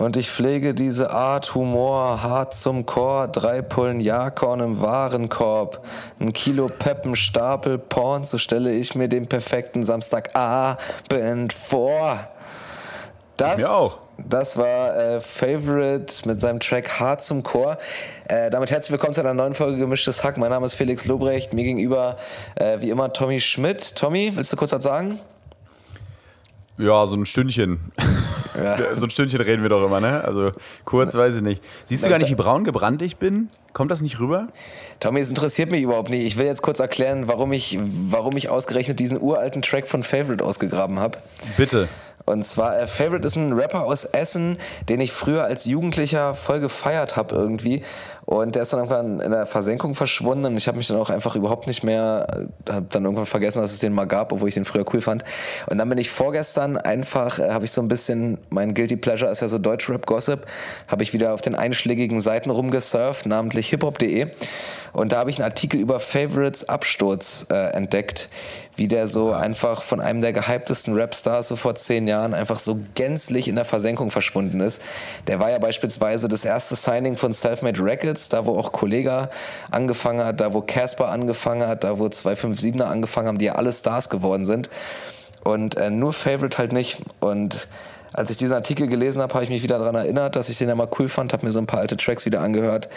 Und 0.00 0.16
ich 0.16 0.30
pflege 0.30 0.72
diese 0.72 1.10
Art 1.10 1.54
Humor 1.54 2.22
hart 2.22 2.54
zum 2.54 2.86
Chor, 2.86 3.28
drei 3.28 3.60
Pullen 3.60 4.00
Jakorn 4.00 4.60
im 4.60 4.80
Warenkorb, 4.80 5.84
ein 6.18 6.32
Kilo 6.32 6.68
Peppenstapel 6.68 7.76
Porn, 7.76 8.24
so 8.24 8.38
stelle 8.38 8.72
ich 8.72 8.94
mir 8.94 9.08
den 9.08 9.26
perfekten 9.26 9.84
Samstagabend 9.84 11.52
vor. 11.52 12.18
Das, 13.36 13.62
auch. 13.62 13.98
das 14.16 14.56
war 14.56 14.96
äh, 14.96 15.20
Favorite 15.20 16.26
mit 16.26 16.40
seinem 16.40 16.60
Track 16.60 16.98
Hart 16.98 17.20
zum 17.22 17.42
Chor. 17.42 17.76
Äh, 18.26 18.48
damit 18.48 18.70
herzlich 18.70 18.92
willkommen 18.92 19.12
zu 19.12 19.20
einer 19.20 19.34
neuen 19.34 19.52
Folge 19.52 19.76
Gemischtes 19.76 20.24
Hack. 20.24 20.38
Mein 20.38 20.48
Name 20.48 20.64
ist 20.64 20.76
Felix 20.76 21.04
Lobrecht, 21.04 21.52
mir 21.52 21.64
gegenüber 21.64 22.16
äh, 22.54 22.80
wie 22.80 22.88
immer 22.88 23.12
Tommy 23.12 23.38
Schmidt. 23.38 23.96
Tommy, 23.96 24.32
willst 24.34 24.50
du 24.50 24.56
kurz 24.56 24.72
was 24.72 24.82
sagen? 24.82 25.20
Ja, 26.78 27.04
so 27.04 27.16
ein 27.16 27.26
Stündchen. 27.26 27.92
So 28.94 29.04
ein 29.06 29.10
Stündchen 29.10 29.40
reden 29.40 29.62
wir 29.62 29.68
doch 29.68 29.84
immer, 29.84 30.00
ne? 30.00 30.22
Also 30.24 30.52
kurz 30.84 31.14
weiß 31.14 31.36
ich 31.36 31.42
nicht. 31.42 31.62
Siehst 31.86 32.04
du 32.04 32.08
gar 32.08 32.18
nicht, 32.18 32.30
wie 32.30 32.34
braun 32.34 32.64
gebrannt 32.64 33.02
ich 33.02 33.16
bin? 33.16 33.48
Kommt 33.72 33.90
das 33.90 34.02
nicht 34.02 34.18
rüber? 34.18 34.48
Tommy, 34.98 35.20
es 35.20 35.28
interessiert 35.28 35.70
mich 35.70 35.82
überhaupt 35.82 36.10
nicht. 36.10 36.26
Ich 36.26 36.36
will 36.36 36.46
jetzt 36.46 36.62
kurz 36.62 36.80
erklären, 36.80 37.28
warum 37.28 37.52
ich, 37.52 37.78
warum 37.80 38.36
ich 38.36 38.48
ausgerechnet 38.48 38.98
diesen 38.98 39.20
uralten 39.20 39.62
Track 39.62 39.88
von 39.88 40.02
Favorite 40.02 40.44
ausgegraben 40.44 40.98
habe. 40.98 41.18
Bitte. 41.56 41.88
Und 42.30 42.44
zwar, 42.44 42.78
äh, 42.78 42.86
Favorite 42.86 43.26
ist 43.26 43.36
ein 43.36 43.52
Rapper 43.52 43.84
aus 43.84 44.04
Essen, 44.04 44.58
den 44.88 45.00
ich 45.00 45.12
früher 45.12 45.44
als 45.44 45.64
Jugendlicher 45.64 46.34
voll 46.34 46.60
gefeiert 46.60 47.16
habe 47.16 47.34
irgendwie. 47.34 47.82
Und 48.24 48.54
der 48.54 48.62
ist 48.62 48.72
dann 48.72 48.80
irgendwann 48.80 49.18
in 49.18 49.32
der 49.32 49.44
Versenkung 49.44 49.96
verschwunden 49.96 50.44
und 50.44 50.56
ich 50.56 50.68
habe 50.68 50.78
mich 50.78 50.86
dann 50.86 50.98
auch 50.98 51.10
einfach 51.10 51.34
überhaupt 51.34 51.66
nicht 51.66 51.82
mehr, 51.82 52.28
äh, 52.68 52.72
habe 52.72 52.86
dann 52.88 53.04
irgendwann 53.04 53.26
vergessen, 53.26 53.60
dass 53.60 53.72
es 53.72 53.80
den 53.80 53.92
mal 53.92 54.04
gab, 54.04 54.30
obwohl 54.32 54.48
ich 54.48 54.54
den 54.54 54.64
früher 54.64 54.84
cool 54.94 55.00
fand. 55.00 55.24
Und 55.66 55.78
dann 55.78 55.88
bin 55.88 55.98
ich 55.98 56.10
vorgestern 56.10 56.76
einfach, 56.76 57.40
äh, 57.40 57.50
habe 57.50 57.64
ich 57.64 57.72
so 57.72 57.82
ein 57.82 57.88
bisschen, 57.88 58.38
mein 58.50 58.74
Guilty 58.74 58.96
Pleasure 58.96 59.30
ist 59.30 59.40
ja 59.40 59.48
so 59.48 59.58
Deutschrap-Gossip, 59.58 60.46
habe 60.86 61.02
ich 61.02 61.12
wieder 61.12 61.34
auf 61.34 61.40
den 61.40 61.56
einschlägigen 61.56 62.20
Seiten 62.20 62.50
rumgesurft, 62.50 63.26
namentlich 63.26 63.70
hiphop.de. 63.70 64.28
Und 64.92 65.12
da 65.12 65.18
habe 65.18 65.30
ich 65.30 65.38
einen 65.38 65.44
Artikel 65.44 65.80
über 65.80 66.00
Favorites 66.00 66.68
Absturz 66.68 67.46
äh, 67.50 67.72
entdeckt, 67.72 68.28
wie 68.76 68.88
der 68.88 69.08
so 69.08 69.32
einfach 69.32 69.82
von 69.82 70.00
einem 70.00 70.20
der 70.20 70.32
gehyptesten 70.32 70.98
Rapstars 70.98 71.48
so 71.48 71.56
vor 71.56 71.74
zehn 71.74 72.06
Jahren 72.06 72.34
einfach 72.34 72.58
so 72.58 72.78
gänzlich 72.94 73.48
in 73.48 73.56
der 73.56 73.64
Versenkung 73.64 74.10
verschwunden 74.10 74.60
ist. 74.60 74.80
Der 75.26 75.40
war 75.40 75.50
ja 75.50 75.58
beispielsweise 75.58 76.28
das 76.28 76.44
erste 76.44 76.76
Signing 76.76 77.16
von 77.16 77.32
Selfmade 77.32 77.82
Records, 77.82 78.28
da 78.28 78.46
wo 78.46 78.58
auch 78.58 78.72
Kollega 78.72 79.30
angefangen 79.70 80.24
hat, 80.24 80.40
da 80.40 80.54
wo 80.54 80.60
Casper 80.62 81.08
angefangen 81.08 81.66
hat, 81.66 81.84
da 81.84 81.98
wo 81.98 82.06
257er 82.06 82.84
angefangen 82.84 83.28
haben, 83.28 83.38
die 83.38 83.46
ja 83.46 83.54
alle 83.56 83.72
Stars 83.72 84.08
geworden 84.08 84.44
sind. 84.44 84.70
Und 85.42 85.76
äh, 85.76 85.90
nur 85.90 86.12
Favorite 86.12 86.58
halt 86.58 86.72
nicht. 86.72 86.98
Und 87.18 87.68
als 88.12 88.30
ich 88.30 88.36
diesen 88.36 88.54
Artikel 88.54 88.88
gelesen 88.88 89.22
habe, 89.22 89.34
habe 89.34 89.44
ich 89.44 89.50
mich 89.50 89.62
wieder 89.62 89.78
daran 89.78 89.94
erinnert, 89.94 90.36
dass 90.36 90.48
ich 90.48 90.58
den 90.58 90.68
ja 90.68 90.74
mal 90.74 90.88
cool 90.98 91.08
fand, 91.08 91.32
habe 91.32 91.46
mir 91.46 91.52
so 91.52 91.60
ein 91.60 91.66
paar 91.66 91.80
alte 91.80 91.96
Tracks 91.96 92.26
wieder 92.26 92.40
angehört. 92.40 92.88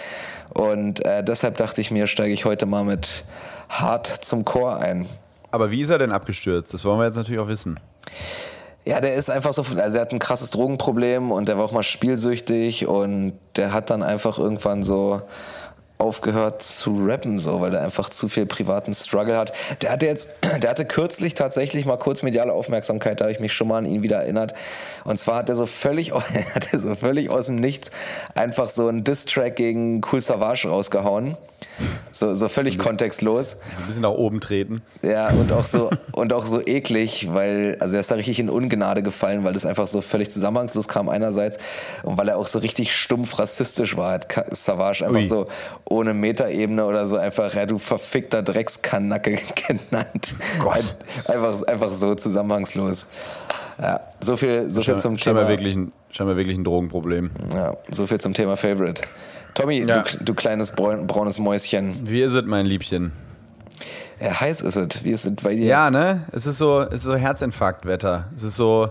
Und 0.54 1.06
äh, 1.06 1.24
deshalb 1.24 1.58
dachte 1.58 1.82
ich 1.82 1.92
mir, 1.92 2.08
steige 2.08 2.34
ich 2.34 2.46
heute 2.46 2.66
mal 2.66 2.84
mit 2.84 3.26
Hart 3.70 4.08
zum 4.08 4.44
Chor 4.44 4.78
ein. 4.78 5.08
Aber 5.54 5.70
wie 5.70 5.82
ist 5.82 5.92
er 5.92 6.00
denn 6.00 6.12
abgestürzt? 6.12 6.74
Das 6.74 6.84
wollen 6.84 6.98
wir 6.98 7.06
jetzt 7.06 7.16
natürlich 7.16 7.40
auch 7.40 7.48
wissen. 7.48 7.80
Ja, 8.86 9.00
der 9.00 9.14
ist 9.14 9.30
einfach 9.30 9.54
so, 9.54 9.62
also 9.62 9.98
er 9.98 10.02
hat 10.02 10.12
ein 10.12 10.18
krasses 10.18 10.50
Drogenproblem 10.50 11.32
und 11.32 11.48
der 11.48 11.60
war 11.60 11.66
auch 11.66 11.72
mal 11.72 11.84
spielsüchtig 11.84 12.88
und 12.88 13.34
der 13.56 13.72
hat 13.72 13.92
dann 13.92 14.02
einfach 14.02 14.40
irgendwann 14.40 14.82
so 14.82 15.22
aufgehört 16.00 16.64
zu 16.64 17.06
rappen, 17.06 17.38
so, 17.38 17.62
weil 17.62 17.70
der 17.70 17.82
einfach 17.82 18.10
zu 18.10 18.28
viel 18.28 18.48
privaten 18.48 18.96
Struggle 18.96 19.38
hat. 19.38 19.54
Der 19.84 19.92
hatte 19.92 20.08
jetzt, 20.08 20.40
der 20.64 20.72
hatte 20.72 20.86
kürzlich 20.86 21.36
tatsächlich 21.36 21.86
mal 21.86 21.98
kurz 21.98 22.24
mediale 22.24 22.52
Aufmerksamkeit, 22.52 23.22
da 23.22 23.26
habe 23.26 23.32
ich 23.32 23.40
mich 23.40 23.54
schon 23.54 23.68
mal 23.68 23.78
an 23.78 23.86
ihn 23.86 24.02
wieder 24.02 24.24
erinnert. 24.24 24.56
Und 25.06 25.20
zwar 25.20 25.36
hat 25.36 25.50
er 25.50 25.56
so 25.56 25.68
völlig, 25.68 26.12
hat 26.56 26.74
er 26.74 26.80
so 26.80 26.96
völlig 26.96 27.30
aus 27.30 27.46
dem 27.46 27.58
Nichts 27.58 27.92
einfach 28.34 28.70
so 28.70 28.88
einen 28.88 29.04
Diss-Track 29.04 29.56
gegen 29.56 30.02
Cool 30.12 30.20
Savage 30.20 30.68
rausgehauen. 30.68 31.38
So, 32.12 32.34
so 32.36 32.48
völlig 32.48 32.78
kontextlos. 32.78 33.52
So 33.74 33.82
ein 33.82 33.88
bisschen 33.88 34.04
nach 34.04 34.12
oben 34.12 34.40
treten. 34.40 34.82
Ja, 35.02 35.30
und 35.32 35.52
auch 35.52 35.66
so, 35.66 35.90
und 36.12 36.32
auch 36.32 36.46
so 36.46 36.62
eklig, 36.66 37.30
weil, 37.34 37.76
also 37.80 37.96
er 37.96 38.02
ist 38.02 38.12
da 38.12 38.16
richtig 38.16 38.40
in 38.40 38.50
Ungnade 38.50 39.02
gefallen, 39.02 39.44
weil 39.44 39.54
das 39.54 39.66
einfach 39.66 39.88
so 39.88 40.02
völlig 40.02 40.30
zusammenhangslos 40.30 40.88
kam 40.88 41.10
einerseits 41.10 41.58
und 42.04 42.18
weil 42.18 42.30
er 42.30 42.38
auch 42.38 42.46
so 42.46 42.60
richtig 42.60 42.96
stumpf 42.96 43.40
rassistisch 43.40 43.98
war, 43.98 44.12
hat 44.14 44.28
Savage 44.56 45.04
einfach 45.06 45.22
Ui. 45.22 45.28
so 45.28 45.46
ohne 45.90 46.14
Metaebene 46.14 46.86
oder 46.86 47.08
so 47.08 47.18
einfach, 47.18 47.56
ja, 47.56 47.66
du 47.66 47.80
verfickter 47.80 48.44
Dreckskanacke 48.44 49.40
genannt. 49.68 50.36
Gott. 50.60 50.96
Ein- 51.28 51.34
Einfach, 51.36 51.62
einfach 51.68 51.90
so 51.90 52.14
zusammenhangslos. 52.16 53.08
Ja, 53.82 54.00
so 54.22 54.38
viel, 54.38 54.70
so 54.70 54.82
viel 54.82 54.98
zum 54.98 55.18
Thema. 55.18 55.48
wirklich, 55.48 55.76
ein, 55.76 55.92
scheinbar 56.12 56.38
wirklich 56.38 56.58
ein 56.58 56.64
Drogenproblem. 56.64 57.32
Ja, 57.54 57.76
so 57.90 58.06
viel 58.08 58.20
zum 58.20 58.34
Thema 58.34 58.56
Favorite. 58.58 59.04
Tommy, 59.56 59.80
Ja. 59.84 60.04
du, 60.04 60.24
du 60.24 60.34
kleines 60.34 60.72
braun, 60.72 61.08
braunes 61.08 61.40
Mäuschen. 61.40 62.08
Wie 62.10 62.22
ist 62.22 62.34
es, 62.34 62.44
mein 62.46 62.66
Liebchen? 62.66 63.12
Ja, 64.20 64.40
heiß 64.40 64.62
ist 64.62 64.76
es. 64.76 65.04
Wie 65.04 65.12
ist 65.12 65.26
es 65.26 65.36
bei 65.38 65.56
dir? 65.56 65.66
Ja, 65.66 65.92
ne? 65.92 66.26
Es 66.32 66.46
ist 66.46 66.58
so, 66.58 66.82
es 66.82 66.96
ist 66.96 67.04
so 67.04 67.16
Herzinfarktwetter. 67.16 68.30
Es 68.36 68.44
ist 68.44 68.56
so, 68.56 68.90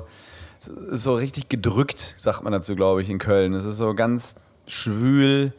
es 0.61 0.67
ist 0.69 1.03
so 1.05 1.15
richtig 1.15 1.49
gedrückt, 1.49 2.15
sagt 2.19 2.43
man 2.43 2.53
dazu, 2.53 2.75
glaube 2.77 3.03
ich, 3.03 3.09
in 3.09 3.19
Köln. 3.19 3.55
Es 3.55 3.65
ist 3.65 3.77
so 3.79 3.95
ganz 3.95 4.37
schwül, 4.67 5.53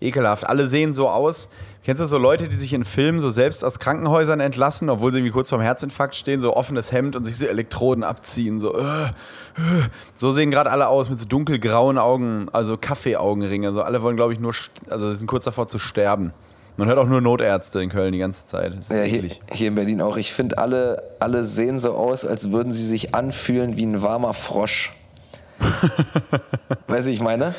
ekelhaft. 0.00 0.46
Alle 0.46 0.66
sehen 0.66 0.92
so 0.94 1.08
aus. 1.08 1.48
Kennst 1.84 2.00
du 2.00 2.06
so 2.06 2.16
Leute, 2.16 2.46
die 2.46 2.54
sich 2.54 2.72
in 2.74 2.84
Filmen 2.84 3.18
so 3.18 3.30
selbst 3.30 3.64
aus 3.64 3.80
Krankenhäusern 3.80 4.38
entlassen, 4.38 4.88
obwohl 4.88 5.10
sie 5.10 5.18
irgendwie 5.18 5.32
kurz 5.32 5.50
vorm 5.50 5.62
Herzinfarkt 5.62 6.14
stehen, 6.14 6.40
so 6.40 6.54
offenes 6.54 6.92
Hemd 6.92 7.16
und 7.16 7.24
sich 7.24 7.36
so 7.36 7.46
Elektroden 7.46 8.04
abziehen, 8.04 8.60
so. 8.60 8.76
Äh, 8.76 8.82
äh. 8.82 9.10
So 10.14 10.30
sehen 10.30 10.52
gerade 10.52 10.70
alle 10.70 10.86
aus 10.86 11.10
mit 11.10 11.18
so 11.18 11.26
dunkelgrauen 11.26 11.98
Augen, 11.98 12.46
also 12.52 12.76
Kaffeeaugenringe. 12.76 13.66
Also 13.66 13.82
alle 13.82 14.00
wollen, 14.02 14.14
glaube 14.14 14.32
ich, 14.32 14.38
nur, 14.38 14.54
also 14.88 15.10
sie 15.10 15.16
sind 15.16 15.26
kurz 15.26 15.42
davor 15.42 15.66
zu 15.66 15.80
sterben. 15.80 16.32
Man 16.76 16.86
hört 16.86 16.98
auch 16.98 17.08
nur 17.08 17.20
Notärzte 17.20 17.82
in 17.82 17.90
Köln 17.90 18.12
die 18.12 18.18
ganze 18.18 18.46
Zeit. 18.46 18.74
Ja, 18.88 19.02
hier, 19.02 19.28
hier 19.50 19.68
in 19.68 19.74
Berlin 19.74 20.00
auch. 20.00 20.16
Ich 20.16 20.32
finde, 20.32 20.58
alle, 20.58 21.02
alle 21.18 21.44
sehen 21.44 21.80
so 21.80 21.94
aus, 21.94 22.24
als 22.24 22.52
würden 22.52 22.72
sie 22.72 22.86
sich 22.86 23.14
anfühlen 23.14 23.76
wie 23.76 23.84
ein 23.84 24.02
warmer 24.02 24.34
Frosch. 24.34 24.92
weißt 26.86 27.08
du, 27.08 27.10
ich 27.10 27.20
meine? 27.20 27.54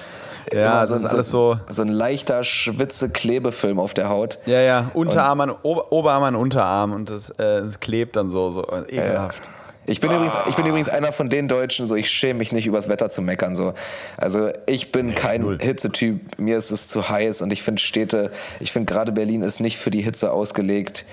Ja, 0.52 0.60
Immer 0.60 0.82
das 0.82 0.92
ist 0.92 1.06
alles 1.06 1.30
so- 1.32 1.58
So 1.70 1.82
ein 1.84 1.88
leichter 1.88 2.44
Schwitze-Klebefilm 2.44 3.80
auf 3.80 3.94
der 3.94 4.10
Haut. 4.10 4.40
Ja, 4.46 4.60
ja, 4.62 4.92
Unterarm 4.94 5.42
an 5.42 5.52
Ober 5.64 5.92
Oberarm 5.92 6.24
an 6.24 6.36
Unterarm 6.36 6.94
und 6.94 7.10
das, 7.10 7.30
äh, 7.32 7.62
das 7.62 7.80
klebt 7.80 8.16
dann 8.16 8.30
so, 8.30 8.52
so 8.52 8.64
äh, 8.68 8.82
ekelhaft. 8.98 9.42
Ich 9.86 10.00
bin, 10.00 10.12
übrigens, 10.12 10.38
ich 10.48 10.56
bin 10.56 10.66
übrigens 10.66 10.88
einer 10.88 11.12
von 11.12 11.28
den 11.28 11.50
Deutschen, 11.50 11.86
so 11.88 11.96
ich 11.96 12.10
schäme 12.10 12.40
mich 12.40 12.54
nicht 12.54 12.66
übers 12.66 12.88
Wetter 12.88 13.10
zu 13.10 13.22
meckern. 13.22 13.58
So. 13.58 13.74
Also 14.16 14.50
ich 14.66 14.94
bin 14.94 15.14
kein 15.14 15.42
null. 15.42 15.58
Hitzetyp, 15.62 16.40
mir 16.40 16.58
ist 16.58 16.72
es 16.72 16.88
zu 16.88 17.10
heiß 17.10 17.42
und 17.42 17.52
ich 17.52 17.64
finde 17.64 17.82
Städte, 17.82 18.32
ich 18.62 18.72
finde 18.72 18.94
gerade 18.94 19.12
Berlin 19.12 19.42
ist 19.42 19.60
nicht 19.60 19.78
für 19.78 19.92
die 19.92 20.02
Hitze 20.02 20.32
ausgelegt. 20.32 21.04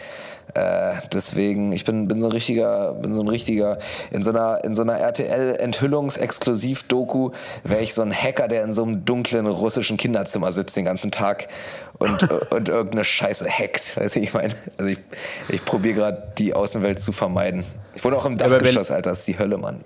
Äh, 0.55 0.95
deswegen, 1.13 1.73
ich 1.73 1.85
bin, 1.85 2.09
bin 2.09 2.21
so 2.21 2.29
ein 2.29 2.33
richtiger, 2.33 2.95
bin 2.95 3.15
so 3.15 3.23
ein 3.23 3.29
richtiger, 3.29 3.79
in 4.11 4.23
so 4.23 4.31
einer, 4.31 4.65
in 4.65 4.75
so 4.75 4.81
einer 4.83 4.99
RTL-Enthüllungs-Exklusiv-Doku 4.99 7.31
wäre 7.65 7.83
ich 7.83 7.95
so 7.95 8.03
ein 8.03 8.13
Hacker, 8.13 8.49
der 8.49 8.65
in 8.65 8.73
so 8.73 8.83
einem 8.83 9.05
dunklen 9.05 9.47
russischen 9.47 9.97
Kinderzimmer 9.97 10.51
sitzt 10.53 10.77
den 10.77 10.85
ganzen 10.85 11.11
Tag 11.11 11.49
und, 11.99 12.31
und 12.51 12.69
irgendeine 12.69 13.05
Scheiße 13.05 13.49
hackt. 13.49 13.97
Weißt 13.97 14.17
du, 14.17 14.21
ich 14.21 14.35
meine, 14.35 14.53
also 14.79 14.91
ich, 14.91 14.99
ich 15.49 15.65
probiere 15.65 15.95
gerade 15.95 16.33
die 16.39 16.55
Außenwelt 16.55 17.01
zu 17.01 17.13
vermeiden. 17.13 17.65
Ich 17.95 18.05
wohne 18.05 18.17
auch 18.17 18.27
im 18.27 18.37
Dachgeschoss, 18.37 18.91
Alter, 18.91 19.11
das 19.11 19.21
ist 19.21 19.29
die 19.29 19.39
Hölle, 19.39 19.59
Mann. 19.59 19.85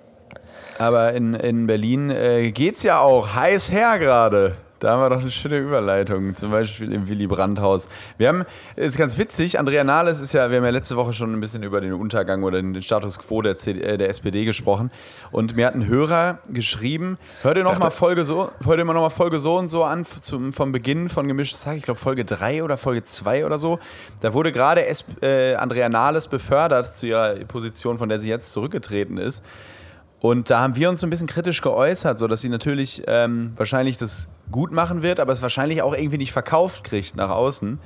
Aber 0.79 1.13
in, 1.13 1.35
in 1.35 1.67
Berlin 1.67 2.09
äh, 2.11 2.51
geht's 2.51 2.83
ja 2.83 3.01
auch 3.01 3.35
heiß 3.35 3.71
her 3.71 3.99
gerade. 3.99 4.57
Da 4.85 4.93
haben 4.93 5.01
wir 5.01 5.09
doch 5.09 5.23
eine 5.23 5.31
schöne 5.31 5.61
Überleitung, 5.61 6.37
zum 6.37 6.51
Beispiel 6.51 6.93
im 6.93 7.09
Willy 7.09 7.27
Brandt-Haus. 7.27 7.89
Wir 8.19 8.29
haben, 8.29 8.45
ist 8.77 8.99
ganz 8.99 9.17
witzig, 9.17 9.59
Andrea 9.59 9.83
Nahles 9.83 10.21
ist 10.21 10.35
ja, 10.35 10.51
wir 10.51 10.59
haben 10.59 10.65
ja 10.65 10.69
letzte 10.69 10.95
Woche 10.97 11.15
schon 11.15 11.33
ein 11.33 11.41
bisschen 11.41 11.63
über 11.63 11.81
den 11.81 11.95
Untergang 11.95 12.43
oder 12.43 12.61
den 12.61 12.83
Status 12.83 13.19
quo 13.19 13.41
der, 13.41 13.57
CD, 13.57 13.81
äh, 13.81 13.97
der 13.97 14.11
SPD 14.11 14.45
gesprochen. 14.45 14.91
Und 15.33 15.57
mir 15.57 15.69
hat 15.69 15.75
ein 15.75 15.87
Hörer 15.87 16.37
geschrieben, 16.51 17.17
hör 17.41 17.55
dir 17.55 17.65
noch 17.65 17.79
mal 17.79 17.89
Folge 17.89 18.27
so, 18.27 18.51
hör 18.63 18.77
dir 18.77 18.85
mal 18.85 18.93
noch 18.93 19.01
mal 19.01 19.09
Folge 19.09 19.41
so 19.41 19.57
und 19.57 19.69
so 19.69 19.85
an, 19.85 20.05
zum, 20.05 20.53
vom 20.53 20.73
Beginn 20.73 21.09
von 21.09 21.29
Gemischtes 21.29 21.65
Hack, 21.65 21.79
ich 21.79 21.85
glaube 21.85 21.99
Folge 21.99 22.27
3 22.27 22.63
oder 22.63 22.77
Folge 22.77 23.05
2 23.05 23.47
oder 23.47 23.57
so. 23.57 23.79
Da 24.21 24.35
wurde 24.35 24.53
gerade 24.53 24.85
äh, 25.23 25.55
Andrea 25.55 25.89
Nahles 25.89 26.29
befördert 26.29 26.95
zu 26.95 27.07
ihrer 27.07 27.37
Position, 27.47 27.97
von 27.97 28.11
der 28.11 28.19
sie 28.19 28.29
jetzt 28.29 28.53
zurückgetreten 28.53 29.17
ist. 29.17 29.43
Und 30.21 30.51
da 30.51 30.61
haben 30.61 30.77
wir 30.77 30.91
uns 30.91 31.01
so 31.01 31.07
ein 31.07 31.11
bisschen 31.11 31.27
kritisch 31.27 31.63
geäußert, 31.63 32.19
so 32.19 32.27
dass 32.27 32.43
sie 32.43 32.51
natürlich 32.51 33.03
ähm, 33.07 33.53
wahrscheinlich 33.57 33.97
das 33.97 34.29
gut 34.51 34.73
machen 34.73 35.03
wird, 35.03 35.21
aber 35.21 35.33
es 35.33 35.43
wahrscheinlich 35.43 35.83
auch 35.83 35.95
irgendwie 35.95 36.19
nicht 36.19 36.33
verkauft 36.33 36.85
kriegt 36.85 37.17
nach 37.17 37.31
außen. 37.31 37.79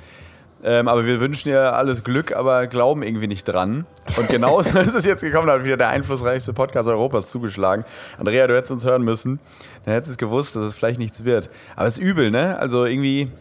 Ähm, 0.61 0.87
aber 0.89 1.05
wir 1.05 1.21
wünschen 1.21 1.49
ihr 1.49 1.73
alles 1.73 2.03
Glück, 2.03 2.35
aber 2.35 2.67
glauben 2.67 3.01
irgendwie 3.01 3.27
nicht 3.27 3.45
dran. 3.45 3.85
Und 4.17 4.27
genauso 4.27 4.77
ist 4.79 4.93
es 4.93 5.05
jetzt 5.05 5.21
gekommen, 5.21 5.47
da 5.47 5.53
hat 5.53 5.63
wieder 5.63 5.77
der 5.77 5.89
einflussreichste 5.89 6.51
Podcast 6.53 6.89
Europas 6.89 7.29
zugeschlagen. 7.29 7.85
Andrea, 8.17 8.45
du 8.47 8.55
hättest 8.55 8.73
uns 8.73 8.83
hören 8.83 9.03
müssen. 9.03 9.39
Dann 9.85 9.93
hättest 9.93 10.09
du 10.09 10.11
es 10.11 10.17
gewusst, 10.17 10.55
dass 10.55 10.65
es 10.65 10.75
vielleicht 10.75 10.99
nichts 10.99 11.23
wird. 11.23 11.49
Aber 11.77 11.87
es 11.87 11.97
ist 11.97 12.03
übel, 12.03 12.29
ne? 12.29 12.57
Also 12.59 12.83
irgendwie, 12.83 13.31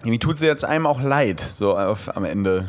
irgendwie 0.00 0.18
tut 0.18 0.36
sie 0.36 0.46
jetzt 0.46 0.64
einem 0.64 0.86
auch 0.86 1.00
leid, 1.00 1.40
so 1.40 1.76
auf, 1.76 2.14
am 2.14 2.26
Ende. 2.26 2.68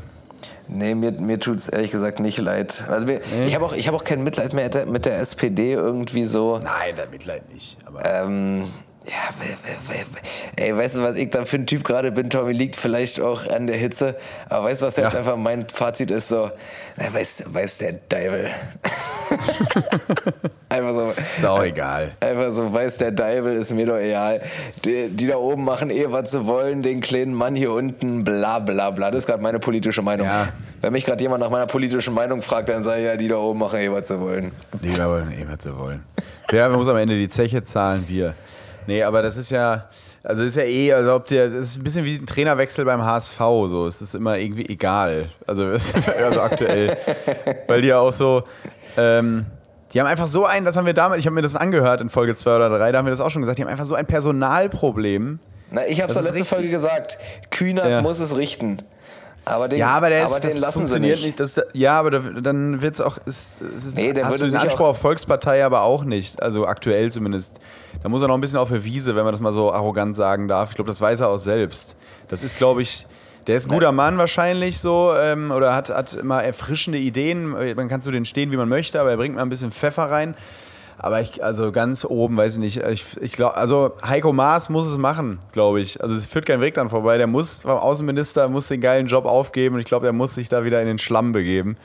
Nee, 0.69 0.95
mir, 0.95 1.11
mir 1.11 1.39
tut 1.39 1.57
es 1.57 1.67
ehrlich 1.67 1.91
gesagt 1.91 2.19
nicht 2.19 2.37
leid. 2.37 2.85
Also 2.89 3.07
mir, 3.07 3.19
Ich 3.47 3.55
habe 3.55 3.65
auch, 3.65 3.73
ich 3.73 3.87
hab 3.87 3.95
auch 3.95 4.03
kein 4.03 4.23
Mitleid 4.23 4.53
mehr 4.53 4.69
mit 4.85 5.05
der 5.05 5.19
SPD 5.19 5.73
irgendwie 5.73 6.25
so. 6.25 6.59
Nein, 6.59 6.93
da 6.95 7.03
Mitleid 7.11 7.51
nicht. 7.51 7.77
Aber 7.85 8.05
Ähm, 8.05 8.63
Ja, 9.05 9.29
ey, 10.55 10.75
weißt 10.75 10.95
du, 10.95 11.01
was 11.01 11.15
ich 11.15 11.29
da 11.29 11.45
für 11.45 11.55
ein 11.55 11.65
Typ 11.65 11.83
gerade 11.83 12.11
bin, 12.11 12.29
Tommy, 12.29 12.51
liegt 12.51 12.75
vielleicht 12.75 13.19
auch 13.21 13.47
an 13.47 13.65
der 13.65 13.77
Hitze. 13.77 14.15
Aber 14.49 14.65
weißt 14.65 14.81
du, 14.81 14.85
was 14.87 14.97
jetzt 14.97 15.13
Ja. 15.13 15.19
einfach 15.19 15.37
mein 15.37 15.67
Fazit 15.69 16.11
ist? 16.11 16.27
So, 16.27 16.51
na, 16.97 17.11
weiß, 17.13 17.45
weiß 17.47 17.77
der 17.79 17.93
Deibel. 18.09 18.49
einfach 20.69 20.93
so. 20.93 21.13
Ist 21.17 21.45
auch 21.45 21.63
egal. 21.63 22.11
Einfach 22.19 22.51
so, 22.51 22.71
weiß 22.71 22.97
der 22.97 23.11
Deibel, 23.11 23.55
ist 23.55 23.71
mir 23.73 23.85
doch 23.85 23.97
egal. 23.97 24.41
Die, 24.85 25.07
die 25.09 25.27
da 25.27 25.37
oben 25.37 25.63
machen 25.63 25.89
eh, 25.89 26.05
was 26.11 26.31
sie 26.31 26.45
wollen, 26.45 26.83
den 26.83 27.01
kleinen 27.01 27.33
Mann 27.33 27.55
hier 27.55 27.71
unten, 27.71 28.23
bla 28.23 28.59
bla 28.59 28.91
bla. 28.91 29.11
Das 29.11 29.19
ist 29.19 29.27
gerade 29.27 29.41
meine 29.41 29.59
politische 29.59 30.01
Meinung. 30.01 30.27
Ja. 30.27 30.49
Wenn 30.81 30.91
mich 30.93 31.05
gerade 31.05 31.21
jemand 31.21 31.41
nach 31.41 31.49
meiner 31.49 31.67
politischen 31.67 32.13
Meinung 32.13 32.41
fragt, 32.41 32.69
dann 32.69 32.83
sage 32.83 32.99
ich 32.99 33.05
ja, 33.05 33.15
die 33.17 33.27
da 33.27 33.37
oben 33.37 33.59
machen 33.59 33.79
eh, 33.79 33.91
was 33.91 34.07
sie 34.09 34.19
wollen. 34.19 34.51
Die 34.81 34.95
wollen 34.97 35.31
eh, 35.31 35.45
was 35.49 35.63
sie 35.63 35.77
wollen. 35.77 36.03
Wer 36.49 36.69
muss 36.69 36.87
am 36.87 36.97
Ende 36.97 37.15
die 37.17 37.27
Zeche 37.27 37.63
zahlen? 37.63 38.03
Wir. 38.07 38.33
Nee, 38.89 39.03
aber 39.03 39.21
das 39.21 39.37
ist 39.37 39.51
ja, 39.51 39.87
also 40.23 40.41
ist 40.41 40.55
ja 40.55 40.63
eh, 40.63 40.91
also 40.93 41.13
ob 41.13 41.27
der, 41.27 41.47
das 41.49 41.59
ist 41.67 41.77
ein 41.77 41.83
bisschen 41.83 42.05
wie 42.05 42.15
ein 42.15 42.25
Trainerwechsel 42.25 42.83
beim 42.85 43.03
HSV, 43.03 43.37
so. 43.67 43.85
Es 43.85 44.01
ist 44.01 44.15
immer 44.15 44.39
irgendwie 44.39 44.67
egal. 44.67 45.29
Also, 45.45 45.65
also 45.67 46.41
aktuell. 46.41 46.97
Weil 47.67 47.81
die 47.81 47.89
ja 47.89 47.99
auch 47.99 48.11
so, 48.11 48.41
ähm, 48.97 49.45
die 49.93 49.99
haben 49.99 50.07
einfach 50.07 50.25
so 50.25 50.43
ein, 50.45 50.65
das 50.65 50.75
haben 50.75 50.87
wir 50.87 50.95
damals, 50.95 51.19
ich 51.19 51.27
habe 51.27 51.35
mir 51.35 51.43
das 51.43 51.55
angehört 51.55 52.01
in 52.01 52.09
Folge 52.09 52.35
2 52.35 52.55
oder 52.55 52.69
3, 52.69 52.91
da 52.91 52.97
haben 52.97 53.05
wir 53.05 53.11
das 53.11 53.21
auch 53.21 53.29
schon 53.29 53.43
gesagt, 53.43 53.59
die 53.59 53.61
haben 53.63 53.69
einfach 53.69 53.85
so 53.85 53.93
ein 53.93 54.07
Personalproblem. 54.07 55.39
Na, 55.69 55.85
ich 55.87 56.01
habe 56.01 56.09
es 56.11 56.17
in 56.17 56.23
der 56.23 56.31
letzten. 56.33 56.45
Folge 56.45 56.67
gesagt, 56.69 57.19
Kühner 57.51 57.87
Ja. 57.87 58.01
muss 58.01 58.19
es 58.19 58.35
richten. 58.35 58.79
Aber 59.45 59.67
den, 59.67 59.79
Ja, 59.79 59.89
aber 59.89 60.09
der 60.09 60.25
ist, 60.25 60.31
aber 60.31 60.39
das 60.41 60.59
lassen 60.59 60.71
sie 60.71 60.71
funktioniert 60.71 61.15
nicht. 61.17 61.25
nicht. 61.25 61.39
Das, 61.39 61.59
ja, 61.73 61.99
aber 61.99 62.11
da, 62.11 62.19
dann 62.19 62.81
wird 62.81 62.93
es 62.93 63.01
auch. 63.01 63.17
Es 63.25 63.57
ist, 63.75 63.95
Nee, 63.95 64.13
der 64.13 64.25
hast 64.25 64.33
würde 64.39 64.45
du 64.45 64.51
den 64.51 64.59
Anspruch 64.59 64.87
auf 64.87 64.99
Volkspartei 64.99 65.63
aber 65.65 65.81
auch 65.81 66.03
nicht. 66.03 66.41
Also 66.43 66.67
aktuell 66.67 67.11
zumindest. 67.11 67.59
Da 68.03 68.09
muss 68.09 68.21
er 68.21 68.27
noch 68.27 68.35
ein 68.35 68.41
bisschen 68.41 68.59
auf 68.59 68.69
der 68.69 68.83
Wiese, 68.83 69.15
wenn 69.15 69.23
man 69.23 69.33
das 69.33 69.41
mal 69.41 69.53
so 69.53 69.71
arrogant 69.73 70.15
sagen 70.15 70.47
darf. 70.47 70.69
Ich 70.69 70.75
glaube, 70.75 70.89
das 70.89 71.01
weiß 71.01 71.21
er 71.21 71.29
auch 71.29 71.37
selbst. 71.37 71.95
Das 72.27 72.43
ist, 72.43 72.57
glaube 72.57 72.81
ich. 72.81 73.07
Der 73.47 73.55
ist 73.55 73.65
ein 73.67 73.71
guter 73.71 73.91
Mann 73.91 74.17
wahrscheinlich 74.19 74.79
so 74.79 75.11
ähm, 75.17 75.49
oder 75.49 75.73
hat, 75.73 75.89
hat 75.89 76.13
immer 76.13 76.43
erfrischende 76.43 76.99
Ideen. 76.99 77.49
Man 77.75 77.87
kann 77.87 78.01
zu 78.01 78.11
denen 78.11 78.25
stehen, 78.25 78.51
wie 78.51 78.57
man 78.57 78.69
möchte, 78.69 78.99
aber 79.01 79.09
er 79.09 79.17
bringt 79.17 79.35
mal 79.35 79.41
ein 79.41 79.49
bisschen 79.49 79.71
Pfeffer 79.71 80.03
rein. 80.11 80.35
Aber 81.01 81.21
ich, 81.21 81.41
also 81.41 81.71
ganz 81.71 82.03
oben, 82.03 82.35
weiß 82.35 82.53
ich 82.55 82.59
nicht. 82.59 82.77
Ich, 82.83 83.05
ich 83.21 83.31
glaube, 83.31 83.55
also 83.55 83.93
Heiko 84.05 84.33
Maas 84.33 84.69
muss 84.69 84.85
es 84.85 84.97
machen, 84.97 85.39
glaube 85.53 85.79
ich. 85.79 86.03
Also 86.03 86.13
es 86.13 86.27
führt 86.27 86.45
kein 86.45 86.59
Weg 86.59 86.73
dran 86.73 86.89
vorbei. 86.89 87.17
Der 87.17 87.25
muss, 87.25 87.61
vom 87.61 87.71
Außenminister, 87.71 88.49
muss 88.49 88.67
den 88.67 88.81
geilen 88.81 89.07
Job 89.07 89.23
aufgeben 89.25 89.75
und 89.75 89.79
ich 89.81 89.87
glaube, 89.87 90.07
er 90.07 90.13
muss 90.13 90.35
sich 90.35 90.49
da 90.49 90.65
wieder 90.65 90.81
in 90.81 90.87
den 90.87 90.97
Schlamm 90.97 91.31
begeben. 91.31 91.77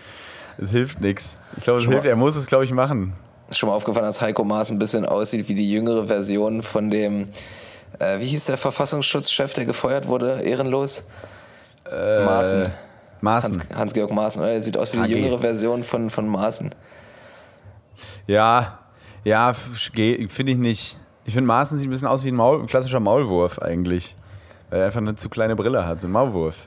Es 0.59 0.71
hilft 0.73 1.01
nichts. 1.01 1.39
Ich 1.57 1.63
glaube, 1.63 1.79
es 1.81 1.87
hilft, 1.87 2.07
er 2.07 2.17
muss 2.17 2.35
es, 2.35 2.47
glaube 2.49 2.65
ich, 2.65 2.73
machen. 2.73 3.13
Ist 3.49 3.59
schon 3.59 3.69
mal 3.69 3.77
aufgefallen, 3.77 4.07
dass 4.07 4.21
Heiko 4.21 4.43
Maas 4.43 4.71
ein 4.71 4.79
bisschen 4.81 5.07
aussieht 5.07 5.49
wie 5.49 5.55
die 5.55 5.71
jüngere 5.71 6.07
Version 6.09 6.63
von 6.65 6.91
dem, 6.91 7.29
äh, 8.01 8.19
wie 8.19 8.27
hieß 8.27 8.47
der 8.47 8.57
Verfassungsschutzchef, 8.57 9.53
der 9.55 9.65
gefeuert 9.65 10.09
wurde, 10.09 10.41
ehrenlos? 10.43 11.05
Maaßen. 11.89 12.73
Maaßen. 13.21 13.61
Hans- 13.61 13.77
Hans-Georg 13.79 14.11
Maaßen, 14.11 14.43
oder? 14.43 14.53
Er 14.53 14.61
sieht 14.61 14.77
aus 14.77 14.93
wie 14.93 14.99
die 15.03 15.13
jüngere 15.13 15.39
Version 15.39 15.85
von, 15.85 16.11
von 16.11 16.27
Maaßen. 16.27 16.75
Ja, 18.27 18.79
ja, 19.25 19.53
finde 19.53 20.53
ich 20.53 20.59
nicht. 20.59 20.99
Ich 21.25 21.35
finde, 21.35 21.49
Maaßen 21.49 21.79
sieht 21.79 21.89
ein 21.89 21.91
bisschen 21.91 22.09
aus 22.09 22.25
wie 22.25 22.29
ein, 22.29 22.35
Maul, 22.35 22.61
ein 22.61 22.67
klassischer 22.67 23.01
Maulwurf 23.01 23.59
eigentlich. 23.59 24.15
Weil 24.71 24.81
er 24.81 24.87
einfach 24.87 25.01
eine 25.01 25.17
zu 25.17 25.29
kleine 25.29 25.57
Brille 25.57 25.87
hat, 25.87 26.01
so 26.01 26.09
ein 26.09 26.13
Maulwurf. 26.13 26.67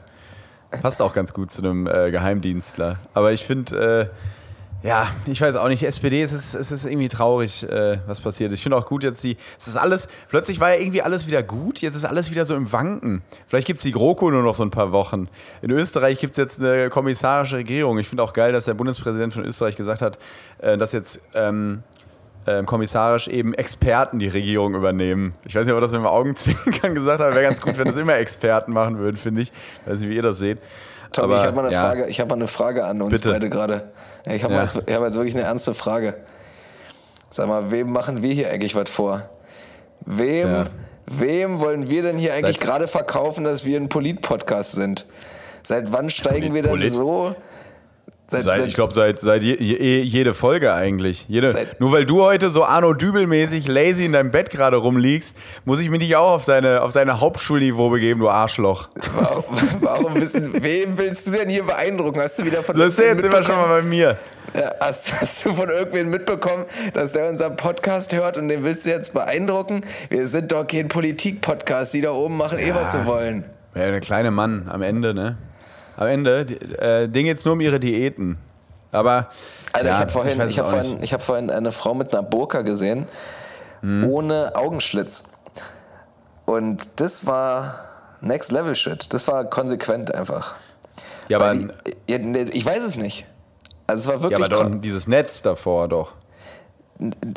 Passt 0.82 1.02
auch 1.02 1.14
ganz 1.14 1.34
gut 1.34 1.52
zu 1.52 1.62
einem 1.62 1.88
äh, 1.88 2.12
Geheimdienstler. 2.12 2.98
Aber 3.14 3.32
ich 3.32 3.46
finde, 3.46 4.10
äh, 4.84 4.88
ja, 4.88 5.10
ich 5.26 5.42
weiß 5.42 5.56
auch 5.56 5.68
nicht, 5.68 5.82
die 5.82 5.86
SPD, 5.86 6.22
es 6.22 6.32
ist, 6.32 6.54
es 6.54 6.72
ist 6.72 6.86
irgendwie 6.86 7.08
traurig, 7.08 7.64
äh, 7.64 8.00
was 8.06 8.20
passiert. 8.20 8.52
Ich 8.52 8.62
finde 8.62 8.78
auch 8.78 8.86
gut 8.86 9.04
jetzt 9.04 9.24
die, 9.24 9.38
es 9.58 9.68
ist 9.68 9.76
alles, 9.76 10.08
plötzlich 10.30 10.60
war 10.60 10.74
ja 10.74 10.80
irgendwie 10.80 11.02
alles 11.02 11.26
wieder 11.26 11.42
gut, 11.42 11.82
jetzt 11.82 11.96
ist 11.96 12.06
alles 12.06 12.30
wieder 12.32 12.46
so 12.46 12.56
im 12.56 12.72
Wanken. 12.72 13.24
Vielleicht 13.48 13.66
gibt 13.66 13.78
es 13.78 13.84
die 13.84 13.92
GroKo 13.92 14.30
nur 14.30 14.44
noch 14.44 14.56
so 14.56 14.64
ein 14.64 14.70
paar 14.70 14.92
Wochen. 14.92 15.30
In 15.62 15.72
Österreich 15.72 16.20
gibt 16.20 16.32
es 16.32 16.38
jetzt 16.38 16.62
eine 16.62 16.90
kommissarische 16.90 17.58
Regierung. 17.58 17.98
Ich 17.98 18.08
finde 18.08 18.24
auch 18.24 18.34
geil, 18.34 18.52
dass 18.52 18.66
der 18.66 18.76
Bundespräsident 18.76 19.34
von 19.34 19.46
Österreich 19.46 19.76
gesagt 19.76 20.02
hat, 20.02 20.20
äh, 20.60 20.78
dass 20.78 20.92
jetzt 20.92 21.22
ähm, 21.34 21.84
ähm, 22.48 22.66
kommissarisch 22.66 23.28
eben 23.28 23.54
Experten 23.54 24.20
die 24.20 24.28
Regierung 24.30 24.74
übernehmen. 24.74 25.34
Ich 25.46 25.54
weiß 25.56 25.66
nicht, 25.66 25.76
ob 25.76 25.82
das 25.82 25.92
mit 25.92 26.00
dem 26.02 26.08
Augenzwinkern 26.08 26.94
gesagt 26.96 27.20
hat, 27.22 27.34
wäre 27.36 27.44
ganz 27.44 27.62
gut, 27.62 27.78
wenn 27.78 27.86
das 27.86 27.98
immer 27.98 28.16
Experten 28.18 28.72
machen 28.74 28.98
würden, 29.00 29.18
finde 29.18 29.42
ich. 29.42 29.52
weiß 29.86 30.00
nicht, 30.00 30.10
wie 30.10 30.16
ihr 30.16 30.22
das 30.22 30.38
seht. 30.38 30.58
Tommy, 31.12 31.34
Aber, 31.34 31.42
ich 31.42 31.48
habe 31.48 31.56
mal, 31.56 31.66
eine 31.66 31.74
ja. 31.74 31.82
Frage- 31.82 32.08
ich 32.08 32.20
hab 32.20 32.30
mal 32.30 32.36
eine 32.36 32.48
Frage 32.48 32.86
an 32.86 33.02
uns 33.02 33.12
Bitte. 33.12 33.32
beide 33.32 33.50
gerade. 33.50 33.92
Ich 34.30 34.44
habe 34.44 34.54
Ja. 34.54 34.62
jetzt, 34.64 34.76
hab 34.76 34.88
jetzt 34.88 35.16
wirklich 35.16 35.36
eine 35.36 35.44
ernste 35.44 35.74
Frage. 35.74 36.16
Sag 37.30 37.48
mal, 37.48 37.72
wem 37.72 37.92
machen 37.92 38.22
wir 38.22 38.34
hier 38.34 38.50
eigentlich 38.50 38.76
was 38.76 38.90
vor? 38.90 39.22
Wem, 40.06 40.48
Ja. 40.50 40.66
wem 41.06 41.60
wollen 41.60 41.90
wir 41.90 42.02
denn 42.04 42.18
hier 42.18 42.34
eigentlich 42.34 42.60
gerade 42.60 42.88
verkaufen, 42.88 43.44
dass 43.44 43.66
wir 43.66 43.78
ein 43.80 43.90
Polit-Podcast 43.90 44.72
sind? 44.74 45.06
Seit 45.64 45.92
wann 45.92 46.10
steigen 46.10 46.54
wir 46.54 46.64
denn 46.64 46.90
so? 46.90 47.36
Seit, 48.30 48.44
Seit, 48.44 48.66
ich 48.68 48.74
glaube, 48.74 48.94
seit, 48.94 49.22
seit 49.22 49.42
je, 49.42 49.56
je, 49.58 50.02
jede 50.02 50.34
Folge 50.34 50.74
eigentlich. 50.74 51.26
Jede, 51.30 51.54
Seit- 51.54 51.80
nur 51.80 51.94
weil 51.94 52.06
du 52.06 52.24
heute 52.26 52.50
so 52.50 52.66
Arno 52.66 52.92
Dübel-mäßig 52.94 53.70
lazy 53.70 54.04
in 54.04 54.12
deinem 54.12 54.32
Bett 54.32 54.50
gerade 54.50 54.76
rumliegst, 54.76 55.34
muss 55.64 55.80
ich 55.80 55.90
mich 55.90 56.02
nicht 56.02 56.14
auch 56.18 56.32
auf 56.34 56.44
deine, 56.44 56.82
auf 56.82 56.92
deine 56.92 57.22
Hauptschulniveau 57.22 57.90
begeben, 57.90 58.20
du 58.20 58.28
Arschloch. 58.28 58.90
warum, 59.16 59.44
warum 59.80 60.16
wissen, 60.16 60.62
wem 60.62 60.98
willst 60.98 61.26
du 61.28 61.32
denn 61.32 61.48
hier 61.48 61.64
beeindrucken? 61.64 62.20
Hast 62.20 62.38
du 62.40 62.44
wieder 62.44 62.62
von 62.64 62.78
Das 62.78 62.90
ist 62.90 63.00
ja 63.00 63.06
jetzt 63.06 63.24
immer 63.24 63.42
schon 63.44 63.56
mal 63.56 63.68
bei 63.68 63.82
mir. 63.82 64.18
Ja, 64.54 64.72
hast, 64.82 65.22
hast 65.22 65.46
du 65.46 65.54
von 65.54 65.70
irgendwen 65.70 66.10
mitbekommen, 66.10 66.66
dass 66.94 67.14
der 67.14 67.30
unseren 67.30 67.56
Podcast 67.56 68.14
hört 68.14 68.38
und 68.38 68.50
den 68.50 68.64
willst 68.66 68.86
du 68.86 68.90
jetzt 68.90 69.14
beeindrucken? 69.14 69.82
Wir 70.10 70.28
sind 70.28 70.52
doch 70.52 70.68
kein 70.68 70.90
Politik-Podcast, 70.90 71.94
die 71.94 72.02
da 72.02 72.12
oben 72.12 72.36
machen, 72.36 72.60
eh 72.60 72.74
was 72.76 72.92
zu 72.92 73.06
wollen. 73.06 73.46
Ja, 73.74 73.90
der 73.92 74.02
kleine 74.02 74.32
Mann 74.32 74.68
am 74.70 74.82
Ende, 74.82 75.14
ne? 75.14 75.38
Am 75.98 76.08
Ende, 76.08 76.46
die, 76.46 76.56
äh, 76.56 77.10
Ding 77.10 77.26
jetzt 77.26 77.44
nur 77.46 77.54
um 77.54 77.62
ihre 77.62 77.80
Diäten. 77.80 78.38
Aber. 78.92 79.30
Alter, 79.74 79.88
ja, 79.88 79.94
ich 79.96 80.00
habe 80.00 80.12
vorhin, 80.12 80.42
ich 80.42 80.58
es 80.58 80.58
hab 80.58 80.70
vorhin, 80.70 81.04
ich 81.04 81.14
hab 81.14 81.22
vorhin 81.22 81.50
eine 81.50 81.72
Frau 81.72 81.94
mit 81.94 82.14
einer 82.14 82.24
Burka 82.24 82.62
gesehen, 82.62 83.08
ohne 83.84 84.56
Augenschlitz. 84.56 85.26
Und 86.46 87.02
das 87.02 87.28
war 87.28 87.76
Next 88.22 88.52
Level 88.52 88.76
Shit. 88.76 89.14
Das 89.14 89.28
war 89.28 89.46
konsequent 89.46 90.14
einfach. 90.16 90.56
Ja, 91.28 91.38
aber, 91.38 91.50
Weil 91.50 91.58
die, 91.58 92.12
ja, 92.12 92.18
nee, 92.20 92.46
ich 92.54 92.66
weiß 92.66 92.84
es 92.84 92.96
nicht. 92.96 93.26
Also 93.86 94.02
es 94.02 94.08
war 94.08 94.16
ja, 94.16 94.38
wirklich. 94.38 94.54
aber 94.54 94.70
doch 94.70 94.82
dieses 94.82 95.08
Netz 95.08 95.42
davor 95.42 95.88
doch. 95.88 96.14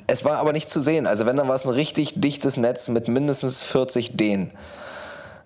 es 0.06 0.24
war 0.24 0.38
aber 0.38 0.52
nicht 0.52 0.70
zu 0.70 0.80
sehen. 0.80 1.06
Also 1.06 1.26
wenn, 1.26 1.36
dann 1.36 1.48
war 1.48 1.56
es 1.56 1.64
ein 1.64 1.72
richtig 1.72 2.20
dichtes 2.20 2.56
Netz 2.56 2.88
mit 2.88 3.08
mindestens 3.08 3.62
40 3.62 4.16
Dehen. 4.16 4.50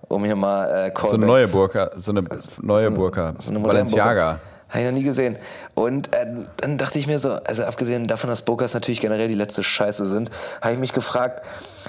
Um 0.08 0.25
hier 0.25 0.37
mal 0.37 0.88
äh, 0.88 0.92
So 1.06 1.14
eine 1.14 1.26
neue 1.26 1.44
Callbacks- 1.44 1.52
Burka, 1.52 1.90
so 1.96 2.11
eine 2.12 2.23
neue 2.62 2.80
so 2.82 2.87
eine- 2.88 2.96
Burka. 2.96 3.34
so 3.38 3.50
eine 3.50 3.61
Balenciaga. 3.61 4.12
Burka. 4.32 4.40
Habe 4.68 4.80
ich 4.82 4.90
noch 4.90 4.99
nie 4.99 5.04
gesehen. 5.04 5.37
Und 5.75 6.12
äh, 6.12 6.26
dann 6.56 6.78
dachte 6.78 6.99
ich 6.99 7.06
mir 7.06 7.20
so, 7.20 7.30
also 7.32 7.62
abgesehen 7.62 8.08
davon, 8.08 8.28
dass 8.28 8.42
Burkas 8.42 8.75
natürlich 8.75 9.00
generell 9.00 9.28
die 9.28 9.37
letzte 9.37 9.62
Scheiße 9.62 10.04
sind, 10.04 10.30
habe 10.61 10.75
ich 10.75 10.80
mich 10.80 10.92
gefragt, 10.92 11.46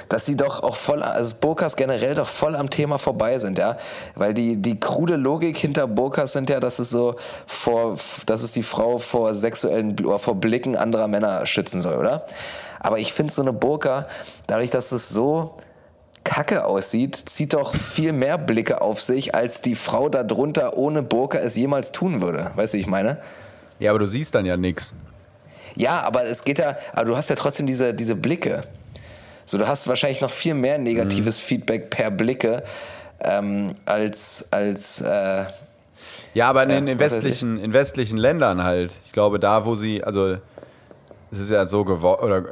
dass 0.07 0.25
die 0.25 0.36
doch 0.36 0.62
auch 0.62 0.75
voll, 0.75 1.01
also 1.01 1.34
Burkas 1.41 1.77
generell 1.77 2.13
doch 2.13 2.27
voll 2.27 2.55
am 2.55 2.69
Thema 2.69 3.00
vorbei 3.00 3.39
sind, 3.39 3.57
ja. 3.57 3.77
Weil 4.13 4.36
die, 4.36 4.57
die 4.57 4.79
krude 4.79 5.15
Logik 5.15 5.57
hinter 5.57 5.88
Burkas 5.88 6.34
sind 6.34 6.48
ja, 6.51 6.60
dass 6.60 6.77
es 6.77 6.91
so 6.91 7.15
vor, 7.48 7.95
dass 8.27 8.43
es 8.43 8.51
die 8.51 8.62
Frau 8.63 9.00
vor 9.00 9.34
sexuellen, 9.34 10.00
oder 10.05 10.19
vor 10.19 10.36
Blicken 10.36 10.75
anderer 10.75 11.07
Männer 11.07 11.48
schützen 11.48 11.81
soll, 11.81 11.95
oder? 11.98 12.24
Aber 12.79 13.00
ich 13.00 13.13
finde 13.13 13.34
so 13.34 13.41
eine 13.41 13.53
Burka, 13.53 14.05
dadurch, 14.45 14.69
dass 14.69 14.91
es 14.91 15.10
so 15.10 15.55
kacke 16.25 16.65
aussieht, 16.65 17.15
zieht 17.15 17.53
doch 17.53 17.74
viel 17.74 18.12
mehr 18.12 18.38
Blicke 18.38 18.82
auf 18.82 19.00
sich, 19.00 19.34
als 19.34 19.62
die 19.62 19.75
Frau 19.75 20.10
darunter 20.10 20.75
ohne 20.75 21.01
Burka 21.01 21.38
es 21.38 21.55
jemals 21.55 21.94
tun 21.94 22.20
würde. 22.20 22.51
Weißt 22.55 22.74
du, 22.74 22.77
wie 22.77 22.82
ich 22.82 22.88
meine? 22.88 23.20
Ja, 23.79 23.91
aber 23.91 24.00
du 24.00 24.08
siehst 24.08 24.36
dann 24.36 24.46
ja 24.46 24.58
nichts. 24.58 24.94
Ja, 25.75 26.01
aber 26.01 26.25
es 26.25 26.44
geht 26.44 26.60
ja, 26.60 26.77
aber 26.94 27.05
du 27.05 27.15
hast 27.15 27.29
ja 27.29 27.36
trotzdem 27.36 27.67
diese, 27.67 27.94
diese 27.94 28.15
Blicke. 28.15 28.63
So, 29.46 29.58
du 29.58 29.67
hast 29.67 29.88
wahrscheinlich 29.88 30.22
noch 30.22 30.32
viel 30.32 30.55
mehr 30.55 30.77
negatives 30.77 31.39
Feedback 31.39 31.89
per 31.89 32.12
Blicke 32.12 32.63
ähm, 33.22 33.74
als, 33.86 34.48
als 34.51 35.01
äh, 35.01 35.46
Ja, 36.34 36.50
aber 36.50 36.63
in, 36.63 36.70
Ja, 36.72 36.77
in, 36.77 37.00
westlichen, 37.00 37.58
in 37.60 37.74
westlichen 37.74 38.17
Ländern 38.17 38.63
halt. 38.63 38.96
Ich 39.05 39.12
glaube, 39.12 39.39
da, 39.39 39.65
wo 39.65 39.75
sie, 39.75 40.03
also 40.03 40.38
es 41.32 41.39
ist 41.39 41.51
ja 41.51 41.67
so 41.67 41.84
geworden, 41.84 42.24
oder 42.24 42.44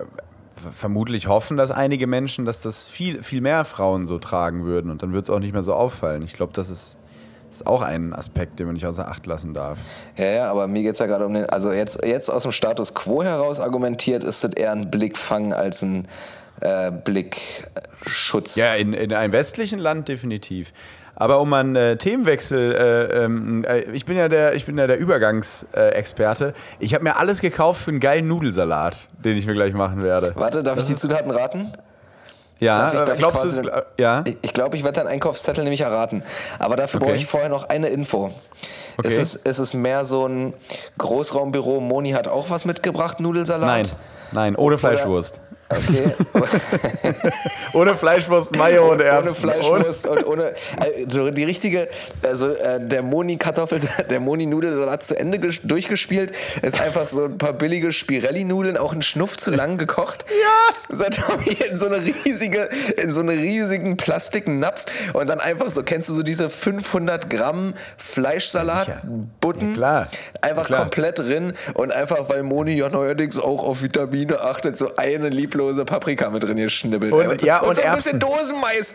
vermutlich 0.72 1.27
hoffen 1.27 1.58
das 1.58 1.72
einige 1.72 2.08
Menschen, 2.08 2.46
dass 2.46 2.62
das 2.62 2.88
viel, 2.88 3.24
viel 3.24 3.41
mehr 3.41 3.65
Frauen 3.65 4.05
so 4.05 4.20
tragen 4.20 4.65
würden 4.65 4.91
und 4.91 5.03
dann 5.03 5.13
wird 5.13 5.25
es 5.25 5.29
auch 5.29 5.39
nicht 5.39 5.53
mehr 5.53 5.63
so 5.63 5.74
auffallen. 5.74 6.22
Ich 6.24 6.34
glaube, 6.34 6.53
das 6.53 6.70
ist, 6.70 6.98
das 7.50 7.62
ist 7.62 7.67
auch 7.67 7.82
ein 7.82 8.13
Aspekt, 8.13 8.60
den 8.60 8.65
man 8.67 8.75
nicht 8.75 8.86
außer 8.86 9.08
Acht 9.08 9.25
lassen 9.25 9.53
darf. 9.53 9.79
Ja, 10.17 10.25
ja, 10.25 10.51
aber 10.51 10.67
mir 10.67 10.82
geht 10.82 10.93
es 10.93 11.00
ja 11.00 11.05
gerade 11.05 11.25
um 11.25 11.34
den. 11.34 11.46
Also 11.50 11.72
jetzt, 11.72 12.03
jetzt 12.05 12.29
aus 12.29 12.43
dem 12.43 12.51
Status 12.51 12.93
quo 12.93 13.24
heraus 13.24 13.60
argumentiert, 13.60 14.24
ist 14.24 14.43
das 14.43 14.53
eher 14.53 14.72
ein 14.72 14.89
Blickfang 14.89 15.53
als 15.53 15.82
ein 15.82 16.08
äh, 16.62 16.91
Blickschutz. 16.91 18.55
Ja, 18.55 18.75
in, 18.75 18.93
in 18.93 19.13
einem 19.13 19.34
westlichen 19.34 19.79
Land 19.79 20.08
definitiv. 20.08 20.72
Aber 21.15 21.39
um 21.41 21.53
einen 21.53 21.75
äh, 21.75 21.96
Themenwechsel, 21.98 22.74
äh, 22.74 23.24
ähm, 23.24 23.63
äh, 23.65 23.82
ich 23.91 24.05
bin 24.05 24.17
ja 24.17 24.27
der, 24.29 24.55
ich 24.55 24.65
bin 24.65 24.77
ja 24.77 24.88
der 24.88 24.98
Übergangsexperte. 24.98 26.53
ich 26.79 26.93
habe 26.93 27.03
mir 27.03 27.17
alles 27.17 27.39
gekauft 27.41 27.82
für 27.84 27.91
einen 27.91 28.00
geilen 28.00 28.27
Nudelsalat, 28.27 29.08
den 29.24 29.38
ich 29.38 29.46
mir 29.46 29.53
gleich 29.53 29.74
machen 29.74 30.01
werde. 30.01 30.32
Warte, 30.36 30.63
darf 30.63 30.75
Das 30.75 30.89
ich 30.89 30.96
die 30.96 31.00
Zutaten 31.00 31.32
raten? 31.32 31.72
Ja, 32.60 32.77
Darf 32.77 32.93
ich- 32.93 33.01
äh, 33.01 33.05
darf 33.05 33.13
ich 33.13 33.20
glaubst 33.20 33.43
du 33.43 33.48
quasi 33.50 33.62
es? 33.67 33.84
Ja. 34.00 34.24
Ich, 34.25 34.38
ich 34.41 34.53
glaube, 34.53 34.77
ich 34.77 34.84
werde 34.84 34.98
deinen 35.01 35.08
Einkaufszettel 35.08 35.63
nämlich 35.63 35.82
erraten. 35.82 36.24
Aber 36.60 36.75
dafür 36.77 37.00
Okay. 37.01 37.10
brauche 37.10 37.17
ich 37.20 37.25
vorher 37.25 37.50
noch 37.50 37.67
eine 37.70 37.89
Info. 37.89 38.32
Okay. 38.98 39.08
Ist, 39.08 39.17
es, 39.17 39.36
ist 39.36 39.60
es 39.60 39.74
mehr 39.74 40.05
so 40.05 40.27
ein 40.27 40.53
Großraumbüro? 40.98 41.79
Moni 41.79 42.12
hat 42.12 42.27
auch 42.27 42.50
was 42.50 42.63
mitgebracht, 42.65 43.20
Nudelsalat? 43.20 43.67
Nein, 43.67 43.88
nein, 44.32 44.55
ohne 44.55 44.77
Fleischwurst. 44.77 45.41
Okay. 45.77 46.12
Ohne 47.74 47.96
Fleischwurst, 47.96 48.51
Mayo 48.56 48.92
und 48.92 49.01
Erbsen. 49.01 49.44
Ohne 49.50 49.53
Fleischwurst 49.62 50.08
und 50.08 50.25
ohne 50.27 50.53
also 50.80 51.30
die 51.30 51.44
richtige, 51.44 51.88
also 52.24 52.51
äh, 52.51 52.80
der 52.86 53.01
Moni 53.01 53.38
Kartoffel, 53.38 53.82
der 54.10 54.20
Moni 54.20 54.46
Nudelsalat 54.46 55.03
zu 55.03 55.18
Ende 55.18 55.38
ges- 55.38 55.62
durchgespielt, 55.63 56.32
ist 56.62 56.80
einfach 56.80 57.08
so 57.08 57.25
ein 57.25 57.38
paar 57.38 57.53
billige 57.53 57.92
Spirelli 57.94 58.44
Nudeln, 58.44 58.77
auch 58.77 58.94
ein 58.94 59.01
Schnuff 59.01 59.38
zu 59.38 59.51
lang 59.51 59.77
gekocht. 59.77 60.25
Ja. 60.44 60.96
So 60.98 61.06
Tommy 61.06 61.58
in 61.70 61.80
so 61.80 61.86
eine 61.88 61.98
riesige, 62.25 62.70
in 63.01 63.13
so 63.13 63.22
einen 63.22 63.39
riesigen 63.39 63.96
Plastiknapf 63.98 64.86
und 65.13 65.27
dann 65.30 65.39
einfach 65.39 65.70
so, 65.72 65.82
kennst 65.82 66.10
du 66.10 66.13
so 66.13 66.22
diese 66.24 66.50
500 66.50 67.30
Gramm 67.30 67.74
Fleischsalat, 67.98 68.88
Ja. 68.89 69.01
Butten, 69.39 69.70
Ja, 69.72 69.75
klar. 69.75 70.08
einfach 70.42 70.63
Ja, 70.63 70.68
klar. 70.68 70.80
komplett 70.82 71.20
drin 71.20 71.53
und 71.74 71.92
einfach, 71.94 72.30
weil 72.30 72.44
Moni 72.44 72.74
ja 72.74 72.89
neuerdings 72.89 73.39
auch 73.39 73.63
auf 73.63 73.82
Vitamine 73.82 74.42
achtet, 74.42 74.77
so 74.77 74.92
eine 74.98 75.30
lieblose 75.30 75.62
Paprika 75.86 76.29
mit 76.29 76.43
drin 76.43 76.58
geschnibbelt. 76.58 77.13
Und- 77.13 77.27
und, 77.27 77.41
so, 77.41 77.48
ja, 77.48 77.60
und 77.60 77.70
und 77.70 77.75
so 77.75 77.82
ein 77.82 77.88
Erbsen. 77.88 78.20
bisschen 78.20 78.20
Dosenmais. 78.20 78.93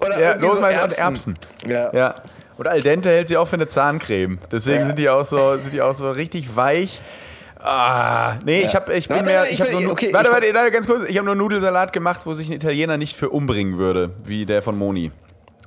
Oder 0.00 0.20
Ja, 0.20 0.28
irgendwie 0.30 0.46
Rosenmais 0.46 0.76
so 0.78 0.84
und 0.84 0.98
Erbsen. 0.98 1.38
Ja. 1.68 1.92
Ja. 1.94 2.14
Und 2.58 2.68
Al 2.68 2.80
dente 2.80 3.08
hält 3.10 3.28
sie 3.28 3.36
auch 3.36 3.48
für 3.48 3.54
eine 3.56 3.66
Zahncreme. 3.66 4.38
Deswegen 4.52 4.80
Ja. 4.80 4.86
sind 4.86 4.98
die 4.98 5.08
auch 5.08 5.24
so, 5.24 5.56
sind 5.56 5.72
die 5.72 5.80
auch 5.82 5.94
so 5.94 6.10
richtig 6.10 6.54
weich. 6.56 7.00
Ah, 7.62 8.36
nee, 8.46 8.62
ich, 8.62 8.74
hab, 8.74 8.88
ich 8.88 9.06
bin 9.08 9.18
Warte, 9.18 9.30
mehr. 9.30 9.44
Ich 9.44 9.52
ich 9.52 9.60
will- 9.60 9.82
nur, 9.82 9.92
okay, 9.92 10.10
warte, 10.12 10.30
warte, 10.32 10.46
warte, 10.54 10.70
ganz 10.70 10.86
kurz. 10.86 11.02
Ich 11.08 11.16
habe 11.18 11.26
nur 11.26 11.34
Nudelsalat 11.34 11.92
gemacht, 11.92 12.22
wo 12.24 12.32
sich 12.32 12.48
ein 12.48 12.54
Italiener 12.54 12.96
nicht 12.96 13.16
für 13.16 13.28
umbringen 13.28 13.76
würde, 13.76 14.12
wie 14.24 14.46
der 14.46 14.62
von 14.62 14.78
Moni. 14.78 15.12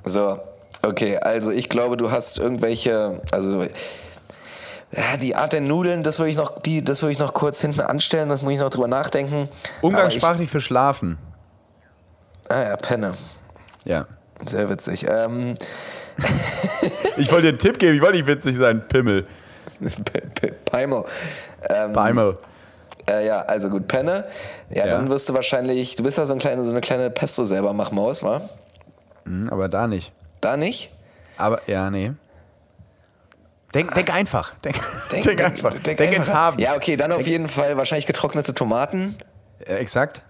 So, 0.04 0.40
okay, 0.82 1.18
also 1.18 1.50
ich 1.52 1.68
glaube, 1.68 1.96
du 1.96 2.10
hast 2.10 2.38
irgendwelche, 2.38 3.20
also 3.30 3.64
ja, 4.96 5.16
die 5.16 5.34
Art 5.34 5.52
der 5.52 5.60
Nudeln, 5.60 6.02
das 6.02 6.18
würde 6.18 6.30
ich 6.30 6.36
noch, 6.36 6.58
die, 6.58 6.84
das 6.84 7.02
würde 7.02 7.12
ich 7.12 7.18
noch 7.18 7.34
kurz 7.34 7.60
hinten 7.60 7.80
anstellen, 7.80 8.28
das 8.28 8.42
muss 8.42 8.52
ich 8.54 8.60
noch 8.60 8.70
drüber 8.70 8.88
nachdenken. 8.88 9.48
Umgangssprachlich 9.80 10.50
für 10.50 10.60
Schlafen. 10.60 11.18
Ich, 12.44 12.50
ah 12.50 12.62
ja, 12.62 12.76
Penne. 12.76 13.12
Ja. 13.84 14.06
Sehr 14.46 14.68
witzig. 14.68 15.06
Ähm, 15.08 15.54
Ich 17.16 17.30
wollte 17.30 17.42
dir 17.42 17.48
einen 17.50 17.58
Tipp 17.58 17.78
geben, 17.78 17.96
ich 17.96 18.02
wollte 18.02 18.16
nicht 18.16 18.26
witzig 18.26 18.56
sein. 18.56 18.86
Pimmel. 18.88 19.26
Peimel. 20.66 21.04
Ähm. 21.70 22.36
Äh, 23.08 23.26
ja, 23.26 23.38
also 23.40 23.70
gut, 23.70 23.86
Penne. 23.88 24.24
Ja, 24.70 24.86
Ja. 24.86 24.96
dann 24.96 25.10
wirst 25.10 25.28
du 25.28 25.34
wahrscheinlich, 25.34 25.96
du 25.96 26.02
bist 26.02 26.18
ja 26.18 26.26
so, 26.26 26.32
ein 26.32 26.38
kleine, 26.38 26.64
so 26.64 26.70
eine 26.70 26.80
kleine 26.80 27.10
Pesto 27.10 27.44
selber 27.44 27.72
Machmaus, 27.72 28.22
wa? 28.22 28.40
Hm, 29.24 29.48
aber 29.50 29.68
da 29.68 29.86
nicht. 29.86 30.12
Da 30.40 30.56
nicht? 30.56 30.90
Aber, 31.36 31.60
ja, 31.66 31.90
nee. 31.90 32.12
Denk, 33.74 33.94
denk 33.94 34.14
einfach. 34.14 34.54
Denk, 34.58 34.80
denk, 35.10 35.44
einfach. 35.44 35.72
Denk, 35.74 35.98
denk 35.98 36.12
in 36.12 36.20
einfach. 36.20 36.32
Farben. 36.32 36.58
Ja, 36.60 36.74
okay, 36.76 36.96
dann 36.96 37.12
auf 37.12 37.26
jeden 37.26 37.48
Fall 37.48 37.76
wahrscheinlich 37.76 38.06
getrocknete 38.06 38.54
Tomaten, 38.54 39.16
Äh, 39.66 39.74
exakt. 39.76 40.22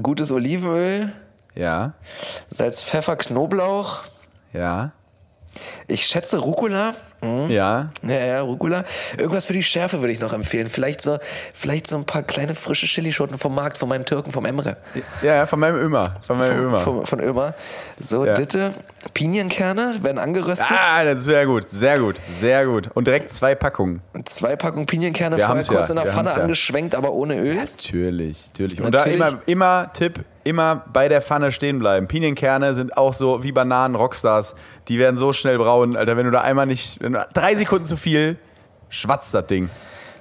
gutes 0.00 0.30
Olivenöl, 0.32 1.12
Ja. 1.54 1.92
Salz, 2.50 2.82
Pfeffer, 2.82 3.16
Knoblauch. 3.16 4.04
Ja. 4.52 4.92
Ich 5.86 6.06
schätze 6.06 6.38
Rucola. 6.38 6.94
Hm? 7.22 7.50
Ja. 7.50 7.90
Ja, 8.02 8.18
ja, 8.18 8.40
Rucola. 8.40 8.84
Irgendwas 9.16 9.46
für 9.46 9.52
die 9.52 9.62
Schärfe 9.62 10.00
würde 10.00 10.12
ich 10.12 10.20
noch 10.20 10.32
empfehlen. 10.32 10.68
Vielleicht 10.68 11.00
so, 11.00 11.18
vielleicht 11.54 11.86
so 11.86 11.96
ein 11.96 12.04
paar 12.04 12.22
kleine 12.22 12.54
frische 12.54 12.86
Chilischoten 12.86 13.38
vom 13.38 13.54
Markt, 13.54 13.78
von 13.78 13.88
meinem 13.88 14.04
Türken, 14.04 14.32
vom 14.32 14.44
Emre. 14.44 14.76
Ja, 15.22 15.34
ja, 15.36 15.46
von 15.46 15.60
meinem 15.60 15.76
Ömer. 15.76 16.16
Von 16.26 16.38
meinem 16.38 16.56
Von, 16.56 16.64
Ömer. 16.66 16.80
von, 16.80 17.06
von 17.06 17.20
Ömer. 17.20 17.54
So, 18.00 18.24
Ja. 18.26 18.34
Ditte. 18.34 18.72
Pinienkerne 19.14 20.02
werden 20.02 20.18
angeröstet. 20.18 20.66
Ah, 20.70 21.04
das 21.04 21.18
ist 21.20 21.24
sehr 21.26 21.46
gut, 21.46 21.68
sehr 21.68 21.98
gut, 21.98 22.16
sehr 22.28 22.66
gut. 22.66 22.88
Und 22.94 23.06
direkt 23.06 23.30
zwei 23.30 23.54
Packungen. 23.54 24.00
Zwei 24.24 24.56
Packungen 24.56 24.86
Pinienkerne 24.86 25.36
Wir 25.36 25.46
vorher 25.46 25.64
kurz 25.64 25.88
ja, 25.88 25.94
in 25.94 25.96
der 25.96 26.04
wir 26.06 26.12
Pfanne 26.12 26.34
angeschwenkt, 26.34 26.94
aber 26.94 27.12
ohne 27.12 27.38
Öl. 27.38 27.54
Natürlich, 27.56 28.48
natürlich. 28.48 28.80
Und 28.80 28.90
Natürlich. 28.90 29.18
da 29.18 29.28
immer, 29.28 29.40
immer 29.46 29.92
Tipp, 29.92 30.24
immer 30.44 30.84
bei 30.92 31.08
der 31.08 31.22
Pfanne 31.22 31.52
stehen 31.52 31.78
bleiben. 31.78 32.08
Pinienkerne 32.08 32.74
sind 32.74 32.96
auch 32.96 33.14
so 33.14 33.42
wie 33.42 33.52
Bananen 33.52 33.94
Rockstars. 33.94 34.54
Die 34.88 34.98
werden 34.98 35.18
so 35.18 35.32
schnell 35.32 35.58
braun, 35.58 35.96
Alter. 35.96 36.16
Wenn 36.16 36.26
du 36.26 36.32
da 36.32 36.40
einmal 36.40 36.66
nicht, 36.66 37.00
drei 37.34 37.54
Sekunden 37.54 37.86
zu 37.86 37.96
viel, 37.96 38.36
schwatzt 38.88 39.34
das 39.34 39.46
Ding. 39.46 39.70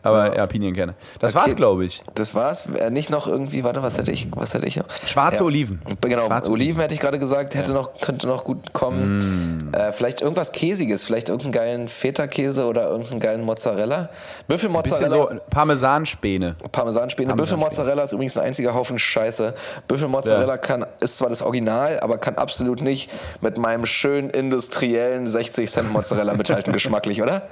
Aber 0.04 0.28
So. 0.32 0.34
ja, 0.38 0.46
Pinienkerne. 0.48 0.96
Das 1.20 1.36
Okay. 1.36 1.44
war's, 1.46 1.56
glaube 1.56 1.86
ich. 1.86 2.02
Das 2.16 2.34
war's. 2.36 2.66
Äh, 2.68 2.90
Nicht 2.90 3.10
noch 3.10 3.28
irgendwie, 3.28 3.64
warte, 3.64 3.84
was 3.84 3.98
hätte 3.98 4.12
ich, 4.12 4.28
was 4.36 4.54
hätte 4.54 4.66
ich 4.66 4.78
noch? 4.78 4.86
Schwarze 5.06 5.44
Oliven. 5.44 5.82
Genau, 6.02 6.26
Schwarze 6.28 6.52
Oliven 6.52 6.82
hätte 6.82 6.94
ich 6.94 7.00
gerade 7.00 7.20
gesagt, 7.20 7.56
hätte 7.56 7.72
noch, 7.74 8.00
könnte 8.02 8.28
noch 8.28 8.44
gut 8.44 8.74
kommen. 8.74 9.70
Mm. 9.72 9.76
Äh, 9.76 9.92
vielleicht 9.92 10.22
irgendwas 10.22 10.52
Käsiges, 10.52 11.04
vielleicht 11.04 11.30
irgendeinen 11.30 11.52
geilen 11.54 11.88
Feta-Käse 11.88 12.66
oder 12.66 12.90
irgendeinen 12.90 13.20
geilen 13.20 13.42
Mozzarella. 13.44 14.10
Büffelmozzarella, 14.48 15.10
so 15.10 15.30
Parmesanspäne. 15.50 16.56
Parmesanspäne. 16.72 17.36
Büffelmozzarella 17.36 18.04
ist 18.04 18.14
übrigens 18.14 18.38
ein 18.38 18.46
einziger 18.46 18.74
Haufen 18.74 19.00
Scheiße. 19.00 19.54
Büffelmozzarella 19.88 20.54
Ja. 20.54 20.58
kann, 20.58 20.86
ist 21.00 21.18
zwar 21.18 21.30
das 21.30 21.42
Original, 21.42 22.00
aber 22.02 22.18
kann 22.18 22.36
absolut 22.36 22.82
nicht 22.82 23.10
mit 23.42 23.58
meinem 23.58 23.86
schönen 23.86 24.30
industriellen 24.30 25.28
60 25.28 25.70
Cent 25.72 25.92
Mozzarella 25.92 26.34
mithalten, 26.34 26.74
geschmacklich, 26.74 27.22
oder? 27.22 27.44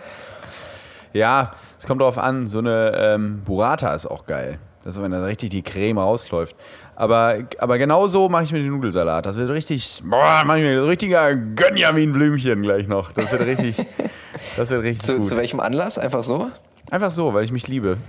Ja, 1.13 1.51
es 1.77 1.85
kommt 1.87 2.01
drauf 2.01 2.17
an. 2.17 2.47
So 2.47 2.59
eine 2.59 2.93
ähm, 2.95 3.41
Burrata 3.43 3.93
ist 3.93 4.05
auch 4.05 4.25
geil. 4.25 4.59
Das 4.83 4.95
ist, 4.95 5.01
wenn 5.01 5.11
da 5.11 5.23
richtig 5.23 5.49
die 5.49 5.61
Creme 5.61 5.97
rausläuft. 5.97 6.55
Aber, 6.95 7.35
aber 7.59 7.77
genau 7.77 8.07
so 8.07 8.29
mache 8.29 8.43
ich 8.43 8.51
mir 8.51 8.59
den 8.59 8.69
Nudelsalat. 8.69 9.25
Das 9.25 9.35
wird 9.37 9.49
richtig, 9.49 10.01
boah, 10.05 10.43
mach 10.45 10.55
ich 10.55 10.63
mir 10.63 10.79
so 10.79 10.87
richtiger 10.87 11.31
Gönjamin-Blümchen 11.33 12.61
gleich 12.61 12.87
noch. 12.87 13.11
Das 13.11 13.31
wird 13.31 13.45
richtig, 13.45 13.75
das 14.57 14.69
wird 14.69 14.83
richtig 14.83 15.01
Zu, 15.05 15.17
gut. 15.17 15.27
zu 15.27 15.35
welchem 15.37 15.59
Anlass? 15.59 15.97
Einfach 15.97 16.23
so? 16.23 16.49
Einfach 16.91 17.11
so, 17.11 17.33
weil 17.33 17.43
ich 17.43 17.51
mich 17.51 17.67
liebe. 17.67 17.97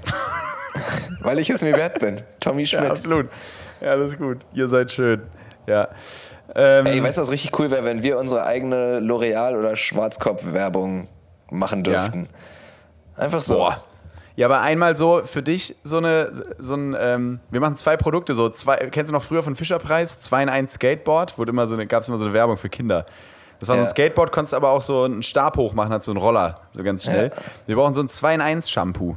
Weil 1.22 1.38
ich 1.38 1.50
es 1.50 1.60
mir 1.60 1.76
wert 1.76 1.98
bin. 1.98 2.22
Tommy 2.40 2.66
Schmidt. 2.66 2.84
Ja, 2.84 2.90
absolut. 2.90 3.28
Ja, 3.82 3.92
ist 3.94 4.16
gut. 4.16 4.38
Ihr 4.54 4.68
seid 4.68 4.90
schön. 4.90 5.20
Ja. 5.66 5.88
Ähm, 6.54 6.86
Ey, 6.86 7.02
weißt 7.02 7.18
du, 7.18 7.22
was 7.22 7.30
richtig 7.30 7.58
cool 7.58 7.70
wäre, 7.70 7.84
wenn 7.84 8.02
wir 8.02 8.18
unsere 8.18 8.44
eigene 8.46 9.00
L'Oreal- 9.00 9.58
oder 9.58 9.76
Schwarzkopf-Werbung 9.76 11.08
machen 11.50 11.84
dürften? 11.84 12.28
Einfach 13.20 13.40
so. 13.42 13.54
Boah. 13.54 13.76
Ja, 14.36 14.46
aber 14.46 14.60
einmal 14.62 14.96
so 14.96 15.22
für 15.24 15.42
dich 15.42 15.76
so 15.82 15.98
eine, 15.98 16.30
so 16.58 16.74
ein, 16.74 16.96
ähm, 16.98 17.40
wir 17.50 17.60
machen 17.60 17.76
zwei 17.76 17.96
Produkte, 17.96 18.34
so 18.34 18.48
zwei, 18.48 18.76
kennst 18.90 19.10
du 19.10 19.14
noch 19.14 19.22
früher 19.22 19.42
von 19.42 19.54
Fischerpreis? 19.54 20.20
2 20.20 20.44
in 20.44 20.48
1 20.48 20.72
Skateboard, 20.74 21.36
wurde 21.36 21.50
immer 21.50 21.66
so 21.66 21.74
eine, 21.74 21.86
gab 21.86 22.02
es 22.02 22.08
immer 22.08 22.16
so 22.16 22.24
eine 22.24 22.32
Werbung 22.32 22.56
für 22.56 22.68
Kinder. 22.70 23.04
Das 23.58 23.68
war 23.68 23.74
so 23.76 23.80
Ja. 23.82 23.86
ein 23.86 23.90
Skateboard, 23.90 24.32
konntest 24.32 24.54
aber 24.54 24.70
auch 24.70 24.80
so 24.80 25.02
einen 25.04 25.22
Stab 25.22 25.58
hochmachen, 25.58 25.92
hat 25.92 26.02
so 26.02 26.12
einen 26.12 26.20
Roller, 26.20 26.60
so 26.70 26.82
ganz 26.82 27.04
schnell. 27.04 27.30
Ja. 27.34 27.42
Wir 27.66 27.76
brauchen 27.76 27.92
so 27.92 28.00
ein 28.02 28.08
2 28.08 28.34
in 28.36 28.40
1 28.40 28.70
Shampoo. 28.70 29.16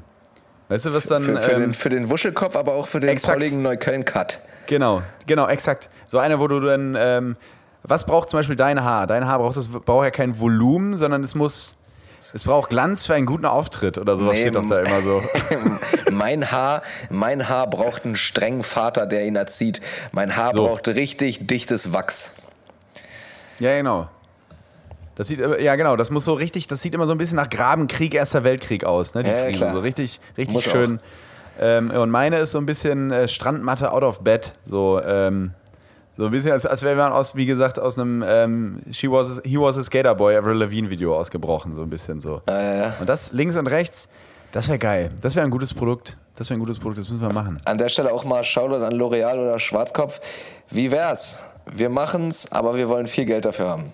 Weißt 0.68 0.88
du, 0.88 0.94
was 0.94 1.06
dann. 1.06 1.24
Für, 1.24 1.38
für, 1.40 1.52
ähm, 1.52 1.60
den, 1.62 1.74
für 1.74 1.90
den 1.90 2.10
Wuschelkopf, 2.10 2.56
aber 2.58 2.74
auch 2.74 2.88
für 2.88 3.00
den 3.00 3.10
Exakt. 3.12 3.38
kolligen 3.38 3.62
Neukölln-Cut. 3.62 4.40
Genau, 4.66 5.04
genau, 5.28 5.48
exakt. 5.48 5.90
So 6.08 6.18
eine, 6.18 6.40
wo 6.40 6.48
du 6.48 6.60
dann, 6.60 6.98
ähm, 7.00 7.38
was 7.84 8.06
braucht 8.06 8.30
zum 8.30 8.40
Beispiel 8.40 8.56
dein 8.56 8.84
Haar? 8.84 9.08
Dein 9.08 9.28
Haar 9.28 9.40
braucht, 9.40 9.56
das, 9.56 9.68
braucht 9.70 10.04
ja 10.06 10.12
kein 10.12 10.38
Volumen, 10.40 10.98
sondern 10.98 11.24
es 11.24 11.36
muss, 11.36 11.78
es 12.34 12.44
braucht 12.44 12.70
Glanz 12.70 13.06
für 13.06 13.14
einen 13.16 13.26
guten 13.26 13.46
Auftritt 13.46 13.98
oder 13.98 14.16
sowas 14.18 14.36
Nee, 14.36 14.42
steht 14.42 14.56
doch 14.56 14.66
da 14.68 14.82
immer 14.82 15.02
so. 15.02 15.22
mein, 16.12 16.52
Haar, 16.52 16.84
mein 17.10 17.50
Haar 17.50 17.70
braucht 17.70 18.06
einen 18.06 18.16
strengen 18.16 18.64
Vater, 18.64 19.06
der 19.06 19.26
ihn 19.26 19.36
erzieht. 19.36 19.82
Mein 20.12 20.36
Haar 20.36 20.54
So. 20.54 20.68
braucht 20.68 20.88
richtig 20.88 21.48
dichtes 21.48 21.92
Wachs. 21.92 22.34
Ja, 23.60 23.76
genau. 23.76 24.08
Das 25.16 25.28
sieht, 25.28 25.40
ja 25.40 25.76
genau, 25.76 25.96
das 25.96 26.10
muss 26.10 26.26
so 26.26 26.34
richtig, 26.34 26.68
das 26.68 26.82
sieht 26.82 26.96
immer 26.96 27.06
so 27.06 27.12
ein 27.12 27.18
bisschen 27.20 27.36
nach 27.36 27.50
Grabenkrieg, 27.50 28.16
Erster 28.16 28.44
Weltkrieg 28.44 28.84
aus, 28.84 29.14
ne? 29.14 29.24
Die 29.24 29.30
Ja, 29.30 29.36
Friese, 29.46 29.72
so 29.72 29.80
richtig, 29.80 30.20
richtig 30.38 30.56
Muss 30.56 30.64
schön. 30.64 31.00
Ähm, 31.60 31.92
und 31.92 32.10
meine 32.10 32.38
ist 32.40 32.52
so 32.52 32.58
ein 32.58 32.66
bisschen 32.66 33.12
äh, 33.12 33.28
Strandmatte 33.28 33.92
out 33.92 34.02
of 34.02 34.22
bed, 34.22 34.54
so, 34.66 35.00
ähm, 35.06 35.54
so 36.18 36.26
ein 36.26 36.32
bisschen, 36.32 36.52
als, 36.52 36.66
als 36.66 36.84
wäre 36.84 36.96
man 36.96 37.12
aus, 37.12 37.36
wie 37.36 37.46
gesagt, 37.46 37.80
aus 37.80 37.98
einem 37.98 38.24
ähm, 38.26 38.82
She 38.92 39.10
was 39.10 39.40
a, 39.40 39.42
He 39.44 39.58
was 39.60 39.78
a 39.78 39.84
Skater 39.84 40.14
Boy, 40.16 40.36
Avril 40.36 40.58
Lavigne 40.58 40.90
Video 40.90 41.16
ausgebrochen, 41.18 41.76
so 41.76 41.82
ein 41.82 41.90
bisschen 41.90 42.22
so. 42.22 42.42
Ja, 42.48 42.62
ja, 42.62 42.76
ja. 42.76 42.94
Und 43.00 43.10
das 43.10 43.32
links 43.32 43.56
und 43.58 43.68
rechts, 43.68 44.08
das 44.52 44.68
wäre 44.68 44.80
geil. 44.80 45.10
Das 45.22 45.36
wäre 45.36 45.46
ein 45.46 45.52
gutes 45.52 45.74
Produkt. 45.74 46.18
Das 46.36 46.50
wäre 46.50 46.58
ein 46.58 46.62
gutes 46.62 46.80
Produkt, 46.80 47.00
das 47.00 47.10
müssen 47.10 47.22
wir 47.22 47.34
machen. 47.34 47.60
An 47.66 47.78
der 47.78 47.90
Stelle 47.90 48.12
auch 48.12 48.24
mal 48.26 48.44
Shoutout 48.44 48.84
an 48.84 48.94
L'Oreal 48.94 49.40
oder 49.40 49.60
Schwarzkopf. 49.60 50.20
Wie 50.70 50.92
wär's? 50.92 51.44
Wir 51.66 51.90
machen's, 51.90 52.52
aber 52.52 52.76
wir 52.76 52.90
wollen 52.90 53.08
viel 53.08 53.26
Geld 53.26 53.46
dafür 53.46 53.70
haben. 53.70 53.94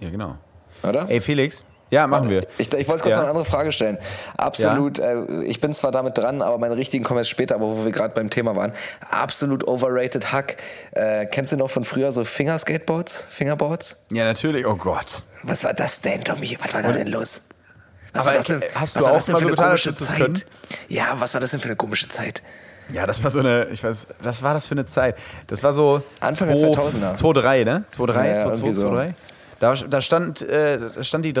Ja, 0.00 0.10
genau. 0.10 0.36
Oder? 0.82 1.08
Ey, 1.08 1.20
Felix, 1.20 1.64
ja, 1.90 2.06
machen 2.06 2.28
wir. 2.30 2.42
Ich, 2.58 2.72
ich 2.72 2.88
wollte 2.88 3.02
kurz 3.04 3.14
Ja. 3.16 3.22
noch 3.22 3.28
eine 3.28 3.30
andere 3.30 3.44
Frage 3.44 3.72
stellen. 3.72 3.98
Absolut, 4.36 4.98
äh, 4.98 5.22
ich 5.44 5.60
bin 5.60 5.72
zwar 5.72 5.92
damit 5.92 6.18
dran, 6.18 6.42
aber 6.42 6.58
meine 6.58 6.76
richtigen 6.76 7.04
kommen 7.04 7.18
erst 7.18 7.30
später, 7.30 7.54
aber 7.56 7.66
wo 7.66 7.84
wir 7.84 7.92
gerade 7.92 8.14
beim 8.14 8.30
Thema 8.30 8.56
waren. 8.56 8.72
Absolut 9.10 9.66
overrated 9.68 10.32
Hack. 10.32 10.56
Äh, 10.92 11.26
kennst 11.26 11.52
du 11.52 11.56
noch 11.56 11.70
von 11.70 11.84
früher 11.84 12.10
so 12.12 12.24
Fingerskateboards? 12.24 13.26
Fingerboards? 13.30 14.04
Ja, 14.10 14.24
natürlich. 14.24 14.66
Oh 14.66 14.76
Gott. 14.76 15.22
Was 15.42 15.62
war 15.64 15.74
das 15.74 16.00
denn, 16.00 16.24
Tommy? 16.24 16.58
Was 16.62 16.74
war 16.74 16.82
da 16.82 16.92
denn 16.92 17.08
los? 17.08 17.40
Was 18.12 18.22
Aber 18.26 18.30
war 18.32 18.38
das 18.38 18.46
denn, 18.46 18.62
hast 18.74 18.80
was 18.80 18.92
du 18.94 19.00
war 19.02 19.10
auch 19.10 19.14
das 19.16 19.24
denn 19.26 19.32
mal 19.34 19.38
für 19.38 19.42
so 19.42 19.62
eine 19.62 19.74
getan, 19.74 19.94
du's 19.94 20.08
Zeit? 20.08 20.16
können? 20.18 20.42
Ja, 20.88 21.14
was 21.18 21.34
war 21.34 21.40
das 21.40 21.50
denn 21.50 21.60
für 21.60 21.66
eine 21.68 21.76
komische 21.76 22.08
Zeit? 22.08 22.42
Ja, 22.92 23.04
das 23.04 23.22
war 23.24 23.30
so 23.30 23.40
eine, 23.40 23.66
ich 23.72 23.82
weiß, 23.82 24.06
was 24.20 24.42
war 24.42 24.54
das 24.54 24.66
für 24.66 24.72
eine 24.72 24.84
Zeit? 24.86 25.16
Das 25.48 25.62
war 25.62 25.72
so 25.72 26.02
Anfang 26.20 26.48
der 26.48 26.56
2000er. 26.56 27.16
2-3, 27.16 27.64
ne? 27.64 27.84
2-3, 27.92 28.14
Ja, 28.14 28.24
ja, 28.24 28.36
2-2, 28.38 28.42
irgendwie 28.46 28.72
so. 28.72 28.90
2-3. 29.60 29.60
Da, 29.60 29.74
da 29.74 30.00
stand, 30.00 30.42
äh, 30.42 31.02
stand 31.04 31.24
die, 31.24 31.34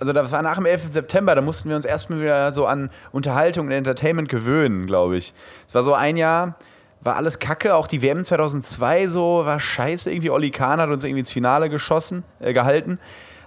also 0.00 0.12
das 0.12 0.30
war 0.32 0.42
nach 0.42 0.56
dem 0.56 0.66
11. 0.66 0.92
September, 0.92 1.34
da 1.34 1.40
mussten 1.42 1.68
wir 1.68 1.76
uns 1.76 1.84
erstmal 1.84 2.20
wieder 2.20 2.50
so 2.52 2.66
an 2.66 2.90
Unterhaltung 3.12 3.66
und 3.66 3.72
Entertainment 3.72 4.28
gewöhnen, 4.28 4.86
glaube 4.86 5.16
ich. 5.16 5.32
Es 5.66 5.74
war 5.74 5.82
so 5.82 5.94
ein 5.94 6.16
Jahr, 6.16 6.56
war 7.00 7.16
alles 7.16 7.38
kacke, 7.38 7.74
auch 7.74 7.86
die 7.86 8.02
WM 8.02 8.24
2002 8.24 9.08
so, 9.08 9.42
war 9.44 9.60
scheiße 9.60 10.10
irgendwie. 10.10 10.30
Olli 10.30 10.50
Kahn 10.50 10.80
hat 10.80 10.90
uns 10.90 11.04
irgendwie 11.04 11.20
ins 11.20 11.30
Finale 11.30 11.70
geschossen, 11.70 12.24
äh, 12.40 12.52
gehalten. 12.52 12.98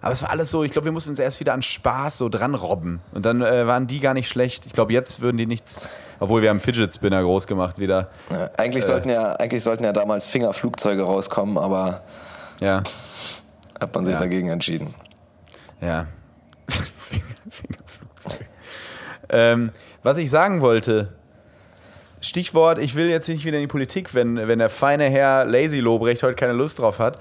Aber 0.01 0.13
es 0.13 0.21
war 0.23 0.29
alles 0.31 0.49
so, 0.49 0.63
ich 0.63 0.71
glaube, 0.71 0.85
wir 0.85 0.91
mussten 0.93 1.09
uns 1.09 1.19
erst 1.19 1.41
wieder 1.41 1.53
an 1.53 1.61
Spaß 1.61 2.19
so 2.19 2.29
dran 2.29 2.55
robben. 2.55 3.01
Und 3.11 3.25
dann 3.25 3.41
äh, 3.41 3.67
waren 3.67 3.85
die 3.85 3.99
gar 3.99 4.13
nicht 4.13 4.29
schlecht. 4.29 4.65
Ich 4.65 4.71
glaube, 4.71 4.93
jetzt 4.93 5.19
würden 5.19 5.35
die 5.35 5.45
nichts, 5.45 5.89
obwohl 6.21 6.41
wir 6.41 6.49
haben 6.51 6.61
Fidget 6.61 6.93
Spinner 6.93 7.21
groß 7.21 7.47
gemacht 7.47 7.79
wieder. 7.79 8.09
Ja, 8.29 8.45
Äh. 8.45 8.49
eigentlich, 8.55 8.85
sollten 8.85 9.09
ja, 9.09 9.33
eigentlich 9.33 9.61
sollten 9.61 9.83
ja 9.83 9.91
damals 9.91 10.29
Fingerflugzeuge 10.29 11.03
rauskommen, 11.03 11.57
aber 11.57 12.01
Ja, 12.61 12.81
hat 13.79 13.93
man 13.95 14.05
sich 14.05 14.13
Ja. 14.15 14.19
dagegen 14.19 14.49
entschieden. 14.49 14.93
Ja. 15.81 16.07
Finger, 16.69 17.23
Fingerflugzeug. 17.49 18.45
Ähm, 19.31 19.69
was 20.01 20.17
ich 20.17 20.27
sagen 20.31 20.61
wollte, 20.61 21.13
Stichwort, 22.19 22.79
ich 22.79 22.95
will 22.95 23.09
jetzt 23.11 23.29
nicht 23.29 23.45
wieder 23.45 23.57
in 23.57 23.61
die 23.61 23.67
Politik, 23.67 24.15
wenn, 24.15 24.35
wenn 24.47 24.57
der 24.57 24.71
feine 24.71 25.03
Herr 25.05 25.45
Lazy 25.45 25.79
Lobrecht 25.81 26.23
heute 26.23 26.33
keine 26.33 26.53
Lust 26.53 26.79
drauf 26.79 26.97
hat. 26.97 27.19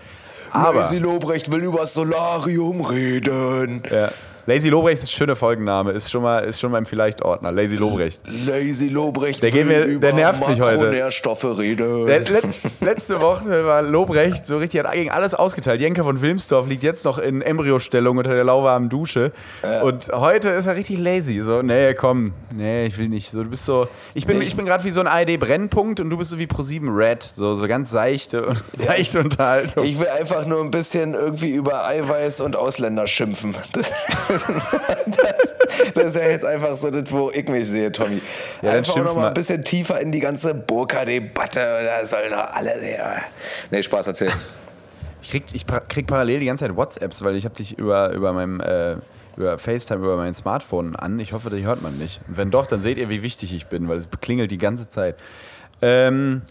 Aber 0.50 0.80
Lazy 0.80 0.96
Lobrecht 0.96 1.50
will 1.52 1.62
über 1.64 1.86
Solarium 1.86 2.80
reden. 2.80 3.82
ja, 3.90 4.10
Lazy 4.48 4.70
Lobrecht 4.70 5.02
ist 5.02 5.10
ein 5.10 5.12
schöner 5.12 5.36
Folgenname, 5.36 5.90
ist 5.92 6.10
schon 6.10 6.22
mal, 6.22 6.38
ist 6.38 6.58
schon 6.58 6.72
mal 6.72 6.78
im 6.78 6.86
Vielleicht-Ordner. 6.86 7.52
Lazy 7.52 7.76
Lobrecht. 7.76 8.22
Lazy 8.46 8.88
Lobrecht 8.88 9.42
Der 9.42 9.50
geht 9.50 9.66
mir- 9.66 9.98
der 10.00 10.14
nervt 10.14 10.48
mich 10.48 10.58
heute. 10.58 10.78
Makronährstoffe 10.78 11.44
reden. 11.58 12.06
Let, 12.06 12.32
letzte 12.80 13.20
Woche 13.20 13.66
war 13.66 13.82
Lobrecht 13.82 14.46
so 14.46 14.56
richtig, 14.56 14.82
hat 14.82 14.90
gegen 14.94 15.10
alles 15.10 15.34
ausgeteilt. 15.34 15.82
Jenke 15.82 16.02
von 16.02 16.22
Wilmsdorf 16.22 16.66
liegt 16.66 16.82
jetzt 16.82 17.04
noch 17.04 17.18
in 17.18 17.42
Embryostellung 17.42 18.16
unter 18.16 18.30
der 18.34 18.44
lauwarmen 18.44 18.88
Dusche. 18.88 19.32
Und 19.82 20.08
heute 20.14 20.48
ist 20.48 20.64
er 20.64 20.76
richtig 20.76 20.98
lazy. 20.98 21.42
So, 21.42 21.60
nee, 21.60 21.92
komm, 21.92 22.32
nee, 22.50 22.86
ich 22.86 22.96
will 22.96 23.10
nicht. 23.10 23.30
So, 23.30 23.42
du 23.44 23.50
bist 23.50 23.66
so, 23.66 23.86
ich 24.14 24.24
bin, 24.24 24.40
ich 24.40 24.56
bin 24.56 24.64
gerade 24.64 24.82
wie 24.84 24.92
so 24.92 25.00
ein 25.00 25.08
ARD-Brennpunkt 25.08 26.00
und 26.00 26.08
du 26.08 26.16
bist 26.16 26.30
so 26.30 26.38
wie 26.38 26.46
Pro7 26.46 26.88
Red. 26.96 27.22
So, 27.22 27.54
so 27.54 27.68
ganz 27.68 27.90
seichte, 27.90 28.46
und 28.46 28.62
seichte 28.72 29.18
Unterhaltung. 29.20 29.84
Ich 29.84 30.00
will 30.00 30.08
einfach 30.08 30.46
nur 30.46 30.62
ein 30.62 30.70
bisschen 30.70 31.12
irgendwie 31.12 31.50
über 31.50 31.84
Eiweiß 31.84 32.40
und 32.40 32.56
Ausländer 32.56 33.06
schimpfen. 33.06 33.54
Das, 33.74 33.92
das, 35.06 35.92
das 35.94 36.04
ist 36.06 36.16
ja 36.16 36.28
jetzt 36.28 36.44
einfach 36.44 36.76
so 36.76 36.90
das, 36.90 37.10
wo 37.10 37.30
ich 37.30 37.48
mich 37.48 37.68
sehe, 37.68 37.90
Tommy. 37.92 38.20
Ja, 38.62 38.68
dann 38.68 38.76
einfach 38.78 38.96
noch 38.96 39.14
mal 39.14 39.28
ein 39.28 39.34
bisschen 39.34 39.62
tiefer 39.64 40.00
in 40.00 40.12
die 40.12 40.20
ganze 40.20 40.54
Burka-Debatte. 40.54 41.60
Da 41.60 42.06
sollen 42.06 42.30
doch 42.30 42.52
alle. 42.52 42.90
Ja. 42.90 43.16
Nee, 43.70 43.82
Spaß 43.82 44.08
erzählen. 44.08 44.32
Ich 45.20 45.32
krieg, 45.32 45.44
ich 45.52 45.66
krieg 45.66 46.06
parallel 46.06 46.40
die 46.40 46.46
ganze 46.46 46.64
Zeit 46.64 46.74
WhatsApps, 46.74 47.22
weil 47.22 47.34
ich 47.34 47.44
habe 47.44 47.54
dich 47.54 47.76
über, 47.76 48.12
über 48.12 48.32
meinem 48.32 48.60
äh, 48.60 48.94
über 49.38 49.56
FaceTime 49.56 50.00
über 50.00 50.16
mein 50.16 50.34
Smartphone 50.34 50.96
an. 50.96 51.18
Ich 51.20 51.32
hoffe, 51.32 51.48
die 51.50 51.64
hört 51.64 51.80
man 51.80 51.96
nicht. 51.96 52.20
Und 52.28 52.36
wenn 52.36 52.50
doch, 52.50 52.66
dann 52.66 52.80
seht 52.80 52.98
ihr, 52.98 53.08
wie 53.08 53.22
wichtig 53.22 53.54
ich 53.54 53.66
bin, 53.66 53.88
weil 53.88 53.96
es 53.96 54.08
beklingelt 54.08 54.50
die 54.50 54.58
ganze 54.58 54.88
Zeit. 54.88 55.16
Ähm, 55.80 56.42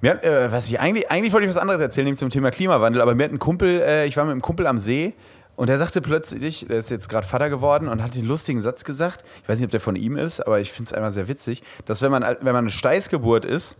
mir 0.00 0.12
hat, 0.12 0.24
äh, 0.24 0.50
was 0.50 0.68
ich 0.68 0.80
eigentlich, 0.80 1.10
eigentlich 1.10 1.32
wollte 1.32 1.46
ich 1.46 1.50
was 1.50 1.60
anderes 1.60 1.80
erzählen, 1.80 2.04
nämlich 2.04 2.20
zum 2.20 2.30
Thema 2.30 2.50
Klimawandel, 2.50 3.02
aber 3.02 3.14
mir 3.14 3.24
hat 3.24 3.32
ein 3.32 3.38
Kumpel, 3.38 3.82
äh, 3.82 4.06
ich 4.06 4.16
war 4.16 4.24
mit 4.24 4.32
einem 4.32 4.42
Kumpel 4.42 4.66
am 4.66 4.78
See 4.78 5.12
und 5.60 5.68
der 5.68 5.76
sagte 5.76 6.00
plötzlich, 6.00 6.64
der 6.70 6.78
ist 6.78 6.88
jetzt 6.88 7.10
gerade 7.10 7.26
Vater 7.26 7.50
geworden 7.50 7.88
und 7.88 8.02
hat 8.02 8.16
den 8.16 8.24
lustigen 8.24 8.62
Satz 8.62 8.82
gesagt, 8.82 9.22
ich 9.42 9.48
weiß 9.48 9.58
nicht, 9.58 9.66
ob 9.66 9.70
der 9.70 9.80
von 9.80 9.94
ihm 9.94 10.16
ist, 10.16 10.40
aber 10.40 10.58
ich 10.58 10.72
finde 10.72 10.88
es 10.88 10.94
einfach 10.94 11.10
sehr 11.10 11.28
witzig, 11.28 11.62
dass 11.84 12.00
wenn 12.00 12.10
man, 12.10 12.22
wenn 12.22 12.54
man 12.54 12.64
eine 12.64 12.70
Steißgeburt 12.70 13.44
ist, 13.44 13.76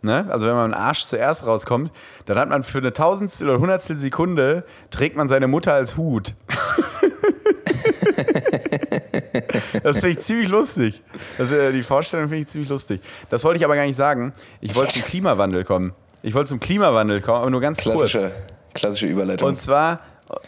Ne? 0.00 0.24
Also 0.30 0.46
wenn 0.46 0.54
man 0.54 0.70
mit 0.70 0.78
dem 0.78 0.82
Arsch 0.82 1.04
zuerst 1.04 1.46
rauskommt, 1.46 1.92
dann 2.24 2.38
hat 2.38 2.48
man 2.48 2.62
für 2.62 2.78
eine 2.78 2.94
Tausendstel 2.94 3.50
oder 3.50 3.60
Hundertstel 3.60 3.94
Sekunde 3.94 4.64
trägt 4.90 5.14
man 5.14 5.28
seine 5.28 5.46
Mutter 5.46 5.74
als 5.74 5.98
Hut. 5.98 6.32
das 9.82 9.98
finde 9.98 10.12
ich 10.12 10.20
ziemlich 10.20 10.48
lustig. 10.48 11.02
Das, 11.36 11.52
äh, 11.52 11.70
die 11.72 11.82
Vorstellung 11.82 12.28
finde 12.28 12.40
ich 12.40 12.48
ziemlich 12.48 12.70
lustig. 12.70 13.02
Das 13.28 13.44
wollte 13.44 13.58
ich 13.58 13.64
aber 13.66 13.74
gar 13.74 13.84
nicht 13.84 13.96
sagen. 13.96 14.32
Ich 14.62 14.74
wollte 14.74 14.94
zum 14.94 15.02
Klimawandel 15.02 15.64
kommen. 15.64 15.92
Ich 16.22 16.32
wollte 16.32 16.48
zum 16.48 16.60
Klimawandel 16.60 17.20
kommen, 17.20 17.42
aber 17.42 17.50
nur 17.50 17.60
ganz 17.60 17.82
kurz. 17.82 18.00
Klassische, 18.00 18.32
klassische 18.72 19.06
Überleitung. 19.06 19.48
Und 19.48 19.60
zwar, 19.60 20.00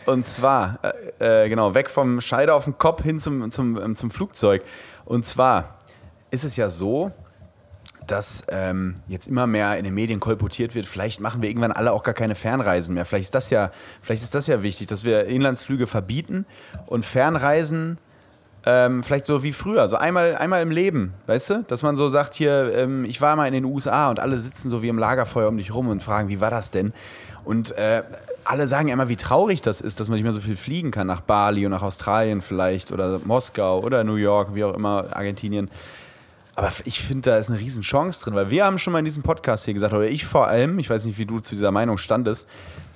und 0.06 0.26
zwar, 0.26 0.78
äh, 1.18 1.44
äh, 1.44 1.48
genau, 1.48 1.74
weg 1.74 1.90
vom 1.90 2.20
Scheider 2.20 2.54
auf 2.54 2.64
den 2.64 2.78
Kopf 2.78 3.02
hin 3.02 3.18
zum, 3.18 3.50
zum, 3.50 3.80
ähm, 3.80 3.96
zum 3.96 4.10
Flugzeug. 4.10 4.62
Und 5.04 5.26
zwar 5.26 5.78
ist 6.30 6.44
es 6.44 6.56
ja 6.56 6.70
so, 6.70 7.12
dass 8.06 8.44
ähm, 8.48 8.96
jetzt 9.06 9.28
immer 9.28 9.46
mehr 9.46 9.76
in 9.78 9.84
den 9.84 9.94
Medien 9.94 10.20
kolportiert 10.20 10.74
wird, 10.74 10.86
vielleicht 10.86 11.20
machen 11.20 11.40
wir 11.40 11.48
irgendwann 11.48 11.72
alle 11.72 11.92
auch 11.92 12.02
gar 12.02 12.14
keine 12.14 12.34
Fernreisen 12.34 12.94
mehr. 12.94 13.04
Vielleicht 13.04 13.26
ist 13.26 13.34
das 13.34 13.50
ja, 13.50 13.70
vielleicht 14.00 14.22
ist 14.22 14.34
das 14.34 14.46
ja 14.46 14.62
wichtig, 14.62 14.88
dass 14.88 15.04
wir 15.04 15.26
Inlandsflüge 15.26 15.86
verbieten 15.86 16.44
und 16.86 17.04
Fernreisen 17.04 17.98
ähm, 18.64 19.02
vielleicht 19.02 19.26
so 19.26 19.42
wie 19.42 19.52
früher, 19.52 19.88
so 19.88 19.96
einmal, 19.96 20.36
einmal 20.36 20.62
im 20.62 20.70
Leben, 20.70 21.14
weißt 21.26 21.50
du? 21.50 21.64
Dass 21.66 21.82
man 21.82 21.96
so 21.96 22.08
sagt, 22.08 22.34
hier, 22.34 22.72
ähm, 22.76 23.04
ich 23.04 23.20
war 23.20 23.34
mal 23.34 23.46
in 23.46 23.54
den 23.54 23.64
USA 23.64 24.08
und 24.08 24.20
alle 24.20 24.38
sitzen 24.38 24.70
so 24.70 24.82
wie 24.82 24.88
im 24.88 24.98
Lagerfeuer 24.98 25.48
um 25.48 25.56
dich 25.56 25.74
rum 25.74 25.88
und 25.88 26.02
fragen, 26.02 26.28
wie 26.28 26.40
war 26.40 26.50
das 26.50 26.70
denn? 26.70 26.92
Und 27.44 27.76
äh, 27.76 28.02
alle 28.52 28.66
sagen 28.66 28.88
ja 28.88 28.92
immer, 28.92 29.08
wie 29.08 29.16
traurig 29.16 29.62
das 29.62 29.80
ist, 29.80 29.98
dass 29.98 30.10
man 30.10 30.16
nicht 30.16 30.24
mehr 30.24 30.32
so 30.34 30.42
viel 30.42 30.56
fliegen 30.56 30.90
kann 30.90 31.06
nach 31.06 31.22
Bali 31.22 31.64
und 31.64 31.72
nach 31.72 31.82
Australien 31.82 32.42
vielleicht 32.42 32.92
oder 32.92 33.18
Moskau 33.24 33.80
oder 33.80 34.04
New 34.04 34.16
York, 34.16 34.54
wie 34.54 34.62
auch 34.62 34.74
immer, 34.74 35.06
Argentinien. 35.16 35.70
Aber 36.54 36.70
ich 36.84 37.00
finde, 37.00 37.30
da 37.30 37.38
ist 37.38 37.48
eine 37.48 37.58
riesen 37.58 37.80
Chance 37.80 38.22
drin, 38.22 38.34
weil 38.34 38.50
wir 38.50 38.66
haben 38.66 38.76
schon 38.76 38.92
mal 38.92 38.98
in 38.98 39.06
diesem 39.06 39.22
Podcast 39.22 39.64
hier 39.64 39.72
gesagt, 39.72 39.94
oder 39.94 40.04
ich 40.04 40.26
vor 40.26 40.48
allem, 40.48 40.78
ich 40.78 40.90
weiß 40.90 41.06
nicht, 41.06 41.16
wie 41.16 41.24
du 41.24 41.40
zu 41.40 41.54
dieser 41.54 41.70
Meinung 41.70 41.96
standest, 41.96 42.46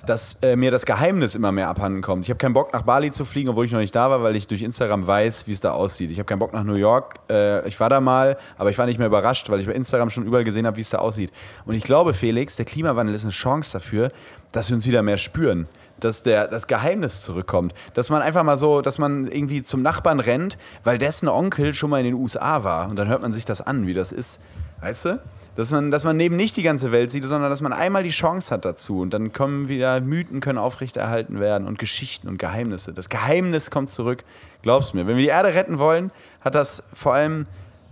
dass 0.07 0.37
äh, 0.41 0.55
mir 0.55 0.71
das 0.71 0.85
Geheimnis 0.85 1.35
immer 1.35 1.51
mehr 1.51 1.67
abhanden 1.67 2.01
kommt. 2.01 2.23
Ich 2.23 2.29
habe 2.29 2.37
keinen 2.37 2.53
Bock 2.53 2.73
nach 2.73 2.81
Bali 2.81 3.11
zu 3.11 3.25
fliegen, 3.25 3.49
obwohl 3.49 3.65
ich 3.65 3.71
noch 3.71 3.79
nicht 3.79 3.93
da 3.93 4.09
war, 4.09 4.23
weil 4.23 4.35
ich 4.35 4.47
durch 4.47 4.61
Instagram 4.61 5.05
weiß, 5.05 5.47
wie 5.47 5.51
es 5.51 5.59
da 5.59 5.71
aussieht. 5.71 6.09
Ich 6.09 6.17
habe 6.17 6.25
keinen 6.25 6.39
Bock 6.39 6.53
nach 6.53 6.63
New 6.63 6.75
York. 6.75 7.15
Äh, 7.29 7.67
ich 7.67 7.79
war 7.79 7.89
da 7.89 7.99
mal, 7.99 8.37
aber 8.57 8.69
ich 8.69 8.77
war 8.77 8.85
nicht 8.85 8.97
mehr 8.97 9.07
überrascht, 9.07 9.49
weil 9.49 9.59
ich 9.59 9.67
bei 9.67 9.73
Instagram 9.73 10.09
schon 10.09 10.25
überall 10.25 10.45
gesehen 10.45 10.65
habe, 10.65 10.77
wie 10.77 10.81
es 10.81 10.89
da 10.89 10.99
aussieht. 10.99 11.31
Und 11.65 11.75
ich 11.75 11.83
glaube, 11.83 12.13
Felix, 12.13 12.55
der 12.55 12.65
Klimawandel 12.65 13.13
ist 13.13 13.23
eine 13.23 13.31
Chance 13.31 13.73
dafür, 13.73 14.09
dass 14.53 14.69
wir 14.69 14.75
uns 14.75 14.87
wieder 14.87 15.01
mehr 15.03 15.17
spüren 15.17 15.67
dass 15.99 16.21
der, 16.21 16.47
das 16.47 16.67
Geheimnis 16.67 17.23
zurückkommt. 17.23 17.73
Dass 17.95 18.11
man 18.11 18.21
einfach 18.21 18.43
mal 18.43 18.55
so, 18.55 18.81
dass 18.81 18.99
man 18.99 19.25
irgendwie 19.25 19.63
zum 19.63 19.81
Nachbarn 19.81 20.19
rennt, 20.19 20.55
weil 20.83 20.99
dessen 20.99 21.27
Onkel 21.27 21.73
schon 21.73 21.89
mal 21.89 21.97
in 21.97 22.05
den 22.05 22.13
USA 22.13 22.63
war. 22.63 22.87
Und 22.87 22.97
dann 22.97 23.07
hört 23.07 23.23
man 23.23 23.33
sich 23.33 23.45
das 23.45 23.61
an, 23.61 23.87
wie 23.87 23.95
das 23.95 24.11
ist. 24.11 24.39
Weißt 24.79 25.05
du? 25.05 25.19
Dass 25.57 25.71
man, 25.71 25.89
dass 25.89 26.03
man 26.03 26.15
neben 26.15 26.35
nicht 26.35 26.55
die 26.55 26.61
ganze 26.61 26.91
Welt 26.91 27.11
sieht, 27.11 27.23
sondern 27.23 27.49
dass 27.49 27.61
man 27.61 27.73
einmal 27.73 28.03
die 28.03 28.11
Chance 28.11 28.53
hat 28.53 28.63
dazu. 28.63 28.99
Und 28.99 29.11
dann 29.11 29.33
kommen 29.33 29.69
wieder 29.69 29.99
Mythen, 30.01 30.39
können 30.39 30.59
aufrechterhalten 30.59 31.39
werden 31.39 31.67
und 31.67 31.79
Geschichten 31.79 32.27
und 32.27 32.37
Geheimnisse. 32.37 32.93
Das 32.93 33.09
Geheimnis 33.09 33.71
kommt 33.71 33.89
zurück. 33.89 34.23
Glaub's 34.61 34.93
mir. 34.93 35.07
Wenn 35.07 35.17
wir 35.17 35.23
die 35.23 35.29
Erde 35.29 35.55
retten 35.55 35.79
wollen, 35.79 36.11
hat 36.41 36.53
das 36.53 36.83
vor 36.93 37.15
allem 37.15 37.47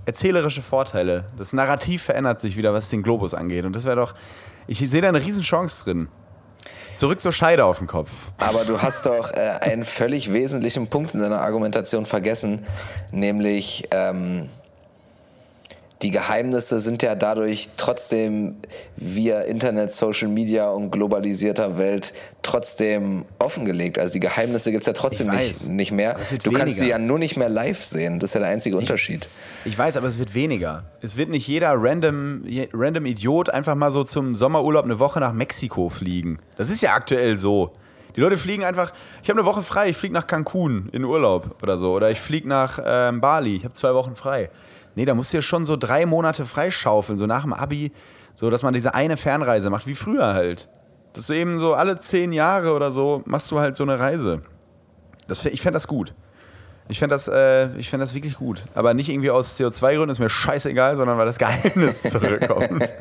erzählerische 0.05 0.61
Vorteile. 0.61 1.25
Das 1.37 1.53
Narrativ 1.53 2.03
verändert 2.03 2.39
sich 2.39 2.55
wieder, 2.55 2.71
was 2.71 2.91
den 2.91 3.01
Globus 3.01 3.33
angeht. 3.33 3.65
Und 3.65 3.75
das 3.75 3.83
wäre 3.83 3.95
doch, 3.95 4.13
ich 4.67 4.77
sehe 4.87 5.01
da 5.01 5.07
eine 5.07 5.23
Riesenchance 5.25 5.85
drin. 5.85 6.07
Zurück 6.95 7.19
zur 7.19 7.33
Scheide 7.33 7.65
auf 7.65 7.79
den 7.79 7.87
Kopf. 7.87 8.11
Aber 8.37 8.63
du 8.63 8.79
hast 8.79 9.07
doch 9.07 9.31
äh, 9.31 9.57
einen 9.61 9.83
völlig 9.83 10.31
wesentlichen 10.31 10.87
Punkt 10.87 11.15
in 11.15 11.19
deiner 11.19 11.41
Argumentation 11.41 12.05
vergessen, 12.05 12.63
nämlich 13.11 13.87
ähm, 13.89 14.49
die 16.01 16.11
Geheimnisse 16.11 16.79
sind 16.79 17.01
ja 17.03 17.15
dadurch 17.15 17.69
trotzdem 17.77 18.57
via 18.97 19.41
Internet, 19.41 19.91
Social 19.91 20.27
Media 20.27 20.69
und 20.69 20.91
globalisierter 20.91 21.77
Welt 21.77 22.13
trotzdem 22.41 23.25
offengelegt. 23.39 23.97
Also 23.97 24.13
die 24.13 24.19
Geheimnisse 24.19 24.71
gibt 24.71 24.83
es 24.83 24.87
ja 24.87 24.93
trotzdem 24.93 25.31
Ich 25.33 25.39
nicht, 25.39 25.69
nicht 25.69 25.91
mehr. 25.91 26.13
Du 26.43 26.51
kannst 26.51 26.61
weniger. 26.61 26.69
sie 26.73 26.87
ja 26.89 26.97
nur 26.97 27.17
nicht 27.17 27.37
mehr 27.37 27.49
live 27.49 27.81
sehen. 27.81 28.19
Das 28.19 28.31
ist 28.31 28.33
ja 28.35 28.41
der 28.41 28.49
einzige 28.49 28.77
Unterschied. 28.77 29.27
Ich 29.63 29.77
weiß, 29.77 29.95
aber 29.97 30.07
es 30.07 30.19
wird 30.19 30.33
weniger. 30.33 30.83
Es 31.01 31.17
wird 31.17 31.29
nicht 31.29 31.47
jeder 31.47 31.73
random, 31.75 32.43
random 32.73 33.05
Idiot 33.05 33.49
einfach 33.49 33.75
mal 33.75 33.89
so 33.89 34.03
zum 34.03 34.35
Sommerurlaub 34.35 34.85
eine 34.85 34.99
Woche 34.99 35.19
nach 35.19 35.33
Mexiko 35.33 35.89
fliegen. 35.89 36.39
Das 36.57 36.69
ist 36.69 36.81
ja 36.81 36.93
aktuell 36.93 37.37
so. 37.37 37.71
Die 38.15 38.21
Leute 38.21 38.37
fliegen 38.37 38.63
einfach, 38.63 38.93
ich 39.23 39.29
habe 39.29 39.39
eine 39.39 39.47
Woche 39.47 39.61
frei, 39.61 39.89
ich 39.89 39.97
fliege 39.97 40.13
nach 40.13 40.27
Cancun 40.27 40.87
in 40.93 41.03
Urlaub 41.03 41.61
oder 41.61 41.77
so. 41.77 41.93
Oder 41.93 42.11
ich 42.11 42.19
fliege 42.19 42.47
nach 42.47 42.79
ähm, 42.85 43.19
Bali, 43.21 43.57
ich 43.57 43.63
habe 43.65 43.73
zwei 43.73 43.93
Wochen 43.93 44.15
frei. 44.15 44.49
Nee, 44.95 45.05
da 45.05 45.13
musst 45.13 45.33
du 45.33 45.37
ja 45.37 45.41
schon 45.41 45.65
so 45.65 45.75
drei 45.75 46.05
Monate 46.05 46.45
freischaufeln, 46.45 47.17
so 47.17 47.25
nach 47.27 47.43
dem 47.43 47.53
Abi, 47.53 47.91
so 48.35 48.49
dass 48.49 48.63
man 48.63 48.73
diese 48.73 48.93
eine 48.93 49.17
Fernreise 49.17 49.69
macht, 49.69 49.87
wie 49.87 49.95
früher 49.95 50.33
halt. 50.33 50.69
Dass 51.13 51.27
du 51.27 51.33
eben 51.33 51.59
so 51.59 51.73
alle 51.73 51.99
zehn 51.99 52.33
Jahre 52.33 52.73
oder 52.73 52.91
so 52.91 53.21
machst 53.25 53.51
du 53.51 53.59
halt 53.59 53.75
so 53.75 53.83
eine 53.83 53.99
Reise. 53.99 54.41
Das, 55.27 55.45
ich 55.45 55.61
fände 55.61 55.75
das 55.75 55.87
gut. 55.87 56.13
Ich 56.87 56.99
fände 56.99 57.15
das, 57.15 57.27
äh, 57.27 57.69
ich 57.77 57.89
fänd 57.89 58.03
das 58.03 58.13
wirklich 58.13 58.35
gut. 58.35 58.63
Aber 58.75 58.93
nicht 58.93 59.09
irgendwie 59.09 59.31
aus 59.31 59.59
CO2-Gründen, 59.59 60.11
ist 60.11 60.19
mir 60.19 60.29
scheißegal, 60.29 60.95
sondern 60.95 61.17
weil 61.17 61.25
das 61.25 61.39
Geheimnis 61.39 62.03
zurückkommt. 62.09 62.93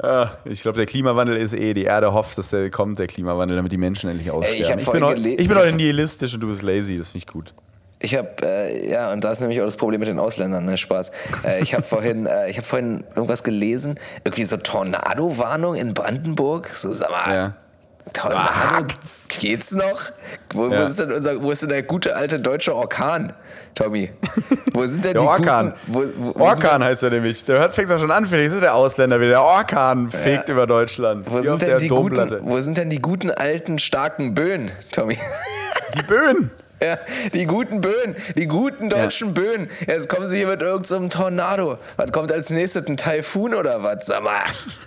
Ja, 0.00 0.38
ich 0.44 0.62
glaube, 0.62 0.76
der 0.76 0.86
Klimawandel 0.86 1.36
ist 1.36 1.54
eh, 1.54 1.74
die 1.74 1.84
Erde 1.84 2.12
hofft, 2.12 2.38
dass 2.38 2.50
der 2.50 2.70
kommt, 2.70 3.00
der 3.00 3.08
Klimawandel, 3.08 3.56
damit 3.56 3.72
die 3.72 3.78
Menschen 3.78 4.08
endlich 4.08 4.30
aussterben. 4.30 4.78
ich 4.78 4.90
bin 4.90 5.04
heute, 5.04 5.28
ich 5.28 5.48
bin 5.48 5.56
heute 5.56 5.74
nihilistisch 5.74 6.34
und 6.34 6.40
du 6.40 6.46
bist 6.46 6.62
lazy, 6.62 6.96
das 6.96 7.10
finde 7.10 7.24
ich 7.26 7.32
gut. 7.32 7.54
Ich 8.00 8.14
habe, 8.14 8.28
äh, 8.42 8.90
ja, 8.90 9.10
und 9.12 9.24
da 9.24 9.32
ist 9.32 9.40
nämlich 9.40 9.60
auch 9.60 9.64
das 9.64 9.76
Problem 9.76 9.98
mit 10.00 10.08
den 10.08 10.18
Ausländern, 10.20 10.64
ne, 10.64 10.76
Spaß. 10.78 11.10
Äh, 11.44 11.62
ich 11.62 11.74
habe 11.74 11.82
vorhin, 11.84 12.26
äh, 12.26 12.48
ich 12.48 12.56
habe 12.56 12.66
vorhin 12.66 13.04
irgendwas 13.16 13.42
gelesen, 13.42 13.98
irgendwie 14.24 14.44
so 14.44 14.56
Tornado-Warnung 14.56 15.74
in 15.74 15.94
Brandenburg. 15.94 16.68
So, 16.68 16.92
sag 16.92 17.10
mal, 17.10 17.34
Ja. 17.34 17.54
Tornado, 18.14 18.86
geht's 19.38 19.72
noch? 19.72 20.00
Wo, 20.54 20.68
Ja. 20.68 20.82
wo, 20.82 20.86
ist 20.86 20.98
denn 20.98 21.12
unser, 21.12 21.42
wo 21.42 21.50
ist 21.50 21.60
denn 21.60 21.68
der 21.68 21.82
gute 21.82 22.16
alte 22.16 22.40
deutsche 22.40 22.74
Orkan, 22.74 23.34
Tommy? 23.74 24.10
Wo 24.72 24.86
sind 24.86 25.04
denn 25.04 25.12
Der 25.12 25.22
die 25.22 25.28
Orkan. 25.28 25.74
guten, 25.86 26.14
wo, 26.16 26.34
wo, 26.38 26.40
Orkan 26.44 26.82
heißt 26.82 27.02
er 27.02 27.10
nämlich. 27.10 27.44
Der 27.44 27.58
hört 27.58 27.74
fängt 27.74 27.90
ja 27.90 27.98
schon 27.98 28.10
an, 28.10 28.26
Felix. 28.26 28.54
Ist 28.54 28.62
der 28.62 28.74
Ausländer 28.74 29.20
wieder. 29.20 29.30
Der 29.32 29.42
Orkan 29.42 30.10
fegt 30.10 30.48
über 30.48 30.66
Deutschland. 30.66 31.30
Wo 31.30 31.42
sind, 31.42 31.60
denn 31.60 31.78
die 31.78 31.88
guten, 31.88 32.38
wo 32.42 32.56
sind 32.58 32.78
denn 32.78 32.88
die 32.88 33.00
guten 33.02 33.30
alten 33.30 33.78
starken 33.78 34.32
Böen, 34.34 34.70
Tommy? 34.92 35.18
Die 35.98 36.02
Böen. 36.04 36.50
Ja, 36.80 36.96
die 37.34 37.46
guten 37.46 37.80
Böen, 37.80 38.14
die 38.36 38.46
guten 38.46 38.88
deutschen 38.88 39.34
Böen. 39.34 39.68
Jetzt 39.86 40.08
kommen 40.08 40.28
sie 40.28 40.36
hier 40.38 40.46
mit 40.46 40.62
irgendeinem 40.62 41.10
Tornado. 41.10 41.78
Was 41.96 42.12
kommt 42.12 42.30
als 42.32 42.50
nächstes? 42.50 42.86
Ein 42.86 42.96
Taifun 42.96 43.54
oder 43.54 43.82
was? 43.82 44.06
Sag 44.06 44.22
mal. 44.22 44.34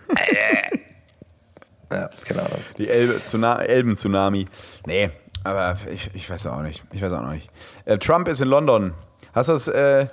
ja, 1.91 2.09
keine 2.27 2.41
Ahnung. 2.43 2.59
Die 2.77 2.89
Elbe, 2.89 3.19
Tsuna- 3.25 3.59
Elben-Tsunami. 3.61 4.47
Nee, 4.85 5.09
aber 5.43 5.77
ich, 5.91 6.09
ich 6.13 6.29
weiß 6.29 6.47
auch 6.47 6.61
nicht. 6.61 6.83
Ich 6.93 7.01
weiß 7.01 7.11
auch 7.13 7.21
noch 7.21 7.31
nicht. 7.33 7.49
Äh, 7.85 7.97
Trump 7.97 8.27
ist 8.27 8.39
in 8.41 8.47
London. 8.47 8.93
Hast 9.33 9.49
du 9.49 9.53
das? 9.53 9.67
Äh, 9.67 10.07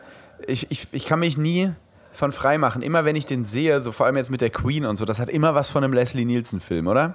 ich, 0.46 0.70
ich, 0.70 0.88
ich 0.92 1.06
kann 1.06 1.20
mich 1.20 1.38
nie 1.38 1.70
von 2.12 2.32
frei 2.32 2.58
machen. 2.58 2.82
Immer 2.82 3.04
wenn 3.04 3.14
ich 3.16 3.26
den 3.26 3.44
sehe, 3.44 3.80
so 3.80 3.92
vor 3.92 4.06
allem 4.06 4.16
jetzt 4.16 4.30
mit 4.30 4.40
der 4.40 4.50
Queen 4.50 4.84
und 4.84 4.96
so, 4.96 5.04
das 5.04 5.20
hat 5.20 5.28
immer 5.28 5.54
was 5.54 5.70
von 5.70 5.84
einem 5.84 5.92
Leslie 5.92 6.24
Nielsen-Film, 6.24 6.86
oder? 6.88 7.14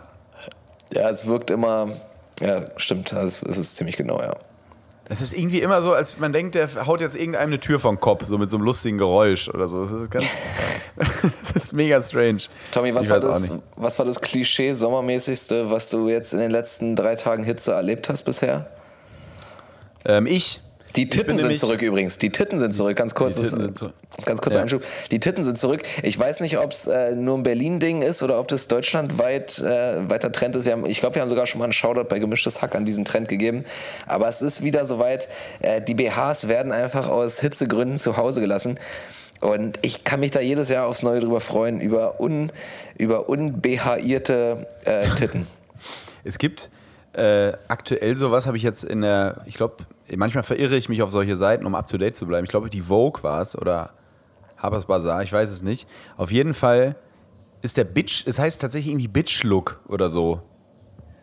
Ja, 0.93 1.09
es 1.09 1.25
wirkt 1.25 1.51
immer. 1.51 1.89
Ja, 2.39 2.63
stimmt. 2.77 3.11
Es 3.11 3.41
ist 3.41 3.75
ziemlich 3.75 3.97
genau, 3.97 4.21
ja. 4.21 4.33
Es 5.09 5.21
ist 5.21 5.33
irgendwie 5.33 5.59
immer 5.59 5.81
so, 5.81 5.91
als 5.91 6.17
man 6.17 6.31
denkt, 6.31 6.55
der 6.55 6.85
haut 6.85 7.01
jetzt 7.01 7.15
irgendeinem 7.15 7.47
eine 7.47 7.59
Tür 7.59 7.79
vom 7.79 7.99
Kopf, 7.99 8.25
so 8.25 8.37
mit 8.37 8.49
so 8.49 8.57
einem 8.57 8.65
lustigen 8.65 8.97
Geräusch 8.97 9.49
oder 9.49 9.67
so. 9.67 9.83
Das 9.83 9.91
ist 9.91 10.11
ganz. 10.11 10.25
das 10.95 11.65
ist 11.65 11.73
mega 11.73 12.01
strange. 12.01 12.43
Tommy, 12.71 12.93
was 12.95 13.09
war, 13.09 13.19
das, 13.19 13.51
was 13.75 13.97
war 13.97 14.05
das 14.05 14.21
Klischee-Sommermäßigste, 14.21 15.69
was 15.69 15.89
du 15.89 16.07
jetzt 16.07 16.33
in 16.33 16.39
den 16.39 16.51
letzten 16.51 16.95
drei 16.95 17.15
Tagen 17.15 17.43
Hitze 17.43 17.73
erlebt 17.73 18.09
hast 18.09 18.23
bisher? 18.23 18.67
Ähm, 20.05 20.25
ich. 20.25 20.61
Die 20.95 21.09
Titten 21.09 21.39
sind 21.39 21.55
zurück 21.57 21.81
übrigens. 21.81 22.17
Die 22.17 22.29
Titten 22.29 22.59
sind 22.59 22.73
zurück. 22.73 22.95
Ganz 22.95 23.15
kurz. 23.15 23.35
Zurück. 23.35 23.93
Ganz 24.25 24.41
kurzer 24.41 24.57
Ja. 24.59 24.63
Einschub. 24.63 24.83
Die 25.11 25.19
Titten 25.19 25.43
sind 25.43 25.57
zurück. 25.57 25.81
Ich 26.03 26.17
weiß 26.19 26.39
nicht, 26.41 26.59
ob 26.59 26.71
es 26.71 26.85
äh, 26.87 27.15
nur 27.15 27.37
ein 27.37 27.43
Berlin-Ding 27.43 28.01
ist 28.03 28.21
oder 28.21 28.39
ob 28.39 28.47
das 28.47 28.67
deutschlandweit 28.67 29.59
äh, 29.59 30.09
weiter 30.09 30.31
Trend 30.31 30.55
ist. 30.55 30.69
Haben, 30.69 30.85
ich 30.85 30.99
glaube, 30.99 31.15
wir 31.15 31.21
haben 31.21 31.29
sogar 31.29 31.47
schon 31.47 31.59
mal 31.59 31.65
einen 31.65 31.73
Shoutout 31.73 32.05
bei 32.05 32.19
Gemischtes 32.19 32.61
Hack 32.61 32.75
an 32.75 32.85
diesen 32.85 33.05
Trend 33.05 33.27
gegeben. 33.27 33.63
Aber 34.05 34.27
es 34.27 34.41
ist 34.41 34.61
wieder 34.61 34.85
soweit. 34.85 35.29
Äh, 35.61 35.81
die 35.81 35.95
BHs 35.95 36.47
werden 36.47 36.71
einfach 36.71 37.09
aus 37.09 37.39
Hitzegründen 37.39 37.97
zu 37.97 38.17
Hause 38.17 38.41
gelassen. 38.41 38.79
Und 39.39 39.79
ich 39.81 40.03
kann 40.03 40.19
mich 40.19 40.31
da 40.31 40.39
jedes 40.39 40.69
Jahr 40.69 40.87
aufs 40.87 41.03
Neue 41.03 41.19
drüber 41.19 41.41
freuen, 41.41 41.81
über, 41.81 42.21
un, 42.21 42.51
über 42.97 43.27
unbehaierte 43.27 44.67
äh, 44.85 45.07
Titten. 45.09 45.47
Es 46.23 46.37
gibt 46.37 46.69
äh, 47.13 47.53
aktuell 47.67 48.15
sowas, 48.15 48.47
habe 48.47 48.57
ich 48.57 48.63
jetzt 48.63 48.83
in 48.83 49.01
der, 49.01 49.41
ich 49.45 49.55
glaube, 49.55 49.85
manchmal 50.15 50.43
verirre 50.43 50.75
ich 50.75 50.89
mich 50.89 51.01
auf 51.01 51.11
solche 51.11 51.35
Seiten, 51.35 51.65
um 51.65 51.75
up 51.75 51.87
to 51.87 51.97
date 51.97 52.15
zu 52.15 52.25
bleiben. 52.25 52.45
Ich 52.45 52.49
glaube, 52.49 52.69
die 52.69 52.81
Vogue 52.81 53.23
war 53.23 53.41
es 53.41 53.57
oder 53.57 53.91
Harper's 54.57 54.85
Bazaar, 54.85 55.21
ich 55.23 55.31
weiß 55.31 55.49
es 55.49 55.61
nicht. 55.61 55.87
Auf 56.17 56.31
jeden 56.31 56.53
Fall 56.53 56.95
ist 57.61 57.77
der 57.77 57.83
Bitch, 57.83 58.25
es 58.25 58.39
heißt 58.39 58.59
tatsächlich 58.59 58.91
irgendwie 58.91 59.07
Bitch-Look 59.07 59.79
oder 59.87 60.09
so. 60.09 60.41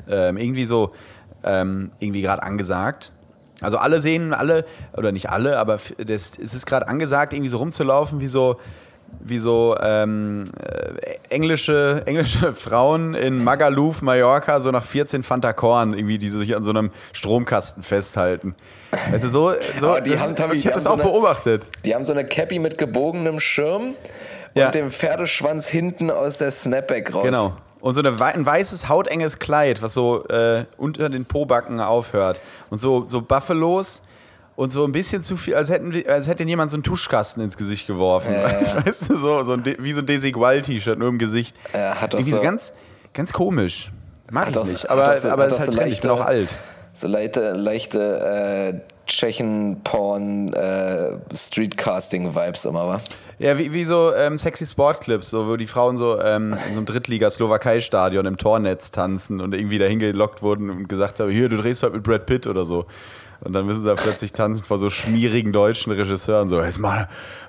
Ähm, 0.08 0.36
irgendwie 0.36 0.64
so, 0.64 0.92
ähm, 1.44 1.90
irgendwie 1.98 2.22
gerade 2.22 2.42
angesagt. 2.42 3.12
Also 3.60 3.76
alle 3.76 4.00
sehen, 4.00 4.32
alle, 4.32 4.64
oder 4.96 5.12
nicht 5.12 5.28
alle, 5.28 5.58
aber 5.58 5.78
das, 5.98 6.38
es 6.38 6.54
ist 6.54 6.66
gerade 6.66 6.88
angesagt, 6.88 7.32
irgendwie 7.32 7.50
so 7.50 7.58
rumzulaufen, 7.58 8.20
wie 8.20 8.26
so, 8.26 8.56
wie 9.18 9.38
so 9.38 9.76
ähm, 9.82 10.44
äh, 10.62 11.34
englische, 11.34 12.02
englische 12.06 12.52
Frauen 12.54 13.14
in 13.14 13.42
Magaluf, 13.44 14.02
Mallorca, 14.02 14.60
so 14.60 14.70
nach 14.70 14.84
14 14.84 15.22
Fanta 15.22 15.52
Korn, 15.52 15.92
irgendwie, 15.94 16.18
die 16.18 16.28
sich 16.28 16.54
an 16.56 16.62
so 16.62 16.70
einem 16.70 16.90
Stromkasten 17.12 17.82
festhalten. 17.82 18.54
Also 19.12 19.28
so, 19.28 19.52
so 19.78 20.00
die 20.00 20.10
das, 20.10 20.22
haben, 20.22 20.36
Tommy, 20.36 20.54
ich 20.54 20.66
habe 20.66 20.74
das 20.74 20.84
so 20.84 20.90
auch 20.90 20.94
eine- 20.94 21.02
beobachtet. 21.04 21.66
Die 21.84 21.94
haben 21.94 22.04
so 22.04 22.12
eine 22.12 22.24
Cappy 22.24 22.58
mit 22.58 22.78
gebogenem 22.78 23.40
Schirm 23.40 23.88
und 23.90 23.96
Ja. 24.54 24.70
dem 24.70 24.90
Pferdeschwanz 24.90 25.68
hinten 25.68 26.10
aus 26.10 26.38
der 26.38 26.50
Snapback 26.50 27.14
raus. 27.14 27.22
Genau. 27.24 27.52
Und 27.80 27.94
so 27.94 28.00
eine, 28.00 28.20
ein 28.22 28.44
weißes, 28.44 28.88
hautenges 28.90 29.38
Kleid, 29.38 29.80
was 29.80 29.94
so 29.94 30.26
äh, 30.28 30.64
unter 30.76 31.08
den 31.08 31.24
Pobacken 31.24 31.80
aufhört. 31.80 32.38
Und 32.68 32.76
so, 32.78 33.04
so 33.04 33.22
Buffalos 33.22 34.02
und 34.60 34.72
so 34.74 34.84
ein 34.84 34.92
bisschen 34.92 35.22
zu 35.22 35.36
viel, 35.38 35.54
als, 35.54 35.70
hätten, 35.70 35.92
als 36.06 36.28
hätte 36.28 36.44
jemand 36.44 36.70
so 36.70 36.76
einen 36.76 36.82
Tuschkasten 36.82 37.42
ins 37.42 37.56
Gesicht 37.56 37.86
geworfen. 37.86 38.32
Ja, 38.34 38.60
ja. 38.60 38.84
Weißt 38.86 39.08
du, 39.08 39.16
so, 39.16 39.42
so 39.42 39.52
ein, 39.52 39.64
wie 39.78 39.92
so 39.94 40.00
ein 40.02 40.06
Desigual-T-Shirt, 40.06 40.98
nur 40.98 41.08
im 41.08 41.18
Gesicht. 41.18 41.56
Ja, 41.72 41.94
hat 41.94 42.12
doch 42.12 42.18
Irgendwie 42.18 42.36
so- 42.36 42.42
ganz, 42.42 42.72
ganz 43.14 43.32
komisch. 43.32 43.90
Mag 44.30 44.50
ich 44.50 44.62
nicht. 44.64 44.90
Aber, 44.90 45.12
auch 45.12 45.16
so- 45.16 45.30
aber 45.30 45.44
hat 45.44 45.48
es 45.48 45.54
ist 45.54 45.60
halt 45.60 45.72
so 45.72 45.78
Trend, 45.78 45.92
ich 45.92 46.00
bin 46.00 46.10
leichte- 46.10 46.22
auch 46.22 46.26
alt. 46.26 46.54
So 46.92 47.06
leichte, 47.08 47.52
leichte 47.52 48.80
äh, 48.80 48.80
Tschechen-Porn, 49.06 50.52
äh, 50.52 51.18
Streetcasting-Vibes 51.34 52.64
immer, 52.66 52.86
wa? 52.88 53.00
Ja, 53.38 53.56
wie, 53.58 53.72
wie 53.72 53.84
so 53.84 54.12
ähm, 54.14 54.36
sexy 54.36 54.66
Sportclips, 54.66 55.30
so, 55.30 55.48
wo 55.48 55.56
die 55.56 55.66
Frauen 55.66 55.96
so 55.98 56.20
ähm, 56.20 56.52
in 56.52 56.58
so 56.58 56.64
einem 56.78 56.84
Drittliga-Slowakei-Stadion 56.86 58.26
im 58.26 58.36
Tornetz 58.36 58.90
tanzen 58.90 59.40
und 59.40 59.54
irgendwie 59.54 59.78
dahin 59.78 59.98
gelockt 59.98 60.42
wurden 60.42 60.68
und 60.68 60.88
gesagt 60.88 61.20
haben, 61.20 61.30
hier, 61.30 61.48
du 61.48 61.56
drehst 61.56 61.82
heute 61.82 61.94
mit 61.94 62.02
Brad 62.02 62.26
Pitt 62.26 62.46
oder 62.46 62.66
so. 62.66 62.84
Und 63.42 63.52
dann 63.52 63.64
müssen 63.66 63.80
sie 63.80 63.88
da 63.88 63.94
plötzlich 63.94 64.32
tanzen 64.32 64.64
vor 64.64 64.78
so 64.78 64.90
schmierigen 64.90 65.52
deutschen 65.52 65.92
Regisseuren, 65.92 66.48
so, 66.48 66.62
jetzt 66.62 66.78
mal, 66.78 67.08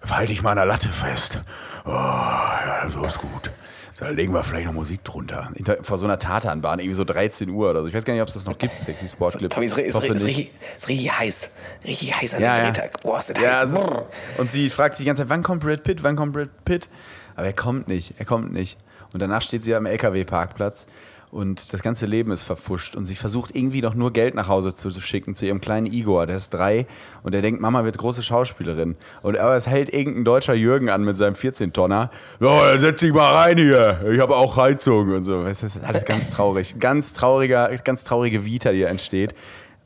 halt 0.10 0.30
dich 0.30 0.42
mal 0.42 0.56
der 0.56 0.66
Latte 0.66 0.88
fest. 0.88 1.42
Oh, 1.86 1.90
ja, 1.90 2.90
so 2.90 3.04
ist 3.04 3.20
gut. 3.20 3.52
So, 3.94 4.06
dann 4.06 4.16
legen 4.16 4.34
wir 4.34 4.42
vielleicht 4.44 4.68
noch 4.68 4.74
Musik 4.74 5.04
drunter. 5.04 5.52
Vor 5.82 5.98
so 5.98 6.06
einer 6.06 6.18
Tatanbahn, 6.18 6.80
irgendwie 6.80 6.96
so 6.96 7.04
13 7.04 7.50
Uhr 7.50 7.70
oder 7.72 7.82
so. 7.82 7.88
Ich 7.88 7.94
weiß 7.94 8.06
gar 8.06 8.14
nicht, 8.14 8.22
ob 8.22 8.30
es 8.30 8.36
das 8.36 8.46
noch 8.46 8.58
gibt, 8.58 8.78
sexy 8.78 9.10
Sportclips. 9.10 9.54
Tommy, 9.54 9.68
ist, 9.68 9.78
ist, 9.78 9.96
ist, 9.96 10.26
richtig, 10.26 10.52
ist 10.78 10.88
richtig 10.88 11.12
heiß. 11.20 11.52
Richtig 11.84 12.14
heiß 12.22 12.36
an 12.36 12.42
Ja, 12.42 12.56
dem. 12.56 12.66
Drehtag. 12.74 13.02
Boah, 13.04 13.20
ist 13.20 13.30
das 13.30 13.38
Ja, 13.44 13.60
heiß. 13.62 13.74
ist, 13.74 14.00
und 14.38 14.50
sie 14.52 14.70
fragt 14.70 14.96
sich 14.96 15.04
die 15.04 15.08
ganze 15.08 15.24
Zeit, 15.24 15.30
wann 15.30 15.44
kommt 15.44 15.62
Brad 15.64 15.84
Pitt, 15.84 16.04
wann 16.04 16.16
kommt 16.16 16.32
Brad 16.34 16.50
Pitt? 16.64 16.88
Aber 17.36 17.48
er 17.48 17.54
kommt 17.54 17.88
nicht, 17.90 18.14
er 18.18 18.26
kommt 18.26 18.54
nicht. 18.54 18.78
Und 19.14 19.20
danach 19.22 19.42
steht 19.42 19.64
sie 19.66 19.76
am 19.76 19.86
LKW-Parkplatz 19.86 20.86
und 21.32 21.72
das 21.74 21.82
ganze 21.82 22.06
Leben 22.06 22.32
ist 22.32 22.44
verfuscht 22.44 22.96
und 22.96 23.06
sie 23.06 23.16
versucht 23.16 23.56
irgendwie 23.56 23.82
doch 23.82 23.94
nur 23.94 24.12
Geld 24.12 24.36
nach 24.36 24.50
Hause 24.50 24.76
zu 24.76 24.92
schicken 24.92 25.34
zu 25.34 25.46
ihrem 25.46 25.62
kleinen 25.62 25.86
Igor, 25.88 26.28
der 26.28 26.36
ist 26.36 26.50
drei 26.50 26.86
und 27.24 27.34
der 27.34 27.42
denkt, 27.42 27.62
Mama 27.62 27.84
wird 27.86 27.98
große 27.98 28.22
Schauspielerin. 28.22 28.98
Und 29.22 29.38
aber 29.38 29.56
es 29.56 29.66
hält 29.66 29.94
irgendein 29.94 30.26
deutscher 30.26 30.54
Jürgen 30.54 30.90
an 30.90 31.04
mit 31.04 31.16
seinem 31.18 31.34
14-Tonner. 31.36 32.12
Ja, 32.42 32.72
dann 32.72 32.80
setz 32.80 33.00
dich 33.00 33.14
mal 33.14 33.34
rein 33.34 33.58
hier, 33.58 34.02
ich 34.12 34.20
habe 34.20 34.36
auch 34.36 34.58
Heizung 34.58 35.14
und 35.14 35.24
so. 35.24 35.44
Das 35.46 35.64
ist 35.64 35.82
alles 35.84 36.04
ganz 36.06 36.32
traurig. 36.32 36.76
Ganz 36.80 37.14
trauriger, 37.14 37.70
ganz 37.84 38.04
traurige 38.04 38.44
Vita, 38.46 38.72
die 38.72 38.78
hier 38.80 38.90
entsteht. 38.90 39.34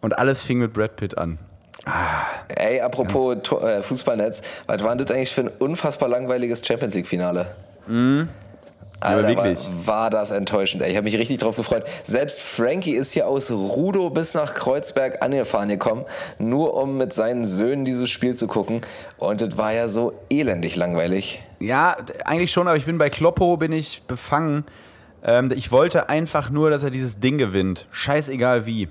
Und 0.01 0.17
alles 0.17 0.43
fing 0.43 0.57
mit 0.59 0.73
Brad 0.73 0.95
Pitt 0.95 1.17
an. 1.17 1.37
Ey, 2.47 2.81
apropos 2.81 3.37
To- 3.43 3.59
äh, 3.59 3.83
Fußballnetz, 3.83 4.41
was 4.65 4.81
war 4.83 4.95
denn 4.95 5.05
das 5.05 5.15
eigentlich 5.15 5.31
für 5.31 5.41
ein 5.41 5.51
unfassbar 5.59 6.09
langweiliges 6.09 6.65
Champions 6.65 6.95
League-Finale? 6.95 7.55
Alter, 9.05 9.27
wirklich. 9.27 9.59
War, 9.85 10.09
das 10.09 10.31
enttäuschend. 10.31 10.83
Ey. 10.83 10.91
Ich 10.91 10.97
habe 10.97 11.05
mich 11.05 11.17
richtig 11.17 11.37
drauf 11.37 11.55
gefreut. 11.55 11.83
Selbst 12.03 12.41
Frankie 12.41 12.95
ist 12.95 13.11
hier 13.13 13.27
aus 13.27 13.51
Rudo 13.51 14.09
bis 14.09 14.33
nach 14.33 14.53
Kreuzberg 14.53 15.23
angefahren 15.23 15.69
gekommen, 15.69 16.05
nur 16.37 16.75
um 16.75 16.97
mit 16.97 17.13
seinen 17.13 17.45
Söhnen 17.45 17.85
dieses 17.85 18.09
Spiel 18.09 18.35
zu 18.35 18.47
gucken. 18.47 18.81
Und 19.17 19.41
das 19.41 19.57
war 19.57 19.73
ja 19.73 19.89
so 19.89 20.13
elendig 20.29 20.75
langweilig. 20.75 21.41
Ja, 21.59 21.97
eigentlich 22.25 22.51
schon, 22.51 22.67
aber 22.67 22.77
ich 22.77 22.85
bin 22.85 22.97
bei 22.97 23.09
Kloppo, 23.09 23.57
bin 23.57 23.71
ich 23.71 24.03
befangen. 24.07 24.65
Ähm, 25.23 25.51
ich 25.55 25.71
wollte 25.71 26.09
einfach 26.09 26.49
nur, 26.49 26.69
dass 26.69 26.83
er 26.83 26.89
dieses 26.89 27.19
Ding 27.19 27.37
gewinnt. 27.37 27.87
Scheißegal 27.91 28.65
wie. 28.65 28.89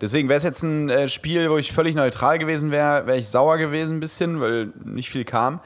Deswegen 0.00 0.28
wäre 0.28 0.38
es 0.38 0.44
jetzt 0.44 0.62
ein 0.62 0.88
äh, 0.88 1.08
Spiel, 1.08 1.50
wo 1.50 1.56
ich 1.56 1.72
völlig 1.72 1.94
neutral 1.94 2.38
gewesen 2.38 2.70
wäre, 2.70 3.06
wäre 3.06 3.18
ich 3.18 3.28
sauer 3.28 3.58
gewesen 3.58 3.96
ein 3.96 4.00
bisschen, 4.00 4.40
weil 4.40 4.72
nicht 4.84 5.10
viel 5.10 5.24
kam. 5.24 5.60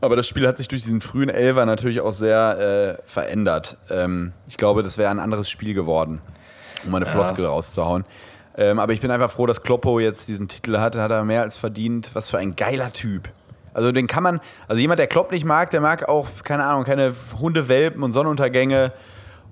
Aber 0.00 0.16
das 0.16 0.28
Spiel 0.28 0.46
hat 0.46 0.56
sich 0.56 0.68
durch 0.68 0.82
diesen 0.82 1.00
frühen 1.00 1.28
Elfer 1.28 1.66
natürlich 1.66 2.00
auch 2.00 2.12
sehr 2.12 2.98
äh, 2.98 3.02
verändert. 3.04 3.76
Ähm, 3.90 4.32
ich 4.48 4.56
glaube, 4.56 4.82
das 4.82 4.98
wäre 4.98 5.10
ein 5.10 5.18
anderes 5.18 5.50
Spiel 5.50 5.74
geworden, 5.74 6.20
um 6.86 6.94
eine 6.94 7.06
Floskel 7.06 7.46
rauszuhauen. 7.46 8.04
Ähm, 8.56 8.78
aber 8.78 8.92
ich 8.92 9.00
bin 9.00 9.10
einfach 9.10 9.30
froh, 9.30 9.46
dass 9.46 9.62
Kloppo 9.62 10.00
jetzt 10.00 10.28
diesen 10.28 10.48
Titel 10.48 10.78
hat. 10.78 10.96
Hat 10.96 11.10
er 11.10 11.24
mehr 11.24 11.42
als 11.42 11.56
verdient. 11.56 12.10
Was 12.14 12.30
für 12.30 12.38
ein 12.38 12.56
geiler 12.56 12.92
Typ. 12.92 13.28
Also 13.74 13.92
den 13.92 14.06
kann 14.08 14.24
man, 14.24 14.40
also 14.66 14.80
jemand, 14.80 14.98
der 14.98 15.06
Klopp 15.06 15.30
nicht 15.30 15.44
mag, 15.44 15.70
der 15.70 15.80
mag 15.80 16.08
auch, 16.08 16.26
keine 16.42 16.64
Ahnung, 16.64 16.84
keine 16.84 17.12
Hundewelpen 17.40 18.02
und 18.02 18.12
Sonnenuntergänge 18.12 18.92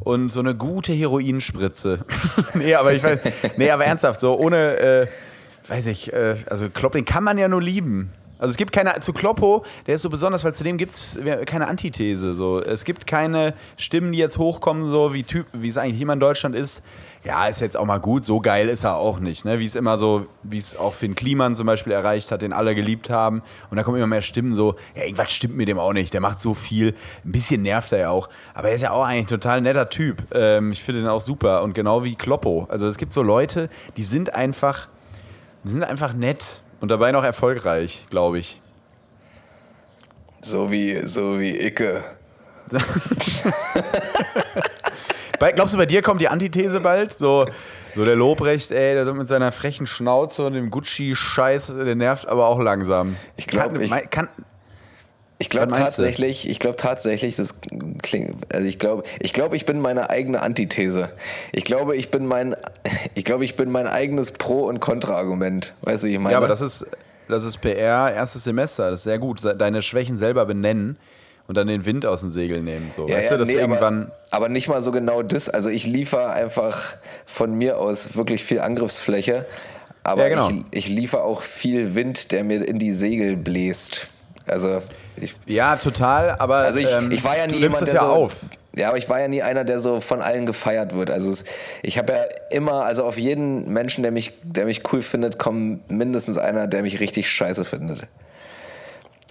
und 0.01 0.31
so 0.31 0.41
eine 0.41 0.57
gute 0.57 0.93
Heroinspritze. 0.93 2.01
nee, 2.55 2.75
aber 2.75 2.93
ich 2.93 3.05
weiß, 3.05 3.19
nee, 3.57 3.71
aber 3.71 3.85
ernsthaft, 3.85 4.19
so 4.19 4.37
ohne, 4.37 4.79
äh, 4.79 5.07
weiß 5.69 5.87
ich, 5.87 6.13
äh, 6.13 6.37
also 6.51 6.69
Klopp, 6.71 6.93
den 6.93 7.05
kann 7.05 7.23
man 7.23 7.39
ja 7.39 7.47
nur 7.47 7.63
lieben. 7.63 8.13
Also 8.39 8.51
es 8.51 8.57
gibt 8.57 8.73
keine, 8.73 8.99
zu 9.01 9.13
Kloppo, 9.13 9.65
der 9.87 9.95
ist 9.95 10.03
so 10.03 10.11
besonders, 10.11 10.45
weil 10.45 10.53
zu 10.53 10.63
dem 10.63 10.77
gibt 10.77 10.95
es 10.95 11.19
keine 11.47 11.69
Antithese. 11.69 12.35
So. 12.35 12.61
Es 12.61 12.85
gibt 12.85 13.07
keine 13.07 13.55
Stimmen, 13.77 14.13
die 14.13 14.19
jetzt 14.19 14.39
hochkommen, 14.39 14.89
so 14.89 15.15
wie 15.15 15.23
Typ, 15.23 15.47
wie 15.53 15.69
es 15.69 15.79
eigentlich 15.79 16.01
immer 16.01 16.13
in 16.13 16.21
Deutschland 16.21 16.55
ist. 16.55 16.83
Ja, 17.25 17.47
ist 17.47 17.61
jetzt 17.61 17.77
auch 17.77 17.87
mal 17.87 17.99
gut, 17.99 18.25
so 18.25 18.41
geil 18.41 18.69
ist 18.69 18.85
er 18.85 18.97
auch 18.97 19.19
nicht. 19.19 19.45
Ne? 19.45 19.59
Wie 19.59 19.65
es 19.65 19.75
immer 19.75 19.99
so, 19.99 20.27
wie 20.43 20.59
es 20.59 20.77
auch 20.77 20.95
Finn 20.95 21.15
Kliman 21.15 21.57
zum 21.57 21.67
Beispiel 21.67 21.93
erreicht 21.93 22.31
hat, 22.31 22.43
den 22.43 22.53
alle 22.53 22.75
geliebt 22.75 23.11
haben. 23.11 23.43
Und 23.71 23.77
da 23.77 23.83
kommen 23.83 23.97
immer 23.97 24.07
mehr 24.07 24.23
Stimmen 24.23 24.55
so, 24.55 24.77
ja, 24.95 25.03
irgendwas 25.03 25.33
stimmt 25.33 25.57
mit 25.57 25.67
dem 25.67 25.79
auch 25.79 25.93
nicht, 25.93 26.15
der 26.15 26.21
macht 26.21 26.41
so 26.41 26.55
viel. 26.55 26.95
Ein 27.25 27.33
bisschen 27.33 27.63
nervt 27.63 27.91
er 27.93 27.99
ja 27.99 28.11
auch. 28.11 28.29
Aber 28.55 28.69
er 28.69 28.77
ist 28.77 28.83
ja 28.83 28.91
auch 28.93 29.05
eigentlich 29.05 29.25
ein 29.25 29.27
total 29.27 29.61
netter 29.61 29.89
Typ. 29.89 30.23
Ähm, 30.33 30.73
ich 30.73 30.83
finde 30.83 31.01
den 31.01 31.09
auch 31.09 31.21
super. 31.21 31.63
Und 31.63 31.73
genau 31.73 32.05
wie 32.05 32.15
Kloppo. 32.15 32.67
Also 32.69 32.87
es 32.87 32.97
gibt 32.97 33.13
so 33.13 33.23
Leute, 33.23 33.71
die 33.97 34.03
sind 34.03 34.35
einfach, 34.35 34.89
die 35.65 35.71
sind 35.71 35.83
einfach 35.83 36.13
nett 36.13 36.63
und 36.81 36.91
dabei 36.91 37.13
noch 37.13 37.25
erfolgreich, 37.25 38.07
glaube 38.11 38.39
ich. 38.39 38.61
So 40.41 40.71
wie, 40.71 40.95
so 40.95 41.41
wie 41.41 41.59
Icke. 41.67 42.05
Glaubst 45.55 45.75
du, 45.75 45.79
bei 45.79 45.87
dir 45.87 46.03
kommt 46.03 46.21
die 46.21 46.29
Antithese 46.29 46.81
bald? 46.81 47.13
So, 47.13 47.47
so 47.95 48.05
der 48.05 48.17
Lobrecht, 48.17 48.71
ey, 48.71 48.95
der 48.95 49.13
mit 49.15 49.29
seiner 49.29 49.53
frechen 49.53 49.87
Schnauze 49.87 50.47
und 50.47 50.53
dem 50.55 50.71
Gucci-Scheiß, 50.71 51.75
der 51.85 51.95
nervt 51.95 52.29
aber 52.29 52.49
auch 52.49 52.59
langsam. 52.61 53.17
Ich 53.37 53.47
glaube, 53.47 53.83
ich, 53.83 53.91
kann, 54.11 54.29
ich 55.39 55.51
glaube 55.51 55.73
tatsächlich, 55.73 56.49
ich 56.49 56.59
glaube 56.59 56.77
tatsächlich, 56.77 57.37
das 57.37 57.55
klingt, 58.03 58.35
also 58.55 58.67
ich 58.67 58.79
glaube, 58.79 59.03
ich 59.21 59.35
glaube, 59.35 59.57
ich 59.57 59.67
bin 59.67 59.81
meine 59.81 60.09
eigene 60.09 60.41
Antithese. 60.41 61.11
Ich 61.53 61.65
glaube, 61.65 61.95
ich 61.95 62.11
bin 62.11 62.27
mein, 62.27 62.57
ich 63.15 63.25
glaube, 63.25 63.45
ich 63.45 63.57
bin 63.57 63.71
mein 63.71 63.87
eigenes 63.87 64.33
Pro- 64.33 64.67
und 64.67 64.81
Kontra-Argument. 64.81 65.75
Weißt 65.83 66.05
du, 66.05 66.09
ich 66.09 66.19
meine? 66.19 66.33
Ja, 66.33 66.39
aber 66.39 66.49
das 66.49 66.63
ist, 66.63 66.87
das 67.29 67.45
ist 67.45 67.61
PR, 67.61 68.13
erstes 68.13 68.45
Semester, 68.45 68.91
das 68.91 69.01
ist 69.01 69.05
sehr 69.05 69.19
gut. 69.19 69.41
Deine 69.59 69.83
Schwächen 69.83 70.17
selber 70.17 70.47
benennen 70.47 70.97
und 71.47 71.57
dann 71.57 71.67
den 71.67 71.85
Wind 71.85 72.07
aus 72.07 72.23
den 72.23 72.31
Segeln 72.31 72.65
nehmen. 72.65 72.91
So. 72.91 73.07
Ja, 73.07 73.17
weißt 73.17 73.31
ja, 73.31 73.37
du, 73.37 73.41
dass 73.41 73.49
nee, 73.51 73.61
irgendwann. 73.61 74.05
Aber, 74.31 74.37
aber, 74.37 74.49
nicht 74.49 74.69
mal 74.69 74.81
so 74.81 74.91
genau 74.91 75.23
das. 75.23 75.51
Also 75.51 75.69
ich 75.69 75.87
liefere 75.87 76.31
einfach 76.31 76.95
von 77.27 77.55
mir 77.55 77.79
aus 77.79 78.17
wirklich 78.17 78.43
viel 78.43 78.61
Angriffsfläche. 78.61 79.45
Aber 80.03 80.23
ja, 80.23 80.29
genau. 80.29 80.51
ich, 80.71 80.87
ich 80.87 80.89
liefere 80.89 81.25
auch 81.25 81.43
viel 81.43 81.95
Wind, 81.95 82.33
der 82.33 82.43
mir 82.43 82.67
in 82.67 82.79
die 82.79 82.93
Segel 82.93 83.37
bläst. 83.37 84.07
Also 84.47 84.79
ich, 85.21 85.35
ja, 85.47 85.77
total, 85.77 86.37
aber 86.39 86.57
also 86.57 86.81
ich, 86.81 86.91
ähm, 86.91 87.11
ich 87.11 87.25
war 87.25 87.37
ja 87.37 87.47
nie 87.47 87.59
jemand, 87.59 87.87
der 87.87 87.95
ja 87.95 88.01
so, 88.01 88.07
auf. 88.07 88.37
Ja, 88.75 88.89
aber 88.89 88.99
ich 88.99 89.09
war 89.09 89.21
ja 89.21 89.29
nie 89.29 89.43
einer, 89.43 89.65
der 89.65 89.81
so 89.81 90.01
von 90.01 90.21
allen 90.21 90.45
gefeiert 90.45 90.95
wird. 90.95 91.11
Also 91.11 91.31
es, 91.31 91.45
ich 91.83 91.97
habe 91.97 92.13
ja 92.13 92.19
immer, 92.51 92.85
also 92.85 93.05
auf 93.05 93.17
jeden 93.17 93.73
Menschen, 93.73 94.03
der 94.03 94.13
mich, 94.13 94.35
der 94.43 94.67
mich 94.67 94.83
cool 94.93 95.01
findet, 95.01 95.39
kommt 95.39 95.91
mindestens 95.91 96.37
einer, 96.37 96.67
der 96.67 96.83
mich 96.83 97.01
richtig 97.01 97.31
scheiße 97.31 97.65
findet. 97.65 98.07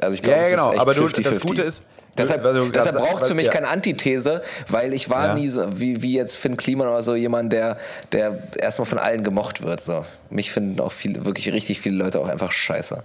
Also 0.01 0.15
ich 0.15 0.23
glaube, 0.23 0.39
ja, 0.39 0.47
ja, 0.47 0.49
genau. 0.49 0.81
aber 0.81 0.93
50 0.95 1.25
-50. 1.25 1.29
das 1.29 1.39
Gute 1.41 1.61
ist, 1.61 1.83
Deshalb, 2.17 2.43
deshalb 2.71 2.95
braucht 2.95 3.23
es 3.23 3.27
für 3.27 3.33
mich 3.33 3.47
ja. 3.47 3.51
keine 3.51 3.67
Antithese, 3.67 4.41
weil 4.69 4.93
ich 4.93 5.09
war 5.09 5.27
ja. 5.27 5.33
nie 5.35 5.49
so, 5.49 5.67
wie, 5.77 6.01
wie 6.01 6.13
jetzt 6.13 6.37
Finn 6.37 6.55
Kliman 6.55 6.87
oder 6.87 7.01
so 7.01 7.13
jemand, 7.13 7.51
der, 7.51 7.77
der 8.13 8.41
erstmal 8.57 8.85
von 8.85 8.99
allen 8.99 9.23
gemocht 9.23 9.61
wird. 9.63 9.81
So. 9.81 10.05
Mich 10.29 10.51
finden 10.51 10.79
auch 10.79 10.93
viele, 10.93 11.25
wirklich 11.25 11.51
richtig 11.51 11.81
viele 11.81 11.97
Leute 11.97 12.21
auch 12.21 12.29
einfach 12.29 12.53
scheiße. 12.53 13.03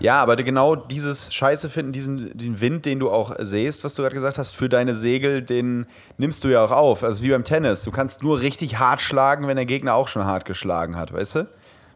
Ja, 0.00 0.22
aber 0.22 0.36
genau 0.36 0.76
dieses 0.76 1.32
Scheiße 1.32 1.68
finden, 1.68 1.92
diesen, 1.92 2.36
den 2.36 2.60
Wind, 2.60 2.86
den 2.86 2.98
du 2.98 3.10
auch 3.10 3.36
sähst, 3.38 3.84
was 3.84 3.94
du 3.94 4.02
gerade 4.02 4.14
gesagt 4.14 4.38
hast, 4.38 4.56
für 4.56 4.68
deine 4.68 4.94
Segel, 4.94 5.42
den 5.42 5.86
nimmst 6.16 6.42
du 6.42 6.48
ja 6.48 6.64
auch 6.64 6.72
auf. 6.72 7.04
Also 7.04 7.22
wie 7.22 7.30
beim 7.30 7.44
Tennis. 7.44 7.82
Du 7.82 7.90
kannst 7.90 8.22
nur 8.22 8.40
richtig 8.40 8.78
hart 8.78 9.00
schlagen, 9.00 9.46
wenn 9.46 9.56
der 9.56 9.66
Gegner 9.66 9.94
auch 9.94 10.08
schon 10.08 10.24
hart 10.24 10.46
geschlagen 10.46 10.96
hat, 10.96 11.12
weißt 11.12 11.34
du? 11.36 11.48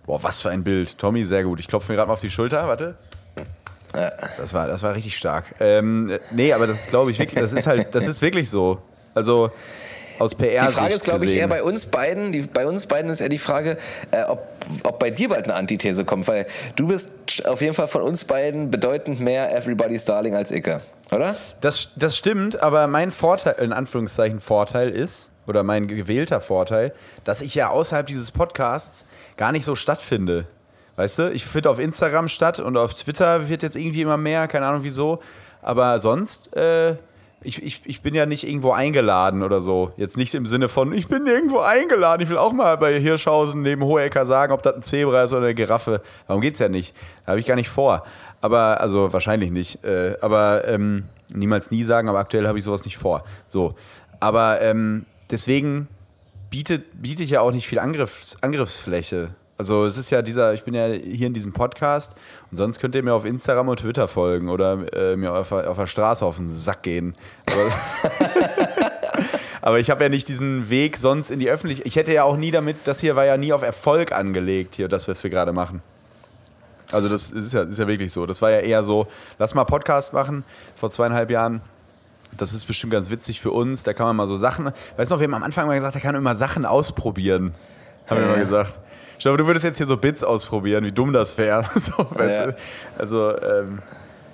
Boah, 0.07 0.23
was 0.23 0.43
für 0.43 0.51
ein 0.51 0.63
Bild. 0.63 0.99
Tommy, 0.99 1.25
sehr 1.25 1.45
gut. 1.45 1.61
Ich 1.61 1.67
klopfe 1.67 1.91
mir 1.91 1.97
gerade 1.97 2.09
mal 2.09 2.15
auf 2.15 2.21
die 2.21 2.31
Schulter, 2.31 2.69
warte. 2.69 2.97
Das 4.37 4.53
war, 4.53 4.67
das 4.67 4.83
war 4.83 4.95
richtig 4.95 5.17
stark. 5.17 5.55
Ähm, 5.61 6.19
nee, 6.31 6.53
aber 6.53 6.67
das 6.67 6.89
glaube 6.89 7.11
ich 7.11 7.19
wirklich, 7.19 7.41
das 7.41 7.53
ist 7.53 7.67
halt, 7.67 7.95
das 7.95 8.07
ist 8.07 8.21
wirklich 8.21 8.51
so. 8.51 8.83
Also 9.15 9.51
aus 10.19 10.35
PR. 10.35 10.67
Die 10.67 10.73
Frage 10.73 10.95
ist, 10.95 11.05
glaube 11.05 11.25
ich, 11.25 11.33
eher 11.33 11.49
bei 11.49 11.63
uns 11.63 11.87
beiden. 11.87 12.33
Die, 12.33 12.43
bei 12.43 12.67
uns 12.67 12.87
beiden 12.87 13.11
ist 13.11 13.21
eher 13.21 13.29
die 13.29 13.39
Frage, 13.39 13.79
äh, 14.11 14.23
ob, 14.25 14.47
ob 14.85 14.99
bei 14.99 15.11
dir 15.11 15.29
bald 15.29 15.45
eine 15.45 15.55
Antithese 15.55 16.05
kommt, 16.05 16.29
weil 16.29 16.47
du 16.77 16.87
bist 16.89 17.09
auf 17.47 17.61
jeden 17.61 17.75
Fall 17.75 17.89
von 17.89 18.03
uns 18.03 18.25
beiden 18.25 18.71
bedeutend 18.71 19.21
mehr 19.21 19.55
Everybody's 19.57 20.05
Darling 20.05 20.35
als 20.35 20.51
Icke, 20.51 20.81
oder? 21.11 21.35
Das, 21.61 21.91
das 21.97 22.17
stimmt, 22.17 22.63
aber 22.63 22.87
mein 22.87 23.11
Vorteil, 23.11 23.57
in 23.59 23.73
Anführungszeichen 23.73 24.41
Vorteil 24.41 24.91
ist, 24.91 25.31
oder 25.47 25.63
mein 25.63 25.89
gewählter 25.89 26.41
Vorteil, 26.41 26.93
dass 27.25 27.43
ich 27.43 27.55
ja 27.55 27.69
außerhalb 27.69 28.07
dieses 28.07 28.31
Podcasts 28.31 29.05
gar 29.37 29.53
nicht 29.53 29.65
so 29.65 29.75
stattfinde. 29.75 30.47
Weißt 30.97 31.19
du, 31.19 31.33
ich 31.33 31.45
finde 31.45 31.71
auf 31.71 31.79
Instagram 31.79 32.29
statt 32.29 32.61
und 32.61 32.77
auf 32.77 32.95
Twitter 32.95 33.49
wird 33.49 33.63
jetzt 33.63 33.77
irgendwie 33.77 34.03
immer 34.03 34.17
mehr, 34.17 34.47
keine 34.47 34.67
Ahnung 34.67 34.85
wieso. 34.85 35.21
Aber 35.61 35.99
sonst, 35.99 36.55
äh, 36.57 36.97
ich, 37.45 37.63
ich, 37.63 37.83
ich 37.85 38.01
bin 38.01 38.15
ja 38.15 38.27
nicht 38.27 38.49
irgendwo 38.49 38.73
eingeladen 38.73 39.43
oder 39.43 39.61
so. 39.61 39.93
Jetzt 39.97 40.17
nicht 40.17 40.35
im 40.35 40.47
Sinne 40.47 40.69
von, 40.69 40.93
ich 40.93 41.09
bin 41.09 41.27
irgendwo 41.27 41.61
eingeladen. 41.61 42.23
Ich 42.23 42.31
will 42.31 42.39
auch 42.39 42.53
mal 42.53 42.77
bei 42.77 42.99
Hirschhausen 42.99 43.63
neben 43.63 43.85
Hohecker 43.85 44.27
sagen, 44.27 44.53
ob 44.53 44.63
das 44.63 44.75
ein 44.75 44.83
Zebra 44.83 45.25
ist 45.25 45.33
oder 45.33 45.45
eine 45.45 45.55
Giraffe. 45.55 46.01
Darum 46.27 46.41
geht 46.41 46.55
es 46.55 46.61
ja 46.61 46.69
nicht. 46.69 46.95
Da 47.25 47.33
habe 47.33 47.41
ich 47.41 47.47
gar 47.47 47.55
nicht 47.57 47.69
vor. 47.69 48.05
Aber, 48.41 48.81
also 48.81 49.13
wahrscheinlich 49.13 49.51
nicht. 49.51 49.85
Äh, 49.85 50.17
aber 50.21 50.67
ähm, 50.67 51.05
niemals 51.33 51.71
nie 51.71 51.85
sagen, 51.85 52.09
aber 52.09 52.19
aktuell 52.19 52.49
habe 52.49 52.59
ich 52.59 52.65
sowas 52.65 52.85
nicht 52.85 52.97
vor. 52.97 53.25
So. 53.49 53.75
Aber 54.21 54.61
ähm, 54.63 55.05
deswegen 55.31 55.89
bietet, 56.51 57.03
biete 57.03 57.23
ich 57.23 57.31
ja 57.31 57.41
auch 57.43 57.53
nicht 57.53 57.69
viel 57.69 57.79
Angriffs, 57.79 58.37
Angriffsfläche 58.41 59.31
also 59.65 59.87
es 59.87 59.97
ist 59.97 60.11
ja 60.11 60.21
dieser, 60.21 60.53
ich 60.53 60.63
bin 60.63 60.75
ja 60.75 60.89
hier 60.89 61.27
in 61.27 61.33
diesem 61.33 61.55
Podcast 61.55 62.13
und 62.51 62.59
sonst 62.59 62.81
könnt 62.81 62.95
ihr 62.95 63.03
mir 63.03 63.15
auf 63.15 63.25
Instagram 63.25 63.69
und 63.69 63.81
Twitter 63.81 64.09
folgen 64.09 64.51
oder 64.51 64.93
äh, 64.93 65.17
mir 65.17 65.33
auf, 65.33 65.53
auf 65.53 65.79
der 65.79 65.87
Straße 65.87 66.23
auf 66.23 66.37
den 66.37 66.51
Sack 66.51 66.83
gehen. 66.83 67.17
Aber, 67.47 68.91
aber 69.63 69.81
ich 69.81 69.89
habe 69.89 70.03
ja 70.03 70.11
nicht 70.11 70.29
diesen 70.29 70.69
Weg 70.69 70.99
sonst 70.99 71.31
in 71.31 71.39
die 71.39 71.49
Öffentlichkeit. 71.49 71.87
Ich 71.87 71.97
hätte 71.97 72.13
ja 72.13 72.25
auch 72.25 72.37
nie 72.37 72.51
damit, 72.51 72.77
das 72.85 73.01
hier 73.01 73.17
war 73.17 73.25
ja 73.25 73.39
nie 73.39 73.55
auf 73.55 73.63
Erfolg 73.63 74.13
angelegt, 74.13 74.75
hier, 74.75 74.87
das, 74.87 75.09
was 75.09 75.25
wir 75.25 75.31
gerade 75.31 75.55
machen. 75.55 75.81
Also 76.93 77.09
das 77.09 77.31
ist 77.31 77.55
ja, 77.55 77.63
ist 77.63 77.79
ja 77.79 77.89
wirklich 77.89 78.13
so. 78.13 78.27
Das 78.27 78.43
war 78.43 78.51
ja 78.51 78.59
eher 78.59 78.85
so, 78.85 79.07
lass 79.39 79.55
mal 79.55 79.65
Podcast 79.65 80.13
machen 80.13 80.45
vor 80.75 80.91
zweieinhalb 80.91 81.31
Jahren. 81.31 81.63
Das 82.37 82.53
ist 82.53 82.67
bestimmt 82.67 82.93
ganz 82.93 83.09
witzig 83.09 83.41
für 83.41 83.51
uns. 83.51 83.83
Da 83.83 83.95
kann 83.95 84.09
man 84.09 84.17
mal 84.17 84.27
so 84.27 84.37
Sachen. 84.37 84.73
Weißt 84.99 85.11
du 85.11 85.15
noch, 85.15 85.21
wir 85.21 85.25
haben 85.25 85.35
am 85.35 85.43
Anfang 85.43 85.67
mal 85.67 85.75
gesagt, 85.75 85.95
da 85.95 86.01
kann 86.01 86.13
man 86.13 86.21
immer 86.21 86.35
Sachen 86.35 86.67
ausprobieren. 86.67 87.53
Haben 88.11 88.21
wir 88.21 88.27
mal 88.27 88.39
gesagt. 88.39 88.79
Ich 89.19 89.21
glaube, 89.21 89.39
du 89.39 89.47
würdest 89.47 89.65
jetzt 89.65 89.79
hier 89.79 89.87
so 89.87 89.97
Bits 89.97 90.25
ausprobieren, 90.25 90.85
wie 90.85 90.93
dumm 90.93 91.13
das 91.13 91.37
wäre. 91.39 91.65
so, 91.75 92.07
ja. 92.19 92.53
Also, 92.99 93.31
ähm, 93.41 93.81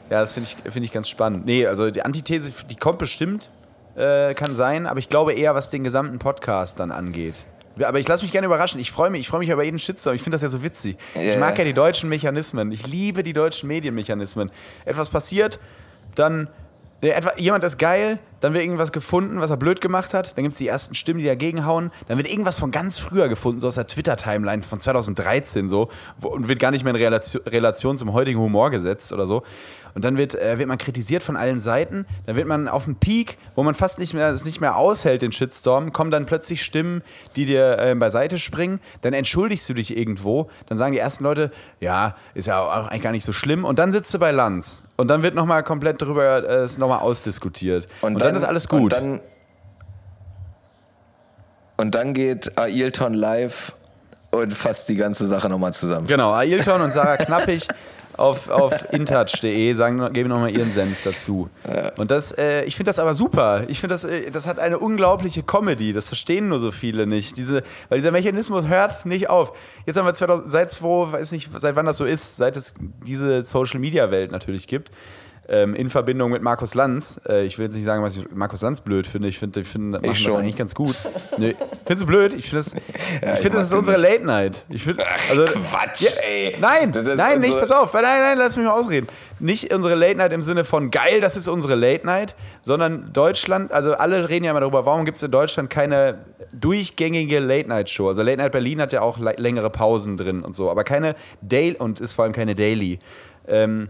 ja, 0.09 0.21
das 0.21 0.33
finde 0.33 0.49
ich, 0.49 0.73
find 0.73 0.85
ich 0.85 0.93
ganz 0.93 1.09
spannend. 1.09 1.47
Nee, 1.47 1.67
also 1.67 1.91
die 1.91 2.03
Antithese, 2.03 2.53
die 2.67 2.77
kommt 2.77 2.99
bestimmt, 2.99 3.51
äh, 3.95 4.35
kann 4.35 4.55
sein, 4.55 4.87
aber 4.87 4.99
ich 4.99 5.09
glaube 5.09 5.33
eher, 5.35 5.55
was 5.55 5.71
den 5.71 5.85
gesamten 5.85 6.19
Podcast 6.19 6.81
dann 6.81 6.91
angeht. 6.91 7.37
Aber 7.83 7.99
ich 7.99 8.09
lasse 8.09 8.25
mich 8.25 8.33
gerne 8.33 8.47
überraschen. 8.47 8.81
Ich 8.81 8.91
freue 8.91 9.11
mich, 9.11 9.23
ich 9.23 9.29
freue 9.29 9.41
mich 9.41 9.49
über 9.49 9.63
jeden 9.63 9.79
Shitstorm. 9.79 10.15
Ich 10.15 10.23
finde 10.23 10.35
das 10.35 10.43
ja 10.43 10.49
so 10.49 10.63
witzig. 10.63 10.99
Yeah. 11.15 11.33
Ich 11.33 11.39
mag 11.39 11.57
ja 11.57 11.65
die 11.65 11.73
deutschen 11.73 12.11
Mechanismen. 12.11 12.73
Ich 12.73 12.87
liebe 12.87 13.23
die 13.23 13.33
deutschen 13.33 13.69
Medienmechanismen. 13.69 14.51
Etwas 14.85 15.09
passiert, 15.09 15.59
dann 16.15 16.49
Etwa, 17.01 17.33
jemand 17.39 17.65
ist 17.65 17.79
geil, 17.79 18.19
dann 18.41 18.55
wird 18.55 18.65
irgendwas 18.65 18.93
gefunden, 18.93 19.41
was 19.41 19.51
er 19.51 19.57
blöd 19.57 19.81
gemacht 19.81 20.15
hat. 20.15 20.37
Dann 20.37 20.45
gibt 20.45 20.53
es 20.53 20.59
die 20.59 20.69
ersten 20.69 20.95
Stimmen, 20.95 21.21
die 21.21 21.27
dagegen 21.27 21.67
hauen. 21.67 21.91
Dann 22.09 22.17
wird 22.17 22.29
irgendwas 22.29 22.59
von 22.59 22.71
ganz 22.71 22.99
früher 22.99 23.29
gefunden, 23.29 23.61
so 23.61 23.69
aus 23.69 23.75
der 23.75 23.87
Twitter-Timeline 23.87 24.63
von 24.63 24.81
2013 24.81 25.69
so. 25.69 25.89
Und 26.21 26.49
wird 26.49 26.59
gar 26.59 26.71
nicht 26.71 26.85
mehr 26.85 26.95
in 26.95 27.01
Relation, 27.01 27.43
Relation 27.47 27.99
zum 27.99 28.13
heutigen 28.13 28.41
Humor 28.41 28.71
gesetzt 28.71 29.13
oder 29.13 29.27
so. 29.27 29.43
Und 29.95 30.05
dann 30.05 30.17
wird, 30.17 30.35
äh, 30.35 30.59
wird 30.59 30.69
man 30.69 30.79
kritisiert 30.79 31.23
von 31.23 31.37
allen 31.37 31.61
Seiten. 31.61 32.07
Dann 32.27 32.37
wird 32.37 32.47
man 32.47 32.69
auf 32.69 32.87
einen 32.87 32.97
Peak, 32.97 33.39
wo 33.55 33.63
man 33.63 33.75
fast 33.75 33.99
nicht 33.99 34.15
mehr, 34.15 34.29
es 34.29 34.45
nicht 34.45 34.61
mehr 34.61 34.77
aushält, 34.77 35.23
den 35.23 35.33
Shitstorm. 35.33 35.93
Kommen 35.93 36.11
dann 36.11 36.27
plötzlich 36.27 36.63
Stimmen, 36.63 37.03
die 37.37 37.45
dir 37.45 37.79
äh, 37.79 37.95
beiseite 37.95 38.39
springen. 38.39 38.81
Dann 39.03 39.13
entschuldigst 39.13 39.69
du 39.69 39.75
dich 39.75 39.97
irgendwo. 39.97 40.49
Dann 40.67 40.79
sagen 40.79 40.93
die 40.93 40.99
ersten 40.99 41.25
Leute, 41.25 41.51
ja, 41.81 42.17
ist 42.35 42.47
ja 42.47 42.61
auch 42.61 42.89
eigentlich 42.89 43.03
gar 43.03 43.13
nicht 43.13 43.25
so 43.25 43.33
schlimm. 43.33 43.65
Und 43.65 43.79
dann 43.79 43.93
sitzt 43.93 44.15
du 44.15 44.19
bei 44.19 44.31
Lanz. 44.31 44.83
Und 44.97 45.09
dann 45.09 45.23
wird 45.23 45.35
nochmal 45.35 45.63
komplett 45.63 46.03
darüber 46.03 46.47
äh, 46.47 46.69
nochmal 46.79 46.99
ausdiskutiert. 47.01 47.89
Und, 48.03 48.15
und 48.15 48.23
dann, 48.23 48.30
dann, 48.35 48.43
ist 48.43 48.49
alles 48.49 48.69
gut. 48.69 48.83
Und 48.83 48.93
dann, 48.93 49.21
und 51.77 51.95
dann 51.95 52.15
geht 52.15 52.59
Ailton 52.59 53.15
live 53.15 53.73
und 54.31 54.53
fasst 54.55 54.89
die 54.89 54.97
ganze 54.97 55.27
Sache 55.27 55.49
nochmal 55.49 55.73
zusammen. 55.73 56.07
Genau, 56.07 56.33
Ailton 56.33 56.81
und 56.83 56.93
Sarah 56.93 57.17
Knappig 57.17 57.67
auf, 58.21 58.51
auf 58.51 58.93
intouch.de, 58.93 59.73
sagen, 59.73 60.13
geben 60.13 60.29
nochmal 60.29 60.57
ihren 60.57 60.71
Senf 60.71 61.03
dazu. 61.03 61.49
Ja. 61.67 61.93
Und 61.97 62.11
das, 62.11 62.33
äh, 62.33 62.65
ich 62.65 62.77
finde 62.77 62.91
das 62.91 62.99
aber 62.99 63.15
super. 63.15 63.65
Ich 63.69 63.81
finde, 63.81 63.95
das, 63.95 64.05
äh, 64.05 64.31
das 64.31 64.47
hat 64.47 64.59
eine 64.59 64.79
unglaubliche 64.79 65.43
Comedy. 65.43 65.93
Das 65.93 66.09
verstehen 66.09 66.49
nur 66.49 66.59
so 66.59 66.71
viele 66.71 67.07
nicht. 67.07 67.39
Diese, 67.39 67.63
weil 67.89 67.99
dieser 67.99 68.13
Mechanismus 68.13 68.67
hört 68.67 69.07
nicht 69.07 69.31
auf. 69.31 69.53
Jetzt 69.87 69.97
haben 69.97 70.05
wir 70.05 70.15
2000, 70.15 70.51
seit 70.51 70.71
zwei, 70.71 71.13
weiß 71.13 71.33
nicht, 71.33 71.51
seit 71.57 71.77
wann 71.77 71.87
das 71.87 71.97
so 71.97 72.05
ist, 72.05 72.37
seit 72.37 72.57
es 72.57 72.75
diese 73.07 73.43
Social-Media-Welt 73.43 74.31
natürlich 74.33 74.67
gibt, 74.67 74.91
ähm, 75.51 75.75
in 75.75 75.91
Verbindung 75.91 76.31
mit 76.31 76.43
Markus 76.43 76.75
Lanz. 76.75 77.21
Äh, 77.29 77.45
ich 77.45 77.59
will 77.59 77.67
jetzt 77.67 77.75
nicht 77.75 77.85
sagen, 77.85 78.03
was 78.03 78.17
ich 78.17 78.25
Markus 78.33 78.63
Lanz 78.63 78.81
blöd 78.81 79.07
finde. 79.07 79.29
Ich 79.29 79.39
finde, 79.39 79.61
ich 79.61 79.69
find, 79.69 79.91
machen 79.91 80.03
das 80.05 80.35
eigentlich 80.35 80.57
ganz 80.57 80.75
gut. 80.75 80.95
Nee, 81.39 81.57
findest 81.85 82.03
du 82.03 82.07
blöd? 82.07 82.33
Ich 82.35 82.49
finde 82.49 82.65
das, 82.65 82.73
ja, 83.23 83.35
ich 83.35 83.41
find, 83.41 83.55
das 83.57 83.69
ist 83.69 83.75
unsere 83.75 83.97
Late 83.97 84.25
Night. 84.25 84.65
Ich 84.69 84.85
find, 84.85 85.01
also, 85.01 85.45
Quatsch, 85.47 86.03
ja, 86.03 86.11
ey. 86.23 86.57
Nein, 86.61 86.93
nein, 87.17 87.41
nicht, 87.41 87.59
pass 87.59 87.73
auf. 87.73 87.93
Nein, 87.93 88.05
nein, 88.05 88.39
lass 88.39 88.57
mich 88.57 88.65
mal 88.65 88.73
ausreden. 88.73 89.09
Nicht 89.41 89.73
unsere 89.75 89.97
Late 89.97 90.17
Night 90.17 90.33
im 90.33 90.43
Sinne 90.43 90.65
von 90.65 90.91
geil, 90.91 91.21
das 91.21 91.37
ist 91.37 91.49
unsere 91.49 91.75
Late 91.75 92.07
Night, 92.07 92.37
sondern 92.63 93.13
Deutschland, 93.13 93.73
also 93.73 93.95
alle 93.95 94.29
reden 94.29 94.45
ja 94.45 94.53
immer 94.53 94.61
darüber, 94.61 94.87
warum 94.87 95.05
gibt 95.05 95.17
es 95.17 95.23
in 95.23 95.31
Deutschland 95.31 95.69
keine 95.69 96.19
durchgängige 96.53 97.41
Late 97.41 97.69
Night 97.69 97.91
Show? 97.91 98.09
Also 98.09 98.23
Late 98.23 98.37
Night 98.37 98.53
Berlin 98.53 98.81
hat 98.81 98.93
ja 98.93 99.01
auch 99.01 99.19
längere 99.19 99.71
Pausen 99.71 100.17
drin 100.17 100.43
und 100.43 100.55
so, 100.55 100.71
aber 100.71 100.85
keine 100.85 101.17
Daily 101.41 101.77
und 101.77 101.99
ist 102.01 102.13
vor 102.13 102.25
allem 102.25 102.35
keine 102.35 102.55
Daily. 102.55 102.99
Ähm, 103.49 103.89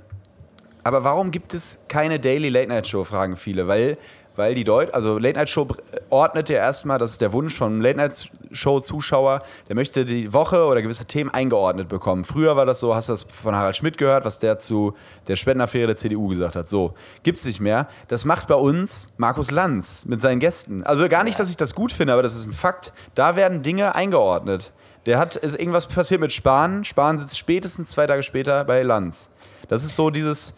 aber 0.85 1.05
warum 1.05 1.31
gibt 1.31 1.55
es 1.55 1.79
keine 1.89 2.19
Daily 2.19 2.49
Late 2.49 2.69
Night 2.69 2.87
Show, 2.87 3.05
fragen 3.05 3.37
viele. 3.37 3.69
Weil, 3.69 3.99
weil 4.37 4.55
die 4.55 4.65
Deut 4.65 4.95
also 4.95 5.19
Late 5.19 5.37
Night 5.39 5.49
Show 5.49 5.67
ordnet 6.09 6.49
ja 6.49 6.57
erstmal, 6.57 6.99
das 6.99 7.13
ist 7.13 7.21
der 7.21 7.33
Wunsch 7.33 7.57
vom 7.57 7.81
Late 7.81 7.97
Night 7.97 8.31
Show 8.53 8.81
Zuschauer, 8.81 9.43
der 9.69 9.77
möchte 9.77 10.05
die 10.05 10.33
Woche 10.33 10.65
oder 10.65 10.81
gewisse 10.83 11.05
Themen 11.05 11.31
eingeordnet 11.31 11.89
bekommen. 11.89 12.25
Früher 12.25 12.57
war 12.57 12.67
das 12.67 12.81
so, 12.81 12.95
hast 12.95 13.09
du 13.09 13.13
das 13.13 13.23
von 13.25 13.55
Harald 13.55 13.77
Schmidt 13.77 13.99
gehört, 13.99 14.25
was 14.25 14.39
der 14.39 14.59
zu 14.59 14.95
der 15.29 15.37
Spendenaffäre 15.37 15.89
der 15.89 15.97
CDU 15.97 16.29
gesagt 16.29 16.57
hat. 16.57 16.69
So, 16.69 16.95
gibt 17.23 17.39
es 17.39 17.45
nicht 17.45 17.61
mehr. 17.61 17.89
Das 18.09 18.25
macht 18.25 18.49
bei 18.49 18.55
uns 18.55 19.11
Markus 19.17 19.51
Lanz 19.51 20.07
mit 20.07 20.21
seinen 20.21 20.41
Gästen. 20.41 20.83
Also 20.85 21.09
gar 21.09 21.25
nicht, 21.25 21.39
dass 21.39 21.51
ich 21.51 21.57
das 21.57 21.75
gut 21.75 21.93
finde, 21.93 22.15
aber 22.15 22.23
das 22.23 22.35
ist 22.35 22.47
ein 22.47 22.55
Fakt. 22.55 22.93
Da 23.15 23.37
werden 23.37 23.63
Dinge 23.63 23.95
eingeordnet. 23.95 24.73
Der 25.07 25.19
hat, 25.19 25.37
ist 25.37 25.59
irgendwas 25.59 25.87
passiert 25.87 26.21
mit 26.21 26.33
Spahn. 26.33 26.85
Spahn 26.85 27.19
sitzt 27.19 27.39
spätestens 27.39 27.91
zwei 27.91 28.07
Tage 28.07 28.23
später 28.23 28.65
bei 28.65 28.83
Lanz. 28.83 29.31
Das 29.69 29.83
ist 29.83 29.97
so 29.97 30.11
dieses, 30.11 30.55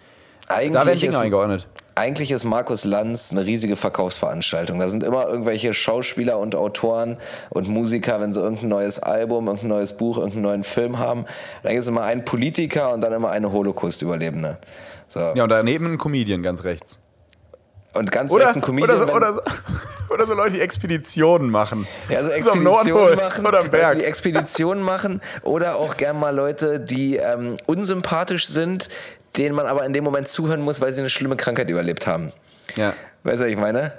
eigentlich 0.49 0.73
da 0.73 0.87
werden 0.87 0.99
Dinge 0.99 1.13
ist, 1.13 1.19
eingeordnet. 1.19 1.67
Eigentlich 1.95 2.31
ist 2.31 2.45
Markus 2.45 2.85
Lanz 2.85 3.33
eine 3.33 3.45
riesige 3.45 3.77
Verkaufsveranstaltung. 3.77 4.79
Da 4.79 4.89
sind 4.89 5.03
immer 5.03 5.29
irgendwelche 5.29 5.75
Schauspieler 5.75 6.39
und 6.39 6.55
Autoren 6.55 7.19
und 7.51 7.69
Musiker, 7.69 8.21
wenn 8.21 8.33
sie 8.33 8.41
irgendein 8.41 8.69
neues 8.69 8.99
Album, 8.99 9.47
irgendein 9.47 9.69
neues 9.69 9.97
Buch, 9.97 10.17
irgendeinen 10.17 10.43
neuen 10.43 10.65
Film 10.65 10.99
haben. 10.99 11.27
Dann 11.63 11.73
gibt 11.73 11.83
es 11.83 11.89
immer 11.89 12.05
einen 12.05 12.25
Politiker 12.25 12.93
und 12.93 13.03
dann 13.03 13.13
immer 13.13 13.31
eine 13.31 13.53
Holocaust-Überlebende. 13.53 14.59
So. 15.09 15.21
Ja, 15.35 15.43
und 15.43 15.51
daneben 15.51 15.93
ein 15.93 15.99
Comedian 15.99 16.43
ganz 16.43 16.65
rechts. 16.65 16.99
Und 17.95 18.11
ganz 18.11 18.33
oder, 18.33 18.45
rechts 18.45 18.57
ein 18.57 18.63
Comedian. 18.63 18.91
Oder 18.91 19.07
so, 19.07 19.15
oder, 19.15 19.35
so, 19.35 19.41
oder 20.15 20.27
so 20.27 20.35
Leute, 20.35 20.55
die 20.55 20.61
Expeditionen 20.61 21.51
machen. 21.51 21.87
Ja, 22.09 22.25
so 22.25 22.31
Expeditionen 22.31 22.85
so 22.87 23.17
machen. 23.23 23.47
Oder 23.47 23.61
am 23.61 23.71
Berg. 23.71 23.99
Die 23.99 24.05
Expeditionen 24.05 24.83
machen. 24.83 25.21
Oder 25.43 25.77
auch 25.77 25.99
gern 25.99 26.19
mal 26.19 26.35
Leute, 26.35 26.81
die 26.81 27.17
ähm, 27.17 27.57
unsympathisch 27.67 28.47
sind, 28.47 28.89
denen 29.37 29.55
man 29.55 29.67
aber 29.67 29.85
in 29.85 29.93
dem 29.93 30.05
Moment 30.05 30.29
zuhören 30.29 30.61
muss, 30.61 30.81
weil 30.81 30.93
sie 30.93 31.01
eine 31.01 31.11
schlimme 31.11 31.37
Krankheit 31.37 31.69
überlebt 31.69 32.07
haben. 32.07 32.33
Ja. 32.77 32.95
Weißt 33.23 33.41
du, 33.41 33.45
was 33.45 33.51
ich 33.51 33.57
meine? 33.57 33.93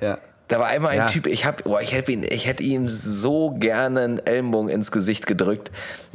Ja. 0.00 0.18
Da 0.50 0.58
war 0.58 0.66
einmal 0.66 0.90
ein 0.90 0.98
ja. 0.98 1.06
Typ, 1.06 1.28
ich, 1.28 1.46
hab, 1.46 1.62
boah, 1.62 1.80
ich, 1.80 1.92
hätte 1.92 2.10
ihn, 2.10 2.24
ich 2.28 2.48
hätte 2.48 2.64
ihm 2.64 2.88
so 2.88 3.52
gerne 3.52 4.00
einen 4.00 4.26
Ellenbogen 4.26 4.68
ins 4.68 4.90
Gesicht 4.90 5.28
gedrückt. 5.28 5.70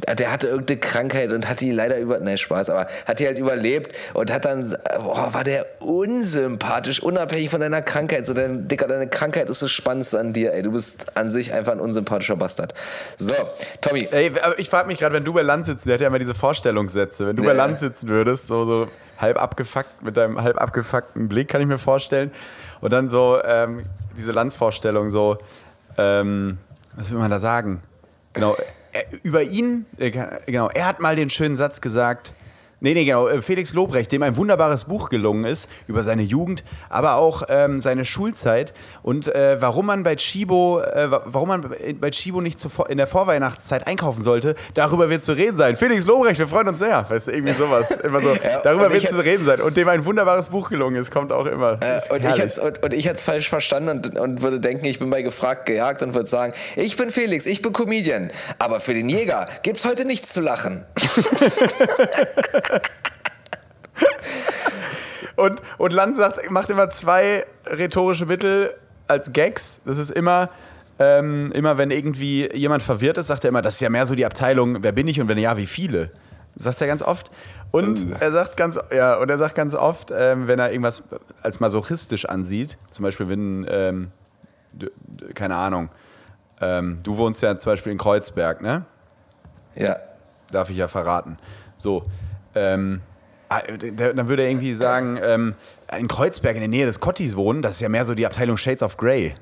Der 0.06 0.30
hatte 0.30 0.48
irgendeine 0.48 0.78
Krankheit 0.78 1.32
und 1.32 1.48
hat 1.48 1.60
die 1.60 1.72
leider 1.72 1.98
über, 1.98 2.20
nein, 2.20 2.36
Spaß, 2.36 2.68
aber 2.68 2.86
hat 3.06 3.18
die 3.18 3.26
halt 3.26 3.38
überlebt 3.38 3.96
und 4.12 4.30
hat 4.30 4.44
dann, 4.44 4.76
boah, 4.98 5.32
war 5.32 5.42
der 5.42 5.64
unsympathisch, 5.80 7.02
unabhängig 7.02 7.48
von 7.48 7.60
deiner 7.60 7.80
Krankheit. 7.80 8.26
So, 8.26 8.34
dein, 8.34 8.68
Dicker, 8.68 8.86
deine 8.86 9.08
Krankheit 9.08 9.48
ist 9.48 9.62
das 9.62 9.70
Spannendste 9.70 10.20
an 10.20 10.34
dir, 10.34 10.52
ey. 10.52 10.62
Du 10.62 10.72
bist 10.72 11.16
an 11.16 11.30
sich 11.30 11.54
einfach 11.54 11.72
ein 11.72 11.80
unsympathischer 11.80 12.36
Bastard. 12.36 12.74
So, 13.16 13.32
Tommy. 13.80 14.06
Ey, 14.10 14.32
ich 14.58 14.68
frage 14.68 14.86
mich 14.86 14.98
gerade, 14.98 15.14
wenn 15.14 15.24
du 15.24 15.32
bei 15.32 15.42
Land 15.42 15.64
sitzt, 15.64 15.86
der 15.86 15.94
hat 15.94 16.02
ja 16.02 16.08
immer 16.08 16.18
diese 16.18 16.34
Vorstellungssätze. 16.34 17.26
Wenn 17.26 17.36
du 17.36 17.42
ja. 17.42 17.48
bei 17.48 17.54
Land 17.54 17.78
sitzen 17.78 18.10
würdest, 18.10 18.48
so, 18.48 18.66
so 18.66 18.88
halb 19.16 19.40
abgefuckt, 19.40 20.02
mit 20.02 20.18
deinem 20.18 20.42
halb 20.42 20.60
abgefuckten 20.60 21.26
Blick, 21.26 21.48
kann 21.48 21.62
ich 21.62 21.66
mir 21.66 21.78
vorstellen. 21.78 22.30
Und 22.80 22.92
dann 22.92 23.08
so, 23.08 23.38
ähm, 23.44 23.84
diese 24.16 24.32
Landsvorstellung 24.32 25.10
so, 25.10 25.38
ähm, 25.98 26.58
was 26.94 27.10
will 27.10 27.18
man 27.18 27.30
da 27.30 27.38
sagen? 27.38 27.82
Genau, 28.32 28.56
er, 28.92 29.04
über 29.22 29.42
ihn, 29.42 29.86
äh, 29.98 30.10
genau, 30.10 30.68
er 30.68 30.86
hat 30.86 31.00
mal 31.00 31.16
den 31.16 31.30
schönen 31.30 31.56
Satz 31.56 31.80
gesagt, 31.80 32.34
Nee, 32.80 32.92
nee, 32.92 33.06
genau. 33.06 33.26
Äh, 33.26 33.40
Felix 33.40 33.72
Lobrecht, 33.72 34.12
dem 34.12 34.22
ein 34.22 34.36
wunderbares 34.36 34.84
Buch 34.84 35.08
gelungen 35.08 35.44
ist 35.44 35.66
über 35.86 36.02
seine 36.02 36.22
Jugend, 36.22 36.62
aber 36.90 37.14
auch 37.14 37.44
ähm, 37.48 37.80
seine 37.80 38.04
Schulzeit 38.04 38.74
und 39.02 39.34
äh, 39.34 39.56
warum 39.60 39.86
man 39.86 40.02
bei 40.02 40.14
Chibo, 40.16 40.80
äh, 40.80 41.10
warum 41.10 41.48
man 41.48 41.74
bei 41.98 42.10
Chibo 42.10 42.42
nicht 42.42 42.60
zu, 42.60 42.68
in 42.88 42.98
der 42.98 43.06
Vorweihnachtszeit 43.06 43.86
einkaufen 43.86 44.22
sollte, 44.22 44.56
darüber 44.74 45.08
wird 45.08 45.24
zu 45.24 45.32
reden 45.32 45.56
sein. 45.56 45.76
Felix 45.76 46.04
Lobrecht, 46.04 46.38
wir 46.38 46.46
freuen 46.46 46.68
uns 46.68 46.78
sehr. 46.78 47.08
Weißt 47.08 47.28
du, 47.28 47.30
irgendwie 47.30 47.54
sowas. 47.54 47.92
Immer 47.92 48.20
so, 48.20 48.36
darüber 48.62 48.92
wird 48.92 49.08
zu 49.08 49.24
reden 49.24 49.46
sein. 49.46 49.62
Und 49.62 49.78
dem 49.78 49.88
ein 49.88 50.04
wunderbares 50.04 50.48
Buch 50.48 50.68
gelungen 50.68 50.96
ist, 50.96 51.10
kommt 51.10 51.32
auch 51.32 51.46
immer. 51.46 51.78
Äh, 51.82 52.00
und, 52.12 52.24
ich 52.24 52.60
und, 52.60 52.82
und, 52.82 52.92
ich 52.92 53.06
hätte 53.06 53.16
es 53.16 53.22
falsch 53.22 53.48
verstanden 53.48 53.88
und, 53.88 54.18
und 54.18 54.42
würde 54.42 54.60
denken, 54.60 54.84
ich 54.84 54.98
bin 54.98 55.08
bei 55.08 55.22
gefragt 55.22 55.64
gejagt 55.64 56.02
und 56.02 56.12
würde 56.12 56.28
sagen, 56.28 56.52
ich 56.76 56.94
bin 56.98 57.10
Felix, 57.10 57.46
ich 57.46 57.62
bin 57.62 57.72
Comedian. 57.72 58.30
Aber 58.58 58.80
für 58.80 58.92
den 58.92 59.08
Jäger 59.08 59.48
gibt 59.62 59.78
es 59.78 59.86
heute 59.86 60.04
nichts 60.04 60.34
zu 60.34 60.42
lachen. 60.42 60.84
und, 65.36 65.62
und 65.78 65.92
Land 65.92 66.16
sagt, 66.16 66.50
macht 66.50 66.70
immer 66.70 66.90
zwei 66.90 67.46
rhetorische 67.66 68.26
Mittel 68.26 68.74
als 69.08 69.32
Gags. 69.32 69.80
Das 69.84 69.98
ist 69.98 70.10
immer, 70.10 70.50
ähm, 70.98 71.52
immer 71.52 71.78
wenn 71.78 71.90
irgendwie 71.90 72.50
jemand 72.54 72.82
verwirrt 72.82 73.18
ist, 73.18 73.28
sagt 73.28 73.44
er 73.44 73.48
immer, 73.48 73.62
das 73.62 73.74
ist 73.74 73.80
ja 73.80 73.90
mehr 73.90 74.06
so 74.06 74.14
die 74.14 74.26
Abteilung, 74.26 74.82
wer 74.82 74.92
bin 74.92 75.08
ich 75.08 75.20
und 75.20 75.28
wenn 75.28 75.38
ja, 75.38 75.56
wie 75.56 75.66
viele. 75.66 76.10
Sagt 76.56 76.80
er 76.80 76.86
ganz 76.86 77.02
oft. 77.02 77.30
Und 77.70 78.10
äh. 78.10 78.16
er 78.20 78.32
sagt 78.32 78.56
ganz, 78.56 78.78
ja, 78.94 79.18
und 79.18 79.30
er 79.30 79.38
sagt 79.38 79.54
ganz 79.54 79.74
oft, 79.74 80.10
ähm, 80.16 80.48
wenn 80.48 80.58
er 80.58 80.70
irgendwas 80.70 81.02
als 81.42 81.60
masochistisch 81.60 82.24
ansieht, 82.24 82.78
zum 82.90 83.02
Beispiel 83.02 83.28
wenn, 83.28 83.66
ähm, 83.68 84.10
keine 85.34 85.56
Ahnung, 85.56 85.90
ähm, 86.60 86.98
du 87.04 87.18
wohnst 87.18 87.42
ja 87.42 87.58
zum 87.58 87.72
Beispiel 87.72 87.92
in 87.92 87.98
Kreuzberg, 87.98 88.62
ne? 88.62 88.86
Ja. 89.74 89.96
Darf 90.50 90.70
ich 90.70 90.76
ja 90.76 90.88
verraten. 90.88 91.38
So, 91.76 92.04
ähm, 92.56 93.00
ah, 93.48 93.60
dann 93.68 94.28
würde 94.28 94.42
er 94.42 94.50
irgendwie 94.50 94.74
sagen, 94.74 95.18
ähm, 95.22 95.54
in 95.96 96.08
Kreuzberg 96.08 96.54
in 96.54 96.60
der 96.60 96.68
Nähe 96.68 96.86
des 96.86 97.00
Cottis 97.00 97.36
wohnen, 97.36 97.62
das 97.62 97.76
ist 97.76 97.80
ja 97.80 97.88
mehr 97.88 98.04
so 98.04 98.14
die 98.14 98.26
Abteilung 98.26 98.56
Shades 98.56 98.82
of 98.82 98.96
Grey. 98.96 99.34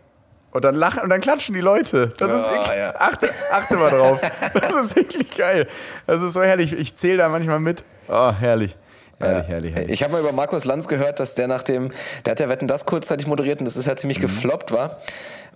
Und 0.50 0.64
dann 0.64 0.76
lachen 0.76 1.02
und 1.02 1.10
dann 1.10 1.20
klatschen 1.20 1.54
die 1.54 1.60
Leute. 1.60 2.12
Das 2.16 2.30
oh, 2.30 2.36
ist 2.36 2.48
wirklich. 2.48 2.78
Ja. 2.78 2.94
Achte, 2.96 3.28
achte 3.52 3.76
mal 3.76 3.90
drauf. 3.90 4.20
Das 4.54 4.74
ist 4.76 4.94
wirklich 4.94 5.36
geil. 5.36 5.66
Das 6.06 6.22
ist 6.22 6.34
so 6.34 6.42
herrlich. 6.42 6.72
Ich 6.72 6.94
zähle 6.94 7.18
da 7.18 7.28
manchmal 7.28 7.58
mit. 7.58 7.82
Oh, 8.08 8.30
herrlich. 8.30 8.76
Herrlich, 9.20 9.48
herrlich, 9.48 9.74
herrlich. 9.74 9.92
Ich 9.92 10.02
habe 10.02 10.12
mal 10.12 10.20
über 10.20 10.32
Markus 10.32 10.64
Lanz 10.64 10.88
gehört, 10.88 11.20
dass 11.20 11.34
der 11.34 11.48
nach 11.48 11.62
dem, 11.62 11.90
der 12.24 12.32
hat 12.32 12.40
ja 12.40 12.48
Wetten 12.48 12.66
das 12.66 12.84
kurzzeitig 12.86 13.26
moderiert 13.26 13.60
und 13.60 13.64
das 13.64 13.76
ist 13.76 13.86
ja 13.86 13.96
ziemlich 13.96 14.18
mhm. 14.18 14.22
gefloppt 14.22 14.72
war. 14.72 14.98